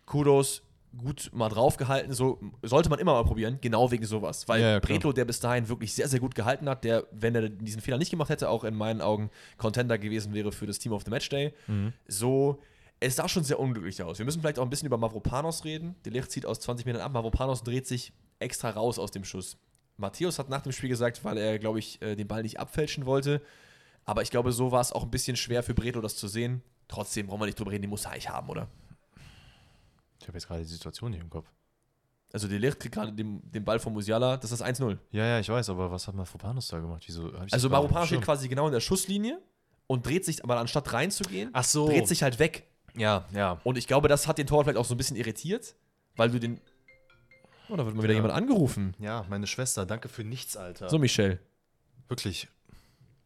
Kudos, 0.05 0.63
gut 0.97 1.29
mal 1.33 1.49
draufgehalten. 1.49 2.13
So 2.13 2.39
sollte 2.61 2.89
man 2.89 2.99
immer 2.99 3.13
mal 3.13 3.23
probieren, 3.23 3.57
genau 3.61 3.91
wegen 3.91 4.05
sowas. 4.05 4.47
Weil 4.47 4.61
ja, 4.61 4.71
ja, 4.71 4.79
Bretlo, 4.79 5.11
der 5.11 5.25
bis 5.25 5.39
dahin 5.39 5.69
wirklich 5.69 5.93
sehr, 5.93 6.07
sehr 6.07 6.19
gut 6.19 6.35
gehalten 6.35 6.69
hat, 6.69 6.83
der, 6.83 7.05
wenn 7.11 7.35
er 7.35 7.49
diesen 7.49 7.81
Fehler 7.81 7.97
nicht 7.97 8.11
gemacht 8.11 8.29
hätte, 8.29 8.49
auch 8.49 8.63
in 8.63 8.75
meinen 8.75 9.01
Augen 9.01 9.29
Contender 9.57 9.97
gewesen 9.97 10.33
wäre 10.33 10.51
für 10.51 10.65
das 10.65 10.79
Team 10.79 10.93
of 10.93 11.03
the 11.03 11.09
Matchday. 11.09 11.53
Mhm. 11.67 11.93
So, 12.07 12.59
es 12.99 13.15
sah 13.15 13.27
schon 13.27 13.43
sehr 13.43 13.59
unglücklich 13.59 14.01
aus. 14.01 14.17
Wir 14.17 14.25
müssen 14.25 14.41
vielleicht 14.41 14.59
auch 14.59 14.63
ein 14.63 14.69
bisschen 14.69 14.87
über 14.87 14.97
Mavropanos 14.97 15.65
reden. 15.65 15.95
Der 16.05 16.11
Licht 16.11 16.31
zieht 16.31 16.45
aus 16.45 16.59
20 16.59 16.85
Metern 16.85 17.01
ab. 17.01 17.11
Mavropanos 17.11 17.63
dreht 17.63 17.87
sich 17.87 18.13
extra 18.39 18.69
raus 18.69 18.99
aus 18.99 19.11
dem 19.11 19.23
Schuss. 19.23 19.57
Matthäus 19.97 20.39
hat 20.39 20.49
nach 20.49 20.61
dem 20.61 20.71
Spiel 20.71 20.89
gesagt, 20.89 21.23
weil 21.23 21.37
er, 21.37 21.59
glaube 21.59 21.79
ich, 21.79 22.01
äh, 22.01 22.15
den 22.15 22.27
Ball 22.27 22.41
nicht 22.43 22.59
abfälschen 22.59 23.05
wollte. 23.05 23.41
Aber 24.05 24.21
ich 24.21 24.31
glaube, 24.31 24.51
so 24.51 24.71
war 24.71 24.81
es 24.81 24.91
auch 24.91 25.03
ein 25.03 25.11
bisschen 25.11 25.35
schwer 25.35 25.63
für 25.63 25.73
Bretlo, 25.73 26.01
das 26.01 26.15
zu 26.15 26.27
sehen. 26.27 26.61
Trotzdem 26.87 27.27
brauchen 27.27 27.41
wir 27.41 27.45
nicht 27.45 27.59
drüber 27.59 27.71
reden, 27.71 27.83
die 27.83 27.87
muss 27.87 28.05
er 28.05 28.11
eigentlich 28.11 28.29
haben, 28.29 28.49
oder? 28.49 28.67
Ich 30.23 30.27
habe 30.29 30.37
jetzt 30.37 30.47
gerade 30.47 30.61
die 30.61 30.67
Situation 30.67 31.11
nicht 31.11 31.21
im 31.21 31.29
Kopf. 31.29 31.47
Also 32.31 32.47
der 32.47 32.57
Licht 32.57 32.79
kriegt 32.79 32.95
gerade 32.95 33.11
den, 33.11 33.41
den 33.51 33.63
Ball 33.63 33.77
von 33.77 33.93
Musiala, 33.93 34.37
das 34.37 34.51
ist 34.51 34.63
1-0. 34.63 34.97
Ja, 35.11 35.25
ja, 35.25 35.39
ich 35.39 35.49
weiß, 35.49 35.69
aber 35.69 35.91
was 35.91 36.07
hat 36.07 36.15
Maropanos 36.15 36.67
da 36.69 36.79
gemacht? 36.79 37.03
Wieso, 37.05 37.31
also 37.51 37.69
Maropanos 37.69 38.07
steht 38.07 38.21
quasi 38.21 38.47
genau 38.47 38.65
in 38.65 38.73
der 38.73 38.79
Schusslinie 38.79 39.39
und 39.85 40.05
dreht 40.05 40.25
sich, 40.25 40.43
aber 40.43 40.57
anstatt 40.57 40.93
reinzugehen, 40.93 41.49
Ach 41.53 41.63
so. 41.63 41.87
dreht 41.87 42.07
sich 42.07 42.23
halt 42.23 42.39
weg. 42.39 42.67
Ja, 42.95 43.25
ja. 43.33 43.59
Und 43.63 43.77
ich 43.77 43.85
glaube, 43.85 44.07
das 44.07 44.27
hat 44.27 44.37
den 44.37 44.47
Tor 44.47 44.63
vielleicht 44.63 44.77
auch 44.77 44.85
so 44.85 44.95
ein 44.95 44.97
bisschen 44.97 45.17
irritiert, 45.17 45.75
weil 46.15 46.31
du 46.31 46.39
den. 46.39 46.59
Oh, 47.69 47.75
da 47.75 47.85
wird 47.85 47.95
mal 47.95 48.03
wieder 48.03 48.13
ja. 48.13 48.19
jemand 48.19 48.33
angerufen. 48.33 48.95
Ja, 48.99 49.25
meine 49.29 49.45
Schwester, 49.45 49.85
danke 49.85 50.09
für 50.09 50.23
nichts, 50.23 50.57
Alter. 50.57 50.89
So, 50.89 50.97
Michelle. 50.97 51.39
Wirklich. 52.07 52.47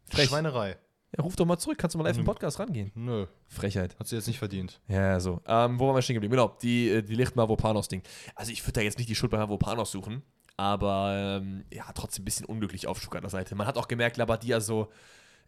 Frech. 0.09 0.29
Schweinerei. 0.29 0.77
Ja, 1.17 1.23
ruf 1.23 1.35
doch 1.35 1.45
mal 1.45 1.57
zurück. 1.57 1.77
Kannst 1.79 1.95
du 1.95 1.97
mal 1.97 2.03
live 2.05 2.17
im 2.17 2.25
Podcast 2.25 2.59
rangehen? 2.59 2.91
Nö. 2.93 3.25
Frechheit. 3.47 3.97
Hat 3.99 4.07
sie 4.07 4.15
jetzt 4.15 4.27
nicht 4.27 4.37
verdient. 4.37 4.79
Ja, 4.87 5.19
so. 5.19 5.41
Ähm, 5.47 5.79
wo 5.79 5.87
waren 5.87 5.95
wir 5.95 6.01
stehen 6.03 6.13
geblieben? 6.13 6.31
Genau, 6.31 6.55
die, 6.61 6.89
äh, 6.89 7.01
die 7.01 7.15
Licht-Mavopanos-Ding. 7.15 8.03
Also, 8.35 8.51
ich 8.51 8.61
würde 8.63 8.73
da 8.73 8.81
jetzt 8.81 8.99
nicht 8.99 9.09
die 9.09 9.15
Schuld 9.15 9.31
bei 9.31 9.37
Mavopanos 9.37 9.91
suchen, 9.91 10.21
aber 10.57 11.39
ähm, 11.41 11.65
ja, 11.73 11.85
trotzdem 11.93 12.21
ein 12.21 12.25
bisschen 12.25 12.45
unglücklich 12.45 12.85
auf 12.87 12.99
Stuttgarter 12.99 13.29
Seite. 13.29 13.55
Man 13.55 13.65
hat 13.65 13.77
auch 13.77 13.87
gemerkt, 13.87 14.17
Labadia 14.17 14.59
so 14.59 14.89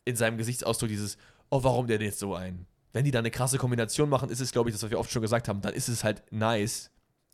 in 0.06 0.16
seinem 0.16 0.38
Gesichtsausdruck 0.38 0.90
dieses, 0.90 1.18
oh, 1.52 1.64
warum 1.64 1.86
der 1.86 2.00
denn 2.00 2.08
jetzt 2.08 2.20
so 2.20 2.34
ein? 2.34 2.66
Wenn 2.92 3.06
die 3.06 3.12
da 3.12 3.20
eine 3.20 3.30
krasse 3.30 3.60
Kombination 3.60 4.10
machen, 4.10 4.30
ist 4.30 4.40
es, 4.40 4.52
glaube 4.52 4.70
ich, 4.70 4.76
das, 4.76 4.82
was 4.82 4.90
wir 4.90 5.00
oft 5.00 5.12
schon 5.12 5.22
gesagt 5.22 5.48
haben, 5.48 5.62
dann 5.62 5.74
ist 5.76 5.88
es 5.88 6.04
halt 6.04 6.24
nice, 6.32 6.90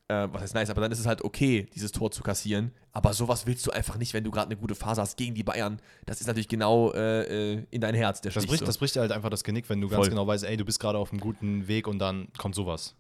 äh, 0.08 0.28
was 0.32 0.44
heißt 0.44 0.56
nice, 0.56 0.70
aber 0.70 0.82
dann 0.82 0.92
ist 0.92 1.00
es 1.00 1.06
halt 1.06 1.24
okay, 1.24 1.68
dieses 1.74 1.92
Tor 1.92 2.12
zu 2.12 2.22
kassieren. 2.22 2.72
Aber 2.92 3.14
sowas 3.14 3.46
willst 3.48 3.66
du 3.66 3.72
einfach 3.72 3.98
nicht, 3.98 4.14
wenn 4.14 4.24
du 4.24 4.32
gerade 4.32 4.48
eine 4.48 4.58
gute 4.58 4.76
Phase 4.76 5.02
hast 5.02 5.18
gegen 5.18 5.34
die 5.34 5.44
Bayern. 5.44 5.80
Das 6.06 6.22
ist 6.22 6.28
natürlich 6.28 6.48
genau 6.48 6.92
äh, 6.94 7.54
äh 7.54 7.64
in 7.72 7.82
dein 7.82 7.96
Herz, 7.96 8.22
der 8.22 8.32
das 8.32 8.46
bricht, 8.46 8.60
so. 8.60 8.66
das 8.66 8.78
bricht 8.78 8.96
dir 8.96 9.02
halt 9.02 9.12
einfach 9.12 9.30
das 9.30 9.44
Genick, 9.44 9.70
wenn 9.70 9.82
du 9.82 9.90
Voll. 9.90 9.98
ganz 9.98 10.10
genau 10.10 10.28
weißt, 10.28 10.44
ey, 10.44 10.58
du 10.58 10.66
bist 10.66 10.80
gerade 10.80 10.98
auf 10.98 11.12
einem 11.12 11.22
guten 11.22 11.68
Weg 11.68 11.88
und 11.88 12.00
dann 12.00 12.28
kommt 12.38 12.56
sowas. 12.56 12.96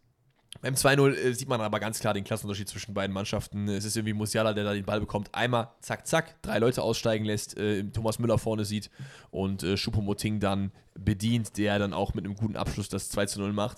Beim 0.62 0.74
2-0 0.74 1.14
äh, 1.14 1.34
sieht 1.34 1.50
man 1.50 1.62
aber 1.62 1.80
ganz 1.80 2.00
klar 2.00 2.14
den 2.14 2.24
Klassenunterschied 2.24 2.70
zwischen 2.70 2.94
beiden 2.94 3.14
Mannschaften. 3.14 3.68
Es 3.68 3.86
ist 3.86 3.98
irgendwie 3.98 4.14
Musiala, 4.14 4.54
der 4.54 4.64
da 4.64 4.74
den 4.74 4.86
Ball 4.86 5.00
bekommt. 5.00 5.30
Einmal, 5.34 5.70
zack, 5.82 6.08
zack, 6.08 6.42
drei 6.42 6.60
Leute 6.60 6.82
aussteigen 6.82 7.26
lässt, 7.26 7.58
äh, 7.58 7.84
Thomas 7.84 8.20
Müller 8.20 8.38
vorne 8.38 8.66
sieht 8.66 8.90
und 9.32 9.64
äh, 9.64 9.78
Schuppomoting 9.78 10.40
dann 10.40 10.72
bedient, 10.98 11.58
der 11.58 11.78
dann 11.78 11.94
auch 11.94 12.14
mit 12.14 12.26
einem 12.26 12.36
guten 12.36 12.56
Abschluss 12.56 12.90
das 12.90 13.16
2-0 13.16 13.52
macht. 13.52 13.78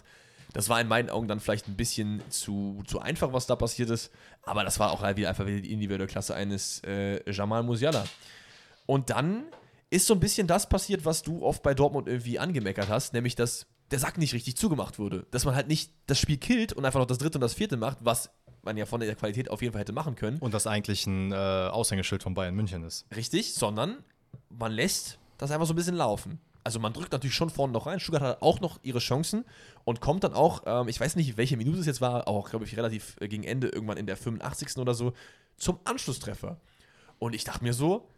Das 0.54 0.70
war 0.70 0.80
in 0.80 0.88
meinen 0.88 1.10
Augen 1.10 1.28
dann 1.28 1.40
vielleicht 1.40 1.68
ein 1.68 1.76
bisschen 1.76 2.22
zu, 2.30 2.82
zu 2.88 3.00
einfach, 3.00 3.34
was 3.34 3.48
da 3.48 3.56
passiert 3.56 3.90
ist. 3.90 4.12
Aber 4.44 4.64
das 4.64 4.80
war 4.80 4.92
auch 4.92 5.02
halt 5.02 5.18
wieder 5.18 5.30
einfach 5.30 5.46
wieder 5.46 5.62
die 5.62 5.72
individuelle 5.72 6.08
Klasse 6.08 6.36
eines 6.36 6.82
äh, 6.86 7.30
Jamal 7.30 7.64
Musiala. 7.64 8.06
Und 8.86 9.10
dann 9.10 9.44
ist 9.90 10.08
so 10.08 10.14
ein 10.14 10.20
bisschen 10.20 10.48
das 10.48 10.68
passiert, 10.68 11.06
was 11.06 11.22
du 11.22 11.44
oft 11.44 11.64
bei 11.64 11.74
Dortmund 11.74 12.08
irgendwie 12.08 12.40
angemeckert 12.40 12.90
hast, 12.90 13.14
nämlich 13.14 13.36
dass 13.36 13.68
der 13.92 14.00
Sack 14.00 14.18
nicht 14.18 14.34
richtig 14.34 14.58
zugemacht 14.58 15.00
wurde. 15.00 15.26
Dass 15.32 15.46
man 15.46 15.56
halt 15.56 15.68
nicht 15.68 15.92
das 16.08 16.20
Spiel 16.20 16.38
killt 16.38 16.74
und 16.74 16.86
einfach 16.86 17.00
noch 17.00 17.08
das 17.08 17.18
dritte 17.18 17.38
und 17.38 17.42
das 17.42 17.54
vierte 17.54 17.78
macht, 17.78 18.00
was 18.02 18.30
man 18.64 18.76
ja 18.76 18.86
von 18.86 19.00
der 19.00 19.16
Qualität 19.16 19.50
auf 19.50 19.62
jeden 19.62 19.74
Fall 19.74 19.82
hätte 19.82 19.94
machen 19.94 20.16
können. 20.16 20.40
Und 20.40 20.54
das 20.54 20.68
eigentlich 20.68 21.08
ein 21.08 21.32
äh, 21.32 21.36
Aushängeschild 21.36 22.24
von 22.24 22.34
Bayern 22.34 22.56
München 22.56 22.84
ist. 22.84 23.06
Richtig, 23.16 23.54
sondern 23.54 24.04
man 24.50 24.72
lässt 24.72 25.20
das 25.38 25.52
einfach 25.52 25.68
so 25.68 25.74
ein 25.74 25.78
bisschen 25.78 25.96
laufen 25.96 26.40
also 26.68 26.82
man 26.82 26.92
drückt 26.92 27.14
natürlich 27.14 27.34
schon 27.34 27.50
vorne 27.50 27.72
noch 27.72 27.86
rein. 27.86 28.02
Stuttgart 28.02 28.22
hat 28.22 28.42
auch 28.42 28.60
noch 28.60 28.78
ihre 28.84 29.00
Chancen 29.00 29.46
und 29.86 30.02
kommt 30.02 30.26
dann 30.26 30.34
auch, 30.34 30.64
ähm, 30.66 30.90
ich 30.90 31.00
weiß 31.00 31.16
nicht, 31.16 31.38
welche 31.38 31.56
Minute 31.56 31.80
es 31.80 31.86
jetzt 31.86 32.02
war, 32.02 32.28
auch 32.28 32.50
glaube 32.50 32.66
ich 32.66 32.76
relativ 32.76 33.16
äh, 33.22 33.30
gegen 33.30 33.46
Ende, 33.46 33.70
irgendwann 33.70 33.96
in 33.96 34.06
der 34.06 34.18
85. 34.18 34.76
oder 34.76 34.94
so, 34.94 35.14
zum 35.56 35.80
Anschlusstreffer. 35.86 36.60
Und 37.20 37.36
ich 37.36 37.46
dachte 37.46 37.64
mir 37.64 37.72
so, 37.72 38.10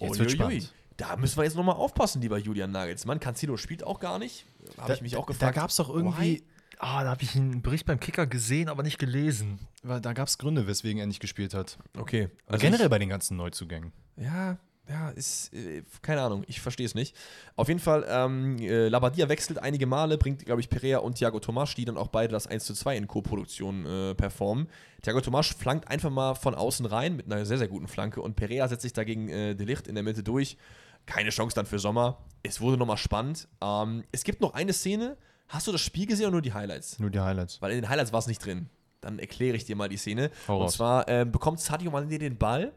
jetzt 0.00 0.18
wird 0.18 0.32
spannend. 0.32 0.70
Da 0.98 1.16
müssen 1.16 1.38
wir 1.38 1.44
jetzt 1.44 1.56
nochmal 1.56 1.76
aufpassen, 1.76 2.20
lieber 2.20 2.36
Julian 2.36 2.72
Nagelsmann. 2.72 3.20
Cancelo 3.20 3.56
spielt 3.56 3.82
auch 3.84 4.00
gar 4.00 4.18
nicht. 4.18 4.44
Habe 4.76 4.92
ich 4.92 5.00
mich 5.00 5.16
auch 5.16 5.24
gefragt. 5.24 5.56
Da 5.56 5.60
gab 5.62 5.70
es 5.70 5.76
doch 5.76 5.88
irgendwie, 5.88 6.44
ah, 6.80 7.04
da 7.04 7.10
habe 7.10 7.22
ich 7.22 7.34
einen 7.34 7.62
Bericht 7.62 7.86
beim 7.86 8.00
Kicker 8.00 8.26
gesehen, 8.26 8.68
aber 8.68 8.82
nicht 8.82 8.98
gelesen. 8.98 9.60
Weil 9.82 10.02
da 10.02 10.12
gab 10.12 10.28
es 10.28 10.36
Gründe, 10.36 10.66
weswegen 10.66 10.98
er 11.00 11.06
nicht 11.06 11.20
gespielt 11.20 11.54
hat. 11.54 11.78
Okay. 11.96 12.28
Also 12.46 12.60
generell 12.60 12.84
ich, 12.84 12.90
bei 12.90 12.98
den 12.98 13.08
ganzen 13.08 13.38
Neuzugängen. 13.38 13.92
Ja, 14.16 14.58
ja, 14.88 15.08
ist, 15.10 15.52
äh, 15.54 15.82
keine 16.02 16.20
Ahnung, 16.20 16.44
ich 16.46 16.60
verstehe 16.60 16.84
es 16.84 16.94
nicht. 16.94 17.16
Auf 17.56 17.68
jeden 17.68 17.80
Fall, 17.80 18.04
ähm, 18.08 18.58
äh, 18.58 18.88
Labadia 18.88 19.28
wechselt 19.28 19.58
einige 19.58 19.86
Male, 19.86 20.18
bringt, 20.18 20.44
glaube 20.44 20.60
ich, 20.60 20.68
Perea 20.68 20.98
und 20.98 21.16
Thiago 21.16 21.40
Tomasch, 21.40 21.74
die 21.74 21.84
dann 21.84 21.96
auch 21.96 22.08
beide 22.08 22.32
das 22.32 22.46
1 22.46 22.64
zu 22.64 22.74
2 22.74 22.96
in 22.96 23.06
Co-Produktion 23.08 23.86
äh, 23.86 24.14
performen. 24.14 24.68
Thiago 25.02 25.20
Tomasch 25.20 25.54
flankt 25.54 25.88
einfach 25.88 26.10
mal 26.10 26.34
von 26.34 26.54
außen 26.54 26.84
rein 26.86 27.16
mit 27.16 27.26
einer 27.26 27.46
sehr, 27.46 27.58
sehr 27.58 27.68
guten 27.68 27.88
Flanke 27.88 28.20
und 28.20 28.36
Perea 28.36 28.68
setzt 28.68 28.82
sich 28.82 28.92
dagegen 28.92 29.28
äh, 29.28 29.54
De 29.54 29.66
Licht 29.66 29.88
in 29.88 29.94
der 29.94 30.04
Mitte 30.04 30.22
durch. 30.22 30.58
Keine 31.06 31.30
Chance 31.30 31.54
dann 31.54 31.66
für 31.66 31.78
Sommer. 31.78 32.18
Es 32.42 32.60
wurde 32.60 32.76
nochmal 32.76 32.96
spannend. 32.96 33.48
Ähm, 33.62 34.04
es 34.12 34.24
gibt 34.24 34.40
noch 34.40 34.54
eine 34.54 34.72
Szene. 34.72 35.16
Hast 35.48 35.66
du 35.66 35.72
das 35.72 35.80
Spiel 35.80 36.06
gesehen 36.06 36.26
oder 36.26 36.32
nur 36.32 36.42
die 36.42 36.54
Highlights? 36.54 36.98
Nur 36.98 37.10
die 37.10 37.20
Highlights. 37.20 37.60
Weil 37.60 37.72
in 37.72 37.82
den 37.82 37.88
Highlights 37.88 38.12
war 38.12 38.20
es 38.20 38.26
nicht 38.26 38.44
drin. 38.44 38.68
Dann 39.04 39.18
erkläre 39.18 39.56
ich 39.56 39.64
dir 39.64 39.76
mal 39.76 39.88
die 39.88 39.96
Szene. 39.96 40.30
Hau 40.48 40.56
und 40.56 40.62
raus. 40.62 40.74
zwar 40.74 41.08
äh, 41.08 41.24
bekommt 41.24 41.60
Sadio 41.60 41.90
Mané 41.90 42.18
den 42.18 42.38
Ball 42.38 42.72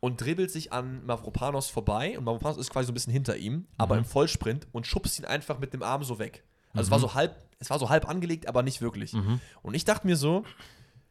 und 0.00 0.20
dribbelt 0.20 0.50
sich 0.50 0.72
an 0.72 1.04
Mavropanos 1.06 1.68
vorbei 1.68 2.18
und 2.18 2.24
Mavropanos 2.24 2.58
ist 2.58 2.70
quasi 2.70 2.86
so 2.86 2.92
ein 2.92 2.94
bisschen 2.94 3.12
hinter 3.12 3.36
ihm, 3.36 3.54
mhm. 3.54 3.66
aber 3.78 3.98
im 3.98 4.04
Vollsprint 4.04 4.66
und 4.72 4.86
schubst 4.86 5.18
ihn 5.18 5.24
einfach 5.24 5.58
mit 5.58 5.72
dem 5.72 5.82
Arm 5.82 6.04
so 6.04 6.18
weg. 6.18 6.44
Also 6.72 6.78
mhm. 6.78 6.82
es 6.82 6.90
war 6.90 6.98
so 7.00 7.14
halb, 7.14 7.36
es 7.58 7.70
war 7.70 7.78
so 7.78 7.88
halb 7.88 8.08
angelegt, 8.08 8.48
aber 8.48 8.62
nicht 8.62 8.80
wirklich. 8.80 9.12
Mhm. 9.12 9.40
Und 9.62 9.74
ich 9.74 9.84
dachte 9.84 10.06
mir 10.06 10.16
so, 10.16 10.44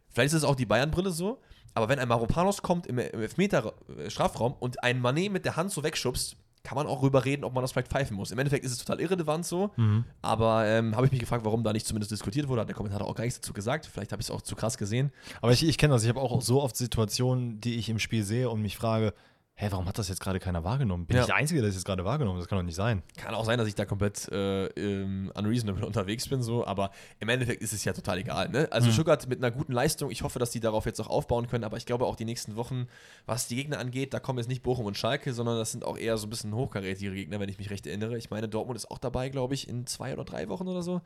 vielleicht 0.09 0.33
ist 0.33 0.39
es 0.39 0.43
auch 0.43 0.55
die 0.55 0.65
Bayern-Brille 0.65 1.11
so, 1.11 1.39
aber 1.73 1.89
wenn 1.89 1.99
ein 1.99 2.07
Maropanos 2.07 2.61
kommt 2.61 2.87
im, 2.87 2.97
im 2.97 3.21
Elfmeter-Strafraum 3.21 4.53
und 4.53 4.83
einen 4.83 5.01
Manet 5.01 5.31
mit 5.31 5.45
der 5.45 5.55
Hand 5.55 5.71
so 5.71 5.83
wegschubst, 5.83 6.35
kann 6.63 6.75
man 6.75 6.87
auch 6.87 7.01
rüber 7.01 7.25
reden, 7.25 7.43
ob 7.43 7.53
man 7.53 7.63
das 7.63 7.71
vielleicht 7.71 7.87
pfeifen 7.87 8.15
muss. 8.15 8.31
Im 8.31 8.39
Endeffekt 8.39 8.65
ist 8.65 8.71
es 8.71 8.77
total 8.79 8.99
irrelevant 8.99 9.45
so, 9.45 9.71
mhm. 9.77 10.05
aber 10.21 10.65
ähm, 10.65 10.95
habe 10.95 11.05
ich 11.05 11.11
mich 11.11 11.21
gefragt, 11.21 11.45
warum 11.45 11.63
da 11.63 11.73
nicht 11.73 11.85
zumindest 11.85 12.11
diskutiert 12.11 12.47
wurde. 12.47 12.61
Hat 12.61 12.67
der 12.67 12.75
Kommentator 12.75 13.07
auch 13.07 13.15
gar 13.15 13.23
nichts 13.23 13.39
dazu 13.39 13.53
gesagt. 13.53 13.85
Vielleicht 13.85 14.11
habe 14.11 14.21
ich 14.21 14.27
es 14.27 14.31
auch 14.31 14.41
zu 14.41 14.55
krass 14.55 14.77
gesehen. 14.77 15.11
Aber 15.41 15.51
ich, 15.51 15.65
ich 15.65 15.77
kenne 15.77 15.93
das. 15.93 16.03
Ich 16.03 16.09
habe 16.09 16.19
auch 16.19 16.41
so 16.41 16.61
oft 16.61 16.75
Situationen, 16.75 17.61
die 17.61 17.75
ich 17.75 17.89
im 17.89 17.99
Spiel 17.99 18.23
sehe 18.23 18.49
und 18.49 18.61
mich 18.61 18.77
frage, 18.77 19.13
hä, 19.59 19.67
warum 19.71 19.87
hat 19.89 19.97
das 19.97 20.07
jetzt 20.07 20.21
gerade 20.21 20.39
keiner 20.39 20.63
wahrgenommen? 20.63 21.05
Bin 21.05 21.17
ja. 21.17 21.23
ich 21.23 21.27
der 21.27 21.35
Einzige, 21.35 21.59
der 21.59 21.67
das 21.67 21.75
jetzt 21.75 21.83
gerade 21.83 22.05
wahrgenommen 22.05 22.37
hat? 22.37 22.43
Das 22.43 22.47
kann 22.47 22.57
doch 22.57 22.63
nicht 22.63 22.75
sein. 22.75 23.03
Kann 23.17 23.35
auch 23.35 23.43
sein, 23.43 23.57
dass 23.57 23.67
ich 23.67 23.75
da 23.75 23.83
komplett 23.83 24.29
äh, 24.29 25.03
unreasonable 25.33 25.85
unterwegs 25.85 26.29
bin, 26.29 26.41
so, 26.41 26.65
aber 26.65 26.91
im 27.19 27.27
Endeffekt 27.27 27.61
ist 27.61 27.73
es 27.73 27.83
ja 27.83 27.91
total 27.91 28.19
egal. 28.19 28.47
Ne? 28.47 28.69
Also 28.71 28.87
mhm. 28.87 28.93
Stuttgart 28.93 29.27
mit 29.27 29.43
einer 29.43 29.51
guten 29.51 29.73
Leistung, 29.73 30.11
ich 30.11 30.23
hoffe, 30.23 30.39
dass 30.39 30.51
die 30.51 30.61
darauf 30.61 30.85
jetzt 30.85 31.01
auch 31.01 31.07
aufbauen 31.07 31.47
können, 31.47 31.65
aber 31.65 31.75
ich 31.75 31.85
glaube 31.85 32.05
auch 32.05 32.15
die 32.15 32.23
nächsten 32.23 32.55
Wochen, 32.55 32.87
was 33.25 33.47
die 33.49 33.57
Gegner 33.57 33.79
angeht, 33.79 34.13
da 34.13 34.21
kommen 34.21 34.39
jetzt 34.39 34.47
nicht 34.47 34.63
Bochum 34.63 34.85
und 34.85 34.97
Schalke, 34.97 35.33
sondern 35.33 35.57
das 35.57 35.71
sind 35.71 35.83
auch 35.83 35.97
eher 35.97 36.17
so 36.17 36.27
ein 36.27 36.29
bisschen 36.29 36.55
hochkarätige 36.55 37.11
Gegner, 37.11 37.41
wenn 37.41 37.49
ich 37.49 37.57
mich 37.57 37.69
recht 37.69 37.85
erinnere. 37.85 38.17
Ich 38.17 38.29
meine, 38.29 38.47
Dortmund 38.47 38.77
ist 38.77 38.89
auch 38.89 38.97
dabei, 38.97 39.27
glaube 39.27 39.55
ich, 39.55 39.67
in 39.67 39.85
zwei 39.85 40.13
oder 40.13 40.23
drei 40.23 40.47
Wochen 40.47 40.69
oder 40.69 40.83
so. 40.83 41.01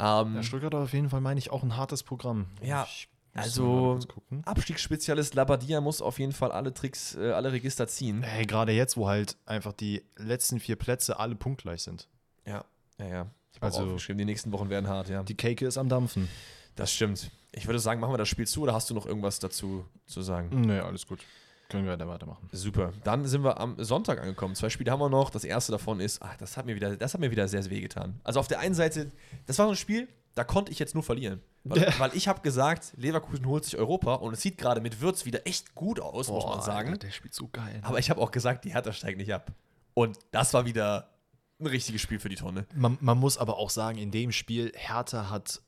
Ähm, 0.00 0.34
ja, 0.34 0.42
Stuttgart 0.42 0.74
auf 0.74 0.92
jeden 0.92 1.10
Fall, 1.10 1.20
meine 1.20 1.38
ich, 1.38 1.52
auch 1.52 1.62
ein 1.62 1.76
hartes 1.76 2.02
Programm. 2.02 2.46
Ja, 2.60 2.88
ich 2.88 3.08
also 3.34 3.98
Abstiegsspezialist 4.44 5.34
Labadia 5.34 5.80
muss 5.80 6.02
auf 6.02 6.18
jeden 6.18 6.32
Fall 6.32 6.52
alle 6.52 6.74
Tricks, 6.74 7.14
äh, 7.14 7.30
alle 7.32 7.52
Register 7.52 7.86
ziehen. 7.86 8.22
Hey, 8.22 8.46
gerade 8.46 8.72
jetzt, 8.72 8.96
wo 8.96 9.08
halt 9.08 9.36
einfach 9.46 9.72
die 9.72 10.02
letzten 10.16 10.60
vier 10.60 10.76
Plätze 10.76 11.18
alle 11.18 11.34
punktgleich 11.34 11.82
sind. 11.82 12.08
Ja, 12.46 12.64
ja, 12.98 13.06
ja. 13.06 13.26
Ich 13.54 13.62
also 13.62 13.96
die 13.96 14.24
nächsten 14.24 14.52
Wochen 14.52 14.70
werden 14.70 14.88
hart, 14.88 15.08
ja. 15.08 15.22
Die 15.22 15.36
Cake 15.36 15.66
ist 15.66 15.78
am 15.78 15.88
Dampfen. 15.88 16.28
Das 16.76 16.92
stimmt. 16.92 17.30
Ich 17.52 17.66
würde 17.66 17.78
sagen, 17.78 18.00
machen 18.00 18.12
wir 18.12 18.18
das 18.18 18.28
Spiel 18.28 18.46
zu 18.46 18.62
oder 18.62 18.72
hast 18.72 18.88
du 18.90 18.94
noch 18.94 19.06
irgendwas 19.06 19.38
dazu 19.40 19.84
zu 20.06 20.22
sagen? 20.22 20.60
Nee, 20.60 20.78
alles 20.78 21.06
gut. 21.06 21.24
Können 21.68 21.84
wir 21.84 21.92
weiter 21.92 22.08
weitermachen. 22.08 22.48
Super. 22.52 22.92
Dann 23.04 23.26
sind 23.26 23.44
wir 23.44 23.60
am 23.60 23.74
Sonntag 23.82 24.20
angekommen. 24.20 24.54
Zwei 24.54 24.70
Spiele 24.70 24.90
haben 24.90 25.00
wir 25.00 25.10
noch. 25.10 25.28
Das 25.28 25.44
erste 25.44 25.72
davon 25.72 26.00
ist, 26.00 26.22
ach, 26.22 26.36
das 26.38 26.56
hat 26.56 26.64
mir 26.64 26.74
wieder, 26.74 26.96
das 26.96 27.12
hat 27.12 27.20
mir 27.20 27.30
wieder 27.30 27.46
sehr, 27.46 27.62
sehr 27.62 27.70
weh 27.70 27.80
getan. 27.80 28.20
Also 28.24 28.40
auf 28.40 28.48
der 28.48 28.60
einen 28.60 28.74
Seite, 28.74 29.10
das 29.46 29.58
war 29.58 29.66
so 29.66 29.72
ein 29.72 29.76
Spiel, 29.76 30.08
da 30.38 30.44
konnte 30.44 30.70
ich 30.70 30.78
jetzt 30.78 30.94
nur 30.94 31.02
verlieren. 31.02 31.42
Weil, 31.64 31.82
ja. 31.82 31.98
weil 31.98 32.16
ich 32.16 32.28
habe 32.28 32.42
gesagt, 32.42 32.92
Leverkusen 32.96 33.44
holt 33.46 33.64
sich 33.64 33.76
Europa 33.76 34.14
und 34.14 34.34
es 34.34 34.40
sieht 34.40 34.56
gerade 34.56 34.80
mit 34.80 35.00
Würz 35.00 35.24
wieder 35.24 35.44
echt 35.48 35.74
gut 35.74 35.98
aus, 35.98 36.28
Boah, 36.28 36.34
muss 36.34 36.46
man 36.46 36.62
sagen. 36.62 36.90
Alter, 36.90 37.06
der 37.06 37.10
spielt 37.10 37.34
so 37.34 37.48
geil. 37.48 37.78
Ne? 37.78 37.84
Aber 37.84 37.98
ich 37.98 38.08
habe 38.08 38.20
auch 38.20 38.30
gesagt, 38.30 38.64
die 38.64 38.72
Hertha 38.72 38.92
steigt 38.92 39.18
nicht 39.18 39.34
ab. 39.34 39.50
Und 39.94 40.16
das 40.30 40.54
war 40.54 40.64
wieder 40.64 41.10
ein 41.58 41.66
richtiges 41.66 42.00
Spiel 42.00 42.20
für 42.20 42.28
die 42.28 42.36
Tonne. 42.36 42.66
Man, 42.72 42.98
man 43.00 43.18
muss 43.18 43.36
aber 43.36 43.58
auch 43.58 43.68
sagen, 43.68 43.98
in 43.98 44.12
dem 44.12 44.30
Spiel, 44.30 44.70
Hertha 44.76 45.28
hat 45.28 45.60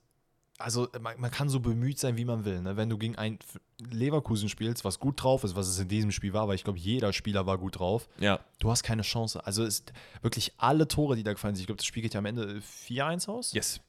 also 0.59 0.89
man, 1.01 1.19
man, 1.19 1.31
kann 1.31 1.49
so 1.49 1.59
bemüht 1.59 1.99
sein, 1.99 2.19
wie 2.19 2.27
man 2.27 2.45
will. 2.45 2.61
Ne? 2.61 2.77
Wenn 2.77 2.91
du 2.91 2.99
gegen 2.99 3.17
ein 3.17 3.39
Leverkusen 3.91 4.49
spielst, 4.51 4.85
was 4.85 5.01
gut 5.01 5.23
drauf 5.23 5.43
ist, 5.43 5.57
was 5.57 5.67
es 5.67 5.79
in 5.81 5.89
diesem 5.89 6.13
Spiel 6.13 6.35
war, 6.35 6.47
weil 6.49 6.55
ich 6.55 6.65
glaube, 6.65 6.79
jeder 6.79 7.15
Spieler 7.15 7.47
war 7.47 7.57
gut 7.57 7.79
drauf, 7.79 8.09
ja. 8.21 8.39
du 8.59 8.71
hast 8.71 8.83
keine 8.83 9.01
Chance. 9.01 9.45
Also 9.47 9.65
ist 9.65 9.95
wirklich 10.21 10.53
alle 10.59 10.87
Tore, 10.87 11.17
die 11.17 11.23
da 11.23 11.33
gefallen 11.33 11.55
sind, 11.55 11.63
ich 11.63 11.67
glaube, 11.67 11.79
das 11.79 11.87
Spiel 11.87 12.03
geht 12.03 12.13
ja 12.13 12.19
am 12.19 12.27
Ende 12.27 12.61
4-1 12.89 13.29
aus. 13.29 13.53
Yes 13.53 13.81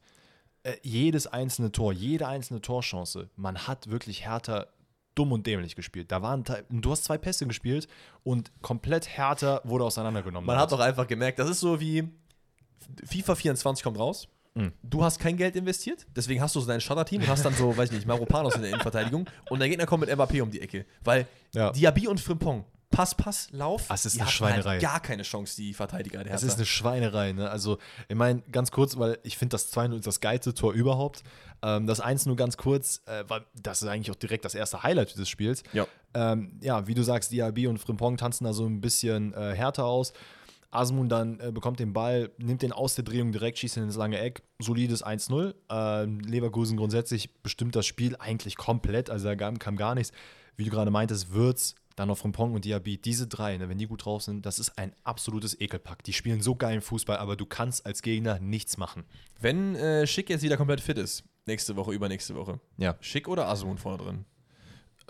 äh, 0.63 0.75
jedes 0.83 1.27
einzelne 1.27 1.71
Tor, 1.71 1.93
jede 1.93 2.27
einzelne 2.27 2.61
Torchance, 2.61 3.29
man 3.35 3.67
hat 3.67 3.89
wirklich 3.89 4.25
härter 4.25 4.67
dumm 5.15 5.31
und 5.31 5.45
dämlich 5.45 5.75
gespielt. 5.75 6.11
Da 6.11 6.21
waren 6.21 6.43
du 6.69 6.91
hast 6.91 7.03
zwei 7.03 7.17
Pässe 7.17 7.45
gespielt 7.47 7.87
und 8.23 8.51
komplett 8.61 9.07
härter 9.07 9.61
wurde 9.63 9.83
auseinandergenommen. 9.85 10.45
Man 10.45 10.57
hat 10.57 10.71
doch 10.71 10.79
einfach 10.79 11.07
gemerkt, 11.07 11.39
das 11.39 11.49
ist 11.49 11.59
so 11.59 11.79
wie 11.79 12.07
FIFA 13.03 13.35
24 13.35 13.83
kommt 13.83 13.99
raus. 13.99 14.27
Mhm. 14.53 14.73
Du 14.83 15.03
hast 15.03 15.19
kein 15.19 15.37
Geld 15.37 15.55
investiert, 15.55 16.05
deswegen 16.15 16.41
hast 16.41 16.55
du 16.55 16.59
so 16.59 16.67
dein 16.67 16.81
Starter-Team 16.81 17.21
und 17.21 17.27
hast 17.29 17.45
dann 17.45 17.53
so, 17.53 17.75
weiß 17.75 17.89
ich 17.89 17.95
nicht, 17.95 18.07
Maropanos 18.07 18.55
in 18.55 18.61
der 18.61 18.71
Innenverteidigung 18.71 19.29
und 19.49 19.59
der 19.59 19.69
Gegner 19.69 19.85
kommt 19.85 20.01
mit 20.05 20.09
Mbappé 20.09 20.41
um 20.41 20.51
die 20.51 20.61
Ecke. 20.61 20.85
Weil 21.03 21.27
ja. 21.53 21.71
Diaby 21.71 22.07
und 22.07 22.19
Frimpong 22.19 22.65
Pass, 22.91 23.15
Pass, 23.15 23.49
Lauf. 23.51 23.87
Das 23.87 24.05
ist 24.05 24.15
eine 24.15 24.25
halt 24.25 24.33
Schweinerei. 24.33 24.69
Halt 24.71 24.81
gar 24.81 24.99
keine 24.99 25.23
Chance, 25.23 25.55
die 25.55 25.73
Verteidiger 25.73 26.23
der 26.23 26.33
Das 26.33 26.43
ist 26.43 26.55
eine 26.55 26.65
Schweinerei. 26.65 27.31
Ne? 27.31 27.49
Also, 27.49 27.77
ich 28.09 28.15
meine, 28.15 28.41
ganz 28.51 28.71
kurz, 28.71 28.97
weil 28.97 29.17
ich 29.23 29.37
finde, 29.37 29.53
das 29.55 29.73
2-0 29.73 29.95
ist 29.95 30.07
das 30.07 30.19
geilste 30.19 30.53
Tor 30.53 30.73
überhaupt. 30.73 31.23
Ähm, 31.63 31.87
das 31.87 32.01
1 32.01 32.25
nur 32.25 32.35
ganz 32.35 32.57
kurz, 32.57 33.01
äh, 33.05 33.23
weil 33.27 33.45
das 33.55 33.81
ist 33.81 33.87
eigentlich 33.87 34.11
auch 34.11 34.15
direkt 34.15 34.45
das 34.45 34.55
erste 34.55 34.83
Highlight 34.83 35.17
des 35.17 35.29
Spiels. 35.29 35.63
Ja, 35.73 35.87
ähm, 36.13 36.59
ja 36.61 36.85
wie 36.85 36.93
du 36.93 37.03
sagst, 37.03 37.31
Diaby 37.31 37.67
und 37.67 37.77
Frimpong 37.77 38.17
tanzen 38.17 38.43
da 38.43 38.53
so 38.53 38.65
ein 38.65 38.81
bisschen 38.81 39.33
äh, 39.33 39.53
härter 39.55 39.85
aus. 39.85 40.13
Asmun 40.69 41.09
dann 41.09 41.39
äh, 41.39 41.51
bekommt 41.51 41.79
den 41.79 41.93
Ball, 41.93 42.31
nimmt 42.37 42.61
den 42.61 42.71
aus 42.71 42.95
der 42.95 43.03
Drehung 43.03 43.31
direkt, 43.31 43.59
schießt 43.59 43.77
ihn 43.77 43.83
ins 43.83 43.97
lange 43.97 44.17
Eck. 44.19 44.41
Solides 44.59 45.05
1-0. 45.05 45.53
Ähm, 45.69 46.19
Leverkusen 46.21 46.77
grundsätzlich 46.77 47.41
bestimmt 47.41 47.75
das 47.75 47.85
Spiel 47.85 48.15
eigentlich 48.17 48.55
komplett. 48.55 49.09
Also 49.09 49.33
da 49.33 49.35
kam 49.35 49.75
gar 49.75 49.95
nichts. 49.95 50.13
Wie 50.55 50.63
du 50.63 50.71
gerade 50.71 50.91
meintest, 50.91 51.33
Würz 51.33 51.75
dann 51.95 52.07
noch 52.07 52.17
Frimpong 52.17 52.53
und 52.53 52.65
Diaby, 52.65 52.97
diese 52.97 53.27
drei, 53.27 53.57
ne, 53.57 53.69
wenn 53.69 53.77
die 53.77 53.87
gut 53.87 54.05
drauf 54.05 54.23
sind, 54.23 54.45
das 54.45 54.59
ist 54.59 54.77
ein 54.77 54.93
absolutes 55.03 55.59
Ekelpack. 55.59 56.03
Die 56.03 56.13
spielen 56.13 56.41
so 56.41 56.55
geilen 56.55 56.81
Fußball, 56.81 57.17
aber 57.17 57.35
du 57.35 57.45
kannst 57.45 57.85
als 57.85 58.01
Gegner 58.01 58.39
nichts 58.39 58.77
machen. 58.77 59.03
Wenn 59.39 59.75
äh, 59.75 60.07
Schick 60.07 60.29
jetzt 60.29 60.43
wieder 60.43 60.57
komplett 60.57 60.81
fit 60.81 60.97
ist, 60.97 61.23
nächste 61.45 61.75
Woche, 61.75 61.93
übernächste 61.93 62.35
Woche. 62.35 62.59
Ja. 62.77 62.95
Schick 63.01 63.27
oder 63.27 63.47
Asun 63.47 63.77
vorne 63.77 63.97
drin? 63.97 64.25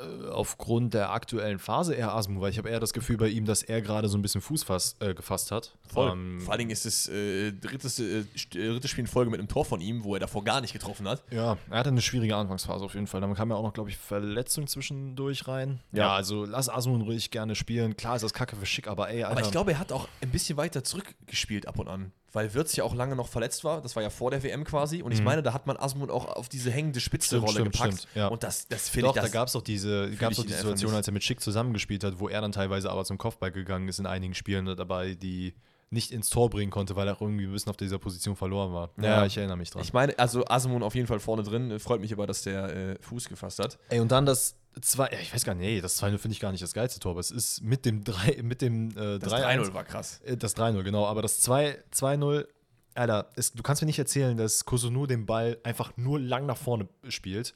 Äh, 0.02 0.30
aufgrund 0.30 0.94
der 0.94 1.12
aktuellen 1.12 1.60
Phase 1.60 1.94
eher 1.94 2.14
Asmu, 2.14 2.42
weil 2.42 2.52
ich 2.52 2.58
habe 2.58 2.70
eher 2.70 2.80
das 2.80 2.94
Gefühl 2.94 3.18
bei 3.18 3.28
ihm, 3.28 3.46
dass 3.46 3.64
er 3.64 3.82
gerade 3.82 4.08
so 4.08 4.18
ein 4.18 4.22
bisschen 4.22 4.42
Fuß 4.42 4.64
fass, 4.64 4.96
äh, 5.00 5.14
gefasst 5.14 5.52
hat. 5.52 5.76
Voll. 5.88 6.12
Ähm, 6.12 6.42
Vor 6.42 6.52
allen 6.52 6.60
Dingen 6.60 6.72
ist 6.72 6.86
es 6.86 7.08
äh, 7.10 7.52
drittes, 7.52 8.00
äh, 8.00 8.24
drittes 8.52 8.90
Spiel 8.90 9.04
in 9.04 9.08
Folge 9.08 9.32
mit 9.32 9.40
einem 9.40 9.48
Tor 9.50 9.66
von 9.66 9.82
ihm, 9.82 10.04
wo 10.04 10.14
er 10.16 10.20
davor 10.20 10.44
gar 10.44 10.62
nicht 10.62 10.74
getroffen 10.74 11.08
hat. 11.08 11.24
Ja, 11.32 11.58
er 11.70 11.78
hatte 11.78 11.90
eine 11.90 12.02
schwierige 12.02 12.36
Anfangsphase 12.36 12.84
auf 12.84 12.94
jeden 12.94 13.08
Fall. 13.08 13.22
Dann 13.22 13.34
kam 13.34 13.50
ja 13.50 13.56
auch 13.56 13.64
noch, 13.64 13.74
glaube 13.74 13.90
ich, 13.90 13.98
Verletzung 13.98 14.68
zwischendurch 14.68 15.48
rein. 15.48 15.80
Ja, 15.92 16.00
ja 16.00 16.16
also 16.16 16.46
lass 16.46 16.70
Asmu 16.70 16.98
ruhig 17.04 17.32
gerne 17.32 17.56
spielen. 17.56 17.96
Klar 17.98 18.16
ist 18.16 18.24
das 18.24 18.34
kacke 18.34 18.56
für 18.56 18.66
Schick, 18.66 18.88
aber 18.88 19.10
ey, 19.10 19.24
Alter. 19.24 19.38
Aber 19.38 19.46
ich 19.46 19.52
glaube, 19.52 19.72
er 19.72 19.80
hat 19.80 19.92
auch 19.92 20.08
ein 20.22 20.30
bisschen 20.30 20.58
weiter 20.58 20.84
zurückgespielt 20.84 21.68
ab 21.68 21.80
und 21.80 21.88
an 21.88 22.12
weil 22.34 22.54
Wirtz 22.54 22.76
ja 22.76 22.84
auch 22.84 22.96
lange 22.96 23.16
noch 23.16 23.28
verletzt 23.28 23.64
war. 23.64 23.82
Das 23.82 23.96
war 23.96 24.04
ja 24.04 24.10
vor 24.10 24.32
der 24.32 24.44
WM 24.44 24.64
quasi. 24.64 25.02
Und 25.02 25.12
ich 25.12 25.20
mhm. 25.20 25.26
meine, 25.26 25.44
da 25.44 25.54
hat 25.54 25.68
man 25.68 25.78
Asmund 25.78 26.12
auch 26.12 26.26
auf 26.26 26.50
diese 26.50 26.72
hängende 26.72 27.00
Spitze-Rolle 27.00 27.64
gepackt. 27.64 27.94
Stimmt, 27.94 28.08
ja. 28.16 28.28
Und 28.28 28.44
das, 28.44 28.68
das 28.68 28.90
finde 28.90 29.10
ich. 29.10 29.16
Doch, 29.16 29.22
da 29.22 29.28
gab 29.28 29.48
es 29.48 29.54
doch 29.54 29.62
diese 29.62 30.12
gab's 30.12 30.38
doch 30.38 30.46
die 30.46 30.54
Situation, 30.54 30.94
als 30.94 31.08
er 31.08 31.14
mit 31.14 31.24
Schick 31.24 31.42
zusammengespielt 31.42 32.04
hat, 32.04 32.20
wo 32.20 32.30
er 32.30 32.42
dann 32.42 32.52
teilweise 32.52 32.90
aber 32.92 33.06
zum 33.06 33.18
Kopfball 33.18 33.52
gegangen 33.52 33.88
ist 33.88 34.00
in 34.00 34.06
einigen 34.06 34.34
Spielen 34.34 34.66
dabei, 34.66 35.16
die 35.16 35.54
nicht 35.90 36.12
ins 36.12 36.30
Tor 36.30 36.50
bringen 36.50 36.72
konnte, 36.72 36.96
weil 36.96 37.08
er 37.08 37.18
irgendwie 37.20 37.46
ein 37.46 37.52
bisschen 37.52 37.70
auf 37.70 37.78
dieser 37.78 38.00
Position 38.00 38.38
verloren 38.38 38.72
war. 38.72 38.92
Ja, 38.98 39.04
ja 39.04 39.26
ich 39.26 39.38
erinnere 39.38 39.58
mich 39.58 39.72
dran. 39.72 39.82
Ich 39.82 39.92
meine, 39.92 40.18
also 40.18 40.46
Asmund 40.46 40.84
auf 40.84 40.96
jeden 40.96 41.08
Fall 41.08 41.20
vorne 41.20 41.44
drin. 41.44 41.78
Freut 41.80 42.00
mich 42.00 42.14
aber, 42.14 42.28
dass 42.28 42.44
der 42.44 42.74
äh, 42.74 42.98
Fuß 43.02 43.28
gefasst 43.28 43.60
hat. 43.60 43.78
Ey, 43.90 44.00
und 44.00 44.10
dann 44.10 44.26
das 44.26 44.56
zwei, 44.80 45.10
ich 45.22 45.34
weiß 45.34 45.44
gar 45.44 45.54
nicht, 45.54 45.66
nee, 45.66 45.82
das 45.82 46.02
2-0 46.02 46.18
finde 46.18 46.34
ich 46.34 46.40
gar 46.40 46.52
nicht 46.52 46.64
das 46.64 46.74
geilste 46.74 47.00
Tor, 47.00 47.12
aber 47.12 47.20
es 47.20 47.32
ist 47.32 47.62
mit 47.62 47.86
dem 47.86 48.04
3, 48.04 48.42
mit 48.44 48.62
dem 48.62 48.92
äh, 48.92 49.20
Das 49.20 49.34
3-0 49.34 49.74
war 49.74 49.84
krass. 49.84 50.22
Äh, 50.24 50.38
das 50.38 50.56
3-0, 50.56 50.84
genau, 50.84 51.06
aber 51.06 51.22
das 51.22 51.44
2-0 51.44 52.46
Alter, 52.94 53.30
es, 53.36 53.54
du 53.54 53.64
kannst 53.64 53.82
mir 53.82 53.86
nicht 53.86 54.00
erzählen, 54.00 54.36
dass 54.36 54.66
Kosunu 54.66 55.06
den 55.06 55.26
Ball 55.26 55.58
einfach 55.64 55.96
nur 55.98 56.20
lang 56.20 56.46
nach 56.46 56.58
vorne 56.58 56.90
spielt. 57.08 57.54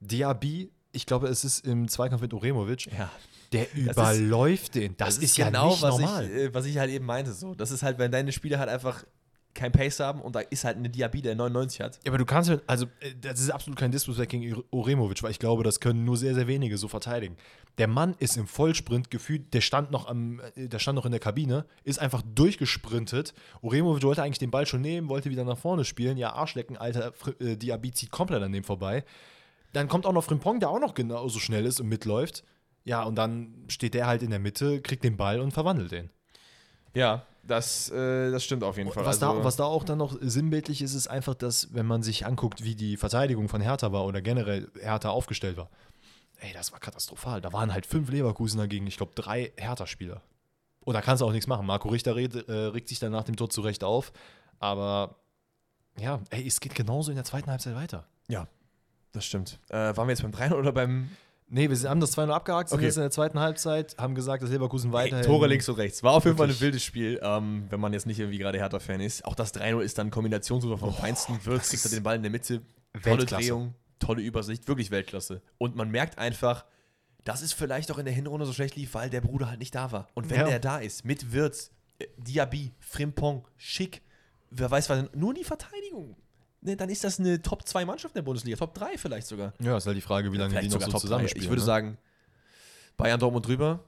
Diaby, 0.00 0.70
ich 0.92 1.06
glaube, 1.06 1.28
es 1.28 1.44
ist 1.44 1.66
im 1.66 1.88
Zweikampf 1.88 2.22
mit 2.22 2.32
Uremovic. 2.32 2.86
Ja. 2.86 3.10
Der 3.52 3.72
überläuft 3.74 4.74
den. 4.74 4.96
Das, 4.96 5.08
das 5.08 5.16
ist, 5.18 5.24
ist, 5.24 5.36
ja 5.38 5.46
genau, 5.46 5.70
nicht 5.70 5.82
was 5.82 5.98
normal. 5.98 6.24
Ich, 6.26 6.36
äh, 6.36 6.54
was 6.54 6.66
ich 6.66 6.78
halt 6.78 6.90
eben 6.90 7.06
meinte. 7.06 7.32
So. 7.32 7.54
Das 7.54 7.70
ist 7.70 7.82
halt, 7.82 7.98
wenn 7.98 8.10
deine 8.10 8.32
Spieler 8.32 8.58
halt 8.58 8.68
einfach 8.68 9.04
kein 9.54 9.72
Pace 9.72 10.00
haben 10.00 10.20
und 10.20 10.34
da 10.36 10.40
ist 10.40 10.64
halt 10.64 10.76
eine 10.76 10.88
Diaby, 10.88 11.22
der 11.22 11.34
99 11.34 11.80
hat. 11.80 12.00
Ja, 12.04 12.10
aber 12.10 12.18
du 12.18 12.24
kannst 12.24 12.50
halt, 12.50 12.62
also 12.66 12.86
äh, 13.00 13.14
das 13.20 13.40
ist 13.40 13.50
absolut 13.50 13.78
kein 13.78 13.90
Disrespect 13.90 14.30
gegen 14.30 14.62
Uremovic, 14.70 15.22
weil 15.22 15.30
ich 15.30 15.38
glaube, 15.38 15.64
das 15.64 15.80
können 15.80 16.04
nur 16.04 16.16
sehr, 16.16 16.34
sehr 16.34 16.46
wenige 16.46 16.78
so 16.78 16.88
verteidigen. 16.88 17.36
Der 17.78 17.88
Mann 17.88 18.14
ist 18.18 18.36
im 18.36 18.46
Vollsprint 18.46 19.10
gefühlt, 19.10 19.52
der 19.54 19.60
stand 19.60 19.90
noch 19.90 20.06
am, 20.06 20.40
äh, 20.54 20.68
der 20.68 20.78
stand 20.78 20.96
noch 20.96 21.06
in 21.06 21.10
der 21.10 21.20
Kabine, 21.20 21.64
ist 21.84 21.98
einfach 21.98 22.22
durchgesprintet. 22.34 23.34
Uremovic 23.62 24.02
wollte 24.02 24.22
eigentlich 24.22 24.38
den 24.38 24.50
Ball 24.50 24.66
schon 24.66 24.80
nehmen, 24.80 25.08
wollte 25.08 25.30
wieder 25.30 25.44
nach 25.44 25.58
vorne 25.58 25.84
spielen. 25.84 26.16
Ja, 26.16 26.32
Arschlecken, 26.32 26.76
Alter, 26.76 27.12
äh, 27.40 27.92
zieht 27.92 28.10
komplett 28.10 28.42
an 28.42 28.52
dem 28.52 28.64
vorbei. 28.64 29.04
Dann 29.72 29.88
kommt 29.88 30.06
auch 30.06 30.12
noch 30.12 30.24
Frimpong, 30.24 30.60
der 30.60 30.70
auch 30.70 30.80
noch 30.80 30.94
genauso 30.94 31.38
schnell 31.40 31.66
ist 31.66 31.80
und 31.80 31.88
mitläuft. 31.88 32.44
Ja, 32.84 33.02
und 33.02 33.16
dann 33.16 33.54
steht 33.68 33.94
der 33.94 34.06
halt 34.06 34.22
in 34.22 34.30
der 34.30 34.38
Mitte, 34.38 34.80
kriegt 34.80 35.04
den 35.04 35.16
Ball 35.16 35.40
und 35.40 35.52
verwandelt 35.52 35.92
den. 35.92 36.10
Ja, 36.94 37.24
das, 37.42 37.90
äh, 37.90 38.30
das 38.30 38.44
stimmt 38.44 38.62
auf 38.62 38.76
jeden 38.76 38.90
Fall. 38.92 39.04
Was, 39.04 39.22
also, 39.22 39.38
da, 39.38 39.44
was 39.44 39.56
da 39.56 39.64
auch 39.64 39.84
dann 39.84 39.98
noch 39.98 40.16
sinnbildlich 40.20 40.82
ist, 40.82 40.94
ist 40.94 41.08
einfach, 41.08 41.34
dass, 41.34 41.72
wenn 41.74 41.86
man 41.86 42.02
sich 42.02 42.26
anguckt, 42.26 42.62
wie 42.62 42.74
die 42.74 42.96
Verteidigung 42.96 43.48
von 43.48 43.60
Hertha 43.60 43.90
war 43.92 44.04
oder 44.04 44.20
generell 44.20 44.70
Hertha 44.80 45.10
aufgestellt 45.10 45.56
war, 45.56 45.70
ey, 46.40 46.52
das 46.52 46.72
war 46.72 46.80
katastrophal. 46.80 47.40
Da 47.40 47.52
waren 47.52 47.72
halt 47.72 47.86
fünf 47.86 48.10
Leverkusen 48.10 48.58
dagegen, 48.58 48.86
ich 48.86 48.96
glaube, 48.96 49.12
drei 49.14 49.52
Hertha-Spieler. 49.56 50.20
Und 50.80 50.94
da 50.94 51.00
kannst 51.00 51.20
du 51.20 51.26
auch 51.26 51.32
nichts 51.32 51.46
machen. 51.46 51.66
Marco 51.66 51.88
Richter 51.88 52.16
regt, 52.16 52.34
äh, 52.34 52.52
regt 52.52 52.88
sich 52.88 52.98
dann 52.98 53.12
nach 53.12 53.24
dem 53.24 53.36
Tor 53.36 53.50
zurecht 53.50 53.84
auf. 53.84 54.12
Aber 54.58 55.16
ja, 55.98 56.20
ey, 56.30 56.46
es 56.46 56.60
geht 56.60 56.74
genauso 56.74 57.10
in 57.10 57.16
der 57.16 57.24
zweiten 57.24 57.50
Halbzeit 57.50 57.74
weiter. 57.74 58.06
Ja, 58.28 58.46
das 59.12 59.24
stimmt. 59.24 59.58
Äh, 59.68 59.96
waren 59.96 60.06
wir 60.06 60.10
jetzt 60.10 60.22
beim 60.22 60.32
3 60.32 60.52
oder 60.52 60.72
beim 60.72 61.10
Nee, 61.50 61.70
wir 61.70 61.88
haben 61.88 62.00
das 62.00 62.16
2-0 62.16 62.30
abgehakt, 62.30 62.68
sind 62.68 62.76
okay. 62.76 62.86
jetzt 62.86 62.96
in 62.96 63.02
der 63.02 63.10
zweiten 63.10 63.40
Halbzeit, 63.40 63.96
haben 63.96 64.14
gesagt, 64.14 64.42
dass 64.42 64.50
Leverkusen 64.50 64.92
weiterhin. 64.92 65.24
Tore 65.24 65.46
links 65.46 65.68
und 65.68 65.76
rechts. 65.76 66.02
War 66.02 66.12
auf 66.12 66.24
jeden 66.26 66.36
Fall 66.36 66.48
ein 66.48 66.60
wildes 66.60 66.84
Spiel, 66.84 67.18
ähm, 67.22 67.64
wenn 67.70 67.80
man 67.80 67.94
jetzt 67.94 68.06
nicht 68.06 68.18
irgendwie 68.18 68.38
gerade 68.38 68.58
Hertha-Fan 68.58 69.00
ist. 69.00 69.24
Auch 69.24 69.34
das 69.34 69.54
3-0 69.54 69.80
ist 69.80 69.96
dann 69.96 70.10
Kombinationssuche 70.10 70.76
vom 70.76 70.90
oh, 70.90 70.92
Feinsten. 70.92 71.38
Wirtz 71.44 71.70
kriegt 71.70 71.84
er 71.86 71.90
den 71.90 72.02
Ball 72.02 72.16
in 72.16 72.22
der 72.22 72.30
Mitte. 72.30 72.60
Tolle 73.02 73.24
Drehung, 73.24 73.74
tolle 73.98 74.22
Übersicht, 74.22 74.68
wirklich 74.68 74.90
Weltklasse. 74.90 75.40
Und 75.56 75.74
man 75.74 75.90
merkt 75.90 76.18
einfach, 76.18 76.66
dass 77.24 77.40
es 77.42 77.52
vielleicht 77.54 77.90
auch 77.90 77.98
in 77.98 78.04
der 78.04 78.14
Hinrunde 78.14 78.44
so 78.44 78.52
schlecht 78.52 78.76
lief, 78.76 78.92
weil 78.94 79.08
der 79.08 79.22
Bruder 79.22 79.48
halt 79.48 79.58
nicht 79.58 79.74
da 79.74 79.90
war. 79.90 80.08
Und 80.14 80.28
wenn 80.30 80.40
ja. 80.40 80.46
der 80.46 80.58
da 80.58 80.78
ist, 80.78 81.04
mit 81.04 81.32
Wirtz, 81.32 81.70
äh, 81.98 82.06
Diaby, 82.18 82.72
Frimpong, 82.78 83.46
Schick, 83.56 84.02
wer 84.50 84.70
weiß 84.70 84.90
was, 84.90 85.04
nur 85.14 85.32
die 85.32 85.44
Verteidigung 85.44 86.16
ne, 86.60 86.76
dann 86.76 86.88
ist 86.88 87.04
das 87.04 87.18
eine 87.18 87.40
Top 87.42 87.66
2 87.66 87.84
Mannschaft 87.84 88.14
in 88.14 88.18
der 88.20 88.24
Bundesliga, 88.24 88.56
Top 88.56 88.74
3 88.74 88.96
vielleicht 88.98 89.26
sogar. 89.26 89.52
Ja, 89.60 89.76
ist 89.76 89.86
halt 89.86 89.96
die 89.96 90.00
Frage, 90.02 90.32
wie 90.32 90.36
lange 90.36 90.60
die 90.60 90.68
noch 90.68 90.80
so 90.80 90.98
zusammenspielen. 90.98 91.44
Ich 91.44 91.50
würde 91.50 91.62
ne? 91.62 91.66
sagen, 91.66 91.98
Bayern 92.96 93.20
Dortmund 93.20 93.46
drüber. 93.46 93.84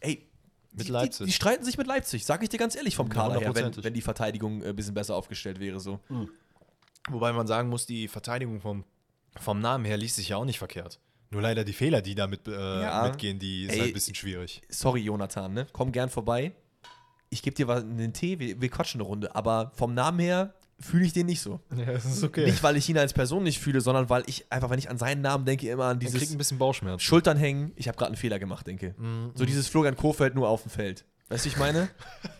ey, 0.00 0.26
Mit 0.72 0.88
die, 0.88 0.92
Leipzig. 0.92 1.18
Die, 1.18 1.24
die 1.26 1.32
streiten 1.32 1.64
sich 1.64 1.76
mit 1.78 1.86
Leipzig, 1.86 2.24
sag 2.24 2.42
ich 2.42 2.48
dir 2.48 2.58
ganz 2.58 2.74
ehrlich 2.74 2.96
vom 2.96 3.08
Kader 3.08 3.38
her, 3.38 3.54
wenn, 3.54 3.84
wenn 3.84 3.94
die 3.94 4.00
Verteidigung 4.00 4.62
äh, 4.62 4.68
ein 4.68 4.76
bisschen 4.76 4.94
besser 4.94 5.14
aufgestellt 5.14 5.60
wäre. 5.60 5.78
So. 5.80 6.00
Wobei 7.10 7.32
man 7.32 7.46
sagen 7.46 7.68
muss, 7.68 7.86
die 7.86 8.08
Verteidigung 8.08 8.60
vom, 8.60 8.84
vom 9.38 9.60
Namen 9.60 9.84
her 9.84 9.96
liest 9.96 10.16
sich 10.16 10.30
ja 10.30 10.36
auch 10.36 10.44
nicht 10.44 10.58
verkehrt. 10.58 10.98
Nur 11.30 11.42
leider 11.42 11.64
die 11.64 11.72
Fehler, 11.72 12.00
die 12.00 12.14
damit 12.14 12.46
äh, 12.48 12.82
Ja. 12.82 13.08
mitgehen, 13.08 13.38
die 13.38 13.68
Ey, 13.68 13.78
halt 13.78 13.90
ein 13.90 13.92
bisschen 13.92 14.14
schwierig. 14.14 14.62
Sorry, 14.68 15.00
Jonathan, 15.00 15.52
ne? 15.52 15.66
Komm 15.72 15.90
gern 15.92 16.08
vorbei. 16.08 16.52
Ich 17.28 17.42
gebe 17.42 17.56
dir 17.56 17.66
was 17.66 17.82
einen 17.82 18.12
Tee, 18.12 18.38
wir, 18.38 18.60
wir 18.60 18.68
quatschen 18.68 19.00
eine 19.00 19.08
Runde. 19.08 19.34
Aber 19.34 19.72
vom 19.74 19.92
Namen 19.94 20.20
her 20.20 20.54
fühle 20.84 21.04
ich 21.06 21.12
den 21.12 21.26
nicht 21.26 21.40
so. 21.40 21.60
Ja, 21.76 21.92
das 21.92 22.04
ist 22.04 22.22
okay. 22.22 22.44
Nicht, 22.44 22.62
weil 22.62 22.76
ich 22.76 22.88
ihn 22.88 22.98
als 22.98 23.12
Person 23.12 23.42
nicht 23.42 23.58
fühle, 23.58 23.80
sondern 23.80 24.08
weil 24.10 24.22
ich 24.26 24.50
einfach, 24.50 24.70
wenn 24.70 24.78
ich 24.78 24.90
an 24.90 24.98
seinen 24.98 25.22
Namen 25.22 25.44
denke, 25.44 25.68
immer 25.68 25.86
an 25.86 25.98
dieses 25.98 26.30
ein 26.30 26.38
bisschen 26.38 26.58
Bauchschmerz. 26.58 27.02
Schultern 27.02 27.36
hängen. 27.36 27.72
Ich 27.76 27.88
habe 27.88 27.96
gerade 27.96 28.08
einen 28.10 28.16
Fehler 28.16 28.38
gemacht, 28.38 28.66
denke. 28.66 28.94
So 29.34 29.44
dieses 29.44 29.68
Florian 29.68 29.96
Kohfeldt 29.96 30.34
nur 30.34 30.48
auf 30.48 30.62
dem 30.62 30.70
Feld. 30.70 31.04
Weißt 31.28 31.46
du, 31.46 31.48
ich 31.48 31.56
meine? 31.56 31.88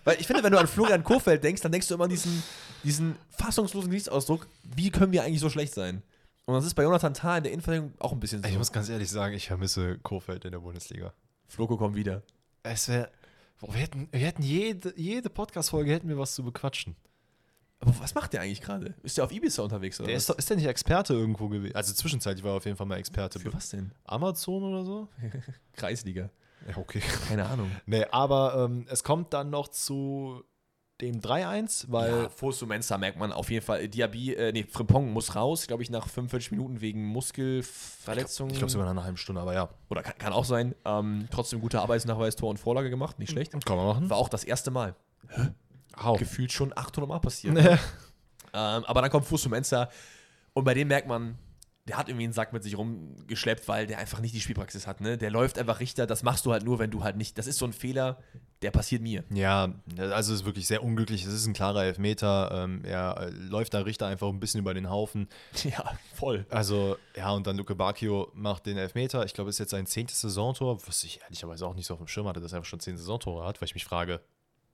Weil 0.04 0.20
ich 0.20 0.26
finde, 0.26 0.42
wenn 0.42 0.52
du 0.52 0.58
an 0.58 0.66
Florian 0.66 1.02
Kohfeldt 1.02 1.42
denkst, 1.42 1.62
dann 1.62 1.72
denkst 1.72 1.88
du 1.88 1.94
immer 1.94 2.04
an 2.04 2.10
diesen, 2.10 2.42
diesen 2.84 3.16
fassungslosen 3.30 3.90
Gesichtsausdruck, 3.90 4.46
wie 4.76 4.90
können 4.90 5.12
wir 5.12 5.22
eigentlich 5.22 5.40
so 5.40 5.48
schlecht 5.48 5.72
sein? 5.72 6.02
Und 6.44 6.54
das 6.54 6.66
ist 6.66 6.74
bei 6.74 6.82
Jonathan 6.82 7.14
Tah 7.14 7.38
in 7.38 7.44
der 7.44 7.52
Innenverteidigung 7.52 7.94
auch 7.98 8.12
ein 8.12 8.20
bisschen 8.20 8.42
so. 8.42 8.48
Ich 8.48 8.58
muss 8.58 8.70
ganz 8.70 8.90
ehrlich 8.90 9.10
sagen, 9.10 9.34
ich 9.34 9.46
vermisse 9.46 9.98
Kofeld 9.98 10.44
in 10.44 10.52
der 10.52 10.58
Bundesliga. 10.58 11.14
Floko 11.48 11.78
kommt 11.78 11.96
wieder. 11.96 12.22
Es 12.62 12.88
wäre. 12.88 13.10
Wir 13.62 13.80
hätten, 13.80 14.08
wir 14.12 14.20
hätten 14.20 14.42
jede, 14.42 14.92
jede 14.98 15.30
Podcast-Folge 15.30 15.90
hätten 15.90 16.08
wir 16.08 16.18
was 16.18 16.34
zu 16.34 16.44
bequatschen. 16.44 16.96
Aber 17.86 17.94
was 18.00 18.14
macht 18.14 18.32
der 18.32 18.40
eigentlich 18.40 18.60
gerade? 18.60 18.94
Ist 19.02 19.16
der 19.18 19.24
auf 19.24 19.32
Ibiza 19.32 19.62
unterwegs 19.62 20.00
oder 20.00 20.06
Der 20.08 20.16
was? 20.16 20.22
ist, 20.24 20.30
doch- 20.30 20.38
ist 20.38 20.48
der 20.50 20.56
nicht 20.56 20.66
Experte 20.66 21.12
irgendwo 21.14 21.48
gewesen? 21.48 21.74
Also 21.76 21.92
zwischenzeitlich 21.92 22.42
war 22.44 22.52
er 22.52 22.56
auf 22.56 22.64
jeden 22.64 22.76
Fall 22.76 22.86
mal 22.86 22.96
Experte. 22.98 23.38
Für 23.38 23.52
was 23.52 23.68
denn? 23.70 23.92
Amazon 24.04 24.62
oder 24.62 24.84
so? 24.84 25.08
Kreisliga. 25.74 26.30
Ja, 26.68 26.76
okay. 26.78 27.00
Keine 27.28 27.44
Ahnung. 27.46 27.70
Nee, 27.86 28.06
aber 28.10 28.64
ähm, 28.70 28.86
es 28.88 29.04
kommt 29.04 29.34
dann 29.34 29.50
noch 29.50 29.68
zu 29.68 30.42
dem 31.00 31.20
3-1, 31.20 31.86
weil. 31.88 32.10
Ja, 32.22 32.28
Fosu 32.30 32.66
Mensa 32.66 32.96
merkt 32.96 33.18
man 33.18 33.32
auf 33.32 33.50
jeden 33.50 33.66
Fall. 33.66 33.86
Diaby, 33.88 34.32
äh, 34.34 34.52
nee, 34.52 34.64
Frimpong 34.64 35.12
muss 35.12 35.34
raus, 35.36 35.66
glaube 35.66 35.82
ich, 35.82 35.90
nach 35.90 36.08
45 36.08 36.52
Minuten 36.52 36.80
wegen 36.80 37.04
Muskelverletzung. 37.04 38.48
Ich 38.50 38.58
glaube 38.58 38.70
sogar 38.70 38.86
nach 38.86 38.92
einer 38.92 39.04
halben 39.04 39.16
Stunde, 39.16 39.40
aber 39.42 39.52
ja. 39.54 39.68
Oder 39.90 40.02
kann, 40.02 40.16
kann 40.18 40.32
auch 40.32 40.44
sein. 40.44 40.74
Ähm, 40.84 41.26
trotzdem 41.30 41.60
guter 41.60 41.82
Arbeitsnachweis, 41.82 42.36
Tor 42.36 42.50
und 42.50 42.58
Vorlage 42.58 42.90
gemacht, 42.90 43.18
nicht 43.18 43.30
schlecht. 43.30 43.52
Kann 43.64 43.76
man 43.76 43.86
machen. 43.86 44.08
War 44.10 44.16
auch 44.16 44.28
das 44.28 44.44
erste 44.44 44.70
Mal. 44.70 44.94
Hau. 46.02 46.16
Gefühlt 46.16 46.52
schon 46.52 46.72
800 46.76 47.08
Mal 47.08 47.20
passiert. 47.20 47.56
ähm, 47.58 47.78
aber 48.52 49.02
dann 49.02 49.10
kommt 49.10 49.26
Fosu 49.26 49.48
Mensa 49.48 49.88
und 50.52 50.64
bei 50.64 50.74
dem 50.74 50.88
merkt 50.88 51.08
man, 51.08 51.38
der 51.86 51.98
hat 51.98 52.08
irgendwie 52.08 52.24
einen 52.24 52.32
Sack 52.32 52.52
mit 52.54 52.62
sich 52.62 52.78
rumgeschleppt, 52.78 53.68
weil 53.68 53.86
der 53.86 53.98
einfach 53.98 54.20
nicht 54.20 54.34
die 54.34 54.40
Spielpraxis 54.40 54.86
hat. 54.86 55.02
Ne? 55.02 55.18
Der 55.18 55.30
läuft 55.30 55.58
einfach 55.58 55.80
Richter. 55.80 56.06
Das 56.06 56.22
machst 56.22 56.46
du 56.46 56.52
halt 56.52 56.64
nur, 56.64 56.78
wenn 56.78 56.90
du 56.90 57.04
halt 57.04 57.16
nicht. 57.16 57.36
Das 57.36 57.46
ist 57.46 57.58
so 57.58 57.66
ein 57.66 57.74
Fehler, 57.74 58.18
der 58.62 58.70
passiert 58.70 59.02
mir. 59.02 59.22
Ja, 59.28 59.74
also 59.98 60.32
es 60.32 60.40
ist 60.40 60.46
wirklich 60.46 60.66
sehr 60.66 60.82
unglücklich. 60.82 61.26
Es 61.26 61.34
ist 61.34 61.46
ein 61.46 61.52
klarer 61.52 61.84
Elfmeter. 61.84 62.50
Ähm, 62.54 62.82
er 62.84 63.20
äh, 63.20 63.30
läuft 63.30 63.74
da 63.74 63.80
Richter 63.80 64.06
einfach 64.06 64.28
ein 64.28 64.40
bisschen 64.40 64.60
über 64.60 64.72
den 64.72 64.88
Haufen. 64.88 65.28
Ja, 65.64 65.94
voll. 66.14 66.46
Also, 66.50 66.96
ja, 67.16 67.30
und 67.30 67.46
dann 67.46 67.56
Luke 67.56 67.74
Bacchio 67.74 68.30
macht 68.34 68.66
den 68.66 68.76
Elfmeter. 68.76 69.24
Ich 69.24 69.32
glaube, 69.32 69.48
es 69.50 69.56
ist 69.56 69.60
jetzt 69.60 69.70
sein 69.70 69.86
zehntes 69.86 70.20
Saisontor, 70.20 70.78
was 70.86 71.02
ich 71.04 71.20
ehrlicherweise 71.22 71.66
auch 71.66 71.74
nicht 71.74 71.86
so 71.86 71.94
auf 71.94 72.00
dem 72.00 72.06
Schirm 72.06 72.28
hatte, 72.28 72.40
dass 72.40 72.52
er 72.52 72.58
einfach 72.58 72.68
schon 72.68 72.80
zehn 72.80 72.96
Saisontore 72.98 73.46
hat, 73.46 73.60
weil 73.60 73.66
ich 73.66 73.74
mich 73.74 73.84
frage, 73.84 74.20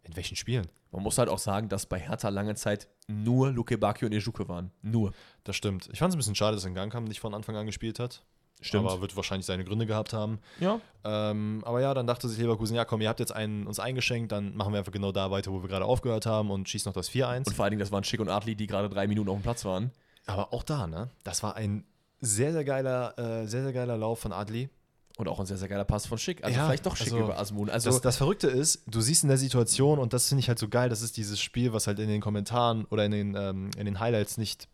in 0.03 0.17
welchen 0.17 0.37
Spielen? 0.37 0.69
Man 0.93 1.03
muss 1.03 1.19
halt 1.19 1.29
auch 1.29 1.39
sagen, 1.39 1.69
dass 1.69 1.87
bei 1.87 1.99
Hertha 1.99 2.29
lange 2.29 2.55
Zeit 2.55 2.89
nur 3.07 3.51
Luke 3.51 3.77
Bacchio 3.79 4.07
und 4.07 4.13
Ejuke 4.13 4.49
waren. 4.49 4.71
Nur. 4.83 5.13
Das 5.45 5.57
stimmt. 5.57 5.89
Ich 5.93 5.99
fand 5.99 6.11
es 6.11 6.17
ein 6.17 6.19
bisschen 6.19 6.35
schade, 6.35 6.57
dass 6.57 6.67
Ngankam 6.67 7.05
nicht 7.05 7.21
von 7.21 7.35
Anfang 7.35 7.57
an 7.57 7.67
gespielt 7.67 7.99
hat. 7.99 8.23
Stimmt. 8.61 8.87
Aber 8.87 9.01
wird 9.01 9.17
wahrscheinlich 9.17 9.47
seine 9.47 9.65
Gründe 9.65 9.87
gehabt 9.87 10.13
haben. 10.13 10.39
Ja. 10.59 10.81
Ähm, 11.05 11.63
aber 11.65 11.81
ja, 11.81 11.95
dann 11.95 12.07
dachte 12.07 12.29
sich 12.29 12.39
Leverkusen, 12.39 12.77
ja 12.77 12.85
komm, 12.85 13.01
ihr 13.01 13.09
habt 13.09 13.21
jetzt 13.21 13.33
einen, 13.33 13.67
uns 13.67 13.81
eingeschenkt, 13.81 14.33
dann 14.33 14.55
machen 14.55 14.73
wir 14.73 14.79
einfach 14.79 14.93
genau 14.93 15.13
da 15.13 15.31
weiter, 15.31 15.51
wo 15.51 15.63
wir 15.63 15.69
gerade 15.69 15.85
aufgehört 15.85 16.27
haben 16.27 16.51
und 16.51 16.69
schießen 16.69 16.91
noch 16.91 16.95
das 16.95 17.11
4-1. 17.11 17.49
Und 17.49 17.55
vor 17.55 17.65
allen 17.65 17.71
Dingen, 17.71 17.81
das 17.81 17.91
waren 17.91 18.05
Schick 18.05 18.21
und 18.21 18.29
Adli, 18.29 18.57
die 18.57 18.67
gerade 18.67 18.91
drei 18.91 19.07
Minuten 19.07 19.31
auf 19.31 19.39
dem 19.39 19.43
Platz 19.43 19.65
waren. 19.65 19.93
Aber 20.27 20.53
auch 20.53 20.63
da, 20.63 20.87
ne? 20.87 21.09
Das 21.25 21.43
war 21.43 21.57
ein 21.57 21.85
sehr, 22.21 22.53
sehr 22.53 22.65
geiler, 22.65 23.19
äh, 23.19 23.47
sehr, 23.47 23.63
sehr 23.63 23.73
geiler 23.73 23.97
Lauf 23.97 24.21
von 24.21 24.33
Adli. 24.33 24.69
Und 25.17 25.29
auch 25.29 25.39
ein 25.39 25.47
sehr, 25.47 25.59
sehr 25.59 25.69
geiler 25.69 25.85
Pass 25.85 26.07
von 26.07 26.19
Schick. 26.19 26.43
Also 26.43 26.57
Ja, 26.57 26.67
vielleicht 26.67 26.87
doch 26.87 26.97
Schick 26.97 27.13
also 27.13 27.25
über 27.25 27.39
Asmun. 27.39 27.69
Also 27.69 27.91
das, 27.91 28.01
das 28.01 28.17
Verrückte 28.17 28.47
ist, 28.47 28.83
du 28.87 29.01
siehst 29.01 29.23
in 29.23 29.29
der 29.29 29.39
Situation, 29.39 29.99
und 29.99 30.13
das 30.13 30.29
finde 30.29 30.41
ich 30.41 30.49
halt 30.49 30.59
so 30.59 30.69
geil, 30.69 30.89
das 30.89 31.03
ist 31.03 31.17
dieses 31.17 31.41
Spiel, 31.41 31.73
was 31.73 31.87
halt 31.87 31.99
in 31.99 32.09
den 32.09 32.21
Kommentaren 32.21 32.87
oder 32.87 33.05
in 33.05 33.11
den, 33.11 33.35
ähm, 33.35 33.71
in 33.77 33.85
den 33.85 34.01
Highlights 34.01 34.39
nicht, 34.39 34.69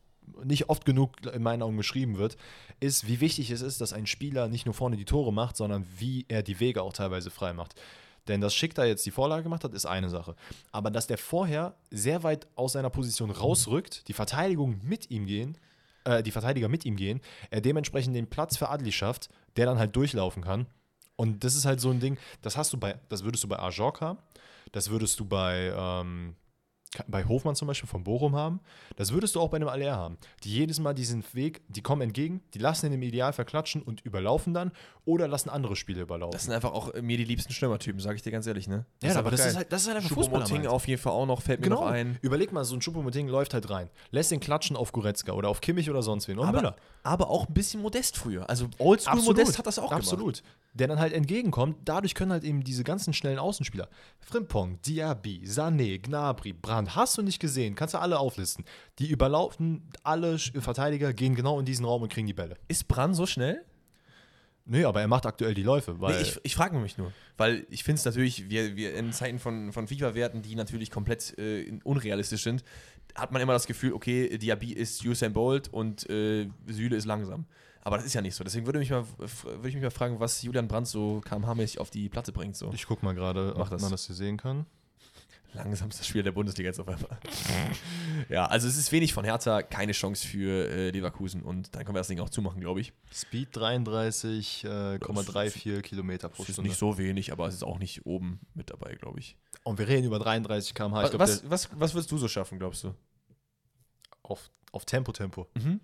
nicht 0.44 0.68
oft 0.68 0.84
genug 0.84 1.12
in 1.26 1.42
meinen 1.42 1.62
Augen 1.62 1.76
beschrieben 1.76 2.16
wird, 2.16 2.36
ist, 2.78 3.08
wie 3.08 3.20
wichtig 3.20 3.50
es 3.50 3.60
ist, 3.60 3.80
dass 3.80 3.92
ein 3.92 4.06
Spieler 4.06 4.48
nicht 4.48 4.66
nur 4.66 4.74
vorne 4.74 4.96
die 4.96 5.04
Tore 5.04 5.32
macht, 5.32 5.56
sondern 5.56 5.84
wie 5.98 6.26
er 6.28 6.42
die 6.42 6.60
Wege 6.60 6.82
auch 6.82 6.92
teilweise 6.92 7.30
frei 7.30 7.52
macht. 7.52 7.74
Denn 8.28 8.40
dass 8.40 8.54
Schick 8.54 8.74
da 8.74 8.84
jetzt 8.84 9.06
die 9.06 9.10
Vorlage 9.10 9.44
gemacht 9.44 9.64
hat, 9.64 9.72
ist 9.72 9.86
eine 9.86 10.10
Sache. 10.10 10.34
Aber 10.72 10.90
dass 10.90 11.06
der 11.06 11.18
vorher 11.18 11.76
sehr 11.90 12.22
weit 12.22 12.46
aus 12.56 12.72
seiner 12.72 12.90
Position 12.90 13.30
rausrückt, 13.30 14.08
die 14.08 14.12
Verteidigung 14.12 14.80
mit 14.82 15.10
ihm 15.10 15.26
gehen, 15.26 15.56
äh, 16.06 16.22
die 16.22 16.30
Verteidiger 16.30 16.68
mit 16.68 16.84
ihm 16.84 16.96
gehen, 16.96 17.20
er 17.50 17.60
dementsprechend 17.60 18.16
den 18.16 18.28
Platz 18.28 18.56
für 18.56 18.70
Adli 18.70 18.92
schafft, 18.92 19.28
der 19.56 19.66
dann 19.66 19.78
halt 19.78 19.94
durchlaufen 19.94 20.42
kann. 20.42 20.66
Und 21.16 21.44
das 21.44 21.54
ist 21.54 21.64
halt 21.64 21.80
so 21.80 21.90
ein 21.90 22.00
Ding, 22.00 22.18
das 22.42 22.56
hast 22.56 22.72
du 22.72 22.78
bei, 22.78 22.98
das 23.08 23.24
würdest 23.24 23.44
du 23.44 23.48
bei 23.48 23.58
Ajork 23.58 24.00
haben, 24.00 24.18
das 24.72 24.90
würdest 24.90 25.18
du 25.18 25.24
bei, 25.24 25.72
ähm, 25.76 26.36
bei 27.08 27.24
Hofmann 27.26 27.54
zum 27.56 27.68
Beispiel 27.68 27.88
von 27.88 28.04
Bochum 28.04 28.36
haben, 28.36 28.60
das 28.96 29.12
würdest 29.12 29.34
du 29.34 29.40
auch 29.40 29.50
bei 29.50 29.56
einem 29.56 29.68
Aller 29.68 29.94
haben. 29.96 30.16
Die 30.44 30.50
jedes 30.50 30.78
Mal 30.80 30.94
diesen 30.94 31.22
Weg, 31.34 31.60
die 31.68 31.82
kommen 31.82 32.00
entgegen, 32.02 32.40
die 32.54 32.58
lassen 32.58 32.86
ihn 32.86 32.92
im 32.92 33.02
Idealfall 33.02 33.44
klatschen 33.44 33.82
und 33.82 34.00
überlaufen 34.02 34.54
dann 34.54 34.72
oder 35.04 35.28
lassen 35.28 35.50
andere 35.50 35.76
Spiele 35.76 36.00
überlaufen. 36.02 36.32
das 36.32 36.44
sind 36.44 36.54
einfach 36.54 36.72
auch 36.72 36.94
äh, 36.94 37.02
mir 37.02 37.16
die 37.18 37.24
liebsten 37.24 37.52
Stürmertypen, 37.52 38.00
sage 38.00 38.16
ich 38.16 38.22
dir 38.22 38.30
ganz 38.32 38.46
ehrlich, 38.46 38.66
ne? 38.66 38.86
ja, 39.02 39.14
aber 39.16 39.30
das 39.30 39.40
geil. 39.40 39.50
ist, 39.50 39.56
halt, 39.56 39.72
das 39.72 39.82
ist 39.82 39.88
halt 39.88 39.96
einfach 39.98 40.10
Fußball. 40.14 40.42
auf 40.68 40.88
jeden 40.88 41.00
Fall 41.02 41.12
auch 41.12 41.26
noch, 41.26 41.42
fällt 41.42 41.60
mir 41.60 41.64
Genau. 41.68 41.80
noch 41.82 41.90
ein. 41.90 42.18
Überleg 42.22 42.52
mal, 42.52 42.64
so 42.64 42.74
ein 42.76 42.80
Choupo-Moting 42.80 43.28
läuft 43.28 43.52
halt 43.52 43.68
rein. 43.68 43.90
Lässt 44.10 44.30
den 44.30 44.40
klatschen 44.40 44.76
auf 44.76 44.92
Goretzka 44.92 45.32
oder 45.32 45.48
auf 45.48 45.60
Kimmich 45.60 45.90
oder 45.90 46.02
sonst 46.02 46.28
wen. 46.28 46.38
Und 46.38 46.46
Aber, 46.48 46.58
Müller. 46.58 46.76
aber 47.02 47.28
auch 47.30 47.46
ein 47.48 47.54
bisschen 47.54 47.82
modest 47.82 48.16
früher. 48.16 48.48
Also 48.48 48.68
Oldschool 48.78 49.20
Modest 49.22 49.58
hat 49.58 49.66
das 49.66 49.78
auch 49.78 49.88
gemacht. 49.90 50.02
Absolut. 50.02 50.42
Der 50.74 50.88
dann 50.88 50.98
halt 50.98 51.12
entgegenkommt. 51.14 51.76
Dadurch 51.86 52.14
können 52.14 52.32
halt 52.32 52.44
eben 52.44 52.62
diese 52.62 52.84
ganzen 52.84 53.14
schnellen 53.14 53.38
Außenspieler, 53.38 53.88
Frimpong, 54.20 54.78
Diaby, 54.82 55.42
Sané, 55.46 55.98
Gnabry, 56.02 56.52
Brand, 56.52 56.75
hast 56.94 57.16
du 57.16 57.22
nicht 57.22 57.40
gesehen, 57.40 57.74
kannst 57.74 57.94
du 57.94 57.98
alle 57.98 58.18
auflisten. 58.18 58.64
Die 58.98 59.08
überlaufen, 59.08 59.88
alle 60.02 60.38
Verteidiger 60.38 61.12
gehen 61.12 61.34
genau 61.34 61.58
in 61.58 61.64
diesen 61.64 61.84
Raum 61.84 62.02
und 62.02 62.12
kriegen 62.12 62.26
die 62.26 62.34
Bälle. 62.34 62.56
Ist 62.68 62.88
Bran 62.88 63.14
so 63.14 63.26
schnell? 63.26 63.64
Nee, 64.68 64.84
aber 64.84 65.00
er 65.00 65.06
macht 65.06 65.26
aktuell 65.26 65.54
die 65.54 65.62
Läufe, 65.62 66.00
weil 66.00 66.16
Nee, 66.16 66.22
ich 66.22 66.40
ich 66.42 66.54
frage 66.56 66.76
mich 66.78 66.98
nur. 66.98 67.12
Weil 67.36 67.66
ich 67.70 67.84
finde 67.84 68.00
es 68.00 68.04
natürlich, 68.04 68.50
wir, 68.50 68.74
wir 68.74 68.94
in 68.94 69.12
Zeiten 69.12 69.38
von, 69.38 69.72
von 69.72 69.86
FIFA-Werten, 69.86 70.42
die 70.42 70.56
natürlich 70.56 70.90
komplett 70.90 71.38
äh, 71.38 71.78
unrealistisch 71.84 72.42
sind, 72.42 72.64
hat 73.14 73.30
man 73.30 73.40
immer 73.40 73.52
das 73.52 73.66
Gefühl, 73.66 73.92
okay, 73.92 74.36
Diaby 74.36 74.72
ist 74.72 75.04
Usain 75.04 75.32
Bolt 75.32 75.68
und 75.68 76.08
äh, 76.10 76.48
Süle 76.66 76.96
ist 76.96 77.04
langsam. 77.04 77.46
Aber 77.82 77.98
das 77.98 78.06
ist 78.06 78.14
ja 78.14 78.20
nicht 78.20 78.34
so. 78.34 78.42
Deswegen 78.42 78.66
würde, 78.66 78.80
mich 78.80 78.90
mal, 78.90 79.06
würde 79.16 79.68
ich 79.68 79.76
mich 79.76 79.84
mal 79.84 79.90
fragen, 79.90 80.18
was 80.18 80.42
Julian 80.42 80.66
Brandt 80.66 80.88
so 80.88 81.22
kmh-mäßig 81.24 81.78
auf 81.78 81.90
die 81.90 82.08
Platte 82.08 82.32
bringt. 82.32 82.56
So. 82.56 82.72
ich 82.72 82.84
guck 82.84 83.04
mal 83.04 83.14
gerade, 83.14 83.54
ob 83.54 83.70
das. 83.70 83.80
man 83.80 83.92
das 83.92 84.06
hier 84.06 84.16
sehen 84.16 84.36
kann. 84.36 84.66
Langsamster 85.52 86.04
Spieler 86.04 86.24
der 86.24 86.32
Bundesliga 86.32 86.68
jetzt 86.68 86.80
auf 86.80 86.88
einmal. 86.88 87.18
ja, 88.28 88.46
also 88.46 88.66
es 88.68 88.76
ist 88.76 88.90
wenig 88.92 89.12
von 89.12 89.24
Hertha, 89.24 89.62
keine 89.62 89.92
Chance 89.92 90.26
für 90.26 90.68
äh, 90.68 90.90
Leverkusen 90.90 91.42
und 91.42 91.74
dann 91.74 91.84
können 91.84 91.94
wir 91.94 92.00
das 92.00 92.08
Ding 92.08 92.20
auch 92.20 92.30
zumachen, 92.30 92.60
glaube 92.60 92.80
ich. 92.80 92.92
Speed 93.12 93.56
33,34 93.56 95.82
Kilometer 95.82 96.28
pro 96.28 96.42
Es 96.42 96.48
ist 96.50 96.54
Stunde. 96.56 96.70
nicht 96.70 96.78
so 96.78 96.98
wenig, 96.98 97.32
aber 97.32 97.46
es 97.48 97.54
ist 97.54 97.62
auch 97.62 97.78
nicht 97.78 98.04
oben 98.06 98.40
mit 98.54 98.70
dabei, 98.70 98.94
glaube 98.94 99.20
ich. 99.20 99.36
Und 99.62 99.78
wir 99.78 99.88
reden 99.88 100.06
über 100.06 100.18
33 100.18 100.74
km/h. 100.74 101.02
Was, 101.02 101.10
glaub, 101.10 101.20
was, 101.20 101.50
was, 101.50 101.68
was 101.72 101.94
würdest 101.94 102.10
du 102.12 102.18
so 102.18 102.28
schaffen, 102.28 102.58
glaubst 102.58 102.84
du? 102.84 102.94
auf, 104.28 104.50
auf 104.72 104.84
Tempo, 104.84 105.12
Tempo. 105.12 105.48
Mhm. 105.54 105.80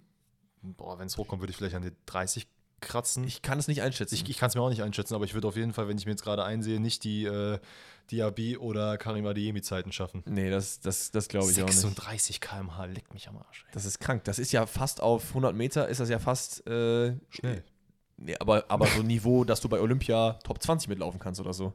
Boah, 0.63 0.99
wenn 0.99 1.07
es 1.07 1.17
hochkommt, 1.17 1.43
würde 1.43 1.51
ich 1.51 1.57
vielleicht 1.57 1.75
an 1.75 1.83
die 1.83 1.93
30 2.07 2.47
kratzen. 2.83 3.25
Ich 3.25 3.41
kann 3.41 3.59
es 3.59 3.69
nicht 3.69 3.83
einschätzen. 3.83 4.15
Ich, 4.15 4.29
ich 4.29 4.37
kann 4.37 4.49
es 4.49 4.55
mir 4.55 4.61
auch 4.61 4.69
nicht 4.69 4.83
einschätzen, 4.83 5.15
aber 5.15 5.25
ich 5.25 5.35
würde 5.35 5.49
auf 5.49 5.57
jeden 5.57 5.73
Fall, 5.73 5.89
wenn 5.89 5.97
ich 5.97 6.05
mir 6.05 6.13
jetzt 6.13 6.23
gerade 6.23 6.45
einsehe, 6.45 6.81
nicht 6.81 7.05
die 7.05 7.25
äh, 7.25 7.59
Diaby 8.11 8.59
oder 8.59 8.99
Karim 8.99 9.27
Adeyemi-Zeiten 9.27 9.93
schaffen. 9.93 10.23
nee, 10.27 10.51
das, 10.51 10.81
das, 10.81 11.11
das 11.11 11.29
glaube 11.29 11.51
ich 11.51 11.63
auch 11.63 11.67
nicht. 11.67 11.79
36 11.79 12.41
km/h 12.41 12.85
leckt 12.87 13.15
mich 13.15 13.29
am 13.29 13.39
Arsch. 13.39 13.65
Ey. 13.67 13.73
Das 13.73 13.85
ist 13.85 14.01
krank. 14.01 14.25
Das 14.25 14.39
ist 14.39 14.53
ja 14.53 14.67
fast 14.67 15.01
auf 15.01 15.29
100 15.29 15.55
Meter, 15.55 15.89
ist 15.89 16.01
das 16.01 16.09
ja 16.09 16.19
fast 16.19 16.67
äh, 16.67 17.15
Schnell. 17.31 17.65
Nee, 18.19 18.37
aber, 18.39 18.65
aber 18.69 18.87
so 18.87 19.01
ein 19.01 19.07
Niveau, 19.07 19.45
dass 19.45 19.61
du 19.61 19.69
bei 19.69 19.81
Olympia 19.81 20.35
Top 20.45 20.63
20 20.63 20.89
mitlaufen 20.89 21.19
kannst 21.19 21.41
oder 21.41 21.53
so. 21.53 21.73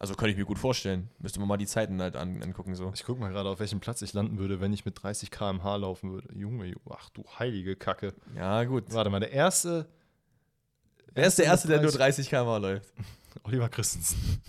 Also 0.00 0.14
könnte 0.14 0.30
ich 0.30 0.38
mir 0.38 0.46
gut 0.46 0.58
vorstellen. 0.58 1.10
Müsste 1.18 1.40
man 1.40 1.48
mal 1.48 1.58
die 1.58 1.66
Zeiten 1.66 2.00
halt 2.00 2.16
an, 2.16 2.42
angucken. 2.42 2.74
So. 2.74 2.90
Ich 2.94 3.04
gucke 3.04 3.20
mal 3.20 3.30
gerade, 3.30 3.50
auf 3.50 3.60
welchem 3.60 3.80
Platz 3.80 4.00
ich 4.00 4.14
landen 4.14 4.38
würde, 4.38 4.58
wenn 4.58 4.72
ich 4.72 4.86
mit 4.86 5.00
30 5.00 5.30
km/h 5.30 5.76
laufen 5.76 6.10
würde. 6.10 6.34
Junge, 6.34 6.74
ach 6.88 7.10
du 7.10 7.22
heilige 7.38 7.76
Kacke. 7.76 8.14
Ja, 8.34 8.64
gut. 8.64 8.84
Warte 8.88 9.10
mal, 9.10 9.20
der 9.20 9.30
erste. 9.30 9.90
Wer 11.12 11.26
ist 11.26 11.38
der 11.38 11.44
Erste, 11.44 11.68
der 11.68 11.82
nur 11.82 11.90
30 11.90 12.28
30 12.28 12.30
km 12.30 12.62
läuft? 12.62 12.94
Oliver 13.44 13.68
Christensen. 13.68 14.40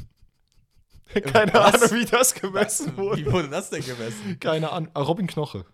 Keine 1.13 1.53
Was? 1.53 1.75
Ahnung, 1.75 1.99
wie 1.99 2.05
das 2.05 2.33
gemessen 2.33 2.95
wurde. 2.95 3.25
Wie 3.25 3.29
wurde 3.29 3.49
das 3.49 3.69
denn 3.69 3.83
gemessen? 3.83 4.37
Keine 4.39 4.71
Ahnung. 4.71 4.89
Ah, 4.93 5.01
Robin 5.01 5.27
Knoche. 5.27 5.65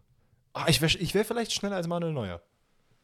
Ah, 0.53 0.65
ich 0.69 0.81
wäre 0.81 1.13
wär 1.13 1.25
vielleicht 1.25 1.53
schneller 1.53 1.75
als 1.75 1.87
Manuel 1.87 2.13
Neuer. 2.13 2.41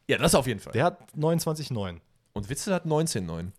Ja, 0.09 0.17
das 0.17 0.33
auf 0.33 0.47
jeden 0.47 0.59
Fall. 0.59 0.73
Der 0.73 0.85
hat 0.85 1.13
29,9. 1.15 1.99
Und 2.33 2.49
Witzel 2.49 2.73
hat 2.73 2.87
19,9. 2.87 3.51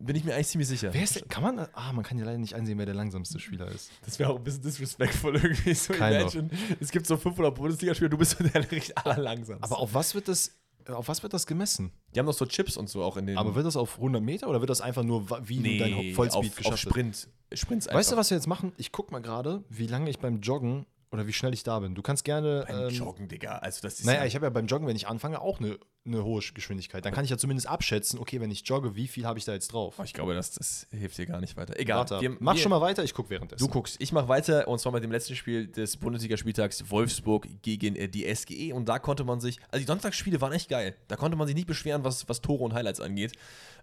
Bin 0.00 0.16
ich 0.16 0.24
mir 0.24 0.34
eigentlich 0.34 0.48
ziemlich 0.48 0.68
sicher. 0.68 0.92
Wer 0.92 1.02
ist 1.02 1.14
der, 1.14 1.22
kann 1.22 1.42
man, 1.42 1.58
ah, 1.58 1.92
man 1.92 2.04
kann 2.04 2.18
ja 2.18 2.24
leider 2.24 2.38
nicht 2.38 2.54
einsehen, 2.54 2.78
wer 2.78 2.86
der 2.86 2.94
langsamste 2.94 3.38
Spieler 3.38 3.68
ist. 3.68 3.90
Das 4.04 4.18
wäre 4.18 4.30
auch 4.30 4.36
ein 4.36 4.42
bisschen 4.42 4.62
disrespectful 4.62 5.36
irgendwie. 5.36 5.74
So 5.74 5.92
Kein 5.92 6.20
imagine, 6.20 6.50
es 6.80 6.90
gibt 6.90 7.06
so 7.06 7.16
500 7.16 7.54
Bundesligaspieler, 7.54 8.08
du 8.08 8.18
bist 8.18 8.36
der 8.40 8.66
allerlangsamste. 9.04 9.62
Aber 9.62 9.78
auf 9.78 9.94
was 9.94 10.14
wird 10.14 10.26
das, 10.26 10.56
auf 10.86 11.06
was 11.06 11.22
wird 11.22 11.32
das 11.32 11.46
gemessen? 11.46 11.92
Die 12.14 12.18
haben 12.18 12.26
doch 12.26 12.32
so 12.32 12.46
Chips 12.46 12.76
und 12.76 12.88
so 12.88 13.04
auch 13.04 13.16
in 13.16 13.26
den. 13.26 13.38
Aber 13.38 13.54
wird 13.54 13.66
das 13.66 13.76
auf 13.76 13.96
100 13.96 14.20
Meter 14.20 14.48
oder 14.48 14.60
wird 14.60 14.70
das 14.70 14.80
einfach 14.80 15.04
nur, 15.04 15.28
wie 15.48 15.58
nee, 15.58 15.78
du 15.78 15.84
dein 15.84 16.14
Vollspeed 16.14 16.50
auf, 16.50 16.56
geschafft 16.56 16.72
auf 16.72 16.78
Sprint. 16.80 17.28
Sprints 17.52 17.86
einfach. 17.86 17.98
Weißt 17.98 18.12
du, 18.12 18.16
was 18.16 18.30
wir 18.30 18.36
jetzt 18.36 18.46
machen? 18.46 18.72
Ich 18.76 18.90
guck 18.90 19.12
mal 19.12 19.20
gerade, 19.20 19.62
wie 19.68 19.86
lange 19.86 20.10
ich 20.10 20.18
beim 20.18 20.40
Joggen 20.40 20.86
oder 21.12 21.26
wie 21.26 21.32
schnell 21.32 21.52
ich 21.52 21.64
da 21.64 21.78
bin. 21.80 21.94
Du 21.94 22.02
kannst 22.02 22.24
gerne. 22.24 22.64
Beim 22.68 22.88
ähm, 22.88 22.94
Joggen, 22.94 23.28
Digga. 23.28 23.58
Also 23.58 23.80
das 23.82 23.98
ist 23.98 24.06
naja, 24.06 24.20
ja 24.20 24.26
ich 24.26 24.34
habe 24.36 24.46
ja 24.46 24.50
beim 24.50 24.66
Joggen, 24.66 24.86
wenn 24.86 24.94
ich 24.94 25.08
anfange, 25.08 25.40
auch 25.40 25.58
eine, 25.58 25.78
eine 26.06 26.24
hohe 26.24 26.40
Geschwindigkeit. 26.54 27.04
Dann 27.04 27.12
kann 27.12 27.24
ich 27.24 27.30
ja 27.30 27.36
zumindest 27.36 27.68
abschätzen, 27.68 28.18
okay, 28.20 28.40
wenn 28.40 28.50
ich 28.50 28.66
jogge, 28.66 28.94
wie 28.94 29.08
viel 29.08 29.26
habe 29.26 29.38
ich 29.38 29.44
da 29.44 29.52
jetzt 29.52 29.72
drauf? 29.72 29.96
Oh, 29.98 30.04
ich 30.04 30.12
glaube, 30.12 30.34
das, 30.34 30.52
das 30.52 30.86
hilft 30.90 31.18
dir 31.18 31.26
gar 31.26 31.40
nicht 31.40 31.56
weiter. 31.56 31.78
Egal. 31.78 31.98
Warte, 31.98 32.20
wir, 32.20 32.36
mach 32.38 32.54
wir, 32.54 32.60
schon 32.60 32.70
mal 32.70 32.80
weiter, 32.80 33.02
ich 33.02 33.12
gucke 33.12 33.30
währenddessen. 33.30 33.64
Du 33.64 33.68
guckst. 33.68 33.96
Ich 33.98 34.12
mache 34.12 34.28
weiter 34.28 34.68
und 34.68 34.78
zwar 34.78 34.92
mit 34.92 35.02
dem 35.02 35.10
letzten 35.10 35.34
Spiel 35.34 35.66
des 35.66 35.96
Bundesligaspieltags 35.96 36.90
Wolfsburg 36.90 37.48
gegen 37.62 37.96
äh, 37.96 38.08
die 38.08 38.32
SGE. 38.32 38.72
Und 38.72 38.88
da 38.88 38.98
konnte 39.00 39.24
man 39.24 39.40
sich. 39.40 39.58
Also 39.70 39.80
die 39.80 39.86
Sonntagsspiele 39.86 40.40
waren 40.40 40.52
echt 40.52 40.68
geil. 40.68 40.94
Da 41.08 41.16
konnte 41.16 41.36
man 41.36 41.48
sich 41.48 41.56
nicht 41.56 41.66
beschweren, 41.66 42.04
was, 42.04 42.28
was 42.28 42.40
Tore 42.40 42.62
und 42.62 42.74
Highlights 42.74 43.00
angeht. 43.00 43.32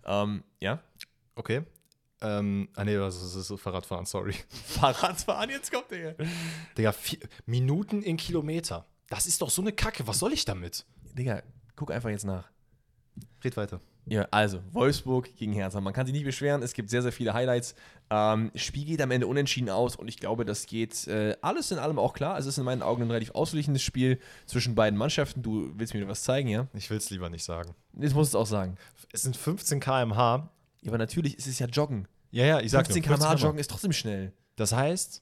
Ähm, 0.05 0.43
ja. 0.61 0.79
Okay. 1.35 1.63
Ähm, 2.21 2.69
ah 2.75 2.83
nee, 2.83 2.95
das 2.95 3.21
ist, 3.21 3.35
das 3.35 3.49
ist 3.49 3.61
Fahrradfahren, 3.61 4.05
sorry. 4.05 4.33
Fahrradfahren, 4.65 5.49
jetzt 5.49 5.71
kommt 5.71 5.91
der. 5.91 6.15
Digga, 6.77 6.91
vier, 6.91 7.19
Minuten 7.45 8.01
in 8.01 8.17
Kilometer. 8.17 8.85
Das 9.09 9.27
ist 9.27 9.41
doch 9.41 9.49
so 9.49 9.61
eine 9.61 9.71
Kacke. 9.71 10.07
Was 10.07 10.19
soll 10.19 10.33
ich 10.33 10.43
damit? 10.45 10.85
Digga, 11.13 11.43
guck 11.75 11.91
einfach 11.91 12.09
jetzt 12.09 12.25
nach. 12.25 12.49
Red 13.43 13.57
weiter. 13.57 13.79
Ja, 14.09 14.25
also 14.31 14.61
Wolfsburg 14.71 15.35
gegen 15.35 15.51
Hertha. 15.51 15.81
Man 15.81 15.93
kann 15.93 16.05
sich 16.05 16.13
nicht 16.13 16.23
beschweren, 16.23 16.63
es 16.63 16.73
gibt 16.73 16.89
sehr, 16.89 17.01
sehr 17.01 17.11
viele 17.11 17.33
Highlights. 17.33 17.75
Ähm, 18.09 18.51
Spiel 18.55 18.85
geht 18.85 19.01
am 19.01 19.11
Ende 19.11 19.27
unentschieden 19.27 19.69
aus 19.69 19.97
und 19.97 20.07
ich 20.07 20.17
glaube, 20.17 20.45
das 20.45 20.65
geht 20.65 21.07
äh, 21.07 21.35
alles 21.41 21.71
in 21.71 21.77
allem 21.77 21.99
auch 21.99 22.13
klar. 22.13 22.39
Es 22.39 22.45
ist 22.45 22.57
in 22.57 22.63
meinen 22.63 22.81
Augen 22.81 23.03
ein 23.03 23.11
relativ 23.11 23.31
ausgleichendes 23.31 23.83
Spiel 23.83 24.19
zwischen 24.45 24.75
beiden 24.75 24.97
Mannschaften. 24.97 25.43
Du 25.43 25.73
willst 25.75 25.93
mir 25.93 26.07
was 26.07 26.23
zeigen, 26.23 26.47
ja? 26.47 26.67
Ich 26.73 26.89
will 26.89 26.97
es 26.97 27.09
lieber 27.09 27.29
nicht 27.29 27.43
sagen. 27.43 27.75
Jetzt 27.99 28.15
musst 28.15 28.33
du 28.33 28.37
es 28.37 28.41
auch 28.41 28.49
sagen. 28.49 28.77
Es 29.11 29.23
sind 29.23 29.35
15 29.35 29.81
km/h 29.81 30.49
ja, 30.81 30.89
aber 30.89 30.97
natürlich 30.97 31.37
ist 31.37 31.47
es 31.47 31.59
ja 31.59 31.67
Joggen. 31.67 32.07
Ja, 32.31 32.45
ja, 32.45 32.59
ich 32.59 32.71
sag 32.71 32.85
15 32.85 33.03
km/h 33.03 33.35
Joggen 33.35 33.59
ist 33.59 33.69
trotzdem 33.69 33.93
schnell. 33.93 34.33
Das 34.55 34.73
heißt, 34.73 35.21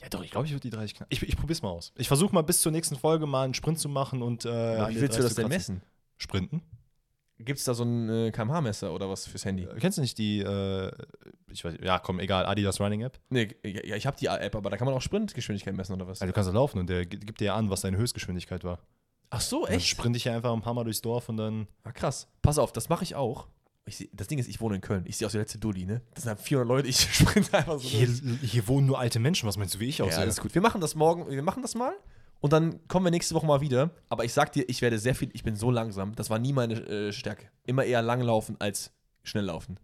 ja 0.00 0.08
doch, 0.08 0.24
ich 0.24 0.30
glaube, 0.30 0.46
ich 0.46 0.52
würde 0.52 0.62
die 0.62 0.70
30 0.70 0.94
km. 0.94 1.06
Ich, 1.10 1.22
ich 1.22 1.36
probier's 1.36 1.62
mal 1.62 1.70
aus. 1.70 1.92
Ich 1.96 2.08
versuche 2.08 2.34
mal 2.34 2.42
bis 2.42 2.60
zur 2.60 2.72
nächsten 2.72 2.96
Folge 2.96 3.26
mal 3.26 3.44
einen 3.44 3.54
Sprint 3.54 3.78
zu 3.78 3.88
machen 3.88 4.22
und. 4.22 4.44
Äh, 4.44 4.88
wie 4.88 5.00
willst 5.00 5.18
du 5.18 5.22
das 5.22 5.34
denn 5.34 5.48
messen? 5.48 5.82
Sprinten? 6.16 6.62
Gibt 7.38 7.58
es 7.58 7.64
da 7.64 7.74
so 7.74 7.82
ein 7.84 8.08
äh, 8.08 8.30
kmh-Messer 8.30 8.92
oder 8.92 9.08
was 9.08 9.26
fürs 9.26 9.44
Handy? 9.44 9.64
Äh, 9.64 9.76
kennst 9.80 9.98
du 9.98 10.02
nicht 10.02 10.16
die, 10.18 10.40
äh, 10.40 10.92
ich 11.50 11.64
weiß, 11.64 11.74
ja 11.82 11.98
komm, 11.98 12.20
egal, 12.20 12.46
Adidas 12.46 12.80
Running 12.80 13.00
App? 13.02 13.18
Nee, 13.30 13.48
ja, 13.64 13.96
ich 13.96 14.06
habe 14.06 14.16
die 14.16 14.26
App, 14.26 14.54
aber 14.54 14.70
da 14.70 14.76
kann 14.76 14.86
man 14.86 14.94
auch 14.94 15.02
Sprintgeschwindigkeit 15.02 15.74
messen 15.74 15.94
oder 15.94 16.06
was? 16.06 16.20
Ja, 16.20 16.26
du 16.26 16.32
kannst 16.32 16.48
da 16.48 16.54
laufen 16.54 16.78
und 16.78 16.88
der 16.88 17.04
gibt 17.06 17.40
dir 17.40 17.46
ja 17.46 17.56
an, 17.56 17.70
was 17.70 17.80
deine 17.80 17.96
Höchstgeschwindigkeit 17.96 18.64
war. 18.64 18.78
Ach 19.30 19.40
so, 19.40 19.66
echt? 19.66 19.72
Dann 19.72 19.80
sprinte 19.80 20.16
ich 20.18 20.24
ja 20.24 20.36
einfach 20.36 20.52
ein 20.52 20.60
paar 20.60 20.74
Mal 20.74 20.84
durchs 20.84 21.00
Dorf 21.00 21.28
und 21.28 21.38
dann. 21.38 21.66
Ah, 21.84 21.92
krass. 21.92 22.28
Pass 22.42 22.58
auf, 22.58 22.72
das 22.72 22.88
mache 22.88 23.02
ich 23.02 23.14
auch. 23.14 23.48
Seh, 23.88 24.08
das 24.12 24.28
Ding 24.28 24.38
ist, 24.38 24.48
ich 24.48 24.60
wohne 24.60 24.76
in 24.76 24.80
Köln. 24.80 25.04
Ich 25.06 25.16
sehe 25.16 25.26
aus 25.26 25.32
der 25.32 25.40
letzte 25.40 25.58
Dulli, 25.58 25.84
ne? 25.84 26.02
Das 26.14 26.24
sind 26.24 26.38
400 26.38 26.68
Leute, 26.68 26.88
ich 26.88 27.00
sprinte 27.14 27.52
einfach 27.56 27.78
so. 27.78 27.88
Hier, 27.88 28.08
hier, 28.40 28.68
wohnen 28.68 28.86
nur 28.86 28.98
alte 28.98 29.18
Menschen, 29.18 29.48
was 29.48 29.56
meinst 29.56 29.74
du, 29.74 29.80
wie 29.80 29.88
ich 29.88 30.00
aussehe? 30.00 30.18
Ja, 30.18 30.22
alles 30.22 30.40
gut. 30.40 30.54
Wir 30.54 30.62
machen 30.62 30.80
das 30.80 30.94
morgen, 30.94 31.28
wir 31.28 31.42
machen 31.42 31.62
das 31.62 31.74
mal 31.74 31.94
und 32.40 32.52
dann 32.52 32.86
kommen 32.88 33.06
wir 33.06 33.10
nächste 33.10 33.34
Woche 33.34 33.46
mal 33.46 33.60
wieder. 33.60 33.90
Aber 34.08 34.24
ich 34.24 34.32
sag 34.32 34.52
dir, 34.52 34.68
ich 34.68 34.82
werde 34.82 34.98
sehr 34.98 35.14
viel, 35.14 35.30
ich 35.32 35.42
bin 35.44 35.56
so 35.56 35.70
langsam. 35.70 36.14
Das 36.14 36.30
war 36.30 36.38
nie 36.38 36.52
meine 36.52 36.74
äh, 36.74 37.12
Stärke. 37.12 37.48
Immer 37.64 37.84
eher 37.84 38.02
langlaufen 38.02 38.56
als 38.60 38.92
schnell 39.22 39.44
laufen. 39.44 39.78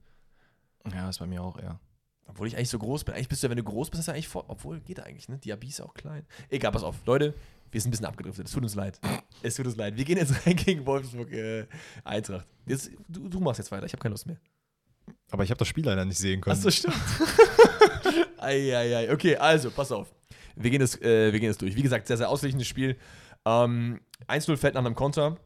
Ja, 0.93 1.09
ist 1.09 1.19
bei 1.19 1.27
mir 1.27 1.43
auch 1.43 1.59
eher. 1.59 1.81
Obwohl 2.27 2.47
ich 2.47 2.57
eigentlich 2.57 2.69
so 2.69 2.79
groß 2.79 3.05
bin. 3.05 3.15
Eigentlich 3.15 3.29
bist 3.29 3.43
du 3.43 3.47
ja, 3.47 3.51
wenn 3.51 3.59
du 3.59 3.65
groß 3.65 3.91
bist, 3.91 4.01
ist 4.01 4.07
ja 4.07 4.13
eigentlich 4.13 4.29
vor. 4.29 4.45
Obwohl, 4.49 4.81
geht 4.81 5.01
eigentlich, 5.01 5.29
ne? 5.29 5.39
Diaby 5.39 5.69
ist 5.69 5.81
auch 5.81 5.95
klein. 5.95 6.27
Egal, 6.51 6.73
pass 6.73 6.83
auf. 6.83 6.97
Leute, 7.07 7.35
wir 7.71 7.81
sind 7.81 7.89
ein 7.89 7.93
bisschen 7.93 8.07
abgedriftet. 8.07 8.47
Es 8.47 8.53
tut 8.53 8.62
uns 8.62 8.75
leid. 8.75 9.01
Es 9.43 9.57
tut 9.57 9.66
uns 9.66 9.77
leid. 9.77 9.97
Wir 9.97 10.05
gehen 10.05 10.19
jetzt 10.19 10.47
rein 10.47 10.57
gegen 10.57 10.87
Wolfsburg 10.87 11.31
äh, 11.33 11.66
Eintracht. 12.05 12.47
Jetzt, 12.66 12.91
du, 13.09 13.29
du 13.29 13.41
machst 13.41 13.59
jetzt 13.59 13.71
weiter. 13.71 13.87
Ich 13.87 13.93
habe 13.93 14.03
keine 14.03 14.12
Lust 14.12 14.27
mehr. 14.27 14.39
Aber 15.31 15.45
ich 15.45 15.51
habe 15.51 15.59
das 15.59 15.69
Spiel 15.69 15.85
leider 15.85 16.05
nicht 16.05 16.19
sehen 16.19 16.41
können. 16.41 16.57
Achso, 16.57 16.71
stimmt. 16.71 16.97
Eieiei. 18.39 19.12
Okay, 19.12 19.37
also, 19.37 19.71
pass 19.71 19.93
auf. 19.93 20.12
Wir 20.57 20.71
gehen, 20.71 20.81
das, 20.81 21.01
äh, 21.01 21.33
wir 21.33 21.41
gehen 21.41 21.51
das 21.51 21.59
durch. 21.59 21.77
Wie 21.77 21.83
gesagt, 21.83 22.07
sehr, 22.07 22.16
sehr 22.16 22.29
ausgleichendes 22.29 22.66
Spiel. 22.66 22.97
Ähm, 23.45 24.01
1-0 24.27 24.57
fällt 24.57 24.75
nach 24.75 24.85
einem 24.85 24.95
Konter. 24.95 25.37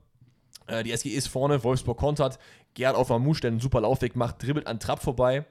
Äh, 0.66 0.84
die 0.84 0.92
SG 0.92 1.10
ist 1.10 1.28
vorne, 1.28 1.62
Wolfsburg 1.62 1.98
kontert. 1.98 2.38
Gerhard 2.74 2.96
auf 2.96 3.10
Mamouche, 3.10 3.42
der 3.42 3.50
einen 3.50 3.60
super 3.60 3.80
Laufweg 3.80 4.16
macht, 4.16 4.42
dribbelt 4.42 4.66
an 4.66 4.80
Trapp 4.80 5.02
vorbei 5.02 5.44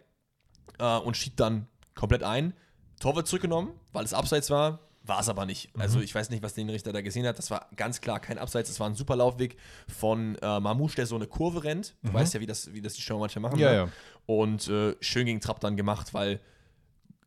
äh, 0.80 0.98
und 0.98 1.16
schiebt 1.16 1.40
dann 1.40 1.68
komplett 1.94 2.24
ein. 2.24 2.54
Tor 3.00 3.16
wird 3.16 3.28
zurückgenommen, 3.28 3.72
weil 3.94 4.06
es 4.06 4.14
abseits 4.14 4.50
war. 4.50 4.80
War 5.04 5.20
es 5.20 5.30
aber 5.30 5.46
nicht. 5.46 5.76
Mhm. 5.76 5.82
Also 5.82 6.00
ich 6.00 6.14
weiß 6.14 6.30
nicht, 6.30 6.44
was 6.44 6.54
den 6.54 6.70
Richter 6.70 6.94
da 6.94 7.02
gesehen 7.02 7.26
hat. 7.26 7.38
Das 7.38 7.50
war 7.50 7.68
ganz 7.76 8.02
klar 8.02 8.20
kein 8.20 8.38
Abseits. 8.38 8.70
Das 8.70 8.80
war 8.80 8.88
ein 8.88 8.96
super 8.96 9.16
Laufweg 9.16 9.58
von 9.88 10.36
äh, 10.36 10.60
Mamouche, 10.60 10.96
der 10.96 11.08
so 11.08 11.16
eine 11.16 11.28
Kurve 11.28 11.64
rennt. 11.64 11.96
Du 12.04 12.10
mhm. 12.10 12.14
weißt 12.14 12.36
ja, 12.36 12.40
wie 12.40 12.46
das, 12.46 12.72
wie 12.74 12.82
das 12.82 12.94
die 12.94 13.02
Show 13.02 13.18
manchmal 13.18 13.42
machen. 13.42 13.60
Ja, 13.60 13.70
ne? 13.70 13.76
ja. 13.76 13.90
Und 14.28 14.68
äh, 14.68 14.96
schön 15.00 15.26
gegen 15.26 15.42
Trapp 15.42 15.60
dann 15.60 15.76
gemacht, 15.76 16.14
weil 16.14 16.40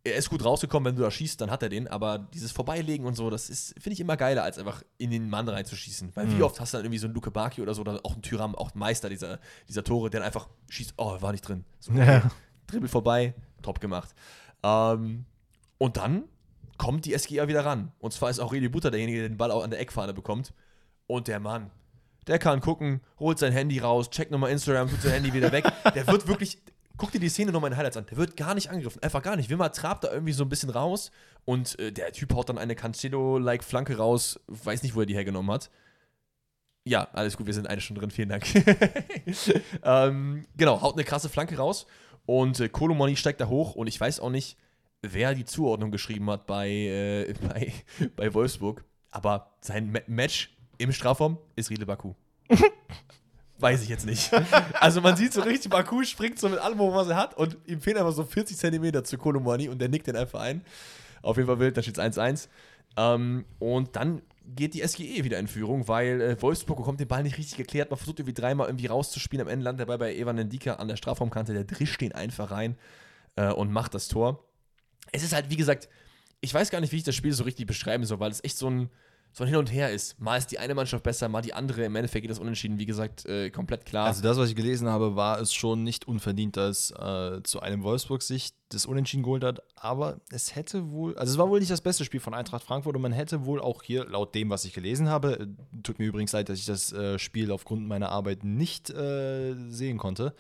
er 0.05 0.17
ist 0.17 0.29
gut 0.29 0.45
rausgekommen, 0.45 0.93
wenn 0.93 0.97
du 0.97 1.03
da 1.03 1.11
schießt, 1.11 1.41
dann 1.41 1.51
hat 1.51 1.63
er 1.63 1.71
den. 1.71 1.89
Aber 1.89 2.19
dieses 2.19 2.53
Vorbeilegen 2.53 3.07
und 3.07 3.15
so, 3.15 3.31
das 3.31 3.49
ist, 3.49 3.75
finde 3.81 3.95
ich 3.95 4.01
immer 4.01 4.19
geiler, 4.19 4.45
als 4.45 4.59
einfach 4.59 4.83
in 4.99 5.11
den 5.11 5.31
Mann 5.31 5.49
reinzuschießen. 5.49 6.13
Weil 6.15 6.27
mhm. 6.27 6.39
wie 6.39 6.43
oft 6.43 6.61
hast 6.61 6.75
du 6.75 6.77
dann 6.77 6.85
irgendwie 6.85 6.99
so 6.99 7.07
einen 7.07 7.15
Luke 7.15 7.31
Baki 7.31 7.63
oder 7.63 7.75
so, 7.75 7.81
oder 7.81 8.01
auch 8.05 8.13
einen 8.13 8.23
Tyram, 8.23 8.55
auch 8.55 8.75
ein 8.75 8.79
Meister 8.79 9.09
dieser, 9.09 9.41
dieser 9.67 9.83
Tore, 9.83 10.11
der 10.11 10.21
dann 10.21 10.27
einfach 10.27 10.49
schießt, 10.69 10.95
oh, 10.99 11.21
war 11.21 11.33
nicht 11.33 11.49
drin. 11.49 11.65
So, 11.81 11.93
okay. 11.93 12.07
ja. 12.07 12.31
Dribbel 12.67 12.89
vorbei, 12.89 13.35
top 13.63 13.81
gemacht. 13.81 14.15
Ähm, 14.63 15.25
und 15.79 15.97
dann 15.97 16.25
kommt 16.79 17.05
die 17.05 17.17
SGA 17.17 17.49
wieder 17.49 17.65
ran. 17.65 17.93
Und 17.99 18.13
zwar 18.13 18.31
ist 18.31 18.41
auch 18.41 18.53
Redi 18.53 18.69
Butter 18.69 18.91
derjenige, 18.91 19.21
der 19.21 19.29
den 19.29 19.39
Ball 19.39 19.51
auch 19.51 19.63
an 19.63 19.71
der 19.71 19.81
Eckfahne 19.81 20.15
bekommt. 20.15 20.53
Und 21.07 21.29
der 21.29 21.41
Mann, 21.41 21.71
der 22.27 22.39
kann 22.39 22.61
gucken, 22.61 23.01
holt 23.19 23.39
sein 23.39 23.53
Handy 23.53 23.79
raus, 23.79 24.11
checkt 24.11 24.31
nochmal 24.31 24.51
Instagram, 24.51 24.89
tut 24.89 25.03
sein 25.03 25.13
Handy 25.13 25.33
wieder 25.33 25.53
weg. 25.53 25.65
Der 25.95 26.07
wird 26.07 26.27
wirklich, 26.27 26.59
guck 26.97 27.13
dir 27.13 27.21
die 27.21 27.29
Szene 27.29 27.53
nochmal 27.53 27.71
in 27.71 27.77
Highlights 27.77 27.97
an, 27.97 28.07
der 28.07 28.17
wird 28.17 28.37
gar 28.37 28.55
nicht 28.55 28.71
angegriffen, 28.71 29.03
einfach 29.03 29.23
gar 29.23 29.37
nicht. 29.37 29.51
Wimmer 29.51 29.71
trabt 29.73 30.05
da 30.05 30.13
irgendwie 30.13 30.33
so 30.33 30.45
ein 30.45 30.49
bisschen 30.49 30.71
raus 30.71 31.11
und 31.45 31.79
äh, 31.79 31.93
der 31.93 32.13
Typ 32.13 32.33
haut 32.35 32.49
dann 32.49 32.57
eine 32.57 32.75
Cancelo-like 32.75 33.63
Flanke 33.63 33.97
raus, 33.99 34.41
weiß 34.47 34.83
nicht, 34.83 34.95
wo 34.95 35.01
er 35.01 35.07
die 35.07 35.15
hergenommen 35.15 35.51
hat. 35.51 35.71
Ja, 36.85 37.09
alles 37.13 37.37
gut, 37.37 37.47
wir 37.47 37.55
sind 37.55 37.67
eine 37.67 37.81
Stunde 37.81 38.01
drin, 38.01 38.11
vielen 38.11 38.29
Dank. 38.29 38.45
ähm, 39.83 40.47
genau, 40.57 40.81
haut 40.81 40.95
eine 40.95 41.05
krasse 41.05 41.29
Flanke 41.29 41.57
raus 41.57 41.87
und 42.27 42.61
äh, 42.61 42.69
Kolomoni 42.69 43.17
steigt 43.17 43.41
da 43.41 43.49
hoch 43.49 43.75
und 43.75 43.87
ich 43.87 44.01
weiß 44.01 44.21
auch 44.21 44.31
nicht, 44.31 44.57
wer 45.13 45.35
die 45.35 45.45
Zuordnung 45.45 45.91
geschrieben 45.91 46.31
hat 46.31 46.47
bei, 46.47 46.69
äh, 46.69 47.35
bei, 47.49 47.73
bei 48.17 48.35
Wolfsburg. 48.35 48.85
Aber 49.11 49.55
sein 49.61 49.93
Ma 49.93 50.01
Match 50.07 50.57
im 50.79 50.93
Strafraum 50.93 51.39
ist 51.57 51.71
Riedle 51.71 51.87
Baku. 51.87 52.15
Weiß 53.59 53.83
ich 53.83 53.89
jetzt 53.89 54.05
nicht. 54.05 54.31
Also 54.81 55.01
man 55.01 55.17
sieht 55.17 55.33
so 55.33 55.41
richtig, 55.41 55.71
Baku 55.71 56.03
springt 56.03 56.39
so 56.39 56.49
mit 56.49 56.59
allem, 56.59 56.79
was 56.79 57.09
er 57.09 57.17
hat 57.17 57.37
und 57.37 57.57
ihm 57.67 57.81
fehlen 57.81 57.99
einfach 57.99 58.13
so 58.13 58.25
40 58.25 58.57
Zentimeter 58.57 59.05
zu 59.05 59.17
Kolomani 59.17 59.69
und 59.69 59.79
der 59.79 59.89
nickt 59.89 60.09
den 60.09 60.17
einfach 60.17 60.41
ein. 60.41 60.63
Auf 61.23 61.37
jeden 61.37 61.47
Fall 61.47 61.61
wild, 61.61 61.77
da 61.77 61.83
steht 61.83 61.97
es 61.97 62.19
1-1. 62.19 62.49
Ähm, 62.97 63.45
und 63.61 63.95
dann 63.97 64.23
geht 64.45 64.75
die 64.75 64.87
SGE 64.87 65.25
wieder 65.25 65.39
in 65.39 65.47
Führung, 65.47 65.89
weil 65.89 66.21
äh, 66.21 66.43
Wolfsburg 66.43 66.77
bekommt 66.79 67.01
den 67.01 67.09
Ball 67.09 67.23
nicht 67.23 67.39
richtig 67.39 67.57
geklärt. 67.57 67.91
Man 67.91 67.97
versucht 67.97 68.19
irgendwie 68.19 68.35
dreimal 68.35 68.67
irgendwie 68.67 68.87
rauszuspielen. 68.87 69.47
Am 69.47 69.53
Ende 69.53 69.65
landet 69.65 69.83
er 69.83 69.87
dabei 69.87 70.07
bei 70.07 70.17
Evan 70.17 70.37
Ndika 70.37 70.75
an 70.75 70.89
der 70.89 70.97
Strafraumkante. 70.97 71.55
Der 71.55 71.65
drischt 71.65 72.01
den 72.01 72.13
einfach 72.13 72.51
rein 72.51 72.77
äh, 73.37 73.51
und 73.51 73.73
macht 73.73 73.95
das 73.95 74.09
Tor 74.09 74.45
es 75.15 75.23
ist 75.23 75.33
halt, 75.33 75.49
wie 75.49 75.57
gesagt, 75.57 75.89
ich 76.41 76.53
weiß 76.53 76.71
gar 76.71 76.81
nicht, 76.81 76.93
wie 76.93 76.97
ich 76.97 77.05
das 77.05 77.15
Spiel 77.15 77.33
so 77.33 77.45
richtig 77.45 77.67
beschreiben 77.67 78.05
soll, 78.05 78.19
weil 78.19 78.33
es 78.33 78.43
echt 78.43 78.59
so 78.59 78.69
ein, 78.69 78.91
so 79.33 79.45
ein 79.45 79.49
Hin 79.49 79.57
und 79.57 79.73
Her 79.73 79.93
ist. 79.93 80.21
Mal 80.21 80.37
ist 80.37 80.49
die 80.49 80.59
eine 80.59 80.75
Mannschaft 80.75 81.05
besser, 81.05 81.29
mal 81.29 81.41
die 81.41 81.55
andere. 81.55 81.85
Im 81.85 81.95
Endeffekt 81.95 82.23
geht 82.23 82.31
das 82.31 82.41
unentschieden, 82.41 82.79
wie 82.81 82.85
gesagt, 82.85 83.25
äh, 83.25 83.51
komplett 83.51 83.87
klar. 83.87 84.07
Also 84.07 84.23
das, 84.23 84.37
was 84.37 84.49
ich 84.49 84.57
gelesen 84.57 84.89
habe, 84.89 85.15
war 85.15 85.41
es 85.41 85.55
schon 85.55 85.85
nicht 85.85 86.09
unverdient, 86.09 86.57
dass 86.57 86.91
äh, 86.91 87.43
zu 87.45 87.61
einem 87.61 87.85
Wolfsburg-Sicht 87.85 88.57
das 88.71 88.87
Unentschieden 88.87 89.23
geholt 89.23 89.45
hat. 89.45 89.63
Aber 89.77 90.21
es 90.31 90.57
hätte 90.57 90.91
wohl, 90.91 91.17
also 91.17 91.33
es 91.33 91.39
war 91.39 91.49
wohl 91.49 91.61
nicht 91.61 91.71
das 91.71 91.81
beste 91.81 92.05
Spiel 92.05 92.21
von 92.21 92.35
Eintracht 92.35 92.65
Frankfurt 92.65 92.97
und 92.97 93.03
man 93.03 93.13
hätte 93.13 93.47
wohl 93.47 93.61
auch 93.61 93.85
hier, 93.85 94.05
laut 94.05 94.35
dem, 94.35 94.51
was 94.51 94.65
ich 94.65 94.73
gelesen 94.75 95.09
habe, 95.09 95.39
äh, 95.39 95.47
tut 95.85 96.01
mir 96.01 96.07
übrigens 96.07 96.33
leid, 96.33 96.49
dass 96.49 96.59
ich 96.59 96.67
das 96.67 96.93
äh, 96.93 97.21
Spiel 97.21 97.53
aufgrund 97.53 97.87
meiner 97.87 98.09
Arbeit 98.09 98.43
nicht 98.43 98.91
äh, 98.91 99.55
sehen 99.69 99.97
konnte. 99.97 100.35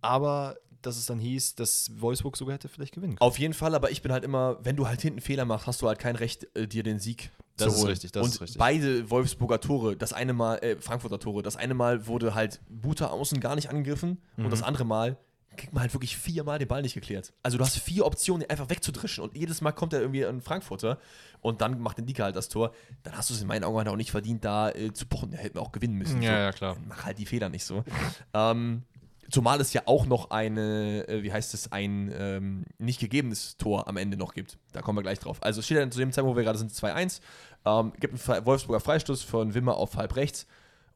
Aber 0.00 0.56
dass 0.82 0.96
es 0.96 1.06
dann 1.06 1.18
hieß, 1.18 1.54
dass 1.54 1.90
Wolfsburg 2.00 2.36
sogar 2.36 2.54
hätte 2.54 2.68
vielleicht 2.68 2.94
gewinnen 2.94 3.16
können. 3.16 3.26
Auf 3.26 3.38
jeden 3.38 3.54
Fall, 3.54 3.74
aber 3.74 3.90
ich 3.90 4.02
bin 4.02 4.12
halt 4.12 4.24
immer, 4.24 4.58
wenn 4.62 4.76
du 4.76 4.86
halt 4.86 5.00
hinten 5.00 5.20
Fehler 5.20 5.44
machst, 5.44 5.66
hast 5.66 5.82
du 5.82 5.88
halt 5.88 5.98
kein 5.98 6.16
Recht, 6.16 6.46
äh, 6.54 6.66
dir 6.66 6.82
den 6.82 6.98
Sieg 6.98 7.30
das 7.56 7.74
zu 7.74 7.80
holen. 7.80 7.92
Ist 7.92 7.92
richtig, 7.92 8.12
das 8.12 8.22
und 8.24 8.34
ist 8.34 8.40
richtig. 8.40 8.58
beide 8.58 9.10
Wolfsburger 9.10 9.60
Tore, 9.60 9.96
das 9.96 10.12
eine 10.12 10.32
Mal, 10.32 10.56
äh, 10.58 10.76
Frankfurter 10.76 11.18
Tore, 11.18 11.42
das 11.42 11.56
eine 11.56 11.74
Mal 11.74 12.06
wurde 12.06 12.34
halt 12.34 12.60
Buta 12.68 13.08
außen 13.08 13.40
gar 13.40 13.54
nicht 13.54 13.70
angegriffen 13.70 14.18
mhm. 14.36 14.44
und 14.44 14.50
das 14.50 14.62
andere 14.62 14.84
Mal 14.84 15.18
kriegt 15.58 15.72
man 15.74 15.82
halt 15.82 15.92
wirklich 15.92 16.16
viermal 16.16 16.58
den 16.58 16.68
Ball 16.68 16.82
nicht 16.82 16.94
geklärt. 16.94 17.32
Also 17.42 17.58
du 17.58 17.64
hast 17.64 17.78
vier 17.78 18.06
Optionen, 18.06 18.48
einfach 18.48 18.70
wegzudrischen 18.70 19.24
und 19.24 19.36
jedes 19.36 19.60
Mal 19.60 19.72
kommt 19.72 19.92
er 19.92 20.00
irgendwie 20.00 20.24
ein 20.24 20.40
Frankfurter 20.40 20.98
und 21.40 21.60
dann 21.60 21.80
macht 21.80 21.98
den 21.98 22.06
Dika 22.06 22.24
halt 22.24 22.36
das 22.36 22.48
Tor. 22.48 22.72
Dann 23.02 23.16
hast 23.16 23.28
du 23.28 23.34
es 23.34 23.42
in 23.42 23.48
meinen 23.48 23.64
Augen 23.64 23.76
halt 23.76 23.88
auch 23.88 23.96
nicht 23.96 24.10
verdient, 24.10 24.44
da 24.44 24.70
äh, 24.70 24.92
zu 24.92 25.06
pochen. 25.06 25.32
Der 25.32 25.40
hätte 25.40 25.60
auch 25.60 25.72
gewinnen 25.72 25.94
müssen. 25.94 26.22
Ja, 26.22 26.30
so. 26.30 26.36
ja, 26.36 26.52
klar. 26.52 26.76
Mach 26.86 27.04
halt 27.04 27.18
die 27.18 27.26
Fehler 27.26 27.48
nicht 27.48 27.64
so. 27.64 27.84
ähm, 28.34 28.84
Zumal 29.30 29.60
es 29.60 29.72
ja 29.74 29.82
auch 29.84 30.06
noch 30.06 30.30
eine, 30.30 31.06
äh, 31.06 31.22
wie 31.22 31.32
heißt 31.32 31.52
es, 31.52 31.70
ein 31.70 32.12
ähm, 32.16 32.64
nicht 32.78 32.98
gegebenes 32.98 33.58
Tor 33.58 33.86
am 33.86 33.96
Ende 33.96 34.16
noch 34.16 34.32
gibt. 34.32 34.58
Da 34.72 34.80
kommen 34.80 34.96
wir 34.96 35.02
gleich 35.02 35.18
drauf. 35.18 35.38
Also 35.42 35.60
es 35.60 35.66
steht 35.66 35.78
dann 35.78 35.92
zu 35.92 35.98
dem 35.98 36.12
Zeitpunkt, 36.12 36.34
wo 36.34 36.38
wir 36.38 36.44
gerade 36.44 36.58
sind, 36.58 36.72
2-1. 36.72 37.20
Ähm, 37.66 37.92
gibt 38.00 38.28
einen 38.28 38.46
Wolfsburger 38.46 38.80
Freistoß 38.80 39.22
von 39.22 39.54
Wimmer 39.54 39.76
auf 39.76 39.96
halb 39.96 40.16
rechts. 40.16 40.46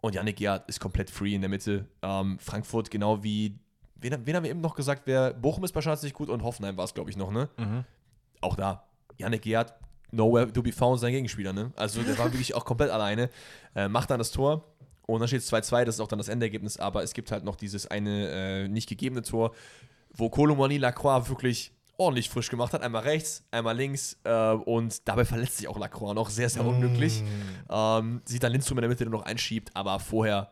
Und 0.01 0.15
Janik 0.15 0.37
Gerhardt 0.37 0.69
ist 0.69 0.81
komplett 0.81 1.11
free 1.11 1.35
in 1.35 1.43
der 1.43 1.51
Mitte. 1.51 1.87
Ähm, 2.03 2.39
Frankfurt, 2.41 2.91
genau 2.91 3.23
wie, 3.23 3.59
wen, 3.97 4.27
wen, 4.27 4.37
haben 4.37 4.43
wir 4.43 4.51
eben 4.51 4.61
noch 4.61 4.75
gesagt? 4.75 5.03
Wer, 5.05 5.33
Bochum 5.35 5.63
ist 5.65 5.75
wahrscheinlich 5.75 6.03
nicht 6.03 6.15
gut 6.15 6.29
und 6.29 6.43
Hoffenheim 6.43 6.77
war 6.77 6.85
es, 6.85 6.95
glaube 6.95 7.11
ich, 7.11 7.17
noch, 7.17 7.31
ne? 7.31 7.49
Mhm. 7.57 7.85
Auch 8.41 8.57
da, 8.57 8.85
Janik 9.19 9.43
Gerhardt, 9.43 9.75
nowhere 10.11 10.53
to 10.53 10.63
be 10.63 10.73
found, 10.73 11.01
sein 11.01 11.13
Gegenspieler, 11.13 11.53
ne? 11.53 11.73
Also 11.77 12.03
der 12.03 12.19
war 12.19 12.27
wirklich 12.33 12.55
auch 12.55 12.65
komplett 12.65 12.91
alleine. 12.91 13.31
Äh, 13.77 13.89
macht 13.89 14.11
dann 14.11 14.19
das 14.19 14.33
Tor. 14.33 14.65
Und 15.15 15.21
dann 15.21 15.29
steht 15.29 15.41
es 15.41 15.53
2-2, 15.53 15.85
das 15.85 15.97
ist 15.97 16.01
auch 16.01 16.09
dann 16.09 16.19
das 16.19 16.29
Endergebnis, 16.29 16.79
aber 16.79 17.03
es 17.03 17.13
gibt 17.13 17.31
halt 17.33 17.45
noch 17.45 17.57
dieses 17.57 17.87
eine 17.87 18.29
äh, 18.29 18.69
nicht 18.69 18.89
gegebene 18.89 19.23
Tor, 19.23 19.55
wo 20.15 20.31
Colomani 20.31 20.79
Lacroix 20.79 21.29
wirklich 21.29 21.73
ordentlich 21.97 22.31
frisch 22.31 22.49
gemacht 22.49 22.73
hat. 22.73 22.83
Einmal 22.83 23.03
rechts, 23.03 23.45
einmal 23.51 23.77
links 23.77 24.19
äh, 24.25 24.53
und 24.53 25.07
dabei 25.07 25.25
verletzt 25.25 25.59
sich 25.59 25.69
auch 25.69 25.79
Lacroix 25.79 26.15
noch 26.15 26.31
sehr, 26.31 26.49
sehr 26.49 26.65
unglücklich. 26.65 27.23
Mm. 27.23 27.73
Ähm, 27.73 28.23
sieht 28.25 28.43
dann 28.43 28.53
Lindstrom 28.53 28.79
in 28.79 28.83
der 28.83 28.89
Mitte 28.89 29.07
noch 29.07 29.23
einschiebt, 29.23 29.71
aber 29.75 29.99
vorher, 30.01 30.51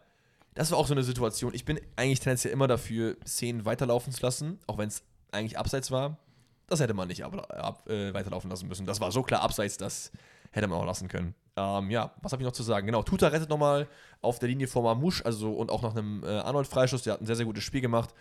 das 0.54 0.70
war 0.70 0.78
auch 0.78 0.86
so 0.86 0.94
eine 0.94 1.02
Situation. 1.02 1.54
Ich 1.54 1.64
bin 1.64 1.80
eigentlich 1.96 2.20
tendenziell 2.20 2.52
immer 2.52 2.68
dafür, 2.68 3.16
Szenen 3.26 3.64
weiterlaufen 3.64 4.12
zu 4.12 4.22
lassen, 4.22 4.58
auch 4.66 4.78
wenn 4.78 4.88
es 4.88 5.02
eigentlich 5.32 5.58
abseits 5.58 5.90
war. 5.90 6.18
Das 6.66 6.80
hätte 6.80 6.94
man 6.94 7.08
nicht 7.08 7.24
ab, 7.24 7.34
ab, 7.50 7.88
äh, 7.88 8.14
weiterlaufen 8.14 8.50
lassen 8.50 8.68
müssen. 8.68 8.86
Das 8.86 9.00
war 9.00 9.10
so 9.10 9.22
klar 9.22 9.42
abseits, 9.42 9.76
das 9.76 10.12
hätte 10.50 10.66
man 10.66 10.78
auch 10.78 10.86
lassen 10.86 11.08
können. 11.08 11.34
Ähm, 11.56 11.90
ja, 11.90 12.12
was 12.22 12.32
habe 12.32 12.42
ich 12.42 12.46
noch 12.46 12.52
zu 12.52 12.62
sagen? 12.62 12.86
Genau, 12.86 13.02
Tuta 13.02 13.28
rettet 13.28 13.48
nochmal 13.48 13.88
auf 14.20 14.38
der 14.38 14.48
Linie 14.48 14.66
vor 14.68 14.82
Mamouche, 14.82 15.24
also 15.24 15.52
und 15.52 15.70
auch 15.70 15.82
nach 15.82 15.94
einem 15.94 16.22
äh, 16.24 16.28
Arnold-Freischuss. 16.28 17.02
Der 17.02 17.14
hat 17.14 17.20
ein 17.20 17.26
sehr, 17.26 17.36
sehr 17.36 17.46
gutes 17.46 17.64
Spiel 17.64 17.80
gemacht. 17.80 18.14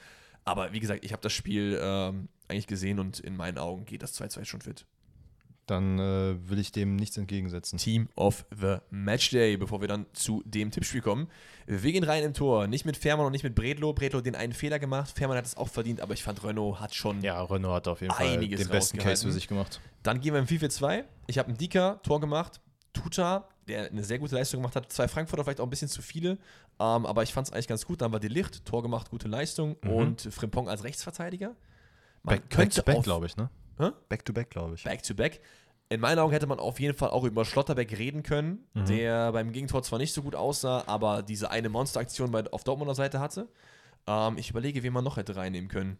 Aber 0.46 0.72
wie 0.74 0.80
gesagt, 0.80 1.04
ich 1.04 1.12
habe 1.12 1.22
das 1.22 1.34
Spiel 1.34 1.80
ähm, 1.82 2.30
eigentlich 2.48 2.68
gesehen 2.68 3.00
und 3.00 3.20
in 3.20 3.36
meinen 3.36 3.58
Augen 3.58 3.86
geht 3.86 4.02
das 4.02 4.20
2-2 4.20 4.46
schon 4.46 4.62
fit. 4.62 4.86
Dann 5.70 6.00
äh, 6.00 6.50
will 6.50 6.58
ich 6.58 6.72
dem 6.72 6.96
nichts 6.96 7.18
entgegensetzen. 7.18 7.78
Team 7.78 8.10
of 8.16 8.46
the 8.60 8.78
Matchday, 8.90 9.56
bevor 9.58 9.82
wir 9.82 9.88
dann 9.88 10.06
zu 10.14 10.42
dem 10.46 10.72
Tippspiel 10.72 11.02
kommen. 11.02 11.28
Wir 11.68 11.92
gehen 11.92 12.04
rein 12.04 12.24
im 12.24 12.34
Tor. 12.34 12.68
Nicht 12.68 12.86
mit 12.86 12.98
Fährmann 12.98 13.28
und 13.28 13.32
nicht 13.32 13.44
mit 13.44 13.54
Bredlo. 13.54 13.94
Bredlo 13.94 14.22
den 14.22 14.36
einen 14.36 14.54
Fehler 14.54 14.80
gemacht. 14.80 15.12
Fährmann 15.16 15.38
hat 15.38 15.46
es 15.46 15.58
auch 15.58 15.68
verdient, 15.68 16.02
aber 16.02 16.14
ich 16.14 16.24
fand, 16.24 16.44
Renault 16.44 16.80
hat 16.80 16.96
schon. 16.96 17.22
Ja, 17.22 17.42
Renault 17.44 17.76
hat 17.76 17.88
auf 17.88 18.02
jeden 18.02 18.14
Fall 18.14 18.40
den 18.40 18.68
besten 18.70 18.98
Case 18.98 19.26
für 19.26 19.32
sich 19.32 19.48
gemacht. 19.48 19.80
Dann 20.02 20.22
gehen 20.22 20.34
wir 20.34 20.40
im 20.40 20.48
4-4-2. 20.48 21.04
Ich 21.28 21.38
habe 21.38 21.50
einen 21.50 21.58
Dika 21.58 21.96
Tor 22.04 22.20
gemacht. 22.20 22.62
Tuta, 22.94 23.48
der 23.68 23.92
eine 23.92 24.04
sehr 24.04 24.20
gute 24.20 24.36
Leistung 24.36 24.62
gemacht 24.62 24.76
hat. 24.76 24.92
Zwei 24.92 25.08
Frankfurter 25.08 25.44
vielleicht 25.44 25.60
auch 25.60 25.66
ein 25.66 25.70
bisschen 25.70 25.88
zu 25.88 26.02
viele, 26.02 26.32
ähm, 26.80 27.06
aber 27.06 27.24
ich 27.24 27.34
fand 27.34 27.48
es 27.48 27.54
eigentlich 27.54 27.68
ganz 27.68 27.86
gut. 27.86 28.02
Dann 28.02 28.12
war 28.12 28.20
die 28.20 28.28
Licht, 28.28 28.66
Tor 28.66 28.82
gemacht, 28.82 29.10
gute 29.10 29.28
Leistung 29.28 29.78
mhm. 29.84 29.90
und 29.92 30.22
Frimpong 30.22 30.68
als 30.68 30.84
Rechtsverteidiger. 30.84 31.56
Man 32.24 32.36
back, 32.36 32.50
back 32.50 32.70
to 32.72 32.82
back, 32.82 33.04
glaube 33.04 33.28
ich, 33.28 33.38
ne? 33.38 33.50
Hä? 33.80 33.92
Back 34.10 34.26
to 34.26 34.34
back, 34.34 34.50
glaube 34.50 34.76
ich. 34.76 34.84
Back 34.84 35.04
to 35.04 35.14
back. 35.14 35.42
In 35.90 36.02
meinen 36.02 36.20
Augen 36.20 36.34
hätte 36.34 36.46
man 36.46 36.60
auf 36.60 36.80
jeden 36.80 36.96
Fall 36.96 37.10
auch 37.10 37.24
über 37.24 37.46
Schlotterbeck 37.46 37.98
reden 37.98 38.22
können, 38.22 38.68
mhm. 38.74 38.86
der 38.86 39.32
beim 39.32 39.52
Gegentor 39.52 39.82
zwar 39.82 39.98
nicht 39.98 40.14
so 40.14 40.22
gut 40.22 40.36
aussah, 40.36 40.84
aber 40.86 41.24
diese 41.24 41.50
eine 41.50 41.70
Monsteraktion 41.70 42.36
auf 42.50 42.64
Dortmunder 42.64 42.94
Seite 42.94 43.20
hatte. 43.20 43.48
Ähm, 44.06 44.38
ich 44.38 44.52
überlege, 44.52 44.84
wen 44.84 44.94
man 44.94 45.04
noch 45.04 45.18
hätte 45.18 45.36
reinnehmen 45.36 45.70
können. 45.70 45.98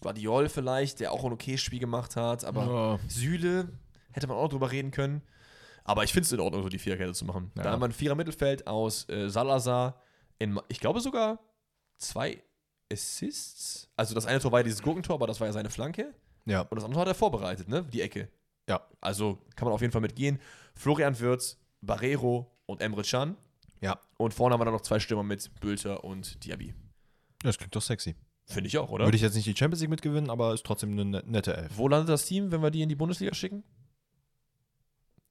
Guardiol 0.00 0.48
vielleicht, 0.48 1.00
der 1.00 1.12
auch 1.12 1.24
ein 1.24 1.32
okayes 1.32 1.60
Spiel 1.60 1.80
gemacht 1.80 2.14
hat, 2.14 2.44
aber 2.44 2.66
ja. 2.66 3.08
Süle 3.08 3.70
hätte 4.12 4.28
man 4.28 4.36
auch 4.36 4.42
noch 4.44 4.50
drüber 4.50 4.70
reden 4.70 4.92
können. 4.92 5.22
Aber 5.82 6.04
ich 6.04 6.12
finde 6.12 6.26
es 6.26 6.32
in 6.32 6.38
Ordnung, 6.38 6.62
so 6.62 6.68
die 6.68 6.78
Viererkette 6.78 7.14
zu 7.14 7.24
machen. 7.24 7.50
Ja. 7.56 7.64
Da 7.64 7.70
haben 7.72 7.80
wir 7.80 7.88
ein 7.88 7.92
Vierer-Mittelfeld 7.92 8.66
aus 8.66 9.08
äh, 9.08 9.28
Salazar, 9.28 10.00
in, 10.38 10.60
ich 10.68 10.78
glaube 10.78 11.00
sogar 11.00 11.40
zwei 11.96 12.42
Assists. 12.92 13.88
Also 13.96 14.14
das 14.14 14.26
eine 14.26 14.40
Tor 14.40 14.52
war 14.52 14.60
ja 14.60 14.64
dieses 14.64 14.82
Gurkentor, 14.82 15.14
aber 15.14 15.26
das 15.26 15.40
war 15.40 15.46
ja 15.46 15.52
seine 15.52 15.70
Flanke. 15.70 16.14
Ja. 16.46 16.62
Und 16.62 16.76
das 16.76 16.84
andere 16.84 17.00
hat 17.00 17.08
er 17.08 17.14
vorbereitet, 17.14 17.68
ne? 17.68 17.84
Die 17.84 18.00
Ecke. 18.00 18.28
Ja. 18.68 18.86
Also 19.00 19.38
kann 19.56 19.66
man 19.66 19.74
auf 19.74 19.80
jeden 19.80 19.92
Fall 19.92 20.00
mitgehen. 20.00 20.38
Florian 20.74 21.18
Wirz, 21.18 21.58
Barrero 21.80 22.50
und 22.66 22.82
Emre 22.82 23.02
Can. 23.02 23.36
Ja. 23.80 24.00
Und 24.16 24.34
vorne 24.34 24.54
haben 24.54 24.60
wir 24.60 24.64
dann 24.64 24.74
noch 24.74 24.82
zwei 24.82 24.98
Stürmer 24.98 25.22
mit 25.22 25.60
Bülter 25.60 26.04
und 26.04 26.44
Diaby. 26.44 26.74
Das 27.42 27.58
klingt 27.58 27.74
doch 27.74 27.82
sexy. 27.82 28.16
Finde 28.46 28.68
ich 28.68 28.78
auch, 28.78 28.90
oder? 28.90 29.04
Würde 29.04 29.16
ich 29.16 29.22
jetzt 29.22 29.34
nicht 29.34 29.46
die 29.46 29.54
Champions 29.54 29.80
League 29.80 29.90
mitgewinnen, 29.90 30.30
aber 30.30 30.54
ist 30.54 30.64
trotzdem 30.64 30.92
eine 30.92 31.04
ne-, 31.04 31.22
nette 31.26 31.54
Elf. 31.56 31.76
Wo 31.76 31.86
landet 31.86 32.08
das 32.08 32.24
Team, 32.24 32.50
wenn 32.50 32.62
wir 32.62 32.70
die 32.70 32.82
in 32.82 32.88
die 32.88 32.94
Bundesliga 32.94 33.34
schicken? 33.34 33.62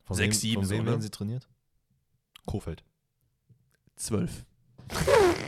Von 0.03 0.16
6, 0.16 0.39
7, 0.39 0.62
von 0.62 0.70
wem 0.70 0.78
so, 0.78 0.84
ne? 0.84 0.89
werden 0.91 1.01
sie 1.01 1.10
trainiert? 1.10 1.49
Kofeld. 2.45 2.84
12. 3.95 4.45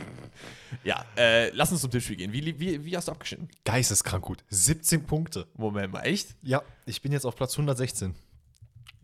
ja, 0.84 1.04
äh, 1.16 1.50
lass 1.50 1.72
uns 1.72 1.80
zum 1.80 1.90
Tippspiel 1.90 2.16
gehen. 2.16 2.32
Wie, 2.32 2.58
wie, 2.58 2.84
wie 2.84 2.96
hast 2.96 3.08
du 3.08 3.12
abgeschnitten? 3.12 3.48
Geisteskrank 3.64 4.24
gut. 4.24 4.44
17 4.48 5.06
Punkte. 5.06 5.46
Moment 5.56 5.92
mal, 5.92 6.02
echt? 6.02 6.36
Ja, 6.42 6.62
ich 6.86 7.02
bin 7.02 7.12
jetzt 7.12 7.24
auf 7.24 7.36
Platz 7.36 7.52
116. 7.54 8.14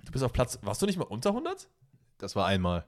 Du 0.04 0.12
bist 0.12 0.24
auf 0.24 0.32
Platz, 0.32 0.58
warst 0.62 0.80
du 0.82 0.86
nicht 0.86 0.98
mal 0.98 1.04
unter 1.04 1.30
100? 1.30 1.68
Das 2.18 2.36
war 2.36 2.46
einmal. 2.46 2.86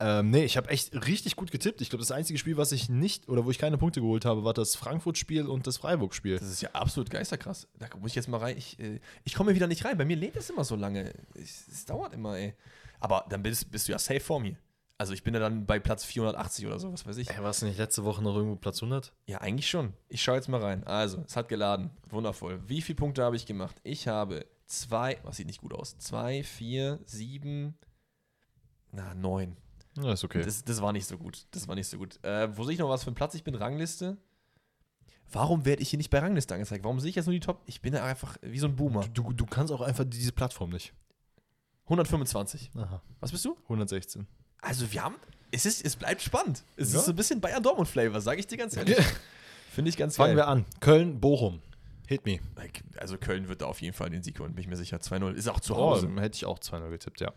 Ähm, 0.00 0.30
nee, 0.30 0.44
ich 0.44 0.56
habe 0.56 0.68
echt 0.68 1.06
richtig 1.06 1.36
gut 1.36 1.52
getippt. 1.52 1.80
Ich 1.80 1.88
glaube, 1.88 2.02
das 2.02 2.10
einzige 2.10 2.36
Spiel, 2.36 2.56
was 2.56 2.72
ich 2.72 2.88
nicht 2.88 3.28
oder 3.28 3.44
wo 3.44 3.52
ich 3.52 3.58
keine 3.58 3.78
Punkte 3.78 4.00
geholt 4.00 4.24
habe, 4.24 4.42
war 4.42 4.52
das 4.52 4.74
Frankfurt-Spiel 4.74 5.46
und 5.46 5.68
das 5.68 5.76
Freiburg-Spiel. 5.76 6.40
Das 6.40 6.48
ist 6.48 6.60
ja 6.60 6.70
absolut 6.72 7.08
geisterkrass. 7.08 7.68
Da 7.78 7.86
muss 8.00 8.10
ich 8.10 8.16
jetzt 8.16 8.28
mal 8.28 8.38
rein. 8.38 8.58
Ich, 8.58 8.80
äh, 8.80 8.98
ich 9.22 9.34
komme 9.34 9.54
wieder 9.54 9.68
nicht 9.68 9.84
rein. 9.84 9.96
Bei 9.96 10.04
mir 10.04 10.16
lädt 10.16 10.34
es 10.34 10.50
immer 10.50 10.64
so 10.64 10.74
lange. 10.74 11.12
Es 11.34 11.84
dauert 11.84 12.14
immer, 12.14 12.36
ey. 12.36 12.54
Aber 12.98 13.26
dann 13.28 13.44
bist, 13.44 13.70
bist, 13.70 13.86
du 13.86 13.92
ja 13.92 13.98
safe 13.98 14.18
vor 14.18 14.40
mir. 14.40 14.56
Also 15.02 15.14
ich 15.14 15.24
bin 15.24 15.34
ja 15.34 15.40
dann 15.40 15.66
bei 15.66 15.80
Platz 15.80 16.04
480 16.04 16.64
oder 16.64 16.78
so, 16.78 16.92
was 16.92 17.04
weiß 17.04 17.16
ich. 17.16 17.28
Ey, 17.28 17.42
warst 17.42 17.60
du 17.60 17.66
nicht 17.66 17.76
letzte 17.76 18.04
Woche 18.04 18.22
noch 18.22 18.36
irgendwo 18.36 18.54
Platz 18.54 18.80
100? 18.80 19.12
Ja, 19.26 19.38
eigentlich 19.38 19.68
schon. 19.68 19.94
Ich 20.08 20.22
schaue 20.22 20.36
jetzt 20.36 20.46
mal 20.46 20.60
rein. 20.60 20.84
Also, 20.84 21.24
es 21.26 21.34
hat 21.34 21.48
geladen. 21.48 21.90
Wundervoll. 22.08 22.60
Wie 22.68 22.80
viele 22.80 22.94
Punkte 22.94 23.24
habe 23.24 23.34
ich 23.34 23.44
gemacht? 23.44 23.80
Ich 23.82 24.06
habe 24.06 24.46
zwei, 24.66 25.18
was 25.24 25.38
sieht 25.38 25.48
nicht 25.48 25.60
gut 25.60 25.74
aus, 25.74 25.98
zwei, 25.98 26.44
vier, 26.44 27.00
sieben, 27.04 27.76
na, 28.92 29.12
neun. 29.14 29.56
Ja, 30.00 30.12
ist 30.12 30.22
okay. 30.22 30.44
Das, 30.44 30.62
das 30.62 30.80
war 30.80 30.92
nicht 30.92 31.06
so 31.06 31.18
gut. 31.18 31.48
Das 31.50 31.66
war 31.66 31.74
nicht 31.74 31.88
so 31.88 31.98
gut. 31.98 32.22
Äh, 32.22 32.56
wo 32.56 32.62
sehe 32.62 32.74
ich 32.74 32.78
noch 32.78 32.88
was 32.88 33.02
für 33.02 33.08
einen 33.08 33.16
Platz 33.16 33.34
ich 33.34 33.42
bin? 33.42 33.56
Rangliste? 33.56 34.18
Warum 35.32 35.64
werde 35.64 35.82
ich 35.82 35.90
hier 35.90 35.96
nicht 35.96 36.10
bei 36.10 36.20
Rangliste 36.20 36.54
angezeigt? 36.54 36.84
Warum 36.84 37.00
sehe 37.00 37.10
ich 37.10 37.16
jetzt 37.16 37.26
nur 37.26 37.34
die 37.34 37.40
Top? 37.40 37.60
Ich 37.66 37.82
bin 37.82 37.96
einfach 37.96 38.36
wie 38.40 38.60
so 38.60 38.68
ein 38.68 38.76
Boomer. 38.76 39.08
Du, 39.08 39.32
du 39.32 39.46
kannst 39.46 39.72
auch 39.72 39.80
einfach 39.80 40.04
diese 40.06 40.30
Plattform 40.30 40.70
nicht. 40.70 40.94
125. 41.86 42.70
Aha. 42.76 43.02
Was 43.18 43.32
bist 43.32 43.44
du? 43.44 43.56
116. 43.64 44.28
Also 44.62 44.90
wir 44.90 45.02
haben, 45.02 45.16
es, 45.50 45.66
ist, 45.66 45.84
es 45.84 45.96
bleibt 45.96 46.22
spannend. 46.22 46.62
Es 46.76 46.92
ja. 46.92 47.00
ist 47.00 47.04
so 47.04 47.12
ein 47.12 47.16
bisschen 47.16 47.40
Bayern-Dortmund-Flavor, 47.40 48.20
sage 48.20 48.40
ich 48.40 48.46
dir 48.46 48.56
ganz 48.56 48.76
ehrlich. 48.76 48.96
Finde 49.74 49.90
ich 49.90 49.96
ganz 49.96 50.16
Fangen 50.16 50.36
geil. 50.36 50.44
Fangen 50.44 50.64
wir 50.64 50.68
an. 50.68 50.80
Köln, 50.80 51.20
Bochum. 51.20 51.60
Hit 52.06 52.24
me. 52.24 52.40
Also 52.98 53.18
Köln 53.18 53.48
wird 53.48 53.62
da 53.62 53.66
auf 53.66 53.80
jeden 53.80 53.94
Fall 53.94 54.10
den 54.10 54.22
Sieg 54.22 54.38
holen, 54.38 54.54
bin 54.54 54.62
ich 54.62 54.68
mir 54.68 54.76
sicher. 54.76 54.98
2-0. 54.98 55.34
Ist 55.34 55.48
auch 55.48 55.60
zu 55.60 55.76
Hause. 55.76 56.10
Oh, 56.14 56.20
hätte 56.20 56.36
ich 56.36 56.46
auch 56.46 56.58
2-0 56.58 56.90
getippt, 56.90 57.20
ja. 57.20 57.32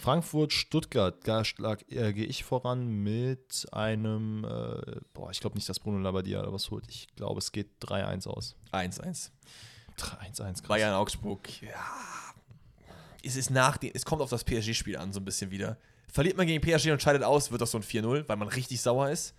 Frankfurt, 0.00 0.52
Stuttgart, 0.52 1.16
da 1.26 1.42
äh, 1.88 2.12
gehe 2.12 2.26
ich 2.26 2.42
voran 2.42 2.88
mit 2.88 3.68
einem, 3.70 4.44
äh, 4.44 5.00
boah, 5.14 5.30
ich 5.30 5.38
glaube 5.38 5.54
nicht, 5.54 5.68
dass 5.68 5.78
Bruno 5.78 5.98
Labbadia 5.98 6.44
was 6.52 6.72
holt. 6.72 6.84
Ich 6.88 7.06
glaube, 7.14 7.38
es 7.38 7.52
geht 7.52 7.68
3-1 7.80 8.26
aus. 8.26 8.56
1-1. 8.72 9.30
3-1, 9.98 10.66
Bayern, 10.66 10.94
Augsburg, 10.94 11.62
ja. 11.62 11.86
Es 13.22 13.36
ist 13.36 13.50
nach 13.50 13.78
es 13.80 14.04
kommt 14.04 14.22
auf 14.22 14.30
das 14.30 14.42
PSG-Spiel 14.42 14.96
an, 14.96 15.12
so 15.12 15.20
ein 15.20 15.24
bisschen 15.24 15.52
wieder. 15.52 15.78
Verliert 16.12 16.36
man 16.36 16.46
gegen 16.46 16.60
PSG 16.60 16.90
und 16.90 17.00
scheidet 17.00 17.22
aus, 17.22 17.50
wird 17.50 17.62
das 17.62 17.70
so 17.70 17.78
ein 17.78 17.82
4-0, 17.82 18.28
weil 18.28 18.36
man 18.36 18.48
richtig 18.48 18.82
sauer 18.82 19.08
ist. 19.08 19.34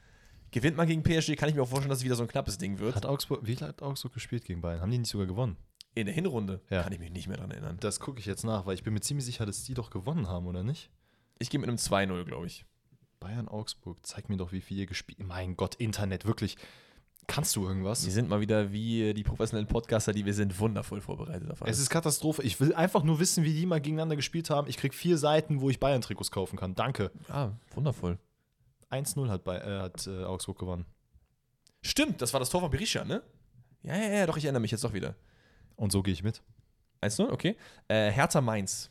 Gewinnt 0.49 0.75
man 0.75 0.87
gegen 0.87 1.03
PSG, 1.03 1.35
kann 1.35 1.47
ich 1.47 1.53
mir 1.53 1.61
auch 1.61 1.67
vorstellen, 1.67 1.89
dass 1.89 1.99
es 1.99 2.03
wieder 2.03 2.15
so 2.15 2.23
ein 2.23 2.27
knappes 2.27 2.57
Ding 2.57 2.79
wird. 2.79 2.95
Hat 2.95 3.05
Augsburg, 3.05 3.41
wie 3.43 3.55
hat 3.57 3.83
Augsburg 3.83 4.13
gespielt 4.13 4.43
gegen 4.43 4.61
Bayern? 4.61 4.81
Haben 4.81 4.89
die 4.89 4.97
nicht 4.97 5.09
sogar 5.09 5.27
gewonnen? 5.27 5.55
In 5.93 6.07
der 6.07 6.15
Hinrunde? 6.15 6.61
Ja. 6.71 6.81
Kann 6.81 6.91
ich 6.91 6.97
mich 6.97 7.11
nicht 7.11 7.27
mehr 7.27 7.37
dran 7.37 7.51
erinnern. 7.51 7.77
Das 7.79 7.99
gucke 7.99 8.19
ich 8.19 8.25
jetzt 8.25 8.43
nach, 8.43 8.65
weil 8.65 8.73
ich 8.73 8.83
bin 8.83 8.93
mir 8.93 9.01
ziemlich 9.01 9.25
sicher, 9.25 9.45
dass 9.45 9.63
die 9.63 9.75
doch 9.75 9.91
gewonnen 9.91 10.27
haben, 10.27 10.47
oder 10.47 10.63
nicht? 10.63 10.89
Ich 11.37 11.51
gehe 11.51 11.59
mit 11.59 11.69
einem 11.69 11.77
2-0, 11.77 12.23
glaube 12.25 12.47
ich. 12.47 12.65
Bayern 13.19 13.47
Augsburg, 13.47 13.99
zeig 14.01 14.29
mir 14.29 14.37
doch, 14.37 14.51
wie 14.51 14.61
viel 14.61 14.79
ihr 14.79 14.87
gespielt 14.87 15.19
Mein 15.19 15.55
Gott, 15.55 15.75
Internet, 15.75 16.25
wirklich. 16.25 16.57
Kannst 17.27 17.55
du 17.55 17.65
irgendwas? 17.65 18.05
Wir 18.05 18.11
sind 18.11 18.29
mal 18.29 18.41
wieder 18.41 18.71
wie 18.71 19.13
die 19.13 19.23
professionellen 19.23 19.67
Podcaster, 19.67 20.11
die 20.13 20.25
wir 20.25 20.33
sind, 20.33 20.59
wundervoll 20.59 21.01
vorbereitet 21.01 21.49
auf 21.51 21.61
alles. 21.61 21.77
Es 21.77 21.83
ist 21.83 21.89
Katastrophe. 21.89 22.43
Ich 22.43 22.59
will 22.59 22.73
einfach 22.73 23.03
nur 23.03 23.19
wissen, 23.19 23.43
wie 23.43 23.53
die 23.53 23.65
mal 23.65 23.79
gegeneinander 23.79 24.15
gespielt 24.15 24.49
haben. 24.49 24.67
Ich 24.67 24.77
krieg 24.77 24.93
vier 24.93 25.17
Seiten, 25.17 25.61
wo 25.61 25.69
ich 25.69 25.79
Bayern-Trikots 25.79 26.31
kaufen 26.31 26.57
kann. 26.57 26.75
Danke. 26.75 27.11
Ah, 27.29 27.51
wundervoll. 27.73 28.17
1-0 28.91 29.29
hat, 29.29 29.47
äh, 29.47 29.79
hat 29.79 30.07
äh, 30.07 30.23
Augsburg 30.23 30.59
gewonnen. 30.59 30.85
Stimmt, 31.81 32.21
das 32.21 32.33
war 32.33 32.39
das 32.39 32.49
Tor 32.49 32.61
von 32.61 32.69
Berisha, 32.69 33.03
ne? 33.03 33.21
Ja, 33.83 33.97
ja, 33.97 34.09
ja, 34.09 34.25
doch, 34.25 34.37
ich 34.37 34.45
erinnere 34.45 34.61
mich 34.61 34.71
jetzt 34.71 34.83
doch 34.83 34.93
wieder. 34.93 35.15
Und 35.75 35.91
so 35.91 36.01
gehe 36.03 36.13
ich 36.13 36.23
mit. 36.23 36.41
1-0, 37.01 37.29
okay. 37.29 37.57
Äh, 37.87 38.11
Hertha 38.11 38.39
Mainz. 38.39 38.89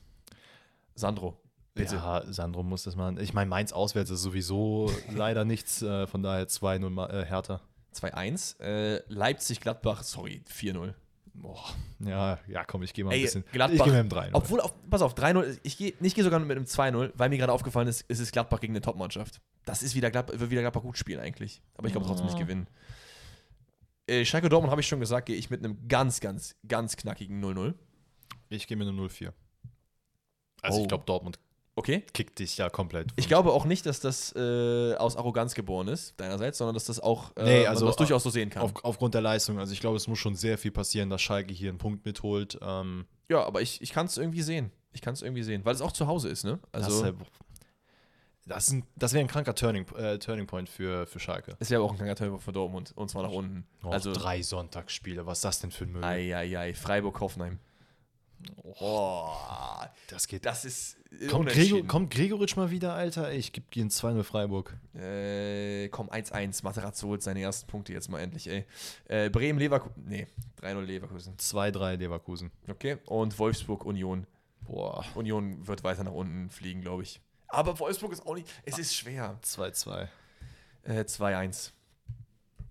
Sandro. 0.95 1.39
Bitte. 1.75 1.97
Ja, 1.97 2.23
Sandro 2.31 2.63
muss 2.63 2.83
das 2.83 2.97
machen. 2.97 3.19
Ich 3.19 3.33
meine, 3.33 3.49
Mainz 3.49 3.73
auswärts 3.73 4.11
ist 4.11 4.21
sowieso 4.23 4.91
leider 5.15 5.45
nichts, 5.45 5.81
äh, 5.81 6.07
von 6.07 6.23
daher 6.23 6.47
2-0 6.47 7.09
äh, 7.09 7.25
Hertha. 7.25 7.61
2-1. 7.95 8.61
Äh, 8.61 9.03
Leipzig-Gladbach, 9.09 10.03
sorry, 10.03 10.43
4-0. 10.49 10.95
Boah, 11.35 11.65
ja, 12.01 12.39
ja, 12.47 12.63
komm, 12.65 12.83
ich 12.83 12.93
gehe 12.93 13.05
mal 13.05 13.13
Ey, 13.13 13.21
ein 13.21 13.23
bisschen. 13.23 13.45
Gladbach, 13.53 13.75
ich 13.79 13.83
gehe 13.85 13.93
mit 13.93 14.03
dem 14.03 14.09
3 14.11 14.31
Obwohl, 14.35 14.61
auf, 14.61 14.75
pass 14.91 15.01
auf, 15.01 15.15
3-0, 15.15 15.59
ich 15.63 15.79
gehe 15.79 15.95
ich 15.99 16.15
geh 16.15 16.23
sogar 16.23 16.39
mit 16.41 16.55
einem 16.57 16.67
2-0, 16.67 17.13
weil 17.15 17.31
mir 17.31 17.39
gerade 17.39 17.53
aufgefallen 17.53 17.89
ist, 17.89 18.05
es 18.09 18.21
ist 18.21 18.33
Gladbach 18.33 18.61
gegen 18.61 18.75
eine 18.75 18.83
Top-Mannschaft. 18.83 19.41
Das 19.65 19.83
ist 19.83 19.95
wieder 19.95 20.11
Gladbach, 20.11 20.39
wird 20.39 20.51
wieder 20.51 20.61
Gladbach 20.61 20.83
gut 20.83 20.99
spielen 20.99 21.21
eigentlich. 21.21 21.63
Aber 21.75 21.87
ich 21.87 21.93
glaube 21.95 22.07
trotzdem 22.07 22.27
nicht 22.27 22.39
gewinnen. 22.39 22.67
Äh, 24.07 24.25
Schalke 24.27 24.49
Dortmund 24.51 24.71
habe 24.71 24.81
ich 24.83 24.89
schon 24.89 25.01
gesagt, 25.01 25.27
gehe 25.27 25.37
ich 25.37 25.49
mit 25.49 25.65
einem 25.65 25.89
ganz, 25.89 26.21
ganz, 26.21 26.55
ganz 26.69 26.97
knackigen 26.97 27.43
0-0. 27.43 27.75
Ich 28.51 28.67
gehe 28.67 28.77
mit 28.77 28.87
einem 28.87 28.99
0-4. 29.01 29.33
Also 30.61 30.79
Oh. 30.81 30.83
ich 30.83 30.89
glaube, 30.89 31.05
Dortmund 31.07 31.39
Okay. 31.75 32.05
kickt 32.13 32.39
dich 32.39 32.59
ja 32.59 32.69
komplett. 32.69 33.09
Ich 33.17 33.29
glaube 33.29 33.53
auch 33.53 33.65
nicht, 33.65 33.87
dass 33.87 33.99
das 34.01 34.35
äh, 34.37 34.95
aus 34.97 35.17
Arroganz 35.17 35.55
geboren 35.55 35.89
ist, 35.89 36.13
deinerseits, 36.21 36.59
sondern 36.59 36.75
dass 36.75 36.85
das 36.85 37.01
auch 37.01 37.35
äh, 37.37 37.45
Nee, 37.45 37.67
also, 37.67 37.85
man 37.87 37.91
das 37.91 37.97
durchaus 37.97 38.23
so 38.23 38.31
sehen 38.31 38.51
kann. 38.51 38.63
Auf, 38.63 38.73
aufgrund 38.85 39.15
der 39.15 39.23
Leistung, 39.23 39.59
also 39.59 39.73
ich 39.73 39.81
glaube, 39.81 39.97
es 39.97 40.07
muss 40.07 40.19
schon 40.19 40.35
sehr 40.35 40.59
viel 40.59 40.71
passieren, 40.71 41.09
dass 41.09 41.23
Schalke 41.23 41.55
hier 41.55 41.71
einen 41.71 41.79
Punkt 41.79 42.05
mitholt. 42.05 42.59
Ähm, 42.61 43.07
ja, 43.31 43.43
aber 43.43 43.63
ich, 43.63 43.81
ich 43.81 43.93
kann 43.93 44.07
es 44.07 44.19
irgendwie 44.19 44.43
sehen. 44.43 44.71
Ich 44.93 45.01
kann 45.01 45.15
es 45.15 45.23
irgendwie 45.23 45.43
sehen, 45.43 45.65
weil 45.65 45.75
es 45.75 45.81
auch 45.81 45.93
zu 45.93 46.07
Hause 46.07 46.29
ist, 46.29 46.45
ne? 46.45 46.59
Also, 46.73 47.03
das 47.05 47.15
das, 48.45 48.71
ein- 48.73 48.85
das 48.97 49.13
wäre 49.13 49.25
ein 49.25 49.29
kranker 49.29 49.55
Turning, 49.55 49.87
äh, 49.97 50.19
Turning 50.19 50.47
Point 50.47 50.69
für, 50.69 51.07
für 51.07 51.21
Schalke. 51.21 51.57
ist 51.61 51.71
ja 51.71 51.79
auch 51.81 51.91
ein 51.93 51.97
kleiner 51.97 52.17
Teil 52.17 52.37
für 52.39 52.53
Dortmund 52.53 52.93
und 52.97 53.09
zwar 53.09 53.23
nach 53.23 53.31
unten. 53.31 53.65
Oh, 53.85 53.89
also, 53.91 54.13
drei 54.13 54.43
Sonntagsspiele, 54.43 55.25
was 55.27 55.39
ist 55.39 55.45
das 55.45 55.61
denn 55.61 55.71
für 55.71 55.85
ein 55.85 55.93
Müll? 55.93 56.05
Eieiei, 56.05 56.75
Freiburg-Hoffenheim. 56.75 57.61
Oh, 58.65 59.29
das 60.09 60.27
geht. 60.27 60.45
das 60.47 60.65
ist 60.65 60.97
Kommt. 61.29 61.51
Gregor, 61.51 61.87
kommt 61.87 62.11
Gregoritsch 62.11 62.57
mal 62.57 62.71
wieder, 62.71 62.95
Alter? 62.95 63.33
Ich 63.33 63.53
gebe 63.53 63.67
dir 63.71 63.85
ein 63.85 63.91
2-0 63.91 64.23
Freiburg. 64.23 64.77
Äh, 64.95 65.89
komm, 65.89 66.09
1-1. 66.11 66.65
Materazzo 66.65 67.09
holt 67.09 67.23
seine 67.23 67.43
ersten 67.43 67.67
Punkte 67.69 67.93
jetzt 67.93 68.09
mal 68.09 68.21
endlich, 68.21 68.49
ey. 68.49 68.65
Äh, 69.09 69.29
Bremen, 69.31 69.59
Leverkusen. 69.59 70.05
Nee, 70.07 70.27
3-0 70.63 70.81
Leverkusen. 70.83 71.37
2-3 71.37 71.97
Leverkusen. 71.97 72.51
Okay. 72.69 72.99
Und 73.07 73.39
Wolfsburg, 73.39 73.85
Union. 73.85 74.27
Boah, 74.63 75.05
Union 75.15 75.67
wird 75.67 75.85
weiter 75.85 76.05
nach 76.05 76.13
unten 76.13 76.49
fliegen, 76.51 76.81
glaube 76.81 77.03
ich. 77.03 77.21
Aber 77.49 77.79
Wolfsburg 77.79 78.13
ist 78.13 78.25
auch 78.27 78.35
nicht. 78.35 78.49
Es 78.65 78.79
ist 78.79 78.95
schwer. 78.95 79.39
2-2. 79.45 80.09
Äh, 80.85 81.01
2-1. 81.01 81.73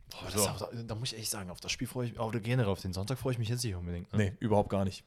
Boah, 0.09 0.19
das 0.25 0.33
So. 0.33 0.83
da 0.83 0.95
muss 0.95 1.13
ich 1.13 1.19
echt 1.19 1.29
sagen, 1.29 1.49
auf 1.51 1.59
das 1.59 1.71
Spiel 1.71 1.87
freue 1.87 2.07
ich 2.07 2.17
mich, 2.17 2.43
generell 2.43 2.71
auf 2.71 2.81
den 2.81 2.93
Sonntag 2.93 3.19
freue 3.19 3.33
ich 3.33 3.39
mich 3.39 3.49
jetzt 3.49 3.63
nicht 3.63 3.75
unbedingt. 3.75 4.11
Ne? 4.13 4.17
Nee, 4.17 4.33
überhaupt 4.39 4.69
gar 4.69 4.83
nicht. 4.83 5.05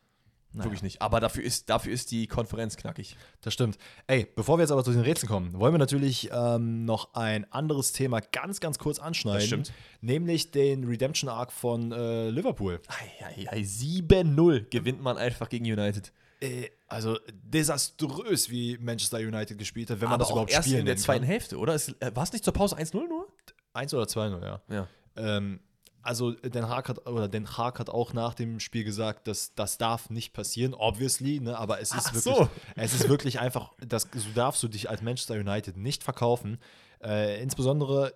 Naja. 0.55 0.65
Wirklich 0.67 0.83
nicht. 0.83 1.03
Aber 1.03 1.19
dafür 1.19 1.43
ist, 1.43 1.69
dafür 1.69 1.93
ist 1.93 2.13
die 2.13 2.29
Konferenz 2.29 2.77
knackig. 2.77 3.17
Das 3.41 3.53
stimmt. 3.53 3.77
Ey, 4.07 4.29
bevor 4.37 4.57
wir 4.57 4.63
jetzt 4.63 4.71
aber 4.71 4.85
zu 4.85 4.93
den 4.93 5.01
Rätseln 5.01 5.29
kommen, 5.29 5.59
wollen 5.59 5.75
wir 5.75 5.79
natürlich 5.79 6.31
ähm, 6.33 6.85
noch 6.85 7.15
ein 7.15 7.51
anderes 7.53 7.93
Thema 7.93 8.21
ganz, 8.21 8.61
ganz 8.61 8.79
kurz 8.79 9.01
anschneiden. 9.01 9.41
Das 9.41 9.47
stimmt. 9.47 9.73
Nämlich 10.01 10.53
den 10.53 10.85
Redemption 10.85 11.29
Arc 11.29 11.51
von 11.51 11.91
äh, 11.91 12.31
Liverpool. 12.31 12.81
Eieiei, 12.87 13.63
7-0 13.63 14.71
gewinnt 14.71 15.03
man 15.03 15.17
einfach 15.17 15.49
gegen 15.49 15.65
United. 15.65 16.13
Äh, 16.41 16.69
also 16.87 17.19
desaströs, 17.33 18.49
wie 18.51 18.79
Manchester 18.79 19.19
United 19.19 19.59
gespielt 19.59 19.91
hat, 19.91 20.01
wenn 20.01 20.09
man 20.09 20.15
Aber 20.15 20.23
das 20.25 20.31
überhaupt 20.31 20.53
erst 20.53 20.69
spielen 20.69 20.81
in 20.81 20.87
der 20.87 20.97
zweiten 20.97 21.23
kann. 21.23 21.29
Hälfte, 21.29 21.59
oder? 21.59 21.75
Äh, 21.75 22.15
War 22.15 22.23
es 22.23 22.33
nicht 22.33 22.45
zur 22.45 22.53
Pause 22.53 22.77
1-0 22.77 22.95
nur? 23.09 23.27
1 23.73 23.93
oder 23.95 24.05
2-0, 24.05 24.41
ja. 24.43 24.63
Ja. 24.69 24.89
Ähm, 25.17 25.59
also 26.05 26.33
Den 26.33 26.69
Haag 26.69 26.89
hat 26.89 27.07
oder 27.07 27.29
Den 27.29 27.49
Haag 27.57 27.79
hat 27.79 27.91
auch 27.91 28.13
nach 28.13 28.35
dem 28.35 28.61
Spiel 28.61 28.85
gesagt, 28.85 29.27
dass 29.27 29.55
das 29.55 29.79
darf 29.79 30.11
nicht 30.11 30.33
passieren, 30.33 30.75
obviously, 30.75 31.41
ne? 31.41 31.59
Aber 31.59 31.81
es 31.81 31.95
ist 31.95 32.07
Ach 32.09 32.15
wirklich, 32.15 32.37
so. 32.37 32.49
es 32.77 32.95
ist 32.95 33.09
wirklich 33.09 33.41
einfach, 33.41 33.73
das, 33.85 34.09
so 34.15 34.29
darfst 34.35 34.63
du 34.63 34.69
dich 34.69 34.89
als 34.91 35.03
Manchester 35.03 35.35
United 35.35 35.77
nicht 35.77 36.05
verkaufen. 36.05 36.59
Äh, 37.03 37.43
insbesondere 37.43 38.15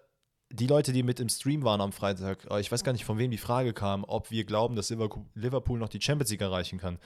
die 0.50 0.66
Leute, 0.66 0.92
die 0.92 1.02
mit 1.02 1.20
im 1.20 1.28
Stream 1.28 1.62
waren 1.64 1.80
am 1.80 1.92
Freitag. 1.92 2.46
äh, 2.50 2.60
Ich 2.60 2.72
weiß 2.72 2.84
gar 2.84 2.92
nicht, 2.92 3.04
von 3.04 3.18
wem 3.18 3.30
die 3.30 3.38
Frage 3.38 3.72
kam, 3.72 4.04
ob 4.04 4.30
wir 4.30 4.44
glauben, 4.44 4.76
dass 4.76 4.90
Liverpool 4.90 5.78
noch 5.78 5.88
die 5.88 6.00
Champions 6.00 6.30
League 6.30 6.40
erreichen 6.40 6.78
kann. 6.78 6.98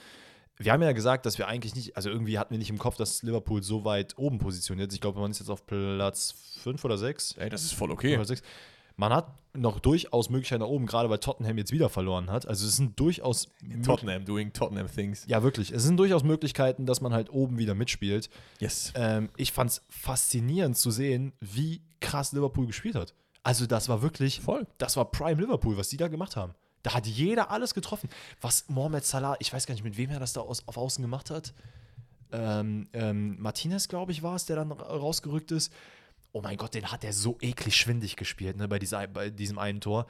Wir 0.59 0.72
haben 0.72 0.82
ja 0.82 0.92
gesagt, 0.92 1.26
dass 1.26 1.38
wir 1.38 1.48
eigentlich 1.48 1.74
nicht, 1.74 1.96
also 1.96 2.10
irgendwie 2.10 2.38
hatten 2.38 2.52
wir 2.52 2.59
nicht 2.59 2.70
im 2.70 2.78
Kopf, 2.78 2.96
dass 2.96 3.22
Liverpool 3.22 3.62
so 3.62 3.84
weit 3.84 4.16
oben 4.18 4.38
positioniert 4.38 4.88
ist. 4.90 4.94
Ich 4.94 5.00
glaube, 5.00 5.18
man 5.18 5.30
ist 5.30 5.40
jetzt 5.40 5.48
auf 5.48 5.66
Platz 5.66 6.34
5 6.62 6.84
oder 6.84 6.98
6. 6.98 7.36
Ey, 7.38 7.48
das 7.48 7.64
ist 7.64 7.72
voll 7.72 7.90
okay. 7.90 8.14
Oder 8.14 8.26
sechs. 8.26 8.42
Man 9.02 9.12
hat 9.12 9.34
noch 9.52 9.80
durchaus 9.80 10.30
Möglichkeiten 10.30 10.60
nach 10.62 10.68
oben, 10.68 10.86
gerade 10.86 11.10
weil 11.10 11.18
Tottenham 11.18 11.58
jetzt 11.58 11.72
wieder 11.72 11.88
verloren 11.88 12.30
hat. 12.30 12.46
Also 12.46 12.64
es 12.68 12.76
sind 12.76 13.00
durchaus 13.00 13.48
Tottenham 13.84 14.24
doing 14.24 14.52
Tottenham 14.52 14.86
things. 14.86 15.24
ja 15.26 15.42
wirklich, 15.42 15.72
es 15.72 15.82
sind 15.82 15.96
durchaus 15.96 16.22
Möglichkeiten, 16.22 16.86
dass 16.86 17.00
man 17.00 17.12
halt 17.12 17.28
oben 17.30 17.58
wieder 17.58 17.74
mitspielt. 17.74 18.30
Yes. 18.60 18.92
Ähm, 18.94 19.28
ich 19.36 19.50
fand 19.50 19.70
es 19.70 19.82
faszinierend 19.90 20.76
zu 20.76 20.92
sehen, 20.92 21.32
wie 21.40 21.82
krass 22.00 22.30
Liverpool 22.32 22.68
gespielt 22.68 22.94
hat. 22.94 23.12
Also 23.42 23.66
das 23.66 23.88
war 23.88 24.02
wirklich, 24.02 24.40
Voll. 24.40 24.68
das 24.78 24.96
war 24.96 25.10
Prime 25.10 25.40
Liverpool, 25.42 25.76
was 25.76 25.88
die 25.88 25.96
da 25.96 26.06
gemacht 26.06 26.36
haben. 26.36 26.54
Da 26.84 26.94
hat 26.94 27.08
jeder 27.08 27.50
alles 27.50 27.74
getroffen. 27.74 28.08
Was 28.40 28.68
Mohamed 28.68 29.04
Salah, 29.04 29.34
ich 29.40 29.52
weiß 29.52 29.66
gar 29.66 29.74
nicht, 29.74 29.82
mit 29.82 29.96
wem 29.96 30.10
er 30.10 30.20
das 30.20 30.32
da 30.32 30.42
aus, 30.42 30.62
auf 30.68 30.76
Außen 30.76 31.02
gemacht 31.02 31.28
hat. 31.30 31.52
Ähm, 32.30 32.86
ähm, 32.92 33.36
Martinez, 33.40 33.88
glaube 33.88 34.12
ich, 34.12 34.22
war 34.22 34.36
es, 34.36 34.46
der 34.46 34.56
dann 34.56 34.70
ra- 34.72 34.96
rausgerückt 34.96 35.50
ist. 35.50 35.72
Oh 36.32 36.40
mein 36.40 36.56
Gott, 36.56 36.74
den 36.74 36.90
hat 36.90 37.04
er 37.04 37.12
so 37.12 37.36
eklig 37.40 37.76
schwindig 37.76 38.16
gespielt, 38.16 38.56
ne, 38.56 38.68
bei, 38.68 38.78
dieser, 38.78 39.06
bei 39.06 39.30
diesem 39.30 39.59
einen 39.59 39.80
Tor. 39.80 40.06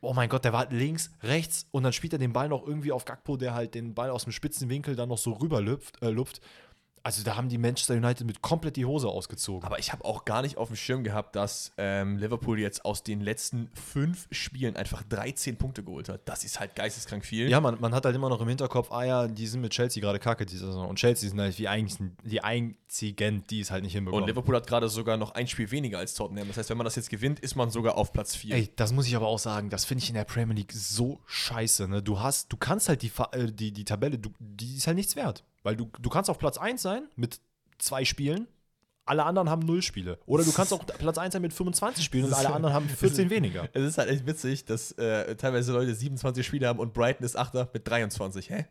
Oh 0.00 0.12
mein 0.12 0.28
Gott, 0.28 0.44
der 0.44 0.52
war 0.52 0.70
links, 0.70 1.10
rechts 1.22 1.66
und 1.70 1.82
dann 1.82 1.94
spielt 1.94 2.12
er 2.12 2.18
den 2.18 2.34
Ball 2.34 2.48
noch 2.48 2.66
irgendwie 2.66 2.92
auf 2.92 3.06
Gakpo, 3.06 3.38
der 3.38 3.54
halt 3.54 3.74
den 3.74 3.94
Ball 3.94 4.10
aus 4.10 4.24
dem 4.24 4.32
spitzen 4.32 4.68
Winkel 4.68 4.96
dann 4.96 5.08
noch 5.08 5.18
so 5.18 5.32
rüber 5.32 5.62
lüpft, 5.62 6.02
äh, 6.02 6.10
lupft. 6.10 6.42
Also 7.04 7.22
da 7.22 7.36
haben 7.36 7.50
die 7.50 7.58
Manchester 7.58 7.92
United 7.92 8.26
mit 8.26 8.40
komplett 8.40 8.76
die 8.76 8.86
Hose 8.86 9.08
ausgezogen. 9.08 9.62
Aber 9.62 9.78
ich 9.78 9.92
habe 9.92 10.06
auch 10.06 10.24
gar 10.24 10.40
nicht 10.40 10.56
auf 10.56 10.68
dem 10.68 10.76
Schirm 10.76 11.04
gehabt, 11.04 11.36
dass 11.36 11.70
ähm, 11.76 12.16
Liverpool 12.16 12.58
jetzt 12.58 12.86
aus 12.86 13.02
den 13.02 13.20
letzten 13.20 13.68
fünf 13.74 14.26
Spielen 14.30 14.74
einfach 14.74 15.02
13 15.02 15.58
Punkte 15.58 15.84
geholt 15.84 16.08
hat. 16.08 16.22
Das 16.24 16.44
ist 16.44 16.60
halt 16.60 16.74
geisteskrank 16.74 17.22
viel. 17.26 17.50
Ja, 17.50 17.60
man, 17.60 17.78
man 17.78 17.94
hat 17.94 18.06
halt 18.06 18.16
immer 18.16 18.30
noch 18.30 18.40
im 18.40 18.48
Hinterkopf, 18.48 18.90
ah 18.90 19.04
ja, 19.04 19.28
die 19.28 19.46
sind 19.46 19.60
mit 19.60 19.72
Chelsea 19.72 20.00
gerade 20.00 20.18
kacke 20.18 20.46
diese 20.46 20.64
Saison. 20.64 20.88
Und 20.88 20.98
Chelsea 20.98 21.28
sind 21.28 21.38
halt 21.38 21.58
die, 21.58 21.68
einzigen, 21.68 22.16
die 22.24 22.42
einzigen, 22.42 23.44
die 23.50 23.60
es 23.60 23.70
halt 23.70 23.84
nicht 23.84 23.92
hinbekommen. 23.92 24.22
Und 24.22 24.28
Liverpool 24.30 24.56
hat 24.56 24.66
gerade 24.66 24.88
sogar 24.88 25.18
noch 25.18 25.32
ein 25.32 25.46
Spiel 25.46 25.70
weniger 25.70 25.98
als 25.98 26.14
Tottenham. 26.14 26.48
Das 26.48 26.56
heißt, 26.56 26.70
wenn 26.70 26.78
man 26.78 26.86
das 26.86 26.96
jetzt 26.96 27.10
gewinnt, 27.10 27.38
ist 27.38 27.54
man 27.54 27.68
sogar 27.68 27.98
auf 27.98 28.14
Platz 28.14 28.34
4. 28.34 28.54
Ey, 28.54 28.70
das 28.76 28.94
muss 28.94 29.06
ich 29.06 29.14
aber 29.14 29.26
auch 29.26 29.38
sagen, 29.38 29.68
das 29.68 29.84
finde 29.84 30.02
ich 30.02 30.08
in 30.08 30.14
der 30.14 30.24
Premier 30.24 30.54
League 30.56 30.72
so 30.72 31.20
scheiße. 31.26 31.86
Ne? 31.86 32.02
Du 32.02 32.20
hast, 32.20 32.50
du 32.50 32.56
kannst 32.56 32.88
halt 32.88 33.02
die, 33.02 33.12
äh, 33.32 33.52
die, 33.52 33.72
die 33.72 33.84
Tabelle, 33.84 34.18
du, 34.18 34.30
die 34.38 34.76
ist 34.78 34.86
halt 34.86 34.96
nichts 34.96 35.16
wert. 35.16 35.44
Weil 35.64 35.74
du, 35.74 35.90
du 35.98 36.10
kannst 36.10 36.30
auf 36.30 36.38
Platz 36.38 36.58
1 36.58 36.80
sein 36.80 37.08
mit 37.16 37.40
zwei 37.78 38.04
Spielen, 38.04 38.46
alle 39.06 39.24
anderen 39.24 39.50
haben 39.50 39.66
null 39.66 39.82
Spiele. 39.82 40.18
Oder 40.26 40.44
du 40.44 40.52
kannst 40.52 40.72
auch 40.72 40.86
Platz 40.98 41.18
1 41.18 41.32
sein 41.32 41.42
mit 41.42 41.52
25 41.52 42.04
Spielen 42.04 42.26
und 42.26 42.34
alle 42.34 42.52
anderen 42.52 42.74
haben 42.74 42.88
14 42.88 43.28
weniger. 43.30 43.68
Es 43.72 43.82
ist 43.82 43.98
halt 43.98 44.08
echt 44.10 44.26
witzig, 44.26 44.64
dass 44.66 44.92
äh, 44.92 45.34
teilweise 45.36 45.72
Leute 45.72 45.94
27 45.94 46.46
Spiele 46.46 46.68
haben 46.68 46.78
und 46.78 46.94
Brighton 46.94 47.24
ist 47.26 47.36
Achter 47.36 47.68
mit 47.72 47.88
23. 47.88 48.50
Hä? 48.50 48.66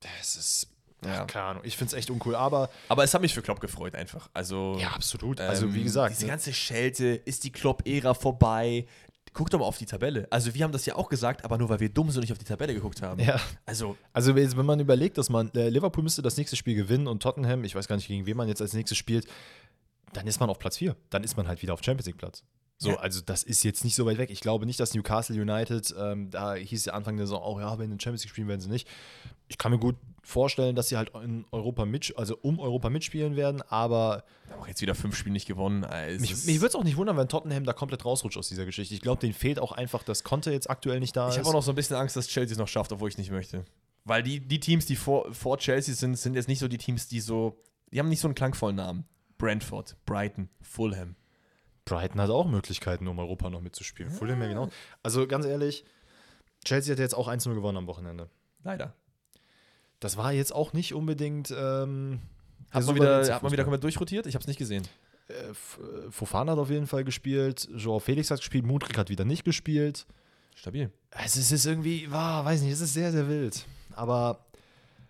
Das 0.00 0.36
ist, 0.36 0.68
Ja. 1.04 1.22
ach, 1.22 1.26
keine 1.26 1.44
Ahnung, 1.44 1.62
ich 1.64 1.76
finde 1.76 1.92
es 1.92 1.98
echt 1.98 2.10
uncool. 2.10 2.34
Aber 2.34 2.70
Aber 2.88 3.04
es 3.04 3.12
hat 3.12 3.22
mich 3.22 3.34
für 3.34 3.42
Klopp 3.42 3.60
gefreut 3.60 3.94
einfach. 3.94 4.30
Also, 4.32 4.76
ja, 4.80 4.88
absolut. 4.90 5.40
Also 5.40 5.66
ähm, 5.66 5.74
wie 5.74 5.82
gesagt, 5.84 6.14
diese 6.14 6.26
ne? 6.26 6.30
ganze 6.30 6.52
Schelte, 6.52 7.06
ist 7.06 7.44
die 7.44 7.52
Klopp-Ära 7.52 8.14
vorbei? 8.14 8.86
Guck 9.32 9.48
doch 9.50 9.60
mal 9.60 9.64
auf 9.64 9.78
die 9.78 9.86
Tabelle. 9.86 10.26
Also 10.30 10.54
wir 10.54 10.64
haben 10.64 10.72
das 10.72 10.84
ja 10.86 10.96
auch 10.96 11.08
gesagt, 11.08 11.44
aber 11.44 11.56
nur 11.56 11.68
weil 11.68 11.78
wir 11.80 11.88
dumm 11.88 12.08
sind 12.10 12.16
und 12.18 12.22
nicht 12.22 12.32
auf 12.32 12.38
die 12.38 12.44
Tabelle 12.44 12.74
geguckt 12.74 13.00
haben. 13.02 13.20
ja. 13.20 13.40
Also, 13.64 13.96
Also 14.12 14.34
wenn 14.34 14.66
man 14.66 14.80
überlegt, 14.80 15.18
dass 15.18 15.28
man 15.30 15.50
äh, 15.54 15.68
Liverpool 15.68 16.02
müsste 16.02 16.20
das 16.22 16.36
nächste 16.36 16.56
Spiel 16.56 16.74
gewinnen 16.74 17.06
und 17.06 17.22
Tottenham, 17.22 17.62
ich 17.64 17.74
weiß 17.74 17.86
gar 17.86 17.96
nicht, 17.96 18.08
gegen 18.08 18.26
wen 18.26 18.36
man 18.36 18.48
jetzt 18.48 18.60
als 18.60 18.72
nächstes 18.72 18.98
spielt, 18.98 19.26
dann 20.12 20.26
ist 20.26 20.40
man 20.40 20.50
auf 20.50 20.58
Platz 20.58 20.78
4. 20.78 20.96
Dann 21.10 21.22
ist 21.22 21.36
man 21.36 21.46
halt 21.46 21.62
wieder 21.62 21.74
auf 21.74 21.82
Champions 21.84 22.06
League 22.06 22.18
Platz. 22.18 22.42
So, 22.78 22.90
Ja. 22.90 22.96
also 22.96 23.20
das 23.20 23.42
ist 23.44 23.62
jetzt 23.62 23.84
nicht 23.84 23.94
so 23.94 24.06
weit 24.06 24.18
weg. 24.18 24.30
Ich 24.30 24.40
glaube 24.40 24.66
nicht, 24.66 24.80
dass 24.80 24.94
Newcastle 24.94 25.40
United, 25.40 25.94
ähm, 25.98 26.30
da 26.30 26.54
hieß 26.54 26.86
ja 26.86 26.94
Anfang 26.94 27.16
der 27.16 27.26
Saison 27.26 27.42
auch, 27.42 27.60
ja, 27.60 27.78
wenn 27.78 27.92
in 27.92 28.00
Champions 28.00 28.24
League 28.24 28.30
spielen 28.30 28.48
werden 28.48 28.60
sie 28.62 28.70
nicht. 28.70 28.88
Ich 29.48 29.58
kann 29.58 29.70
mir 29.70 29.78
gut 29.78 29.96
vorstellen, 30.22 30.76
dass 30.76 30.88
sie 30.88 30.96
halt 30.96 31.10
in 31.22 31.44
Europa 31.50 31.84
mit, 31.84 32.14
also 32.16 32.36
um 32.42 32.58
Europa 32.58 32.90
mitspielen 32.90 33.36
werden, 33.36 33.62
aber 33.62 34.24
auch 34.58 34.66
jetzt 34.68 34.82
wieder 34.82 34.94
fünf 34.94 35.16
Spiele 35.16 35.32
nicht 35.32 35.46
gewonnen. 35.46 35.82
Es 35.84 36.20
mich, 36.20 36.30
mich 36.44 36.56
würde 36.56 36.68
es 36.68 36.74
auch 36.74 36.84
nicht 36.84 36.96
wundern, 36.96 37.16
wenn 37.16 37.28
Tottenham 37.28 37.64
da 37.64 37.72
komplett 37.72 38.04
rausrutscht 38.04 38.36
aus 38.36 38.48
dieser 38.48 38.64
Geschichte. 38.64 38.94
Ich 38.94 39.00
glaube, 39.00 39.20
denen 39.20 39.32
fehlt 39.32 39.58
auch 39.58 39.72
einfach, 39.72 40.02
dass 40.02 40.24
Conte 40.24 40.52
jetzt 40.52 40.68
aktuell 40.68 41.00
nicht 41.00 41.16
da 41.16 41.28
Ich 41.28 41.34
ist. 41.34 41.38
habe 41.38 41.48
auch 41.48 41.52
noch 41.54 41.62
so 41.62 41.72
ein 41.72 41.74
bisschen 41.74 41.96
Angst, 41.96 42.16
dass 42.16 42.28
Chelsea 42.28 42.52
es 42.52 42.58
noch 42.58 42.68
schafft, 42.68 42.92
obwohl 42.92 43.08
ich 43.08 43.18
nicht 43.18 43.30
möchte. 43.30 43.64
Weil 44.04 44.22
die, 44.22 44.40
die 44.40 44.60
Teams, 44.60 44.86
die 44.86 44.96
vor, 44.96 45.32
vor 45.32 45.58
Chelsea 45.58 45.94
sind, 45.94 46.16
sind 46.16 46.34
jetzt 46.34 46.48
nicht 46.48 46.58
so 46.58 46.68
die 46.68 46.78
Teams, 46.78 47.08
die 47.08 47.20
so. 47.20 47.62
Die 47.92 47.98
haben 47.98 48.08
nicht 48.08 48.20
so 48.20 48.28
einen 48.28 48.34
klangvollen 48.34 48.76
Namen. 48.76 49.04
Brentford, 49.36 49.96
Brighton, 50.06 50.48
Fulham. 50.60 51.16
Brighton 51.84 52.20
hat 52.20 52.30
auch 52.30 52.46
Möglichkeiten, 52.46 53.08
um 53.08 53.18
Europa 53.18 53.50
noch 53.50 53.60
mitzuspielen. 53.60 54.12
Fulham 54.12 54.40
ja 54.40 54.48
genau. 54.48 54.68
Also 55.02 55.26
ganz 55.26 55.44
ehrlich, 55.44 55.84
Chelsea 56.64 56.92
hat 56.92 56.98
jetzt 56.98 57.14
auch 57.14 57.26
1-0 57.28 57.54
gewonnen 57.54 57.78
am 57.78 57.86
Wochenende. 57.86 58.28
Leider. 58.62 58.94
Das 60.00 60.16
war 60.16 60.32
jetzt 60.32 60.54
auch 60.54 60.72
nicht 60.72 60.94
unbedingt. 60.94 61.50
Ähm, 61.50 62.20
Hat 62.70 62.86
man, 62.86 62.94
wieder, 62.96 63.34
hat 63.34 63.42
man 63.42 63.52
wieder 63.52 63.64
komplett 63.64 63.84
durchrotiert? 63.84 64.26
Ich 64.26 64.34
habe 64.34 64.42
es 64.42 64.48
nicht 64.48 64.58
gesehen. 64.58 64.86
Äh, 65.28 65.32
äh, 65.32 66.10
Fofana 66.10 66.52
hat 66.52 66.58
auf 66.58 66.70
jeden 66.70 66.86
Fall 66.86 67.04
gespielt. 67.04 67.68
Joao 67.76 67.98
Felix 67.98 68.30
hat 68.30 68.38
gespielt. 68.38 68.64
Mudrik 68.66 68.96
hat 68.98 69.10
wieder 69.10 69.24
nicht 69.24 69.44
gespielt. 69.44 70.06
Stabil. 70.54 70.90
Es 71.10 71.36
ist, 71.36 71.46
es 71.46 71.52
ist 71.52 71.66
irgendwie, 71.66 72.10
war, 72.10 72.44
weiß 72.44 72.62
nicht, 72.62 72.72
es 72.72 72.80
ist 72.80 72.94
sehr, 72.94 73.12
sehr 73.12 73.28
wild. 73.28 73.64
Aber 73.94 74.46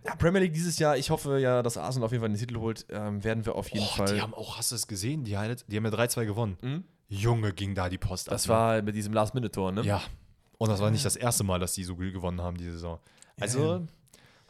Ja, 0.05 0.15
Premier 0.17 0.41
League 0.41 0.55
dieses 0.55 0.79
Jahr, 0.79 0.97
ich 0.97 1.11
hoffe 1.11 1.39
ja, 1.39 1.63
dass 1.63 1.77
Arsenal 1.77 2.07
auf 2.07 2.13
jeden 2.13 2.23
Fall 2.23 2.31
den 2.31 2.39
Titel 2.39 2.57
holt, 2.57 2.87
ähm, 2.91 3.23
werden 3.23 3.45
wir 3.45 3.55
auf 3.55 3.69
jeden 3.69 3.85
oh, 3.85 3.97
Fall. 3.97 4.15
die 4.15 4.21
haben 4.21 4.35
auch, 4.35 4.57
hast 4.57 4.71
du 4.71 4.77
es 4.77 4.87
gesehen? 4.87 5.25
Die, 5.25 5.33
die 5.33 5.77
haben 5.77 5.85
ja 5.85 5.91
3-2 5.91 6.25
gewonnen. 6.25 6.57
Hm? 6.61 6.85
Junge, 7.09 7.53
ging 7.53 7.75
da 7.75 7.89
die 7.89 7.99
Post 7.99 8.29
Das 8.29 8.45
ab, 8.45 8.49
ne? 8.49 8.55
war 8.55 8.83
mit 8.83 8.95
diesem 8.95 9.13
Last-Minute-Tor, 9.13 9.73
ne? 9.73 9.83
Ja. 9.83 10.03
Und 10.59 10.69
das 10.69 10.81
war 10.81 10.91
nicht 10.91 11.05
das 11.05 11.17
erste 11.17 11.43
Mal, 11.43 11.59
dass 11.59 11.75
die 11.75 11.85
so 11.85 11.97
gewonnen 11.97 12.41
haben, 12.41 12.57
diese 12.57 12.73
Saison. 12.73 12.99
Also, 13.41 13.73
ja. 13.73 13.83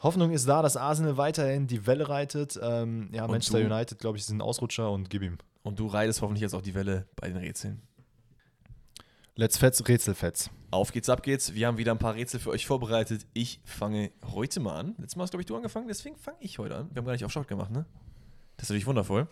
Hoffnung 0.01 0.31
ist 0.31 0.47
da, 0.47 0.61
dass 0.61 0.77
Arsenal 0.77 1.17
weiterhin 1.17 1.67
die 1.67 1.85
Welle 1.85 2.09
reitet. 2.09 2.59
Ähm, 2.61 3.09
ja, 3.11 3.25
und 3.25 3.31
Manchester 3.31 3.59
du? 3.59 3.65
United, 3.65 3.99
glaube 3.99 4.17
ich, 4.17 4.25
sind 4.25 4.37
ein 4.37 4.41
Ausrutscher 4.41 4.91
und 4.91 5.09
gib 5.09 5.21
ihm. 5.21 5.37
Und 5.63 5.79
du 5.79 5.87
reitest 5.87 6.21
hoffentlich 6.21 6.41
jetzt 6.41 6.55
auch 6.55 6.61
die 6.61 6.73
Welle 6.73 7.07
bei 7.15 7.27
den 7.27 7.37
Rätseln. 7.37 7.81
Let's 9.35 9.57
Fetz, 9.57 9.87
Rätselfetz. 9.87 10.49
Auf 10.71 10.91
geht's, 10.91 11.09
ab 11.09 11.23
geht's. 11.23 11.53
Wir 11.53 11.67
haben 11.67 11.77
wieder 11.77 11.91
ein 11.91 11.99
paar 11.99 12.15
Rätsel 12.15 12.39
für 12.39 12.49
euch 12.49 12.65
vorbereitet. 12.65 13.25
Ich 13.33 13.61
fange 13.63 14.11
heute 14.33 14.59
mal 14.59 14.77
an. 14.77 14.95
Letztes 14.97 15.15
Mal 15.15 15.23
hast, 15.23 15.31
glaube 15.31 15.41
ich, 15.41 15.47
du 15.47 15.55
angefangen, 15.55 15.87
deswegen 15.87 16.15
fange 16.15 16.37
ich 16.41 16.57
heute 16.59 16.75
an. 16.75 16.89
Wir 16.91 16.97
haben 16.97 17.05
gar 17.05 17.13
nicht 17.13 17.25
auf 17.25 17.31
Shot 17.31 17.47
gemacht, 17.47 17.71
ne? 17.71 17.85
Das 18.57 18.65
ist 18.65 18.69
natürlich 18.69 18.87
wundervoll. 18.87 19.27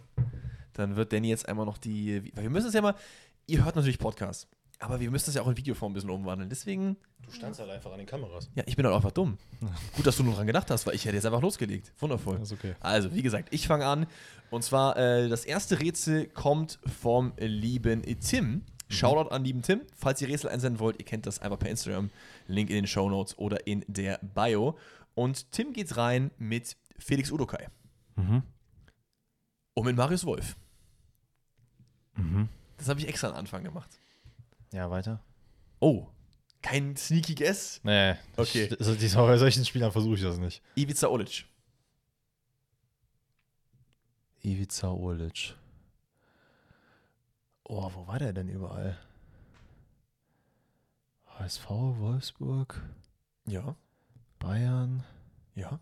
Dann 0.73 0.95
wird 0.95 1.11
Danny 1.11 1.29
jetzt 1.29 1.47
einmal 1.49 1.65
noch 1.65 1.77
die. 1.77 2.31
Wir 2.33 2.49
müssen 2.49 2.67
es 2.67 2.73
ja 2.73 2.81
mal. 2.81 2.95
Ihr 3.47 3.65
hört 3.65 3.75
natürlich 3.75 3.99
Podcasts. 3.99 4.47
Aber 4.81 5.01
wir 5.01 5.11
müssen 5.11 5.29
es 5.29 5.35
ja 5.35 5.41
auch 5.41 5.47
in 5.47 5.57
Videoform 5.57 5.91
ein 5.91 5.93
bisschen 5.93 6.09
umwandeln. 6.09 6.49
Deswegen. 6.49 6.95
Du 7.25 7.31
standst 7.31 7.59
halt 7.59 7.69
einfach 7.69 7.91
an 7.91 7.97
den 7.97 8.07
Kameras. 8.07 8.49
Ja, 8.55 8.63
ich 8.65 8.77
bin 8.77 8.85
halt 8.85 8.95
einfach 8.95 9.11
dumm. 9.11 9.37
Gut, 9.95 10.07
dass 10.07 10.15
du 10.15 10.23
nur 10.23 10.33
dran 10.33 10.47
gedacht 10.47 10.71
hast, 10.71 10.87
weil 10.87 10.95
ich 10.95 11.03
hätte 11.03 11.15
jetzt 11.15 11.25
einfach 11.25 11.41
losgelegt. 11.41 11.91
Wundervoll. 11.99 12.39
Das 12.39 12.51
ist 12.51 12.57
okay. 12.57 12.75
Also, 12.79 13.13
wie 13.13 13.21
gesagt, 13.21 13.49
ich 13.51 13.67
fange 13.67 13.85
an. 13.85 14.07
Und 14.49 14.63
zwar, 14.63 14.95
äh, 14.97 15.27
das 15.27 15.43
erste 15.43 15.81
Rätsel 15.81 16.27
kommt 16.27 16.79
vom 17.01 17.33
lieben 17.37 18.03
Tim. 18.21 18.45
Mhm. 18.45 18.63
Shoutout 18.87 19.29
an 19.29 19.43
lieben 19.43 19.61
Tim. 19.61 19.81
Falls 19.97 20.21
ihr 20.21 20.29
Rätsel 20.29 20.49
einsenden 20.49 20.79
wollt, 20.79 20.97
ihr 20.97 21.05
kennt 21.05 21.25
das 21.25 21.39
einfach 21.39 21.59
per 21.59 21.69
Instagram. 21.69 22.09
Link 22.47 22.69
in 22.69 22.77
den 22.77 22.87
Show 22.87 23.09
Notes 23.09 23.37
oder 23.37 23.67
in 23.67 23.83
der 23.87 24.19
Bio. 24.19 24.77
Und 25.13 25.51
Tim 25.51 25.73
geht 25.73 25.97
rein 25.97 26.31
mit 26.37 26.77
Felix 26.97 27.31
Udokai. 27.31 27.67
Mhm. 28.15 28.43
Und 29.73 29.85
mit 29.85 29.97
Marius 29.97 30.25
Wolf. 30.25 30.55
Mhm. 32.15 32.47
Das 32.77 32.87
habe 32.87 33.01
ich 33.01 33.07
extra 33.09 33.27
am 33.29 33.35
Anfang 33.35 33.63
gemacht. 33.63 33.98
Ja, 34.71 34.89
weiter. 34.89 35.23
Oh, 35.79 36.07
kein 36.61 36.95
Sneaky 36.95 37.35
Guess? 37.35 37.81
Nee. 37.83 38.15
Okay. 38.35 38.65
Ich, 38.65 38.79
also 38.79 38.95
diesmal 38.95 39.27
bei 39.27 39.37
solchen 39.37 39.65
Spielern 39.65 39.91
versuche 39.91 40.15
ich 40.15 40.21
das 40.21 40.37
nicht. 40.37 40.61
Ivica 40.75 41.07
Olic. 41.07 41.45
Ivica 44.43 44.91
Olic. 44.91 45.55
Oh, 47.63 47.89
wo 47.93 48.07
war 48.07 48.19
der 48.19 48.33
denn 48.33 48.49
überall? 48.49 48.97
HSV, 51.37 51.69
Wolfsburg. 51.69 52.81
Ja. 53.47 53.75
Bayern. 54.39 55.03
Ja. 55.55 55.79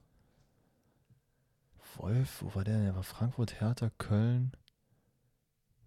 Wolf, 1.96 2.44
wo 2.44 2.54
war 2.54 2.64
der 2.64 2.76
denn? 2.76 2.86
Der 2.86 2.96
war 2.96 3.04
Frankfurt, 3.04 3.60
Hertha, 3.60 3.90
Köln. 3.98 4.52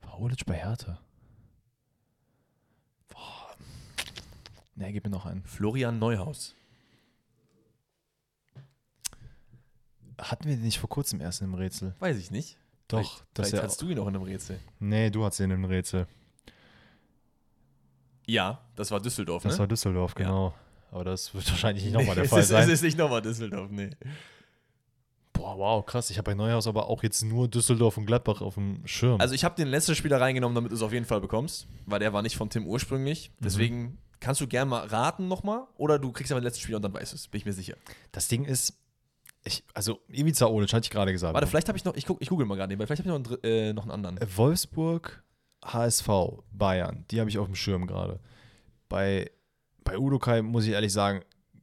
War 0.01 0.18
Olic 0.20 0.44
bei 0.47 0.55
Hertha? 0.55 1.01
Ne, 4.81 4.94
gib 4.94 5.05
mir 5.05 5.11
noch 5.11 5.27
einen. 5.27 5.44
Florian 5.44 5.98
Neuhaus. 5.98 6.55
Hatten 10.19 10.48
wir 10.48 10.57
den 10.57 10.65
nicht 10.65 10.78
vor 10.78 10.89
kurzem 10.89 11.20
erst 11.20 11.43
in 11.43 11.48
einem 11.48 11.55
Rätsel? 11.55 11.94
Weiß 11.98 12.16
ich 12.16 12.31
nicht. 12.31 12.57
Doch. 12.89 12.98
Vielleicht, 12.98 13.24
das 13.35 13.48
vielleicht 13.51 13.65
hast 13.65 13.82
du 13.82 13.90
ihn 13.90 13.97
noch 13.97 14.07
in 14.09 14.16
einem 14.16 14.24
Rätsel. 14.24 14.59
Nee, 14.78 15.11
du 15.11 15.23
hattest 15.23 15.40
ihn 15.40 15.44
in 15.44 15.52
einem 15.52 15.66
Rätsel. 15.66 16.07
Ja, 18.27 18.59
das 18.74 18.90
war 18.90 19.01
Düsseldorf, 19.01 19.43
Das 19.43 19.55
ne? 19.55 19.59
war 19.59 19.66
Düsseldorf, 19.66 20.15
genau. 20.15 20.48
Ja. 20.48 20.55
Aber 20.93 21.05
das 21.05 21.35
wird 21.35 21.47
wahrscheinlich 21.51 21.85
nicht 21.85 21.93
nochmal 21.98 22.15
der 22.15 22.24
Fall 22.24 22.40
ist, 22.40 22.48
sein. 22.48 22.65
Es 22.65 22.70
ist 22.70 22.82
nicht 22.82 22.97
nochmal 22.97 23.20
Düsseldorf, 23.20 23.70
nee. 23.70 23.90
Boah, 25.35 25.59
wow, 25.59 25.85
krass. 25.85 26.09
Ich 26.09 26.16
habe 26.16 26.31
bei 26.31 26.35
Neuhaus 26.35 26.66
aber 26.66 26.89
auch 26.89 27.02
jetzt 27.02 27.23
nur 27.23 27.48
Düsseldorf 27.48 27.98
und 27.98 28.07
Gladbach 28.07 28.40
auf 28.40 28.55
dem 28.55 28.86
Schirm. 28.86 29.20
Also 29.20 29.35
ich 29.35 29.44
habe 29.44 29.57
den 29.57 29.69
letzten 29.69 29.94
Spieler 29.94 30.23
reingenommen, 30.23 30.55
damit 30.55 30.70
du 30.70 30.77
es 30.77 30.82
auf 30.82 30.93
jeden 30.94 31.07
Fall 31.07 31.20
bekommst, 31.20 31.66
weil 31.85 32.01
der 32.01 32.15
war 32.15 32.23
nicht 32.23 32.36
von 32.36 32.48
Tim 32.48 32.66
ursprünglich. 32.66 33.31
Mhm. 33.31 33.44
Deswegen 33.44 33.82
mhm. 33.82 33.98
Kannst 34.21 34.41
du 34.41 34.47
gerne 34.47 34.69
mal 34.69 34.87
raten 34.87 35.29
nochmal 35.29 35.67
oder 35.77 35.99
du 35.99 36.13
kriegst 36.13 36.31
aber 36.31 36.41
den 36.41 36.45
letzten 36.45 36.61
Spiel 36.61 36.77
und 36.77 36.83
dann 36.83 36.93
weißt 36.93 37.13
du 37.13 37.17
es, 37.17 37.29
bin 37.29 37.39
ich 37.39 37.47
mir 37.47 37.55
sicher. 37.55 37.75
Das 38.13 38.29
Ding 38.29 38.45
ist, 38.45 38.79
ich, 39.45 39.65
also 39.73 40.01
Ivica 40.09 40.47
Olic, 40.47 40.73
hatte 40.73 40.85
ich 40.85 40.91
gerade 40.91 41.13
gesagt. 41.13 41.33
Warte, 41.33 41.47
vielleicht 41.47 41.69
habe 41.69 41.79
ich 41.79 41.85
noch, 41.85 41.95
ich, 41.95 42.05
guck, 42.05 42.21
ich 42.21 42.29
google 42.29 42.47
mal 42.47 42.57
gerade, 42.57 42.79
weil 42.79 42.87
vielleicht 42.87 43.03
habe 43.05 43.19
ich 43.19 43.29
noch 43.29 43.33
einen, 43.33 43.45
äh, 43.45 43.73
noch 43.73 43.85
einen 43.85 44.05
anderen. 44.05 44.37
Wolfsburg, 44.37 45.25
HSV, 45.65 46.09
Bayern, 46.53 47.07
die 47.11 47.21
habe 47.21 47.31
ich 47.31 47.39
auf 47.39 47.47
dem 47.47 47.55
Schirm 47.55 47.87
gerade. 47.87 48.21
Bei, 48.89 49.31
bei 49.85 49.99
Udokai 49.99 50.43
muss 50.43 50.67
ich 50.67 50.73
ehrlich 50.73 50.93
sagen, 50.93 51.23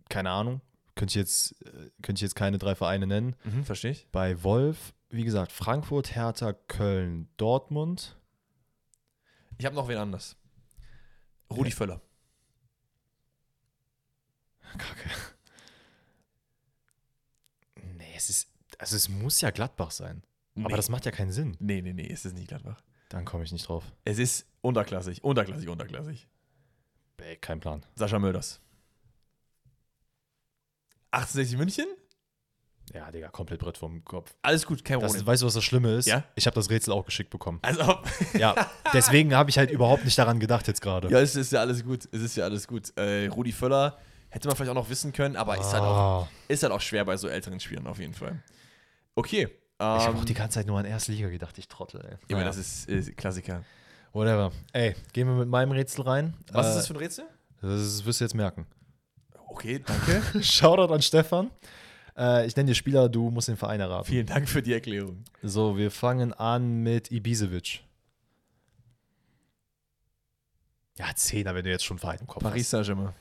keine 0.10 0.32
Ahnung. 0.32 0.62
Könnte 0.96 1.12
ich 1.12 1.16
jetzt, 1.16 1.62
äh, 1.64 1.92
könnte 2.02 2.20
ich 2.20 2.22
jetzt 2.22 2.36
keine 2.36 2.58
drei 2.58 2.74
Vereine 2.74 3.06
nennen. 3.06 3.36
Mhm, 3.44 3.64
verstehe 3.66 3.92
ich. 3.92 4.08
Bei 4.12 4.42
Wolf, 4.44 4.96
wie 5.10 5.24
gesagt, 5.24 5.52
Frankfurt, 5.52 6.16
Hertha, 6.16 6.54
Köln, 6.54 7.30
Dortmund. 7.38 8.18
Ich 9.60 9.66
habe 9.66 9.76
noch 9.76 9.88
wen 9.88 9.98
anders. 9.98 10.36
Rudi 11.52 11.70
ja. 11.70 11.76
Völler. 11.76 12.02
Kacke. 14.78 15.10
Nee, 17.96 18.14
es 18.16 18.30
ist. 18.30 18.50
Also 18.78 18.96
es 18.96 19.10
muss 19.10 19.42
ja 19.42 19.50
Gladbach 19.50 19.92
sein. 19.92 20.24
Nee. 20.56 20.66
Aber 20.66 20.76
das 20.76 20.90
macht 20.90 21.06
ja 21.06 21.12
keinen 21.12 21.32
Sinn. 21.32 21.56
Nee, 21.60 21.82
nee, 21.82 21.94
nee, 21.94 22.12
es 22.12 22.26
ist 22.26 22.34
nicht 22.34 22.48
Gladbach. 22.48 22.82
Dann 23.10 23.26
komme 23.26 23.44
ich 23.44 23.52
nicht 23.52 23.68
drauf. 23.68 23.84
Es 24.04 24.18
ist 24.18 24.46
unterklassig, 24.62 25.24
unterklassig, 25.24 25.70
unterklassig. 25.70 26.28
Bäh, 27.16 27.36
kein 27.38 27.60
Plan. 27.60 27.86
Sascha 27.96 28.20
Mölders. 28.20 28.60
68 31.12 31.58
München? 31.58 31.88
Ja, 32.94 33.12
Digga, 33.12 33.30
komplett 33.30 33.60
Brett 33.60 33.78
vom 33.78 34.04
Kopf. 34.06 34.34
Alles 34.42 34.66
gut, 34.66 34.84
kein 34.86 35.00
Problem. 35.00 35.26
Weißt 35.26 35.42
du, 35.42 35.46
was 35.46 35.54
das 35.54 35.64
Schlimme 35.64 35.96
ist? 35.96 36.06
Ja? 36.06 36.24
Ich 36.36 36.46
habe 36.46 36.56
das 36.56 36.70
Rätsel 36.70 36.94
auch 36.94 37.06
geschickt 37.06 37.30
bekommen. 37.30 37.60
Also. 37.62 38.00
ja, 38.38 38.56
deswegen 38.94 39.36
habe 39.36 39.50
ich 39.50 39.58
halt 39.58 39.72
überhaupt 39.72 40.06
nicht 40.06 40.18
daran 40.18 40.40
gedacht 40.40 40.68
jetzt 40.68 40.82
gerade. 40.82 41.10
Ja, 41.10 41.20
es 41.20 41.36
ist 41.36 41.52
ja 41.52 41.60
alles 41.60 41.84
gut. 41.84 42.08
Es 42.12 42.22
ist 42.22 42.38
ja 42.38 42.46
alles 42.46 42.68
gut. 42.68 42.98
Äh, 42.98 43.28
Rudi 43.28 43.52
Völler 43.52 43.98
hätte 44.38 44.48
man 44.48 44.56
vielleicht 44.56 44.70
auch 44.70 44.76
noch 44.76 44.90
wissen 44.90 45.14
können, 45.14 45.36
aber 45.36 45.54
ah. 45.54 45.56
ist, 45.56 45.74
halt 45.74 45.84
auch, 45.84 45.98
ah. 45.98 46.30
ist 46.48 46.62
halt 46.62 46.72
auch 46.72 46.82
schwer 46.82 47.04
bei 47.06 47.18
so 47.18 47.28
älteren 47.28 47.60
Spielern 47.60 47.88
auf 47.88 48.00
jeden 48.00 48.14
Fall. 48.14 48.42
Okay. 49.16 49.44
Ähm, 49.80 49.98
ich 49.98 50.06
habe 50.06 50.18
auch 50.20 50.26
die 50.26 50.34
ganze 50.36 50.60
Zeit 50.60 50.68
nur 50.68 50.78
an 50.78 50.86
erste 50.86 51.12
Liga 51.12 51.30
gedacht, 51.30 51.58
ich 51.58 51.68
trottel, 51.68 52.02
ey. 52.02 52.18
Ja, 52.30 52.38
naja. 52.38 52.46
das 52.46 52.58
ist, 52.58 52.88
ist, 52.88 53.18
Klassiker. 53.18 53.64
Whatever. 54.14 54.52
Ey, 54.74 54.96
gehen 55.14 55.28
wir 55.28 55.36
mit 55.36 55.50
meinem 55.50 55.72
Rätsel 55.72 56.04
rein. 56.04 56.36
Was 56.52 56.68
äh, 56.68 56.70
ist 56.70 56.76
das 56.76 56.88
für 56.88 56.94
ein 56.94 56.98
Rätsel? 56.98 57.26
Das 57.62 58.06
wirst 58.06 58.20
du 58.20 58.26
jetzt 58.26 58.36
merken. 58.36 58.68
Okay, 59.48 59.80
danke. 59.86 60.44
Shoutout 60.44 60.94
an 60.94 61.02
Stefan. 61.02 61.50
Äh, 62.16 62.46
ich 62.46 62.56
nenne 62.56 62.68
dir 62.68 62.76
Spieler, 62.76 63.10
du 63.10 63.32
musst 63.32 63.48
den 63.48 63.58
Verein 63.58 63.80
erraten. 63.80 64.06
Vielen 64.06 64.28
Dank 64.28 64.48
für 64.48 64.62
die 64.62 64.74
Erklärung. 64.74 65.24
So, 65.42 65.78
wir 65.78 65.90
fangen 65.90 66.32
an 66.34 66.84
mit 66.84 67.12
Ibisevic. 67.12 67.84
Ja, 71.00 71.08
Zehner, 71.16 71.56
wenn 71.56 71.64
du 71.64 71.72
jetzt 71.72 71.86
schon 71.86 71.98
Verein 71.98 72.20
im 72.22 72.28
Kopf 72.28 72.44
Paris 72.44 72.70
Saint-Germain. 72.70 73.14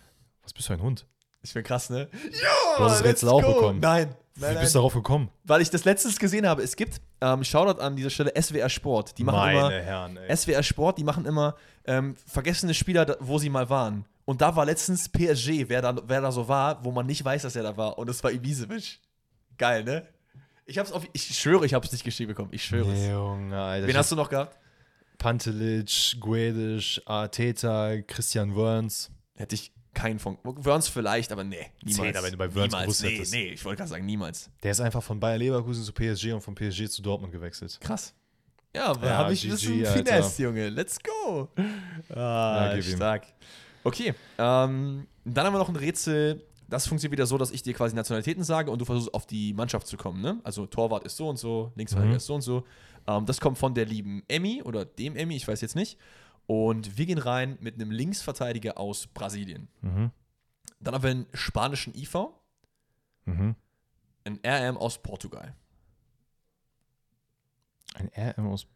Was 0.47 0.53
bist 0.53 0.69
du 0.69 0.75
ein 0.75 0.81
Hund? 0.81 1.05
Ich 1.43 1.53
bin 1.53 1.65
krass, 1.65 1.91
ne? 1.91 2.09
Ja! 2.13 2.77
Du 2.79 2.85
hast 2.85 3.01
das 3.01 3.05
Rätsel 3.05 3.29
auch 3.31 3.43
bekommen. 3.43 3.81
Nein. 3.81 4.15
Wie 4.37 4.55
bist 4.61 4.75
du 4.75 4.79
darauf 4.79 4.95
gekommen? 4.95 5.29
Weil 5.43 5.61
ich 5.61 5.71
das 5.71 5.85
letztens 5.85 6.19
gesehen 6.21 6.47
habe. 6.47 6.63
Es 6.63 6.77
gibt, 6.77 7.01
ähm, 7.21 7.43
Shoutout 7.43 7.81
an 7.81 7.97
dieser 7.97 8.11
Stelle, 8.11 8.33
SWR 8.41 8.69
Sport. 8.69 9.19
Die 9.19 9.25
machen 9.25 9.39
Meine 9.39 9.59
immer, 9.59 9.71
Herren, 9.71 10.17
ey. 10.19 10.37
SWR 10.37 10.63
Sport, 10.63 10.99
die 10.99 11.05
machen 11.05 11.25
immer 11.27 11.57
ähm, 11.85 12.15
vergessene 12.27 12.75
Spieler, 12.75 13.17
wo 13.19 13.39
sie 13.39 13.51
mal 13.51 13.69
waren. 13.71 14.05
Und 14.25 14.41
da 14.41 14.55
war 14.55 14.65
letztens 14.67 15.09
PSG, 15.09 15.69
wer 15.69 15.83
da, 15.83 15.97
wer 16.07 16.21
da 16.21 16.31
so 16.31 16.47
war, 16.47 16.85
wo 16.85 16.93
man 16.93 17.07
nicht 17.07 17.25
weiß, 17.25 17.43
dass 17.43 17.57
er 17.57 17.65
da 17.65 17.77
war. 17.77 17.99
Und 17.99 18.09
es 18.09 18.23
war 18.23 18.31
Ibisevic. 18.31 19.01
Geil, 19.59 19.83
ne? 19.83 20.07
Ich 20.65 20.79
hab's 20.79 20.93
auf, 20.93 21.05
ich 21.13 21.39
schwöre, 21.39 21.65
ich 21.67 21.75
hab's 21.75 21.91
nicht 21.91 22.05
geschrieben 22.05 22.31
bekommen. 22.31 22.51
Ich 22.53 22.65
schwöre 22.65 22.93
es. 22.93 23.07
Junge, 23.07 23.59
Alter. 23.59 23.87
Wen 23.87 23.97
hast 23.97 24.13
du 24.13 24.17
noch 24.17 24.29
gehabt? 24.29 24.59
Pantelic, 25.19 26.17
Guedes, 26.21 27.01
Arteta, 27.07 27.97
Christian 28.07 28.55
Wörns. 28.55 29.11
Hätte 29.35 29.55
ich 29.55 29.73
keinen 29.97 30.19
von. 30.19 30.39
Wörns 30.45 30.89
vielleicht, 30.89 31.33
aber 31.33 31.43
nee, 31.43 31.57
niemals. 31.83 31.97
Zehner, 31.97 32.23
wenn 32.23 32.33
du 32.33 32.39
bei 32.39 32.55
Wörns 32.55 32.73
niemals, 32.73 33.03
nee, 33.03 33.17
hättest. 33.17 33.33
Nee, 33.33 33.49
ich 33.49 33.65
wollte 33.65 33.79
gerade 33.79 33.91
sagen, 33.91 34.07
niemals. 34.07 34.51
Der 34.63 34.71
ist 34.71 34.81
einfach 34.81 35.03
von 35.03 35.19
Bayer 35.19 35.39
Leverkusen 35.39 35.83
zu 35.83 35.93
PSG 35.93 36.33
und 36.33 36.43
von 36.43 36.55
PSG 36.55 36.89
zu 36.89 37.03
Dortmund 37.03 37.33
gewechselt. 37.33 37.79
Krass. 37.81 38.15
Ja, 38.75 38.89
aber 38.89 39.07
ja, 39.07 39.17
habe 39.17 39.33
ich 39.33 39.43
ein 39.45 39.51
bisschen 39.51 39.87
Finesse, 39.87 40.43
Junge. 40.43 40.69
Let's 40.69 40.99
go. 41.03 41.49
Ah, 42.15 42.75
ja, 42.75 42.83
stark. 42.83 43.27
Ihm. 43.27 43.33
Okay, 43.85 44.15
ähm, 44.39 45.07
dann 45.25 45.47
haben 45.47 45.55
wir 45.55 45.59
noch 45.59 45.71
ein 45.71 45.77
Rätsel. 45.77 46.45
Das 46.69 46.87
funktioniert 46.87 47.13
wieder 47.13 47.27
so, 47.27 47.39
dass 47.39 47.53
ich 47.53 47.63
dir 47.63 47.73
quasi 47.73 47.95
Nationalitäten 47.95 48.45
sage 48.45 48.71
und 48.71 48.81
du 48.81 48.85
versuchst 48.85 49.15
auf 49.15 49.25
die 49.25 49.55
Mannschaft 49.55 49.87
zu 49.87 49.97
kommen. 49.97 50.21
Ne? 50.21 50.41
Also 50.43 50.67
Torwart 50.67 51.05
ist 51.05 51.17
so 51.17 51.29
und 51.29 51.39
so, 51.39 51.73
Linksverteidiger 51.77 52.15
mhm. 52.15 52.17
ist 52.17 52.27
so 52.27 52.35
und 52.35 52.43
so. 52.43 52.65
Ähm, 53.07 53.25
das 53.25 53.41
kommt 53.41 53.57
von 53.57 53.73
der 53.73 53.87
lieben 53.87 54.25
Emmy 54.29 54.63
oder 54.63 54.85
dem 54.85 55.17
Emmy, 55.17 55.37
ich 55.37 55.47
weiß 55.49 55.61
jetzt 55.61 55.77
nicht. 55.77 55.97
Und 56.47 56.97
wir 56.97 57.07
gehen 57.07 57.19
rein 57.19 57.59
mit 57.61 57.75
einem 57.75 57.91
Linksverteidiger 57.91 58.79
aus 58.79 59.09
Brasilien. 59.09 59.69
Mhm. 59.81 60.11
Dann 60.81 60.95
haben 60.95 61.03
wir 61.03 61.11
einen 61.11 61.27
spanischen 61.35 61.95
IV. 61.95 62.29
Mhm. 63.25 63.57
Ein 64.25 64.41
RM 64.45 64.77
aus 64.77 65.03
Portugal. 65.03 65.55
Ein 67.95 68.11
RM 68.17 68.47
aus. 68.47 68.67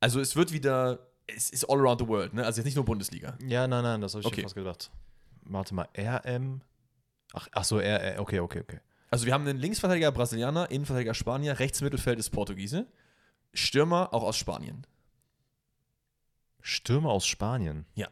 Also 0.00 0.20
es 0.20 0.34
wird 0.36 0.52
wieder, 0.52 1.10
es 1.26 1.50
ist 1.50 1.64
all 1.64 1.78
around 1.78 2.00
the 2.00 2.08
world, 2.08 2.34
ne? 2.34 2.44
Also 2.44 2.58
jetzt 2.58 2.66
nicht 2.66 2.76
nur 2.76 2.84
Bundesliga. 2.84 3.36
Ja, 3.46 3.66
nein, 3.66 3.82
nein, 3.82 4.00
das 4.00 4.14
habe 4.14 4.20
ich 4.20 4.26
okay. 4.26 4.42
fast 4.42 4.54
gedacht. 4.54 4.90
Warte 5.42 5.74
mal, 5.74 5.88
RM. 5.96 6.60
Ach, 7.32 7.48
ach 7.52 7.64
so, 7.64 7.78
R, 7.78 8.20
okay, 8.20 8.40
okay, 8.40 8.60
okay. 8.60 8.80
Also 9.10 9.26
wir 9.26 9.34
haben 9.34 9.46
einen 9.46 9.58
Linksverteidiger 9.58 10.10
Brasilianer, 10.10 10.70
Innenverteidiger 10.70 11.14
Spanier, 11.14 11.58
Rechtsmittelfeld 11.58 12.18
ist 12.18 12.30
Portugiese, 12.30 12.86
Stürmer 13.54 14.12
auch 14.12 14.22
aus 14.22 14.36
Spanien. 14.36 14.86
Stürmer 16.66 17.10
aus 17.10 17.24
Spanien? 17.28 17.86
Ja. 17.94 18.08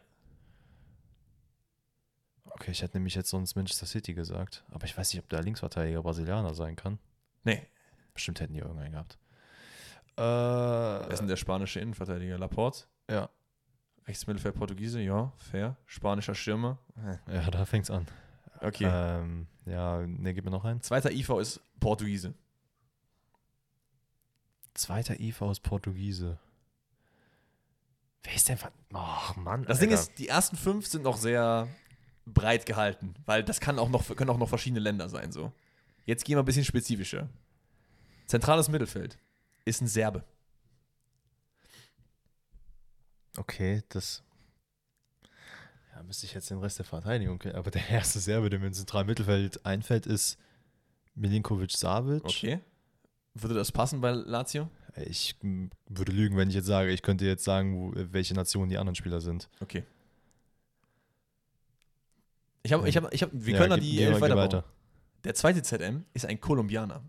Okay, 2.45 2.71
ich 2.71 2.83
hätte 2.83 2.97
nämlich 2.97 3.17
jetzt 3.17 3.31
sonst 3.31 3.57
Manchester 3.57 3.85
City 3.85 4.15
gesagt. 4.15 4.63
Aber 4.71 4.85
ich 4.85 4.97
weiß 4.97 5.13
nicht, 5.13 5.21
ob 5.21 5.29
der 5.29 5.43
Linksverteidiger 5.43 6.01
Brasilianer 6.05 6.55
sein 6.55 6.77
kann. 6.77 7.01
Nee. 7.43 7.67
Bestimmt 8.15 8.39
hätten 8.39 8.53
die 8.53 8.61
irgendeinen 8.61 8.93
gehabt. 8.93 9.19
Äh, 10.17 10.23
Wer 10.23 11.11
ist 11.11 11.19
denn 11.19 11.27
der 11.27 11.35
spanische 11.35 11.81
Innenverteidiger? 11.81 12.39
Laporte? 12.39 12.85
Ja. 13.11 13.29
Rechtsmittelfeld 14.07 14.55
Portugiese, 14.55 15.01
ja, 15.01 15.33
fair. 15.37 15.77
Spanischer 15.87 16.37
Stürmer. 16.37 16.79
Ja, 17.27 17.51
da 17.51 17.65
fängt's 17.65 17.91
an. 17.91 18.07
Okay. 18.61 18.89
Ähm, 18.89 19.49
ja, 19.67 20.07
ne, 20.07 20.33
gib 20.33 20.45
mir 20.45 20.53
noch 20.53 20.65
einen. 20.65 20.81
Zweiter 20.81 21.11
IV 21.11 21.31
ist 21.41 21.61
Portugiese. 21.81 22.35
Zweiter 24.75 25.19
IV 25.19 25.43
ist 25.43 25.61
Portugiese. 25.65 26.39
Wer 28.25 28.35
ist 28.35 28.49
denn. 28.49 28.59
Ach, 28.95 29.37
Mann. 29.37 29.63
Das 29.65 29.79
Alter. 29.79 29.87
Ding 29.87 29.95
ist, 29.95 30.19
die 30.19 30.29
ersten 30.29 30.57
fünf 30.57 30.87
sind 30.87 31.03
noch 31.03 31.17
sehr 31.17 31.69
breit 32.27 32.67
gehalten, 32.67 33.15
weil 33.27 33.45
das 33.45 33.61
kann 33.61 33.79
auch 33.79 33.91
noch, 33.91 34.17
können 34.17 34.31
auch 34.31 34.39
noch 34.39 34.49
verschiedene 34.49 34.81
Länder 34.81 35.09
sein. 35.09 35.31
So. 35.31 35.53
Jetzt 36.07 36.25
gehen 36.25 36.37
wir 36.37 36.43
ein 36.43 36.47
bisschen 36.47 36.65
spezifischer. 36.65 37.29
Zentrales 38.27 38.69
Mittelfeld 38.69 39.19
ist 39.67 39.83
ein 39.83 39.87
Serbe. 39.87 40.25
Okay, 43.37 43.83
das. 43.91 44.23
Ja, 45.95 46.03
müsste 46.03 46.27
ich 46.27 46.35
jetzt 46.35 46.49
den 46.51 46.59
Rest 46.59 46.79
der 46.79 46.87
Verteidigung 46.87 47.39
kennen. 47.39 47.57
Aber 47.57 47.71
der 47.71 47.89
erste 47.89 48.21
Serbe, 48.21 48.49
der 48.49 48.59
mir 48.59 48.69
im 48.69 48.73
zentralen 48.73 49.07
Mittelfeld 49.07 49.65
einfällt, 49.67 50.07
ist 50.07 50.39
Milinkovic 51.15 51.73
Savic. 51.73 52.25
Okay. 52.25 52.61
Würde 53.35 53.55
das 53.55 53.71
passen 53.71 54.01
bei 54.01 54.13
Lazio? 54.13 54.71
Ich 54.97 55.37
würde 55.43 56.13
lügen, 56.13 56.37
wenn 56.37 56.49
ich 56.49 56.55
jetzt 56.55 56.67
sage, 56.67 56.91
ich 56.91 57.03
könnte 57.03 57.25
jetzt 57.27 57.45
sagen, 57.45 57.93
welche 58.13 58.35
Nationen 58.35 58.71
die 58.71 58.79
anderen 58.79 58.95
Spieler 58.95 59.21
sind. 59.21 59.49
Okay. 59.61 59.85
Ich 62.63 62.73
habe, 62.73 62.89
ich 62.89 62.97
habe, 62.97 63.09
ich 63.13 63.23
habe, 63.23 63.33
wir 63.35 63.53
Ja, 63.55 63.59
können 63.59 63.71
da 63.71 63.77
die 63.77 63.97
geh 63.97 64.05
elf 64.05 64.21
weiterbauen. 64.21 64.45
weiter. 64.53 64.65
Der 65.25 65.35
zweite 65.35 65.63
ZM 65.63 66.05
ist 66.15 66.27
ein 66.27 66.41
Kolumbianer. 66.41 67.03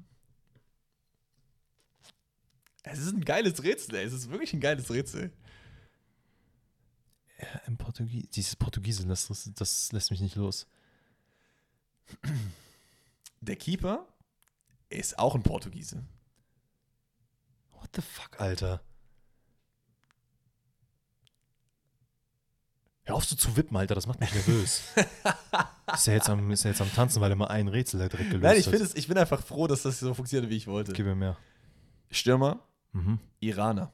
Es 2.83 2.99
ist 2.99 3.13
ein 3.13 3.23
geiles 3.25 3.61
Rätsel, 3.63 3.95
ey. 3.95 4.05
Es 4.05 4.13
ist 4.13 4.29
wirklich 4.29 4.53
ein 4.53 4.59
geiles 4.59 4.89
Rätsel. 4.91 5.31
Ja, 7.39 7.47
im 7.67 7.77
Portugies 7.77 8.29
dieses 8.29 8.55
Portugiese, 8.55 9.05
das, 9.05 9.27
das, 9.27 9.49
das 9.55 9.91
lässt 9.91 10.11
mich 10.11 10.21
nicht 10.21 10.35
los. 10.35 10.67
Der 13.41 13.55
Keeper 13.55 14.07
ist 14.89 15.17
auch 15.19 15.35
ein 15.35 15.43
Portugiese. 15.43 16.03
What 17.85 17.95
the 17.95 18.01
fuck, 18.01 18.41
Alter? 18.41 18.81
Hör 23.03 23.15
auf 23.15 23.25
so 23.25 23.35
zu 23.35 23.55
wippen, 23.55 23.77
Alter, 23.77 23.93
das 23.93 24.07
macht 24.07 24.19
mich 24.19 24.33
nervös. 24.33 24.81
ist, 25.93 26.07
er 26.07 26.15
jetzt 26.15 26.27
am, 26.27 26.49
ist 26.49 26.65
er 26.65 26.71
jetzt 26.71 26.81
am 26.81 26.91
Tanzen, 26.91 27.21
weil 27.21 27.29
er 27.29 27.35
mal 27.35 27.45
ein 27.49 27.67
Rätsel 27.67 27.99
direkt 27.99 28.31
gelöst 28.31 28.41
Nein, 28.41 28.57
ich, 28.57 28.65
es, 28.67 28.95
ich 28.95 29.07
bin 29.07 29.19
einfach 29.19 29.43
froh, 29.43 29.67
dass 29.67 29.83
das 29.83 29.99
so 29.99 30.15
funktioniert, 30.15 30.49
wie 30.49 30.57
ich 30.57 30.65
wollte. 30.65 30.93
Gib 30.93 31.05
mir 31.05 31.13
mehr. 31.13 31.37
Stürmer, 32.09 32.59
Mhm. 32.93 33.19
Iraner. 33.39 33.93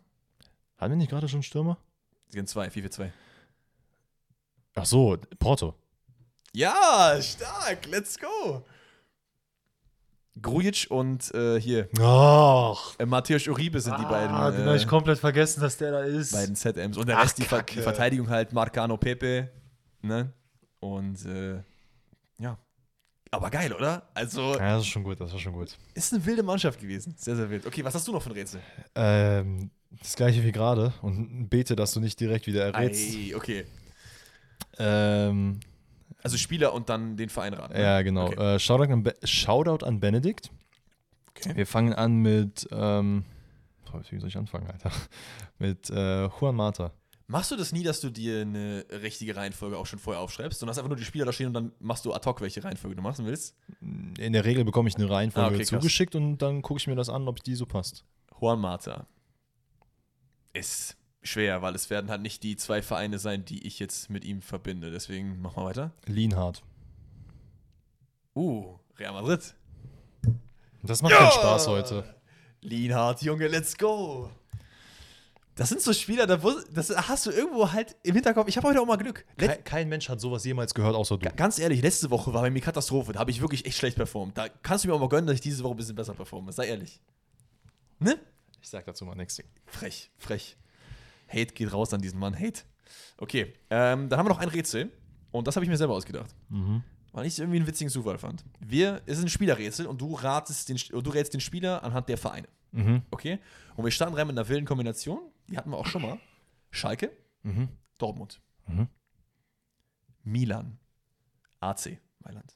Hatten 0.77 0.91
wir 0.93 0.97
nicht 0.97 1.09
gerade 1.09 1.27
schon 1.27 1.43
Stürmer? 1.43 1.77
Sie 2.29 2.37
sind 2.37 2.47
zwei, 2.47 2.69
4 2.69 2.83
für 2.83 2.89
2. 2.91 3.11
Ach 4.75 4.85
so, 4.85 5.17
Porto. 5.37 5.75
Ja, 6.53 7.19
stark, 7.21 7.87
let's 7.87 8.17
go. 8.17 8.63
Grujic 10.41 10.87
und 10.89 11.33
äh, 11.33 11.59
hier, 11.59 11.87
Ach, 11.99 12.95
äh, 12.99 13.05
Matthäus 13.05 13.47
Uribe 13.47 13.79
sind 13.79 13.97
die 13.99 14.03
beiden, 14.03 14.35
Ah, 14.35 14.51
den 14.51 14.61
ich 14.61 14.67
äh, 14.67 14.77
kommt. 14.79 14.89
komplett 14.89 15.19
vergessen, 15.19 15.61
dass 15.61 15.77
der 15.77 15.91
da 15.91 15.99
ist. 16.01 16.31
beiden 16.33 16.55
ZMs. 16.55 16.97
Und 16.97 17.07
der 17.07 17.17
Ach, 17.19 17.23
Rest, 17.23 17.37
die, 17.37 17.43
Ver 17.43 17.63
die 17.63 17.81
Verteidigung 17.81 18.29
halt 18.29 18.53
Marcano 18.53 18.97
Pepe. 18.97 19.49
Ne? 20.01 20.33
Und 20.79 21.25
äh, 21.25 21.61
ja. 22.39 22.57
Aber 23.29 23.49
geil, 23.49 23.71
oder? 23.71 24.09
Also, 24.13 24.53
Ja, 24.55 24.73
das 24.75 24.81
ist 24.81 24.87
schon 24.87 25.03
gut, 25.03 25.21
das 25.21 25.31
war 25.31 25.39
schon 25.39 25.53
gut. 25.53 25.77
ist 25.93 26.11
eine 26.13 26.25
wilde 26.25 26.43
Mannschaft 26.43 26.79
gewesen. 26.81 27.13
Sehr, 27.17 27.35
sehr 27.35 27.49
wild. 27.49 27.65
Okay, 27.65 27.83
was 27.83 27.93
hast 27.95 28.07
du 28.07 28.11
noch 28.11 28.21
für 28.21 28.29
ein 28.29 28.33
Rätsel? 28.33 28.59
Ähm, 28.95 29.69
das 29.99 30.15
gleiche 30.15 30.43
wie 30.43 30.51
gerade 30.51 30.93
und 31.01 31.47
bete, 31.49 31.75
dass 31.75 31.93
du 31.93 31.99
nicht 31.99 32.19
direkt 32.19 32.47
wieder 32.47 32.65
errätst. 32.65 33.13
Ei, 33.15 33.35
okay. 33.35 33.65
Ähm, 34.79 35.59
Also 36.23 36.37
Spieler 36.37 36.73
und 36.73 36.89
dann 36.89 37.17
den 37.17 37.29
Verein 37.29 37.53
raten. 37.53 37.73
ne? 37.73 37.81
ja, 37.81 38.01
genau. 38.01 38.27
Okay. 38.27 38.55
Äh, 38.55 38.59
Shoutout, 38.59 38.91
an 38.91 39.03
Be 39.03 39.15
Shoutout 39.23 39.85
an 39.85 39.99
Benedikt. 39.99 40.51
Okay. 41.29 41.55
Wir 41.55 41.65
fangen 41.65 41.93
an 41.93 42.17
mit, 42.17 42.67
ähm, 42.71 43.25
wie 44.09 44.19
soll 44.19 44.29
ich 44.29 44.37
anfangen, 44.37 44.67
Alter? 44.67 44.91
Mit 45.59 45.89
äh, 45.89 46.27
Juan 46.27 46.55
Mata. 46.55 46.91
Machst 47.27 47.49
du 47.51 47.55
das 47.55 47.71
nie, 47.71 47.83
dass 47.83 48.01
du 48.01 48.09
dir 48.09 48.41
eine 48.41 48.83
richtige 48.91 49.35
Reihenfolge 49.37 49.77
auch 49.77 49.85
schon 49.85 49.99
vorher 49.99 50.21
aufschreibst 50.21 50.61
und 50.61 50.67
hast 50.69 50.77
einfach 50.77 50.89
nur 50.89 50.97
die 50.97 51.05
Spieler 51.05 51.23
da 51.25 51.31
stehen 51.31 51.47
und 51.47 51.53
dann 51.53 51.71
machst 51.79 52.03
du 52.03 52.11
ad 52.13 52.27
hoc, 52.29 52.41
welche 52.41 52.61
Reihenfolge 52.63 52.95
du 52.97 53.01
machen 53.01 53.25
willst? 53.25 53.55
In 53.79 54.33
der 54.33 54.43
Regel 54.43 54.65
bekomme 54.65 54.89
ich 54.89 54.95
eine 54.97 55.09
Reihenfolge 55.09 55.45
Ah, 55.47 55.49
okay, 55.49 55.59
krass. 55.59 55.69
zugeschickt 55.69 56.15
und 56.15 56.39
dann 56.39 56.61
gucke 56.61 56.79
ich 56.79 56.87
mir 56.87 56.95
das 56.95 57.07
an, 57.09 57.27
ob 57.29 57.41
die 57.41 57.55
so 57.55 57.65
passt. 57.65 58.03
Juan 58.39 58.59
Mata 58.59 59.07
ist 60.53 60.97
schwer, 61.23 61.61
weil 61.61 61.75
es 61.75 61.89
werden 61.89 62.09
halt 62.09 62.21
nicht 62.21 62.43
die 62.43 62.55
zwei 62.55 62.81
Vereine 62.81 63.19
sein, 63.19 63.45
die 63.45 63.65
ich 63.67 63.79
jetzt 63.79 64.09
mit 64.09 64.25
ihm 64.25 64.41
verbinde. 64.41 64.91
Deswegen 64.91 65.41
machen 65.41 65.57
wir 65.61 65.65
weiter. 65.65 65.91
Lienhardt. 66.05 66.63
Uh, 68.35 68.75
Real 68.97 69.13
Madrid. 69.13 69.53
Das 70.83 71.01
macht 71.01 71.13
keinen 71.13 71.31
Spaß 71.31 71.67
heute. 71.67 72.15
Lienhardt, 72.61 73.21
Junge, 73.21 73.47
let's 73.47 73.77
go. 73.77 74.29
Das 75.55 75.69
sind 75.69 75.81
so 75.81 75.91
Spieler, 75.93 76.25
da 76.25 76.37
das 76.71 76.89
hast 77.09 77.25
du 77.25 77.31
irgendwo 77.31 77.71
halt 77.71 77.95
im 78.03 78.15
Hinterkopf. 78.15 78.47
Ich 78.47 78.55
habe 78.57 78.67
heute 78.69 78.81
auch 78.81 78.85
mal 78.85 78.95
Glück. 78.95 79.25
Kein, 79.37 79.63
kein 79.63 79.89
Mensch 79.89 80.07
hat 80.09 80.19
sowas 80.21 80.43
jemals 80.45 80.73
gehört, 80.73 80.95
außer 80.95 81.17
du. 81.17 81.25
Ga- 81.25 81.35
Ganz 81.35 81.59
ehrlich, 81.59 81.81
letzte 81.81 82.09
Woche 82.09 82.33
war 82.33 82.41
bei 82.41 82.49
mir 82.49 82.61
Katastrophe. 82.61 83.11
Da 83.13 83.19
habe 83.19 83.31
ich 83.31 83.41
wirklich 83.41 83.65
echt 83.65 83.77
schlecht 83.77 83.97
performt. 83.97 84.37
Da 84.37 84.47
kannst 84.49 84.85
du 84.85 84.87
mir 84.87 84.95
auch 84.95 84.99
mal 84.99 85.09
gönnen, 85.09 85.27
dass 85.27 85.35
ich 85.35 85.41
diese 85.41 85.63
Woche 85.63 85.73
ein 85.73 85.77
bisschen 85.77 85.95
besser 85.95 86.13
performe. 86.13 86.51
Sei 86.53 86.67
ehrlich. 86.67 86.99
Ne? 87.99 88.17
Ich 88.61 88.69
sag 88.69 88.85
dazu 88.85 89.05
mal 89.05 89.13
nichts. 89.15 89.41
Frech, 89.67 90.09
frech. 90.17 90.55
Hate 91.31 91.53
geht 91.53 91.71
raus 91.73 91.93
an 91.93 92.01
diesen 92.01 92.19
Mann. 92.19 92.37
Hate. 92.37 92.61
Okay, 93.17 93.53
ähm, 93.69 94.09
dann 94.09 94.19
haben 94.19 94.25
wir 94.25 94.29
noch 94.29 94.39
ein 94.39 94.49
Rätsel. 94.49 94.91
Und 95.31 95.47
das 95.47 95.55
habe 95.55 95.63
ich 95.63 95.69
mir 95.69 95.77
selber 95.77 95.93
ausgedacht. 95.95 96.35
Mhm. 96.49 96.83
Weil 97.13 97.25
ich 97.25 97.33
es 97.33 97.39
irgendwie 97.39 97.57
einen 97.57 97.67
witzigen 97.67 97.89
Zufall 97.89 98.17
fand. 98.17 98.43
Wir, 98.59 99.01
es 99.05 99.17
ist 99.17 99.23
ein 99.23 99.29
Spielerrätsel 99.29 99.85
und 99.85 99.99
du 100.01 100.13
ratest 100.15 100.67
den, 100.69 100.77
du 101.03 101.09
rätst 101.09 101.33
den 101.33 101.39
Spieler 101.41 101.83
anhand 101.83 102.09
der 102.09 102.17
Vereine. 102.17 102.47
Mhm. 102.71 103.01
Okay? 103.11 103.39
Und 103.75 103.83
wir 103.85 103.91
starten 103.91 104.13
rein 104.15 104.27
mit 104.27 104.37
einer 104.37 104.47
wilden 104.49 104.65
Kombination. 104.65 105.19
Die 105.49 105.57
hatten 105.57 105.69
wir 105.69 105.77
auch 105.77 105.85
schon 105.87 106.01
mal. 106.01 106.17
Schalke, 106.69 107.11
Mhm. 107.43 107.69
Dortmund. 107.97 108.41
Mhm. 108.67 108.87
Milan. 110.23 110.77
AC, 111.59 111.99
Mailand. 112.19 112.55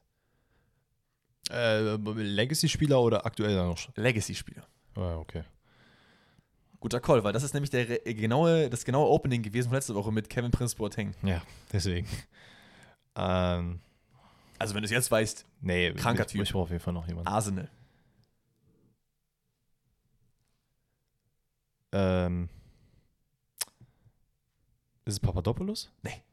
Äh, 1.52 1.96
Legacy-Spieler 1.96 3.00
oder 3.02 3.26
aktuell 3.26 3.56
noch? 3.56 3.78
Legacy-Spieler. 3.96 4.66
Ah, 4.96 5.16
okay. 5.18 5.44
Guter 6.80 7.00
Call, 7.00 7.24
weil 7.24 7.34
das 7.34 7.44
ist 7.44 7.54
nämlich 7.54 7.70
der 7.70 7.86
genaue, 8.00 8.70
das 8.70 8.86
genaue 8.86 9.10
Opening 9.10 9.42
gewesen 9.42 9.70
von 9.70 9.76
letzter 9.76 9.96
Woche 9.96 10.12
mit 10.12 10.30
Kevin 10.30 10.52
Prince 10.52 10.76
Boateng. 10.76 11.14
Ja, 11.24 11.42
deswegen. 11.72 12.08
ähm, 13.16 13.80
Also 14.60 14.76
wenn 14.76 14.82
du 14.82 14.86
es 14.86 14.92
jetzt 14.92 15.10
weißt, 15.12 15.46
nee, 15.62 15.94
Kranker 15.94 16.26
ich, 16.26 16.32
Typ. 16.32 16.42
Ich 16.44 16.52
brauche 16.52 16.64
auf 16.64 16.70
jeden 16.70 16.82
Fall 16.82 16.94
noch 16.94 17.08
jemanden. 17.08 17.28
Arsenal. 17.28 17.70
Ähm, 21.92 22.50
ist 25.06 25.14
es 25.14 25.20
Papadopoulos? 25.20 25.92
Nee. 26.04 26.24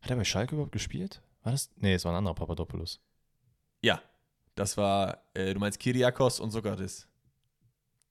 Hat 0.00 0.10
er 0.10 0.16
bei 0.16 0.24
Schalke 0.24 0.54
überhaupt 0.54 0.72
gespielt? 0.72 1.20
War 1.42 1.52
das? 1.52 1.70
Nee, 1.76 1.94
es 1.94 2.04
war 2.04 2.12
ein 2.12 2.18
anderer 2.18 2.34
Papadopoulos. 2.34 3.00
Ja, 3.82 4.00
das 4.54 4.76
war, 4.76 5.18
äh, 5.34 5.52
du 5.52 5.60
meinst 5.60 5.78
Kiriakos 5.78 6.40
und 6.40 6.50
Sokrates. 6.50 7.06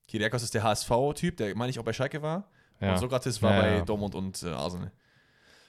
Kiriakos 0.09 0.41
ist 0.41 0.55
der 0.55 0.63
HSV-Typ, 0.63 1.37
der 1.37 1.55
meine 1.55 1.69
ich 1.69 1.77
auch 1.79 1.83
bei 1.83 1.93
Schalke 1.93 2.21
war. 2.23 2.49
Ja. 2.81 2.93
Und 2.93 2.97
Sokrates 2.97 3.41
war 3.43 3.53
Ja, 3.53 3.61
bei 3.61 3.75
ja. 3.77 3.85
Dortmund 3.85 4.15
und 4.15 4.41
äh, 4.41 4.47
Arsenal. 4.49 4.91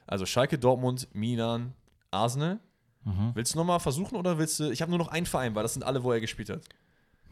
Also 0.07 0.25
Schalke, 0.25 0.59
Dortmund, 0.59 1.09
Milan, 1.15 1.75
Arsenal. 2.11 2.59
Mhm. 3.05 3.33
Willst 3.35 3.55
du 3.55 3.59
nochmal 3.59 3.81
versuchen 3.81 4.17
oder 4.17 4.39
willst 4.39 4.59
du. 4.59 4.71
Ich 4.71 4.81
habe 4.81 4.91
nur 4.91 4.99
noch 4.99 5.09
einen 5.09 5.27
Verein, 5.27 5.55
weil 5.55 5.63
das 5.63 5.75
sind 5.75 5.83
alle, 5.83 6.03
wo 6.03 6.11
er 6.13 6.21
gespielt 6.21 6.49
hat. 6.49 6.63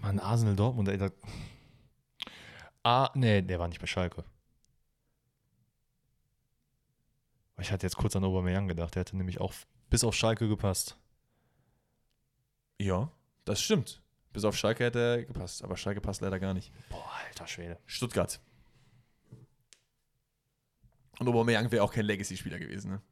Mann, 0.01 0.19
Arsenal 0.19 0.55
Dortmund, 0.55 0.89
ey. 0.89 0.99
Da 0.99 1.11
ah, 2.85 3.11
nee, 3.15 3.41
der 3.43 3.59
war 3.59 3.69
nicht 3.69 3.81
bei 3.81 3.87
Schalke. 3.87 4.23
Ich 7.61 7.73
hatte 7.73 7.87
jetzt 7.87 7.97
kurz 7.97 8.15
an 8.17 8.25
Aubameyang 8.25 8.69
gedacht, 8.69 8.95
der 8.95 9.01
hätte 9.01 9.17
nämlich 9.17 9.41
auch 9.41 9.53
bis 9.91 10.05
auf 10.05 10.15
Schalke 10.15 10.47
gepasst. 10.47 10.97
Ja, 12.81 13.11
das 13.45 13.61
stimmt. 13.61 14.01
Bis 14.39 14.45
auf 14.45 14.57
Schalke 14.57 14.85
hätte 14.85 15.01
er 15.01 15.25
gepasst, 15.25 15.65
aber 15.65 15.77
Schalke 15.77 16.01
passt 16.01 16.21
leider 16.21 16.39
gar 16.39 16.55
nicht. 16.55 16.73
Boah, 16.91 17.11
alter 17.27 17.49
Schwede. 17.49 17.77
Stuttgart. 17.87 18.39
Und 21.19 21.27
Aubameyang 21.27 21.73
wäre 21.73 21.83
auch 21.83 21.93
kein 21.93 22.05
Legacy-Spieler 22.05 22.61
gewesen, 22.61 22.93
ne? 22.93 23.03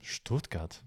Stuttgart. 0.00 0.82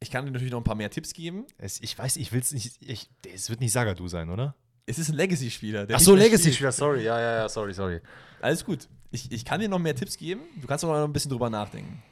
Ich 0.00 0.10
kann 0.10 0.26
dir 0.26 0.32
natürlich 0.32 0.50
noch 0.50 0.58
ein 0.58 0.64
paar 0.64 0.74
mehr 0.74 0.90
Tipps 0.90 1.12
geben. 1.12 1.46
Es, 1.56 1.80
ich 1.80 1.96
weiß, 1.96 2.16
ich 2.16 2.32
will 2.32 2.40
es 2.40 2.50
nicht. 2.50 2.82
Ich, 2.82 3.08
es 3.32 3.48
wird 3.48 3.60
nicht 3.60 3.70
Sagadu 3.70 4.08
sein, 4.08 4.28
oder? 4.28 4.56
Es 4.86 4.98
ist 4.98 5.10
ein 5.10 5.14
Legacy-Spieler. 5.14 5.86
Ach 5.92 6.00
so, 6.00 6.16
Legacy-Spieler, 6.16 6.72
sorry. 6.72 7.04
Ja, 7.04 7.20
ja, 7.20 7.36
ja, 7.36 7.48
sorry, 7.48 7.72
sorry. 7.72 8.00
Alles 8.40 8.64
gut. 8.64 8.88
Ich, 9.12 9.30
ich 9.30 9.44
kann 9.44 9.60
dir 9.60 9.68
noch 9.68 9.78
mehr 9.78 9.94
Tipps 9.94 10.16
geben. 10.16 10.42
Du 10.60 10.66
kannst 10.66 10.84
auch 10.84 10.88
noch 10.88 11.04
ein 11.04 11.12
bisschen 11.12 11.30
drüber 11.30 11.48
nachdenken. 11.48 12.02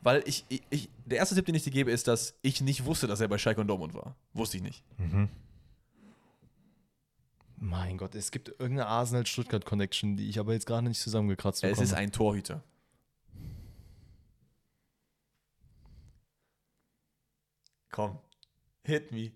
Weil 0.00 0.22
ich, 0.26 0.44
ich, 0.48 0.62
ich, 0.70 0.88
der 1.04 1.18
erste 1.18 1.34
Tipp, 1.34 1.46
den 1.46 1.54
ich 1.54 1.64
dir 1.64 1.72
gebe, 1.72 1.90
ist, 1.90 2.06
dass 2.06 2.34
ich 2.42 2.60
nicht 2.60 2.84
wusste, 2.84 3.06
dass 3.06 3.20
er 3.20 3.28
bei 3.28 3.38
Schalke 3.38 3.60
und 3.60 3.66
Dortmund 3.66 3.94
war. 3.94 4.14
Wusste 4.32 4.56
ich 4.56 4.62
nicht. 4.62 4.84
Mhm. 4.98 5.28
Mein 7.56 7.98
Gott, 7.98 8.14
es 8.14 8.30
gibt 8.30 8.48
irgendeine 8.48 8.86
Arsenal-Stuttgart-Connection, 8.86 10.16
die 10.16 10.28
ich 10.28 10.38
aber 10.38 10.52
jetzt 10.52 10.66
gerade 10.66 10.86
nicht 10.86 11.00
zusammengekratzt 11.00 11.64
habe. 11.64 11.72
Es 11.72 11.80
ist 11.80 11.92
ein 11.92 12.12
Torhüter. 12.12 12.62
Komm, 17.90 18.20
hit 18.84 19.10
me. 19.10 19.32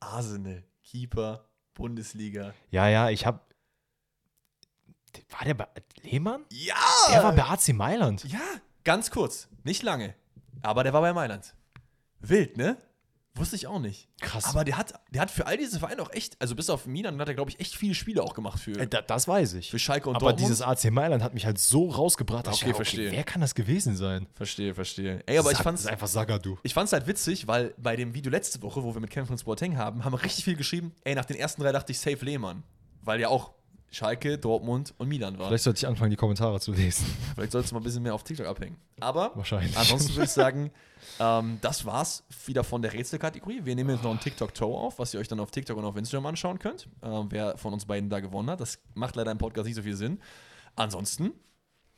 Arsenal, 0.00 0.64
Keeper, 0.82 1.48
Bundesliga. 1.74 2.54
Ja, 2.70 2.88
ja, 2.88 3.10
ich 3.10 3.24
habe. 3.24 3.40
War 5.30 5.44
der 5.44 5.54
bei 5.54 5.68
Lehmann? 6.02 6.44
Ja! 6.50 6.74
Der 7.10 7.22
war 7.22 7.32
bei 7.34 7.44
AC 7.44 7.68
Mailand. 7.68 8.24
Ja, 8.24 8.40
ganz 8.88 9.10
kurz. 9.10 9.48
Nicht 9.64 9.82
lange. 9.82 10.14
Aber 10.62 10.82
der 10.82 10.94
war 10.94 11.02
bei 11.02 11.12
Mailand. 11.12 11.54
Wild, 12.20 12.56
ne? 12.56 12.78
Wusste 13.34 13.54
ich 13.54 13.66
auch 13.66 13.80
nicht. 13.80 14.08
Krass. 14.22 14.46
Aber 14.46 14.64
der 14.64 14.78
hat, 14.78 14.94
der 15.10 15.20
hat 15.20 15.30
für 15.30 15.46
all 15.46 15.58
diese 15.58 15.78
Vereine 15.78 16.00
auch 16.00 16.10
echt, 16.10 16.40
also 16.40 16.56
bis 16.56 16.70
auf 16.70 16.86
Milan 16.86 17.20
hat 17.20 17.28
er, 17.28 17.34
glaube 17.34 17.50
ich, 17.50 17.60
echt 17.60 17.76
viele 17.76 17.94
Spiele 17.94 18.22
auch 18.22 18.32
gemacht 18.32 18.58
für. 18.58 18.80
Äh, 18.80 18.88
das 18.88 19.28
weiß 19.28 19.52
ich. 19.54 19.70
Für 19.70 19.78
Schalke 19.78 20.08
und 20.08 20.16
Aber 20.16 20.30
Dortmund. 20.30 20.48
dieses 20.48 20.62
AC 20.62 20.90
Mailand 20.90 21.22
hat 21.22 21.34
mich 21.34 21.44
halt 21.44 21.58
so 21.58 21.90
rausgebracht. 21.90 22.48
Okay, 22.48 22.70
ich, 22.70 22.76
verstehe. 22.76 23.12
wer 23.12 23.24
kann 23.24 23.42
das 23.42 23.54
gewesen 23.54 23.94
sein? 23.94 24.26
Verstehe, 24.32 24.74
verstehe. 24.74 25.22
Ey, 25.26 25.36
aber 25.36 25.50
Sag, 25.50 25.58
ich 25.58 25.62
fand's. 25.64 25.82
Ist 25.82 25.88
einfach 25.88 26.08
Sagadu. 26.08 26.56
Ich 26.62 26.72
fand's 26.72 26.94
halt 26.94 27.06
witzig, 27.06 27.46
weil 27.46 27.74
bei 27.76 27.94
dem 27.94 28.14
Video 28.14 28.32
letzte 28.32 28.62
Woche, 28.62 28.82
wo 28.82 28.94
wir 28.94 29.02
mit 29.02 29.10
Kevin 29.10 29.26
von 29.26 29.36
Sporting 29.36 29.76
haben, 29.76 30.02
haben 30.02 30.14
wir 30.14 30.22
richtig 30.24 30.44
viel 30.44 30.56
geschrieben. 30.56 30.94
Ey, 31.04 31.14
nach 31.14 31.26
den 31.26 31.36
ersten 31.36 31.60
drei 31.60 31.72
dachte 31.72 31.92
ich 31.92 32.00
Safe 32.00 32.24
Lehmann. 32.24 32.62
Weil 33.02 33.20
ja 33.20 33.28
auch 33.28 33.52
Schalke, 33.90 34.38
Dortmund 34.38 34.94
und 34.98 35.08
Milan 35.08 35.38
war. 35.38 35.48
Vielleicht 35.48 35.64
sollte 35.64 35.78
ich 35.78 35.86
anfangen, 35.86 36.10
die 36.10 36.16
Kommentare 36.16 36.60
zu 36.60 36.72
lesen. 36.72 37.06
Vielleicht 37.34 37.52
solltest 37.52 37.72
du 37.72 37.74
mal 37.74 37.80
ein 37.80 37.84
bisschen 37.84 38.02
mehr 38.02 38.14
auf 38.14 38.22
TikTok 38.22 38.46
abhängen. 38.46 38.76
Aber 39.00 39.32
Wahrscheinlich. 39.34 39.76
ansonsten 39.76 40.14
würde 40.14 40.24
ich 40.24 40.30
sagen, 40.30 40.70
ähm, 41.18 41.58
das 41.62 41.84
war's 41.86 42.24
wieder 42.44 42.64
von 42.64 42.82
der 42.82 42.92
Rätselkategorie. 42.92 43.64
Wir 43.64 43.74
nehmen 43.74 43.90
jetzt 43.90 44.02
noch 44.02 44.10
ein 44.10 44.20
TikTok-Toe 44.20 44.76
auf, 44.76 44.98
was 44.98 45.14
ihr 45.14 45.20
euch 45.20 45.28
dann 45.28 45.40
auf 45.40 45.50
TikTok 45.50 45.76
und 45.76 45.84
auf 45.84 45.96
Instagram 45.96 46.26
anschauen 46.26 46.58
könnt. 46.58 46.88
Ähm, 47.02 47.26
wer 47.30 47.56
von 47.56 47.72
uns 47.72 47.86
beiden 47.86 48.10
da 48.10 48.20
gewonnen 48.20 48.50
hat. 48.50 48.60
Das 48.60 48.78
macht 48.94 49.16
leider 49.16 49.30
im 49.30 49.38
Podcast 49.38 49.66
nicht 49.66 49.76
so 49.76 49.82
viel 49.82 49.96
Sinn. 49.96 50.20
Ansonsten 50.76 51.32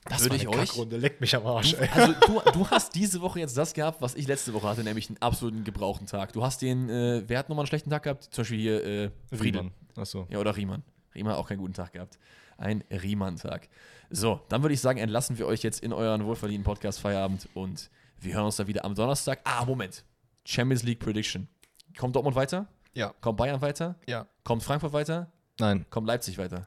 das 0.05 0.23
würde 0.23 0.37
ich 0.37 0.49
euch. 0.49 0.57
Kackrunde, 0.57 0.97
leckt 0.97 1.21
mich 1.21 1.37
am 1.37 1.47
Arsch. 1.47 1.75
Ey. 1.75 1.89
Also 1.93 2.15
du, 2.27 2.41
du, 2.53 2.67
hast 2.69 2.95
diese 2.95 3.21
Woche 3.21 3.41
jetzt 3.41 3.57
das 3.57 3.75
gehabt, 3.75 4.01
was 4.01 4.15
ich 4.15 4.27
letzte 4.27 4.55
Woche 4.55 4.67
hatte, 4.67 4.83
nämlich 4.83 5.09
einen 5.11 5.19
absoluten 5.19 5.65
gebrauchten 5.65 6.07
Tag. 6.07 6.33
Du 6.33 6.43
hast 6.43 6.63
den, 6.63 6.89
äh, 6.89 7.23
wer 7.27 7.39
hat 7.39 7.49
nochmal 7.49 7.65
einen 7.65 7.69
schlechten 7.69 7.91
Tag 7.91 8.05
gehabt? 8.05 8.25
Zum 8.25 8.43
Beispiel 8.43 8.59
hier 8.59 8.85
äh, 8.85 9.11
Friedel. 9.33 9.71
Achso. 9.97 10.27
Ja, 10.31 10.39
oder 10.39 10.57
Riemann. 10.57 10.83
Riemann 11.15 11.33
hat 11.33 11.41
auch 11.41 11.49
keinen 11.49 11.59
guten 11.59 11.75
Tag 11.75 11.93
gehabt. 11.93 12.19
Ein 12.57 12.85
Riemann-Tag. 12.91 13.69
So, 14.11 14.41
dann 14.49 14.63
würde 14.63 14.75
ich 14.75 14.81
sagen, 14.81 14.99
entlassen 14.99 15.39
wir 15.39 15.47
euch 15.47 15.63
jetzt 15.63 15.83
in 15.83 15.93
euren 15.93 16.25
wohlverdienten 16.25 16.65
Podcast 16.65 17.01
Feierabend 17.01 17.49
und 17.55 17.91
wir 18.19 18.35
hören 18.35 18.45
uns 18.45 18.57
dann 18.57 18.67
wieder 18.67 18.85
am 18.85 18.95
Donnerstag. 18.95 19.41
Ah, 19.45 19.65
Moment. 19.65 20.05
Champions 20.45 20.83
League 20.83 20.99
Prediction. 20.99 21.49
Kommt 21.97 22.17
Dortmund 22.17 22.37
weiter? 22.37 22.67
Ja. 22.93 23.15
Kommt 23.21 23.39
Bayern 23.39 23.61
weiter? 23.61 23.97
Ja. 24.07 24.27
Kommt 24.45 24.63
Frankfurt 24.63 24.93
weiter? 24.93 25.31
Nein. 25.59 25.87
Kommt 25.91 26.07
Leipzig 26.07 26.39
weiter? 26.39 26.67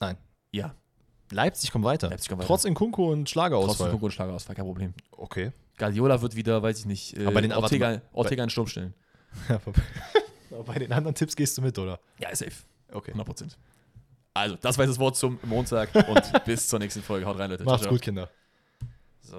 Nein. 0.00 0.16
Ja. 0.50 0.74
Leipzig 1.30 1.72
kommt 1.72 1.84
weiter. 1.84 2.10
Leipzig 2.10 2.28
kommt 2.28 2.40
weiter. 2.40 2.48
Trotz 2.48 2.64
Inkunku 2.64 3.10
und 3.10 3.28
Schlagerausfall. 3.28 3.76
Trotz 3.76 3.86
Inkunku 3.86 4.06
und 4.06 4.12
Schlagerausfall, 4.12 4.54
kein 4.54 4.64
Problem. 4.64 4.94
Okay. 5.12 5.52
Guardiola 5.78 6.20
wird 6.20 6.36
wieder, 6.36 6.62
weiß 6.62 6.80
ich 6.80 6.86
nicht, 6.86 7.16
äh, 7.16 7.26
aber 7.26 7.40
den, 7.40 7.52
Ortega, 7.52 8.02
Ortega 8.12 8.44
in 8.44 8.50
Sturm 8.50 8.66
stellen. 8.66 8.94
bei 10.66 10.78
den 10.78 10.92
anderen 10.92 11.14
Tipps 11.14 11.34
gehst 11.34 11.56
du 11.56 11.62
mit, 11.62 11.78
oder? 11.78 11.98
Ja, 12.18 12.34
safe. 12.34 12.52
Okay. 12.92 13.12
100%. 13.12 13.56
Also, 14.34 14.56
das 14.60 14.78
war 14.78 14.84
jetzt 14.84 14.92
das 14.94 14.98
Wort 14.98 15.16
zum 15.16 15.38
Montag 15.44 15.94
und 15.94 16.44
bis 16.44 16.68
zur 16.68 16.78
nächsten 16.78 17.02
Folge. 17.02 17.26
Haut 17.26 17.38
rein, 17.38 17.50
Leute. 17.50 17.64
Macht's 17.64 17.86
gut, 17.86 18.00
Kinder. 18.00 18.30